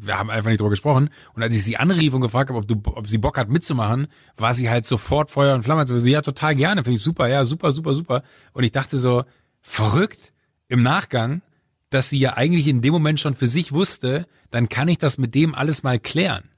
wir 0.00 0.18
haben 0.18 0.30
einfach 0.30 0.50
nicht 0.50 0.60
drüber 0.60 0.70
gesprochen. 0.70 1.10
Und 1.34 1.42
als 1.42 1.54
ich 1.54 1.62
sie 1.64 1.76
anrief 1.76 2.12
und 2.12 2.20
gefragt 2.20 2.50
habe, 2.50 2.58
ob, 2.58 2.68
du, 2.68 2.80
ob 2.84 3.06
sie 3.06 3.18
Bock 3.18 3.38
hat 3.38 3.48
mitzumachen, 3.48 4.08
war 4.36 4.52
sie 4.52 4.68
halt 4.68 4.84
sofort 4.84 5.30
Feuer 5.30 5.54
und 5.54 5.62
Flamme. 5.62 5.80
Also 5.80 5.96
sie 5.98 6.10
ja 6.10 6.22
total 6.22 6.54
gerne, 6.56 6.82
finde 6.84 6.96
ich 6.96 7.02
super, 7.02 7.28
ja, 7.28 7.44
super, 7.44 7.72
super, 7.72 7.94
super. 7.94 8.22
Und 8.52 8.64
ich 8.64 8.72
dachte 8.72 8.98
so, 8.98 9.24
verrückt 9.62 10.32
im 10.68 10.82
Nachgang, 10.82 11.42
dass 11.88 12.10
sie 12.10 12.18
ja 12.18 12.36
eigentlich 12.36 12.68
in 12.68 12.82
dem 12.82 12.92
Moment 12.92 13.20
schon 13.20 13.34
für 13.34 13.46
sich 13.46 13.72
wusste, 13.72 14.26
dann 14.50 14.68
kann 14.68 14.88
ich 14.88 14.98
das 14.98 15.18
mit 15.18 15.34
dem 15.34 15.54
alles 15.54 15.82
mal 15.82 15.98
klären. 15.98 16.49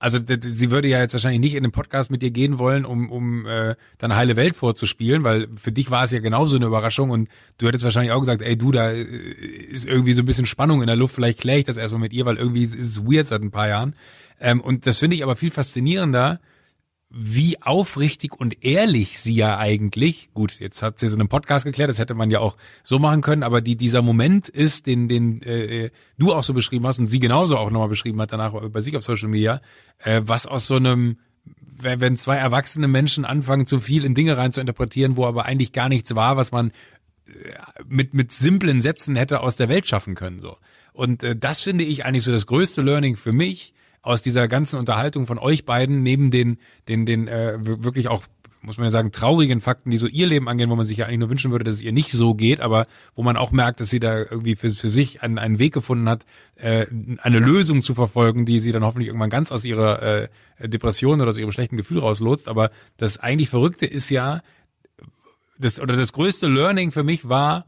Also 0.00 0.18
sie 0.24 0.70
würde 0.70 0.86
ja 0.86 1.00
jetzt 1.00 1.12
wahrscheinlich 1.12 1.40
nicht 1.40 1.54
in 1.54 1.64
den 1.64 1.72
Podcast 1.72 2.10
mit 2.10 2.22
dir 2.22 2.30
gehen 2.30 2.58
wollen, 2.58 2.84
um, 2.84 3.10
um 3.10 3.46
äh, 3.46 3.74
dann 3.98 4.14
heile 4.14 4.36
Welt 4.36 4.54
vorzuspielen, 4.54 5.24
weil 5.24 5.48
für 5.56 5.72
dich 5.72 5.90
war 5.90 6.04
es 6.04 6.12
ja 6.12 6.20
genauso 6.20 6.56
eine 6.56 6.66
Überraschung 6.66 7.10
und 7.10 7.28
du 7.58 7.66
hättest 7.66 7.82
wahrscheinlich 7.82 8.12
auch 8.12 8.20
gesagt, 8.20 8.42
ey 8.42 8.56
du, 8.56 8.70
da 8.70 8.90
äh, 8.90 9.02
ist 9.02 9.86
irgendwie 9.86 10.12
so 10.12 10.22
ein 10.22 10.26
bisschen 10.26 10.46
Spannung 10.46 10.82
in 10.82 10.86
der 10.86 10.94
Luft, 10.94 11.16
vielleicht 11.16 11.40
kläre 11.40 11.58
ich 11.58 11.64
das 11.64 11.78
erstmal 11.78 12.00
mit 12.00 12.12
ihr, 12.12 12.26
weil 12.26 12.36
irgendwie 12.36 12.62
ist 12.62 12.78
es 12.78 13.04
weird 13.04 13.26
seit 13.26 13.42
ein 13.42 13.50
paar 13.50 13.66
Jahren. 13.66 13.96
Ähm, 14.40 14.60
und 14.60 14.86
das 14.86 14.98
finde 14.98 15.16
ich 15.16 15.24
aber 15.24 15.34
viel 15.34 15.50
faszinierender, 15.50 16.38
wie 17.10 17.60
aufrichtig 17.62 18.34
und 18.34 18.62
ehrlich 18.62 19.18
sie 19.18 19.34
ja 19.34 19.56
eigentlich, 19.56 20.28
gut, 20.34 20.60
jetzt 20.60 20.82
hat 20.82 20.98
sie 20.98 21.06
es 21.06 21.14
in 21.14 21.20
einem 21.20 21.30
Podcast 21.30 21.64
geklärt, 21.64 21.88
das 21.88 21.98
hätte 21.98 22.14
man 22.14 22.30
ja 22.30 22.40
auch 22.40 22.56
so 22.82 22.98
machen 22.98 23.22
können, 23.22 23.42
aber 23.42 23.62
die, 23.62 23.76
dieser 23.76 24.02
Moment 24.02 24.48
ist, 24.48 24.86
den, 24.86 25.08
den 25.08 25.40
äh, 25.42 25.90
du 26.18 26.34
auch 26.34 26.44
so 26.44 26.52
beschrieben 26.52 26.86
hast 26.86 26.98
und 26.98 27.06
sie 27.06 27.18
genauso 27.18 27.56
auch 27.56 27.70
nochmal 27.70 27.88
beschrieben 27.88 28.20
hat 28.20 28.32
danach 28.32 28.52
bei 28.52 28.80
sich 28.80 28.94
auf 28.94 29.02
Social 29.02 29.28
Media, 29.28 29.62
äh, 30.04 30.20
was 30.24 30.46
aus 30.46 30.66
so 30.66 30.76
einem, 30.76 31.16
wenn, 31.80 32.18
zwei 32.18 32.36
erwachsene 32.36 32.88
Menschen 32.88 33.24
anfangen, 33.24 33.64
zu 33.64 33.80
viel 33.80 34.04
in 34.04 34.14
Dinge 34.14 34.36
rein 34.36 34.52
zu 34.52 34.60
interpretieren, 34.60 35.16
wo 35.16 35.24
aber 35.24 35.46
eigentlich 35.46 35.72
gar 35.72 35.88
nichts 35.88 36.14
war, 36.14 36.36
was 36.36 36.52
man 36.52 36.72
äh, 37.26 37.32
mit, 37.86 38.12
mit 38.12 38.32
simplen 38.32 38.82
Sätzen 38.82 39.16
hätte 39.16 39.40
aus 39.40 39.56
der 39.56 39.70
Welt 39.70 39.86
schaffen 39.86 40.14
können. 40.14 40.40
so. 40.40 40.58
Und 40.92 41.22
äh, 41.22 41.34
das 41.34 41.60
finde 41.60 41.84
ich 41.84 42.04
eigentlich 42.04 42.24
so 42.24 42.32
das 42.32 42.46
größte 42.46 42.82
Learning 42.82 43.16
für 43.16 43.32
mich 43.32 43.72
aus 44.02 44.22
dieser 44.22 44.48
ganzen 44.48 44.78
Unterhaltung 44.78 45.26
von 45.26 45.38
euch 45.38 45.64
beiden, 45.64 46.02
neben 46.02 46.30
den, 46.30 46.58
den, 46.88 47.04
den 47.06 47.28
äh, 47.28 47.58
wir- 47.60 47.84
wirklich 47.84 48.08
auch, 48.08 48.24
muss 48.60 48.76
man 48.76 48.86
ja 48.86 48.90
sagen, 48.90 49.12
traurigen 49.12 49.60
Fakten, 49.60 49.90
die 49.90 49.96
so 49.98 50.06
ihr 50.06 50.26
Leben 50.26 50.48
angehen, 50.48 50.68
wo 50.70 50.76
man 50.76 50.84
sich 50.84 50.98
ja 50.98 51.06
eigentlich 51.06 51.18
nur 51.20 51.30
wünschen 51.30 51.50
würde, 51.52 51.64
dass 51.64 51.76
es 51.76 51.82
ihr 51.82 51.92
nicht 51.92 52.10
so 52.10 52.34
geht, 52.34 52.60
aber 52.60 52.86
wo 53.14 53.22
man 53.22 53.36
auch 53.36 53.52
merkt, 53.52 53.80
dass 53.80 53.90
sie 53.90 54.00
da 54.00 54.18
irgendwie 54.18 54.56
für, 54.56 54.70
für 54.70 54.88
sich 54.88 55.22
einen, 55.22 55.38
einen 55.38 55.58
Weg 55.58 55.72
gefunden 55.74 56.08
hat, 56.08 56.24
äh, 56.56 56.86
eine 57.18 57.38
Lösung 57.38 57.82
zu 57.82 57.94
verfolgen, 57.94 58.46
die 58.46 58.58
sie 58.60 58.72
dann 58.72 58.84
hoffentlich 58.84 59.08
irgendwann 59.08 59.30
ganz 59.30 59.52
aus 59.52 59.64
ihrer 59.64 60.02
äh, 60.02 60.28
Depression 60.68 61.20
oder 61.20 61.30
aus 61.30 61.38
ihrem 61.38 61.52
schlechten 61.52 61.76
Gefühl 61.76 62.00
rauslotst. 62.00 62.48
Aber 62.48 62.70
das 62.96 63.18
eigentlich 63.18 63.48
Verrückte 63.48 63.86
ist 63.86 64.10
ja, 64.10 64.42
das, 65.58 65.80
oder 65.80 65.96
das 65.96 66.12
größte 66.12 66.46
Learning 66.48 66.90
für 66.92 67.02
mich 67.04 67.28
war, 67.28 67.66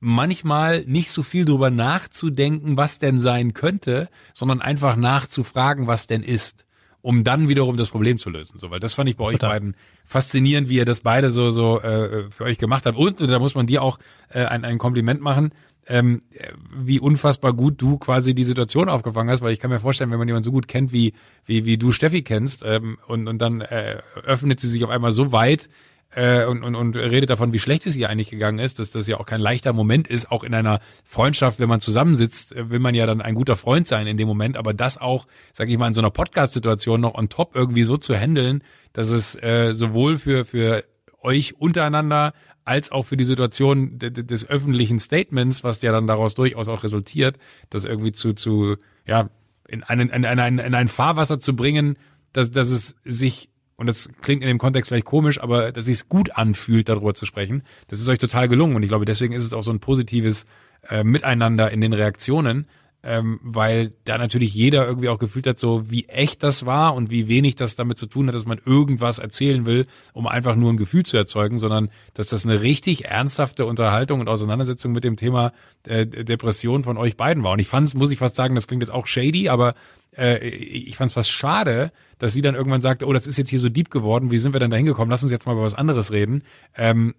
manchmal 0.00 0.82
nicht 0.86 1.10
so 1.10 1.22
viel 1.22 1.44
drüber 1.44 1.70
nachzudenken, 1.70 2.76
was 2.76 2.98
denn 2.98 3.20
sein 3.20 3.52
könnte, 3.52 4.08
sondern 4.34 4.62
einfach 4.62 4.96
nachzufragen, 4.96 5.86
was 5.86 6.06
denn 6.06 6.22
ist, 6.22 6.64
um 7.02 7.22
dann 7.22 7.48
wiederum 7.48 7.76
das 7.76 7.90
Problem 7.90 8.18
zu 8.18 8.30
lösen. 8.30 8.58
So, 8.58 8.70
weil 8.70 8.80
das 8.80 8.94
fand 8.94 9.10
ich 9.10 9.16
bei 9.16 9.24
euch 9.24 9.32
Total. 9.32 9.50
beiden 9.50 9.76
faszinierend, 10.04 10.68
wie 10.70 10.76
ihr 10.76 10.86
das 10.86 11.00
beide 11.00 11.30
so 11.30 11.50
so 11.50 11.80
äh, 11.80 12.30
für 12.30 12.44
euch 12.44 12.58
gemacht 12.58 12.86
habt. 12.86 12.96
Und, 12.98 13.20
da 13.20 13.38
muss 13.38 13.54
man 13.54 13.66
dir 13.66 13.82
auch 13.82 13.98
äh, 14.30 14.44
ein, 14.46 14.64
ein 14.64 14.78
Kompliment 14.78 15.20
machen. 15.20 15.52
Ähm, 15.86 16.22
äh, 16.34 16.52
wie 16.74 17.00
unfassbar 17.00 17.52
gut 17.54 17.80
du 17.80 17.98
quasi 17.98 18.34
die 18.34 18.44
Situation 18.44 18.88
aufgefangen 18.88 19.30
hast, 19.30 19.40
weil 19.40 19.52
ich 19.52 19.60
kann 19.60 19.70
mir 19.70 19.80
vorstellen, 19.80 20.10
wenn 20.10 20.18
man 20.18 20.28
jemanden 20.28 20.44
so 20.44 20.52
gut 20.52 20.68
kennt, 20.68 20.92
wie, 20.92 21.14
wie, 21.46 21.64
wie 21.64 21.78
du 21.78 21.90
Steffi 21.90 22.22
kennst, 22.22 22.64
ähm, 22.66 22.98
und, 23.06 23.28
und 23.28 23.38
dann 23.38 23.62
äh, 23.62 23.98
öffnet 24.24 24.60
sie 24.60 24.68
sich 24.68 24.84
auf 24.84 24.90
einmal 24.90 25.12
so 25.12 25.32
weit, 25.32 25.70
äh, 26.14 26.44
und, 26.44 26.64
und, 26.64 26.74
und 26.74 26.96
redet 26.96 27.30
davon, 27.30 27.52
wie 27.52 27.58
schlecht 27.58 27.86
es 27.86 27.96
ihr 27.96 28.08
eigentlich 28.10 28.30
gegangen 28.30 28.58
ist, 28.58 28.78
dass 28.78 28.90
das 28.90 29.06
ja 29.06 29.18
auch 29.18 29.26
kein 29.26 29.40
leichter 29.40 29.72
Moment 29.72 30.08
ist, 30.08 30.30
auch 30.30 30.42
in 30.44 30.54
einer 30.54 30.80
Freundschaft, 31.04 31.60
wenn 31.60 31.68
man 31.68 31.80
zusammensitzt, 31.80 32.54
äh, 32.56 32.70
will 32.70 32.80
man 32.80 32.94
ja 32.94 33.06
dann 33.06 33.20
ein 33.20 33.34
guter 33.34 33.56
Freund 33.56 33.86
sein 33.86 34.06
in 34.06 34.16
dem 34.16 34.26
Moment, 34.28 34.56
aber 34.56 34.74
das 34.74 34.98
auch, 34.98 35.26
sag 35.52 35.68
ich 35.68 35.78
mal, 35.78 35.86
in 35.88 35.94
so 35.94 36.00
einer 36.00 36.10
Podcast-Situation 36.10 37.00
noch 37.00 37.14
on 37.14 37.28
top 37.28 37.54
irgendwie 37.54 37.84
so 37.84 37.96
zu 37.96 38.14
handeln, 38.16 38.62
dass 38.92 39.10
es 39.10 39.40
äh, 39.42 39.72
sowohl 39.72 40.18
für, 40.18 40.44
für 40.44 40.84
euch 41.22 41.60
untereinander 41.60 42.32
als 42.64 42.92
auch 42.92 43.04
für 43.04 43.16
die 43.16 43.24
Situation 43.24 43.98
de- 43.98 44.10
de- 44.10 44.24
des 44.24 44.48
öffentlichen 44.48 44.98
Statements, 44.98 45.64
was 45.64 45.80
ja 45.82 45.92
dann 45.92 46.06
daraus 46.06 46.34
durchaus 46.34 46.68
auch 46.68 46.84
resultiert, 46.84 47.38
das 47.70 47.84
irgendwie 47.84 48.12
zu, 48.12 48.32
zu 48.32 48.76
ja, 49.06 49.28
in, 49.68 49.82
einen, 49.84 50.08
in, 50.10 50.24
einen, 50.24 50.58
in 50.58 50.74
ein 50.74 50.88
Fahrwasser 50.88 51.38
zu 51.38 51.54
bringen, 51.56 51.96
dass, 52.32 52.50
dass 52.50 52.68
es 52.70 52.96
sich 53.04 53.48
und 53.80 53.86
das 53.86 54.10
klingt 54.20 54.42
in 54.42 54.48
dem 54.48 54.58
Kontext 54.58 54.88
vielleicht 54.88 55.06
komisch, 55.06 55.40
aber 55.40 55.72
dass 55.72 55.88
es 55.88 56.06
gut 56.10 56.36
anfühlt, 56.36 56.90
darüber 56.90 57.14
zu 57.14 57.24
sprechen. 57.24 57.62
Das 57.88 57.98
ist 57.98 58.10
euch 58.10 58.18
total 58.18 58.46
gelungen 58.46 58.76
und 58.76 58.82
ich 58.82 58.90
glaube, 58.90 59.06
deswegen 59.06 59.32
ist 59.32 59.42
es 59.42 59.54
auch 59.54 59.62
so 59.62 59.70
ein 59.70 59.80
positives 59.80 60.44
äh, 60.90 61.02
Miteinander 61.02 61.70
in 61.70 61.80
den 61.80 61.94
Reaktionen, 61.94 62.66
ähm, 63.02 63.40
weil 63.42 63.94
da 64.04 64.18
natürlich 64.18 64.54
jeder 64.54 64.86
irgendwie 64.86 65.08
auch 65.08 65.18
gefühlt 65.18 65.46
hat, 65.46 65.58
so 65.58 65.90
wie 65.90 66.04
echt 66.08 66.42
das 66.42 66.66
war 66.66 66.94
und 66.94 67.10
wie 67.10 67.26
wenig 67.26 67.56
das 67.56 67.74
damit 67.74 67.96
zu 67.96 68.04
tun 68.04 68.28
hat, 68.28 68.34
dass 68.34 68.44
man 68.44 68.60
irgendwas 68.62 69.18
erzählen 69.18 69.64
will, 69.64 69.86
um 70.12 70.26
einfach 70.26 70.56
nur 70.56 70.70
ein 70.70 70.76
Gefühl 70.76 71.04
zu 71.04 71.16
erzeugen, 71.16 71.56
sondern 71.56 71.88
dass 72.12 72.28
das 72.28 72.44
eine 72.44 72.60
richtig 72.60 73.06
ernsthafte 73.06 73.64
Unterhaltung 73.64 74.20
und 74.20 74.28
Auseinandersetzung 74.28 74.92
mit 74.92 75.04
dem 75.04 75.16
Thema 75.16 75.52
äh, 75.86 76.06
Depression 76.06 76.84
von 76.84 76.98
euch 76.98 77.16
beiden 77.16 77.42
war. 77.42 77.52
Und 77.52 77.60
ich 77.60 77.68
fand's, 77.68 77.94
muss 77.94 78.12
ich 78.12 78.18
fast 78.18 78.34
sagen, 78.34 78.54
das 78.54 78.66
klingt 78.66 78.82
jetzt 78.82 78.92
auch 78.92 79.06
shady, 79.06 79.48
aber 79.48 79.72
äh, 80.16 80.38
ich 80.48 80.96
fand's 80.96 81.14
fast 81.14 81.30
schade, 81.30 81.92
dass 82.18 82.32
sie 82.32 82.42
dann 82.42 82.54
irgendwann 82.54 82.80
sagte, 82.80 83.06
oh, 83.06 83.12
das 83.12 83.26
ist 83.26 83.38
jetzt 83.38 83.50
hier 83.50 83.58
so 83.58 83.68
deep 83.68 83.90
geworden, 83.90 84.30
wie 84.30 84.38
sind 84.38 84.52
wir 84.52 84.60
denn 84.60 84.70
da 84.70 84.76
hingekommen? 84.76 85.10
Lass 85.10 85.22
uns 85.22 85.32
jetzt 85.32 85.46
mal 85.46 85.52
über 85.52 85.62
was 85.62 85.74
anderes 85.74 86.12
reden. 86.12 86.42
Ähm, 86.76 87.14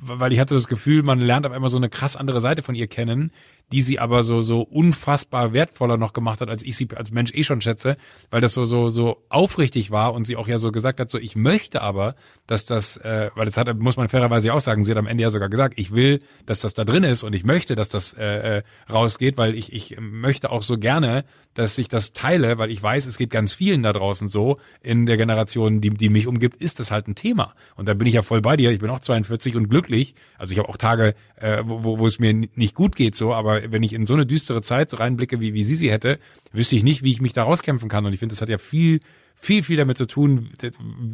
weil 0.00 0.32
ich 0.32 0.40
hatte 0.40 0.54
das 0.54 0.66
Gefühl, 0.66 1.02
man 1.02 1.20
lernt 1.20 1.46
auf 1.46 1.52
einmal 1.52 1.70
so 1.70 1.76
eine 1.76 1.88
krass 1.88 2.16
andere 2.16 2.40
Seite 2.40 2.62
von 2.62 2.74
ihr 2.74 2.88
kennen, 2.88 3.30
die 3.72 3.82
sie 3.82 4.00
aber 4.00 4.24
so 4.24 4.42
so 4.42 4.62
unfassbar 4.62 5.52
wertvoller 5.52 5.96
noch 5.96 6.12
gemacht 6.12 6.40
hat, 6.40 6.48
als 6.48 6.64
ich 6.64 6.76
sie 6.76 6.88
als 6.96 7.12
Mensch 7.12 7.32
eh 7.34 7.44
schon 7.44 7.60
schätze, 7.60 7.96
weil 8.30 8.40
das 8.40 8.54
so 8.54 8.64
so 8.64 8.88
so 8.88 9.22
aufrichtig 9.28 9.92
war 9.92 10.12
und 10.14 10.26
sie 10.26 10.36
auch 10.36 10.48
ja 10.48 10.58
so 10.58 10.72
gesagt 10.72 10.98
hat, 10.98 11.08
so 11.10 11.18
ich 11.18 11.36
möchte 11.36 11.82
aber, 11.82 12.14
dass 12.46 12.64
das, 12.64 12.96
äh, 12.96 13.30
weil 13.36 13.46
das 13.46 13.56
hat 13.56 13.72
muss 13.78 13.96
man 13.96 14.08
fairerweise 14.08 14.52
auch 14.52 14.60
sagen, 14.60 14.84
sie 14.84 14.90
hat 14.90 14.98
am 14.98 15.06
Ende 15.06 15.22
ja 15.22 15.30
sogar 15.30 15.48
gesagt, 15.48 15.74
ich 15.76 15.92
will, 15.92 16.20
dass 16.46 16.60
das 16.60 16.74
da 16.74 16.84
drin 16.84 17.04
ist 17.04 17.22
und 17.22 17.34
ich 17.34 17.44
möchte, 17.44 17.76
dass 17.76 17.88
das 17.90 18.12
äh, 18.14 18.58
äh, 18.58 18.62
rausgeht, 18.90 19.38
weil 19.38 19.54
ich 19.54 19.72
ich 19.72 19.96
möchte 20.00 20.50
auch 20.50 20.62
so 20.62 20.78
gerne, 20.78 21.24
dass 21.54 21.78
ich 21.78 21.88
das 21.88 22.12
teile, 22.30 22.58
weil 22.58 22.70
ich 22.70 22.82
weiß, 22.82 23.06
es 23.06 23.18
geht 23.18 23.30
ganz 23.30 23.52
vielen 23.52 23.82
da 23.82 23.92
draußen 23.92 24.28
so 24.28 24.58
in 24.82 25.06
der 25.06 25.16
Generation, 25.16 25.80
die 25.80 25.90
die 25.90 26.08
mich 26.08 26.26
umgibt, 26.26 26.56
ist 26.56 26.78
das 26.80 26.90
halt 26.90 27.08
ein 27.08 27.14
Thema 27.14 27.54
und 27.76 27.88
da 27.88 27.94
bin 27.94 28.06
ich 28.06 28.14
ja 28.14 28.22
voll 28.22 28.40
bei 28.40 28.56
dir. 28.56 28.70
Ich 28.70 28.80
bin 28.80 28.90
auch 28.90 29.00
42 29.00 29.56
und 29.56 29.68
glücklich, 29.68 30.14
also 30.38 30.52
ich 30.52 30.58
habe 30.58 30.68
auch 30.68 30.76
Tage, 30.76 31.14
äh, 31.36 31.62
wo, 31.64 31.98
wo 31.98 32.06
es 32.06 32.18
mir 32.18 32.32
nicht 32.32 32.74
gut 32.74 32.94
geht 32.96 33.16
so, 33.16 33.34
aber 33.34 33.72
wenn 33.72 33.82
ich 33.82 33.92
in 33.92 34.06
so 34.06 34.14
eine 34.14 34.26
düstere 34.26 34.62
Zeit 34.62 34.98
reinblicke, 34.98 35.40
wie, 35.40 35.54
wie 35.54 35.64
sie 35.64 35.74
sie 35.74 35.90
hätte, 35.90 36.18
wüsste 36.52 36.76
ich 36.76 36.84
nicht, 36.84 37.02
wie 37.02 37.10
ich 37.10 37.20
mich 37.20 37.32
da 37.32 37.42
rauskämpfen 37.42 37.88
kann. 37.88 38.06
Und 38.06 38.12
ich 38.12 38.18
finde, 38.20 38.34
das 38.34 38.42
hat 38.42 38.48
ja 38.48 38.58
viel, 38.58 39.00
viel, 39.34 39.62
viel 39.62 39.76
damit 39.76 39.98
zu 39.98 40.06
tun, 40.06 40.50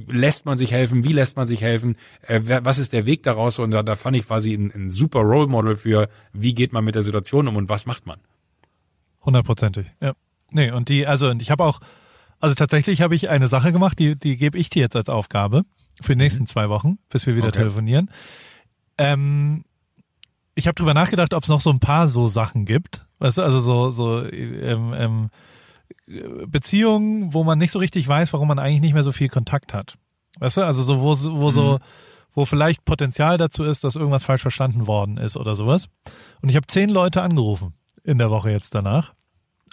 lässt 0.09 0.47
man 0.47 0.59
sich 0.59 0.73
helfen, 0.73 1.05
wie 1.05 1.13
lässt 1.13 1.37
man 1.37 1.47
sich 1.47 1.63
helfen, 1.63 1.97
äh, 2.27 2.41
was 2.45 2.79
ist 2.79 2.93
der 2.93 3.07
Weg 3.07 3.23
daraus? 3.23 3.59
Und 3.59 3.71
da, 3.71 3.83
da 3.83 3.97
fand 3.97 4.17
ich 4.17 4.27
quasi 4.27 4.53
ein, 4.53 4.71
ein 4.75 4.91
super 4.91 5.21
Role 5.21 5.49
Model 5.49 5.77
für, 5.77 6.09
wie 6.33 6.55
geht 6.55 6.73
man 6.73 6.85
mit 6.85 6.95
der 6.95 7.03
Situation 7.03 7.49
um 7.49 7.57
und 7.57 7.69
was 7.69 7.87
macht 7.87 8.07
man. 8.07 8.19
Hundertprozentig, 9.25 9.87
ja. 10.01 10.15
Nee, 10.51 10.71
und 10.71 10.89
die, 10.89 11.07
also 11.07 11.29
und 11.29 11.43
ich 11.43 11.51
habe 11.51 11.65
auch, 11.65 11.81
also 12.41 12.55
tatsächlich 12.55 13.01
habe 13.03 13.15
ich 13.15 13.29
eine 13.29 13.49
Sache 13.49 13.73
gemacht, 13.73 13.99
die, 13.99 14.17
die 14.17 14.37
gebe 14.37 14.59
ich 14.59 14.71
dir 14.71 14.83
jetzt 14.83 14.97
als 14.97 15.09
Aufgabe 15.09 15.63
für 16.01 16.13
die 16.13 16.23
nächsten 16.23 16.43
mhm. 16.43 16.47
zwei 16.47 16.69
Wochen, 16.69 16.99
bis 17.09 17.27
wir 17.27 17.37
wieder 17.37 17.49
okay. 17.49 17.59
telefonieren. 17.59 18.11
Ähm, 18.99 19.65
ich 20.55 20.67
habe 20.67 20.75
drüber 20.75 20.95
nachgedacht, 20.95 21.35
ob 21.35 21.43
es 21.43 21.49
noch 21.49 21.61
so 21.61 21.71
ein 21.71 21.81
paar 21.81 22.09
so 22.09 22.29
Sachen 22.29 22.65
gibt. 22.65 23.07
Weißt 23.19 23.39
du, 23.39 23.43
also 23.43 23.61
so, 23.61 23.91
so 23.91 24.25
ähm, 24.27 24.95
ähm, 24.95 25.31
Beziehungen, 26.47 27.35
wo 27.35 27.45
man 27.45 27.59
nicht 27.59 27.73
so 27.73 27.79
richtig 27.79 28.07
weiß, 28.07 28.33
warum 28.33 28.49
man 28.49 28.59
eigentlich 28.59 28.81
nicht 28.81 28.95
mehr 28.95 29.03
so 29.03 29.13
viel 29.13 29.29
Kontakt 29.29 29.75
hat. 29.75 29.99
Weißt 30.39 30.59
du, 30.59 30.63
also 30.63 30.83
so, 30.83 31.01
wo, 31.01 31.41
wo 31.41 31.47
mhm. 31.47 31.51
so, 31.51 31.79
wo 32.33 32.45
vielleicht 32.45 32.85
Potenzial 32.85 33.39
dazu 33.39 33.65
ist, 33.65 33.85
dass 33.85 33.97
irgendwas 33.97 34.25
falsch 34.25 34.43
verstanden 34.43 34.87
worden 34.87 35.17
ist 35.17 35.37
oder 35.37 35.55
sowas. 35.55 35.89
Und 36.43 36.51
ich 36.51 36.57
habe 36.57 36.67
zehn 36.67 36.91
Leute 36.91 37.23
angerufen 37.23 37.75
in 38.05 38.19
der 38.19 38.31
Woche 38.31 38.51
jetzt 38.51 38.75
danach. 38.75 39.15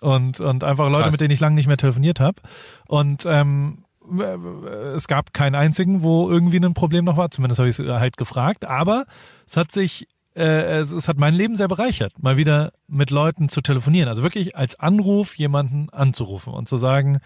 Und, 0.04 0.40
und 0.40 0.64
einfach 0.64 0.90
Leute, 0.90 1.04
Krass. 1.04 1.12
mit 1.12 1.22
denen 1.22 1.32
ich 1.32 1.40
lange 1.40 1.56
nicht 1.56 1.68
mehr 1.68 1.78
telefoniert 1.78 2.20
habe. 2.20 2.42
Und 2.88 3.26
ähm, 3.26 3.86
es 4.96 5.08
gab 5.08 5.34
keinen 5.34 5.56
einzigen, 5.56 6.04
wo 6.04 6.30
irgendwie 6.30 6.58
ein 6.58 6.74
Problem 6.74 7.06
noch 7.06 7.18
war. 7.18 7.32
Zumindest 7.32 7.60
habe 7.60 7.70
ich 7.70 7.80
es 7.80 7.88
halt 7.88 8.18
gefragt. 8.18 8.66
Aber 8.66 9.06
es 9.46 9.56
hat 9.56 9.72
sich 9.72 10.08
äh, 10.36 10.80
es, 10.80 10.92
es 10.92 11.08
hat 11.08 11.18
mein 11.18 11.34
Leben 11.34 11.56
sehr 11.56 11.68
bereichert, 11.68 12.22
mal 12.22 12.38
wieder 12.38 12.74
mit 12.88 13.12
Leuten 13.12 13.50
zu 13.50 13.62
telefonieren. 13.62 14.10
Also 14.10 14.24
wirklich 14.24 14.56
als 14.56 14.80
Anruf 14.80 15.38
jemanden 15.38 15.90
anzurufen 15.92 16.54
und 16.54 16.68
zu 16.68 16.78
sagen, 16.78 17.20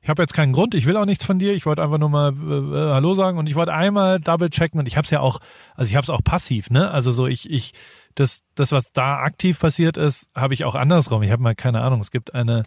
ich 0.00 0.08
habe 0.08 0.22
jetzt 0.22 0.34
keinen 0.34 0.52
Grund, 0.52 0.74
ich 0.74 0.86
will 0.86 0.96
auch 0.96 1.04
nichts 1.04 1.24
von 1.24 1.38
dir, 1.38 1.52
ich 1.54 1.66
wollte 1.66 1.82
einfach 1.82 1.98
nur 1.98 2.08
mal 2.08 2.32
äh, 2.32 2.92
Hallo 2.94 3.14
sagen 3.14 3.38
und 3.38 3.48
ich 3.48 3.54
wollte 3.54 3.72
einmal 3.72 4.20
double 4.20 4.50
checken 4.50 4.78
und 4.80 4.86
ich 4.86 4.96
habe 4.96 5.04
es 5.04 5.10
ja 5.10 5.20
auch, 5.20 5.40
also 5.74 5.90
ich 5.90 5.96
habe 5.96 6.04
es 6.04 6.10
auch 6.10 6.22
passiv, 6.22 6.70
ne? 6.70 6.90
Also 6.90 7.10
so 7.10 7.26
ich, 7.26 7.50
ich, 7.50 7.72
das, 8.18 8.42
das, 8.54 8.72
was 8.72 8.92
da 8.92 9.18
aktiv 9.18 9.58
passiert 9.58 9.96
ist, 9.96 10.28
habe 10.34 10.54
ich 10.54 10.64
auch 10.64 10.74
andersrum. 10.74 11.22
Ich 11.22 11.30
habe 11.30 11.42
mal 11.42 11.54
keine 11.54 11.82
Ahnung, 11.82 12.00
es 12.00 12.10
gibt 12.10 12.34
eine 12.34 12.64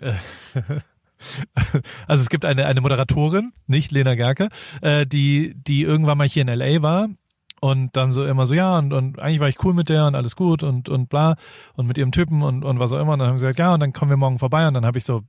äh, 0.00 0.12
also 2.06 2.22
es 2.22 2.28
gibt 2.28 2.44
eine, 2.44 2.66
eine 2.66 2.80
Moderatorin, 2.80 3.52
nicht 3.66 3.92
Lena 3.92 4.14
Gerke, 4.14 4.48
äh, 4.80 5.06
die, 5.06 5.54
die 5.54 5.82
irgendwann 5.82 6.18
mal 6.18 6.26
hier 6.26 6.42
in 6.42 6.48
LA 6.48 6.82
war 6.82 7.08
und 7.60 7.94
dann 7.96 8.10
so 8.10 8.24
immer 8.24 8.46
so, 8.46 8.54
ja, 8.54 8.78
und, 8.78 8.92
und 8.92 9.18
eigentlich 9.18 9.40
war 9.40 9.48
ich 9.48 9.62
cool 9.64 9.74
mit 9.74 9.88
der 9.88 10.06
und 10.06 10.14
alles 10.14 10.34
gut 10.34 10.62
und, 10.62 10.88
und 10.88 11.08
bla 11.08 11.36
und 11.74 11.86
mit 11.86 11.98
ihrem 11.98 12.12
Typen 12.12 12.42
und, 12.42 12.64
und 12.64 12.78
was 12.78 12.92
auch 12.92 13.00
immer. 13.00 13.12
Und 13.12 13.18
dann 13.18 13.28
haben 13.28 13.38
sie 13.38 13.46
gesagt, 13.46 13.58
ja, 13.58 13.74
und 13.74 13.80
dann 13.80 13.92
kommen 13.92 14.10
wir 14.10 14.16
morgen 14.16 14.38
vorbei. 14.38 14.66
Und 14.66 14.74
dann 14.74 14.86
habe 14.86 14.98
ich 14.98 15.04
so 15.04 15.22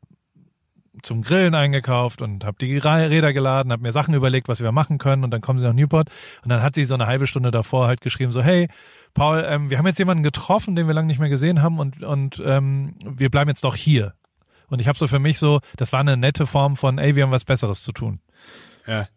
zum 1.02 1.22
Grillen 1.22 1.56
eingekauft 1.56 2.22
und 2.22 2.46
habe 2.46 2.58
die 2.60 2.78
Räder 2.78 3.34
geladen, 3.34 3.72
habe 3.72 3.82
mir 3.82 3.92
Sachen 3.92 4.14
überlegt, 4.14 4.48
was 4.48 4.62
wir 4.62 4.72
machen 4.72 4.98
können 4.98 5.24
und 5.24 5.32
dann 5.32 5.42
kommen 5.42 5.60
sie 5.60 5.66
nach 5.66 5.74
Newport 5.74 6.10
und 6.44 6.50
dann 6.50 6.62
hat 6.62 6.76
sie 6.76 6.86
so 6.86 6.94
eine 6.94 7.08
halbe 7.08 7.28
Stunde 7.28 7.52
davor 7.52 7.88
halt 7.88 8.02
geschrieben 8.02 8.32
so 8.32 8.42
hey 8.42 8.68
Paul, 9.14 9.44
ähm, 9.48 9.70
wir 9.70 9.78
haben 9.78 9.88
jetzt 9.88 10.00
jemanden 10.00 10.24
getroffen, 10.24 10.76
den 10.76 10.88
wir 10.88 10.94
lange 10.94 11.08
nicht 11.08 11.20
mehr 11.20 11.30
gesehen 11.30 11.62
haben 11.62 11.80
und 11.80 12.04
und 12.04 12.42
ähm, 12.46 12.96
wir 13.04 13.30
bleiben 13.30 13.50
jetzt 13.50 13.64
doch 13.64 13.76
hier 13.76 14.14
und 14.68 14.80
ich 14.80 14.88
habe 14.88 14.98
so 14.98 15.08
für 15.08 15.20
mich 15.20 15.38
so, 15.38 15.60
das 15.76 15.92
war 15.92 16.00
eine 16.00 16.18
nette 16.18 16.48
Form 16.48 16.78
von 16.78 16.98
ey 16.98 17.16
wir 17.16 17.24
haben 17.24 17.32
was 17.32 17.46
Besseres 17.46 17.84
zu 17.84 17.92
tun. 17.92 18.20
Ja. 18.88 19.08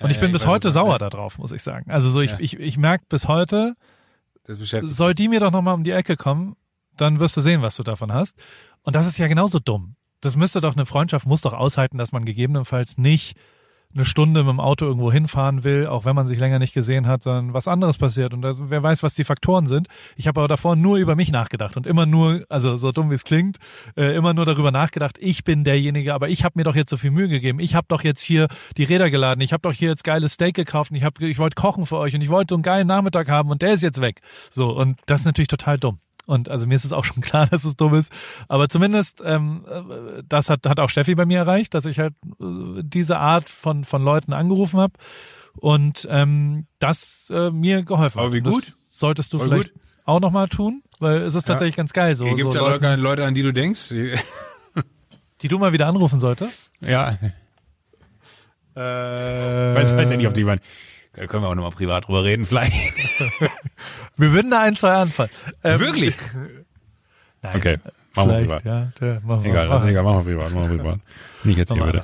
Und 0.00 0.10
ich 0.10 0.20
bin 0.20 0.32
bis 0.32 0.46
heute 0.46 0.70
sauer 0.70 0.98
ja. 1.00 1.08
darauf, 1.10 1.38
muss 1.38 1.52
ich 1.52 1.62
sagen. 1.62 1.90
Also 1.90 2.08
so, 2.10 2.20
ich, 2.20 2.32
ja. 2.32 2.36
ich, 2.40 2.58
ich 2.58 2.76
merke 2.76 3.04
bis 3.08 3.28
heute, 3.28 3.74
soll 4.46 5.14
die 5.14 5.28
mir 5.28 5.40
doch 5.40 5.50
nochmal 5.50 5.74
um 5.74 5.84
die 5.84 5.92
Ecke 5.92 6.16
kommen, 6.16 6.56
dann 6.96 7.20
wirst 7.20 7.36
du 7.36 7.40
sehen, 7.40 7.62
was 7.62 7.76
du 7.76 7.82
davon 7.82 8.12
hast. 8.12 8.36
Und 8.82 8.96
das 8.96 9.06
ist 9.06 9.18
ja 9.18 9.26
genauso 9.28 9.58
dumm. 9.58 9.93
Das 10.24 10.36
müsste 10.36 10.60
doch 10.60 10.74
eine 10.74 10.86
Freundschaft, 10.86 11.26
muss 11.26 11.42
doch 11.42 11.52
aushalten, 11.52 11.98
dass 11.98 12.12
man 12.12 12.24
gegebenenfalls 12.24 12.96
nicht 12.96 13.36
eine 13.94 14.04
Stunde 14.04 14.42
mit 14.42 14.50
dem 14.50 14.60
Auto 14.60 14.86
irgendwo 14.86 15.12
hinfahren 15.12 15.62
will, 15.62 15.86
auch 15.86 16.04
wenn 16.04 16.16
man 16.16 16.26
sich 16.26 16.38
länger 16.38 16.58
nicht 16.58 16.74
gesehen 16.74 17.06
hat, 17.06 17.22
sondern 17.22 17.54
was 17.54 17.68
anderes 17.68 17.96
passiert. 17.96 18.34
Und 18.34 18.42
wer 18.70 18.82
weiß, 18.82 19.02
was 19.02 19.14
die 19.14 19.22
Faktoren 19.24 19.66
sind. 19.66 19.86
Ich 20.16 20.26
habe 20.26 20.40
aber 20.40 20.48
davor 20.48 20.76
nur 20.76 20.96
über 20.96 21.14
mich 21.14 21.30
nachgedacht 21.30 21.76
und 21.76 21.86
immer 21.86 22.06
nur, 22.06 22.44
also 22.48 22.76
so 22.76 22.90
dumm 22.90 23.10
wie 23.10 23.14
es 23.14 23.24
klingt, 23.24 23.58
äh, 23.96 24.16
immer 24.16 24.34
nur 24.34 24.46
darüber 24.46 24.72
nachgedacht, 24.72 25.16
ich 25.20 25.44
bin 25.44 25.62
derjenige, 25.62 26.14
aber 26.14 26.28
ich 26.28 26.42
habe 26.42 26.54
mir 26.56 26.64
doch 26.64 26.74
jetzt 26.74 26.90
so 26.90 26.96
viel 26.96 27.12
Mühe 27.12 27.28
gegeben. 27.28 27.60
Ich 27.60 27.74
habe 27.74 27.86
doch 27.88 28.02
jetzt 28.02 28.20
hier 28.20 28.48
die 28.76 28.84
Räder 28.84 29.10
geladen, 29.10 29.40
ich 29.42 29.52
habe 29.52 29.62
doch 29.62 29.72
hier 29.72 29.90
jetzt 29.90 30.04
geiles 30.04 30.32
Steak 30.32 30.56
gekauft 30.56 30.90
und 30.90 30.96
ich, 30.96 31.04
hab, 31.04 31.20
ich 31.20 31.38
wollte 31.38 31.54
kochen 31.54 31.86
für 31.86 31.98
euch 31.98 32.14
und 32.14 32.20
ich 32.20 32.30
wollte 32.30 32.52
so 32.52 32.56
einen 32.56 32.62
geilen 32.62 32.88
Nachmittag 32.88 33.28
haben 33.28 33.50
und 33.50 33.62
der 33.62 33.74
ist 33.74 33.82
jetzt 33.82 34.00
weg. 34.00 34.22
So, 34.50 34.70
und 34.70 34.98
das 35.06 35.20
ist 35.20 35.26
natürlich 35.26 35.48
total 35.48 35.78
dumm. 35.78 35.98
Und 36.26 36.48
also 36.48 36.66
mir 36.66 36.74
ist 36.74 36.84
es 36.84 36.92
auch 36.92 37.04
schon 37.04 37.20
klar, 37.22 37.46
dass 37.46 37.64
es 37.64 37.76
dumm 37.76 37.94
ist. 37.94 38.12
Aber 38.48 38.68
zumindest, 38.68 39.22
ähm, 39.24 39.64
äh, 39.68 40.22
das 40.28 40.50
hat, 40.50 40.66
hat 40.66 40.80
auch 40.80 40.90
Steffi 40.90 41.14
bei 41.14 41.26
mir 41.26 41.38
erreicht, 41.38 41.74
dass 41.74 41.86
ich 41.86 41.98
halt 41.98 42.14
äh, 42.40 42.82
diese 42.82 43.18
Art 43.18 43.50
von, 43.50 43.84
von 43.84 44.02
Leuten 44.02 44.32
angerufen 44.32 44.80
habe. 44.80 44.94
Und 45.56 46.08
ähm, 46.10 46.66
das 46.78 47.30
äh, 47.32 47.50
mir 47.50 47.82
geholfen 47.84 48.18
hat. 48.20 48.26
Aber 48.26 48.34
wie 48.34 48.40
gut. 48.40 48.66
Das 48.66 48.74
solltest 48.90 49.32
du 49.32 49.38
Voll 49.38 49.48
vielleicht 49.48 49.72
gut. 49.72 49.82
auch 50.04 50.20
nochmal 50.20 50.48
tun, 50.48 50.82
weil 50.98 51.22
es 51.22 51.34
ist 51.34 51.44
tatsächlich 51.44 51.74
ja. 51.74 51.82
ganz 51.82 51.92
geil. 51.92 52.16
So, 52.16 52.26
Hier 52.26 52.34
gibt 52.34 52.50
so 52.50 52.58
ja 52.58 52.68
Leute, 52.68 52.96
Leute, 52.96 53.24
an 53.24 53.34
die 53.34 53.42
du 53.42 53.52
denkst. 53.52 53.90
die 55.42 55.48
du 55.48 55.58
mal 55.58 55.72
wieder 55.72 55.86
anrufen 55.86 56.20
solltest? 56.20 56.70
Ja. 56.80 57.18
Äh, 58.74 58.80
weiß, 58.80 59.96
weiß 59.96 60.10
ja 60.10 60.16
nicht, 60.16 60.26
ob 60.26 60.34
die 60.34 60.46
waren. 60.46 60.60
Da 61.14 61.26
können 61.26 61.44
wir 61.44 61.48
auch 61.48 61.54
nochmal 61.54 61.72
privat 61.72 62.06
drüber 62.06 62.24
reden, 62.24 62.44
vielleicht. 62.46 62.72
wir 64.16 64.32
würden 64.32 64.50
da 64.50 64.62
ein, 64.62 64.76
zwei 64.76 64.92
anfangen. 64.92 65.30
Ähm, 65.62 65.80
Wirklich? 65.80 66.14
Nein. 67.42 67.56
Okay, 67.56 67.78
machen 68.14 68.30
wir 68.30 68.38
privat. 68.40 68.64
Ja, 68.64 68.90
der, 69.00 69.20
machen 69.20 69.44
egal, 69.44 69.66
wir, 69.66 69.72
das 69.72 69.82
ist 69.82 69.88
egal, 69.88 70.02
machen 70.02 70.26
wir 70.26 70.34
privat, 70.34 70.52
machen 70.52 70.70
wir 70.70 70.78
privat. 70.78 71.00
Nicht 71.44 71.58
jetzt 71.58 71.72
hier 71.72 71.86
wieder. 71.86 72.02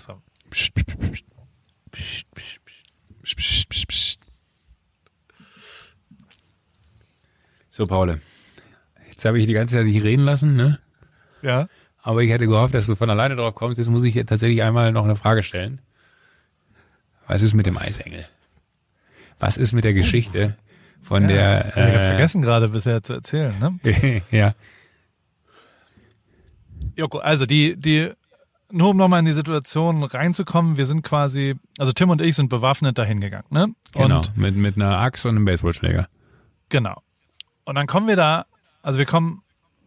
So, 7.69 7.87
Paul. 7.87 8.21
Jetzt 9.07 9.25
habe 9.25 9.39
ich 9.39 9.47
die 9.47 9.53
ganze 9.53 9.77
Zeit 9.77 9.87
nicht 9.87 10.03
reden 10.03 10.25
lassen, 10.25 10.55
ne? 10.55 10.79
Ja. 11.43 11.67
Aber 12.03 12.23
ich 12.23 12.31
hätte 12.31 12.47
gehofft, 12.47 12.75
dass 12.75 12.87
du 12.87 12.95
von 12.95 13.11
alleine 13.11 13.37
drauf 13.37 13.55
kommst. 13.55 13.79
Jetzt 13.79 13.89
muss 13.89 14.05
ich 14.05 14.15
tatsächlich 14.27 14.63
einmal 14.63 14.93
noch 14.93 15.05
eine 15.05 15.17
Frage 15.17 15.43
stellen. 15.43 15.81
Was 17.27 17.43
ist 17.43 17.55
mit 17.55 17.67
dem 17.67 17.79
Eisengel? 17.79 18.27
Was 19.41 19.57
ist 19.57 19.73
mit 19.73 19.85
der 19.85 19.95
Geschichte 19.95 20.57
von 21.01 21.23
ja, 21.23 21.29
der? 21.29 21.69
Ich 21.71 21.77
äh, 21.77 22.03
vergessen 22.05 22.43
gerade 22.43 22.69
bisher 22.69 23.03
zu 23.03 23.15
erzählen. 23.15 23.55
Ne? 23.59 24.23
ja. 24.31 24.55
Joko, 26.97 27.19
also 27.19 27.47
die 27.47 27.77
die 27.77 28.13
nur 28.73 28.91
um 28.91 28.97
nochmal 28.97 29.21
in 29.21 29.27
die 29.27 29.33
Situation 29.33 30.05
reinzukommen, 30.05 30.77
wir 30.77 30.87
sind 30.87 31.03
quasi, 31.03 31.57
also 31.79 31.93
Tim 31.93 32.11
und 32.11 32.23
ich 32.23 32.37
sind 32.37 32.49
bewaffnet 32.49 32.99
dahin 32.99 33.21
gegangen, 33.21 33.47
ne? 33.51 33.75
Genau, 33.95 34.19
und, 34.19 34.37
mit, 34.37 34.55
mit 34.57 34.77
einer 34.77 34.99
Axt 34.99 35.27
und 35.27 35.37
einem 35.37 35.45
Baseballschläger. 35.45 36.09
Genau. 36.69 37.03
Und 37.65 37.75
dann 37.75 37.87
kommen 37.87 38.07
wir 38.07 38.17
da, 38.17 38.47
also 38.83 38.99
wir 38.99 39.07
kommen 39.07 39.43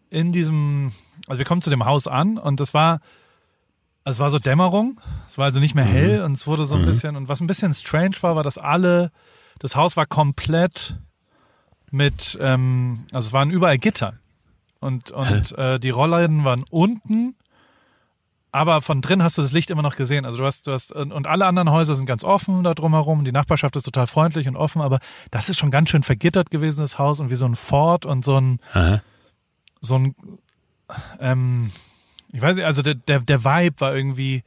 in 0.10 0.32
diesem, 0.32 0.92
also 1.28 1.40
wir 1.40 1.46
kommen 1.46 1.62
zu 1.62 1.70
dem 1.70 1.86
Haus 1.86 2.08
an 2.08 2.38
und 2.38 2.60
das 2.60 2.74
war, 2.74 3.00
also 4.04 4.18
es 4.18 4.20
war 4.20 4.30
so 4.30 4.40
Dämmerung, 4.40 5.00
es 5.28 5.38
war 5.38 5.46
also 5.46 5.60
nicht 5.60 5.76
mehr 5.76 5.86
hell 5.86 6.20
mhm. 6.20 6.26
und 6.26 6.34
es 6.34 6.46
wurde 6.46 6.66
so 6.66 6.76
ein 6.76 6.82
mhm. 6.82 6.86
bisschen, 6.86 7.16
und 7.16 7.30
was 7.30 7.42
ein 7.42 7.48
bisschen 7.48 7.74
strange 7.74 8.16
war, 8.22 8.36
war, 8.36 8.44
dass 8.44 8.58
alle 8.58 9.12
das 9.60 9.76
Haus 9.76 9.98
war 9.98 10.06
komplett 10.06 10.98
mit, 11.92 12.38
ähm, 12.42 13.06
also 13.12 13.28
es 13.28 13.34
waren 13.34 13.52
überall 13.52 13.78
Gitter. 13.78 14.16
Und, 14.80 15.12
und 15.12 15.58
äh, 15.58 15.80
die 15.80 15.92
Rollläden 15.92 16.44
waren 16.44 16.66
unten, 16.70 17.36
aber 18.54 18.82
von 18.82 19.02
drin 19.02 19.24
hast 19.24 19.38
du 19.38 19.42
das 19.42 19.52
Licht 19.52 19.72
immer 19.72 19.82
noch 19.82 19.96
gesehen. 19.96 20.26
Also 20.26 20.38
du 20.38 20.46
hast, 20.46 20.68
du 20.68 20.74
hast, 20.74 20.94
und 20.94 21.26
alle 21.26 21.48
anderen 21.48 21.72
Häuser 21.72 21.96
sind 21.96 22.06
ganz 22.06 22.24
offen 22.24 22.64
da 22.64 22.76
drumherum. 22.76 23.26
Die 23.26 23.32
Nachbarschaft 23.32 23.76
ist 23.76 23.84
total 23.84 24.06
freundlich 24.06 24.48
und 24.48 24.56
offen, 24.56 24.82
aber 24.82 25.00
das 25.32 25.50
ist 25.50 25.58
schon 25.58 25.72
ganz 25.72 25.90
schön 25.90 26.04
vergittert 26.04 26.52
gewesen, 26.52 26.82
das 26.82 27.00
Haus, 27.00 27.20
und 27.20 27.32
wie 27.32 27.36
so 27.36 27.46
ein 27.46 27.56
Fort 27.56 28.06
und 28.06 28.24
so 28.24 28.40
ein, 28.40 28.60
Aha. 28.74 29.02
so 29.82 29.96
ein, 29.96 30.16
ähm, 31.20 31.72
ich 32.32 32.42
weiß 32.42 32.58
nicht, 32.58 32.66
also 32.66 32.84
der, 32.84 32.94
der, 32.94 33.22
der 33.22 33.44
Vibe 33.44 33.82
war 33.82 33.96
irgendwie, 33.96 34.44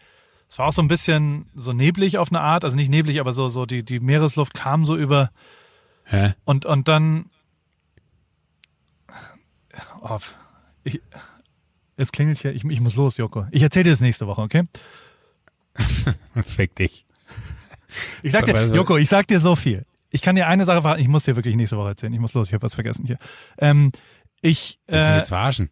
es 0.49 0.59
war 0.59 0.67
auch 0.67 0.73
so 0.73 0.83
ein 0.83 0.89
bisschen 0.89 1.51
so 1.55 1.73
neblig 1.73 2.19
auf 2.19 2.31
eine 2.31 2.41
Art, 2.41 2.65
also 2.65 2.77
nicht 2.77 2.91
neblig, 2.91 3.21
aber 3.21 3.33
so, 3.33 3.49
so 3.49 3.67
die, 3.67 3.85
die 3.85 4.01
Meeresluft 4.01 4.55
kam 4.55 4.87
so 4.87 4.97
über, 4.97 5.31
Hä? 6.07 6.35
Und, 6.45 6.65
und 6.65 6.89
dann. 6.89 7.27
Oh, 10.01 10.19
ich, 10.85 11.01
jetzt 11.97 12.13
klingelt 12.13 12.39
hier, 12.39 12.55
ich, 12.55 12.65
ich 12.65 12.81
muss 12.81 12.95
los, 12.95 13.17
Joko. 13.17 13.47
Ich 13.51 13.63
erzähle 13.63 13.85
dir 13.85 13.91
das 13.91 14.01
nächste 14.01 14.27
Woche, 14.27 14.41
okay? 14.41 14.63
Fick 16.45 16.77
dich. 16.77 17.05
Ich 18.23 18.33
sag 18.33 18.45
dir, 18.45 18.67
Joko, 18.67 18.97
ich 18.97 19.09
sag 19.09 19.27
dir 19.27 19.41
so 19.41 19.57
viel. 19.57 19.85
Ich 20.11 20.23
kann 20.23 20.37
dir 20.37 20.47
eine 20.47 20.65
Sache 20.65 20.81
verraten, 20.83 21.01
ich 21.01 21.09
muss 21.09 21.25
dir 21.25 21.35
wirklich 21.35 21.57
nächste 21.57 21.77
Woche 21.77 21.89
erzählen. 21.89 22.13
Ich 22.13 22.21
muss 22.21 22.35
los, 22.35 22.47
ich 22.49 22.55
habe 22.55 22.63
was 22.63 22.75
vergessen 22.75 23.05
hier. 23.05 23.19
Ähm, 23.59 23.91
ich, 24.41 24.79
Willst 24.87 25.07
du 25.07 25.13
äh, 25.13 25.17
jetzt 25.17 25.29
verarschen? 25.29 25.71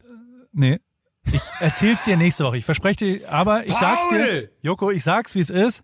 nee. 0.52 0.80
Ich 1.32 1.42
erzähl's 1.60 2.04
dir 2.04 2.16
nächste 2.16 2.44
Woche. 2.44 2.56
Ich 2.58 2.64
verspreche 2.64 2.96
dir, 3.20 3.32
aber 3.32 3.66
ich 3.66 3.74
sag's 3.74 4.08
dir, 4.10 4.18
Paul! 4.18 4.50
Joko, 4.60 4.90
ich 4.90 5.02
sag's, 5.04 5.34
wie 5.34 5.40
es 5.40 5.50
ist. 5.50 5.82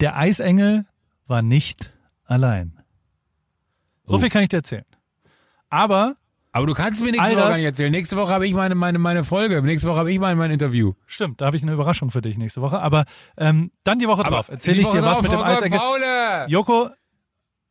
Der 0.00 0.16
Eisengel 0.16 0.86
war 1.26 1.42
nicht 1.42 1.92
allein. 2.24 2.80
So 4.04 4.16
Oh. 4.16 4.18
viel 4.18 4.30
kann 4.30 4.42
ich 4.42 4.48
dir 4.48 4.58
erzählen. 4.58 4.84
Aber 5.68 6.16
Aber 6.52 6.66
du 6.66 6.74
kannst 6.74 7.02
mir 7.04 7.12
nächste 7.12 7.36
Woche 7.36 7.42
gar 7.44 7.56
nicht 7.56 7.64
erzählen. 7.64 7.92
Nächste 7.92 8.16
Woche 8.16 8.32
habe 8.32 8.46
ich 8.46 8.54
meine, 8.54 8.74
meine, 8.74 8.98
meine 8.98 9.22
Folge. 9.24 9.62
Nächste 9.62 9.88
Woche 9.88 9.98
habe 9.98 10.10
ich 10.10 10.18
mein, 10.18 10.36
mein 10.38 10.50
Interview. 10.50 10.94
Stimmt, 11.06 11.40
da 11.40 11.46
habe 11.46 11.56
ich 11.56 11.62
eine 11.62 11.72
Überraschung 11.72 12.10
für 12.10 12.22
dich 12.22 12.38
nächste 12.38 12.60
Woche. 12.60 12.80
Aber 12.80 13.04
ähm, 13.36 13.70
dann 13.84 13.98
die 14.00 14.08
Woche 14.08 14.22
drauf 14.24 14.48
erzähle 14.48 14.80
ich 14.80 14.88
dir 14.88 15.02
was 15.04 15.18
drauf, 15.18 15.22
mit 15.22 15.32
dem 15.32 15.42
Eisengel. 15.42 15.78
Paul! 15.78 16.00
Joko, 16.48 16.90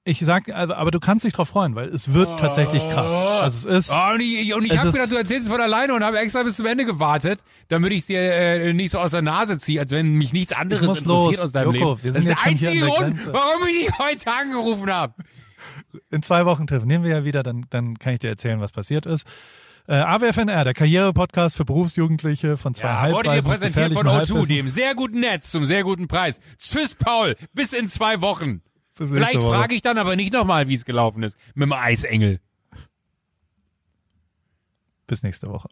ich 0.09 0.19
sag, 0.19 0.49
also, 0.49 0.73
aber 0.73 0.91
du 0.91 0.99
kannst 0.99 1.25
dich 1.25 1.33
drauf 1.33 1.49
freuen, 1.49 1.75
weil 1.75 1.89
es 1.89 2.13
wird 2.13 2.39
tatsächlich 2.39 2.81
krass. 2.89 3.13
Also 3.13 3.69
es 3.69 3.87
ist, 3.87 3.93
Oh, 3.95 4.13
und 4.13 4.21
ich, 4.21 4.53
und 4.53 4.65
ich 4.65 4.77
habe 4.77 4.91
gedacht, 4.91 5.11
du 5.11 5.15
erzählst 5.15 5.47
es 5.47 5.51
von 5.53 5.61
alleine 5.61 5.93
und 5.93 6.03
habe 6.03 6.19
extra 6.19 6.43
bis 6.43 6.57
zum 6.57 6.65
Ende 6.65 6.85
gewartet, 6.85 7.39
damit 7.67 7.93
ich 7.93 7.99
es 7.99 8.05
dir 8.07 8.19
äh, 8.19 8.73
nicht 8.73 8.91
so 8.91 8.99
aus 8.99 9.11
der 9.11 9.21
Nase 9.21 9.57
ziehe, 9.59 9.79
als 9.79 9.91
wenn 9.91 10.15
mich 10.15 10.33
nichts 10.33 10.51
anderes 10.53 10.81
interessiert 10.81 11.07
los. 11.07 11.39
aus 11.39 11.51
deinem 11.51 11.73
Joko, 11.73 11.99
Leben. 12.01 12.13
das 12.13 12.25
ist 12.25 12.27
der 12.27 12.35
hier 12.43 12.51
einzige 12.51 12.85
der 12.85 12.89
Grund, 12.89 13.27
warum 13.33 13.67
ich 13.67 13.85
dich 13.87 13.99
heute 13.99 14.31
angerufen 14.31 14.91
habe. 14.91 15.13
in 16.11 16.21
zwei 16.23 16.45
Wochen 16.45 16.67
telefonieren 16.67 17.03
wir 17.03 17.11
ja 17.11 17.23
wieder, 17.23 17.43
dann, 17.43 17.65
dann 17.69 17.97
kann 17.97 18.13
ich 18.13 18.19
dir 18.19 18.29
erzählen, 18.29 18.59
was 18.59 18.71
passiert 18.71 19.05
ist. 19.05 19.25
Äh, 19.87 19.95
AWFNR, 19.95 20.65
der 20.65 20.75
Karriere-Podcast 20.75 21.55
für 21.55 21.65
Berufsjugendliche 21.65 22.57
von 22.57 22.75
zwei 22.75 22.89
Ja, 22.89 23.11
wurde 23.11 23.29
dir 23.29 23.37
und 23.37 23.43
präsentiert 23.45 23.93
von 23.93 24.03
gefährlichen 24.03 24.07
O2, 24.07 24.11
Halbwissen. 24.35 24.47
dem 24.47 24.69
sehr 24.69 24.93
guten 24.93 25.19
Netz 25.19 25.49
zum 25.49 25.65
sehr 25.65 25.83
guten 25.83 26.07
Preis. 26.07 26.39
Tschüss, 26.59 26.93
Paul. 26.93 27.35
Bis 27.53 27.73
in 27.73 27.87
zwei 27.87 28.21
Wochen. 28.21 28.61
Vielleicht 29.07 29.41
frage 29.41 29.75
ich 29.75 29.81
dann 29.81 29.97
aber 29.97 30.15
nicht 30.15 30.33
nochmal, 30.33 30.67
wie 30.67 30.73
es 30.73 30.85
gelaufen 30.85 31.23
ist 31.23 31.37
mit 31.55 31.65
dem 31.65 31.73
Eisengel. 31.73 32.39
Bis 35.07 35.23
nächste 35.23 35.47
Woche. 35.47 35.69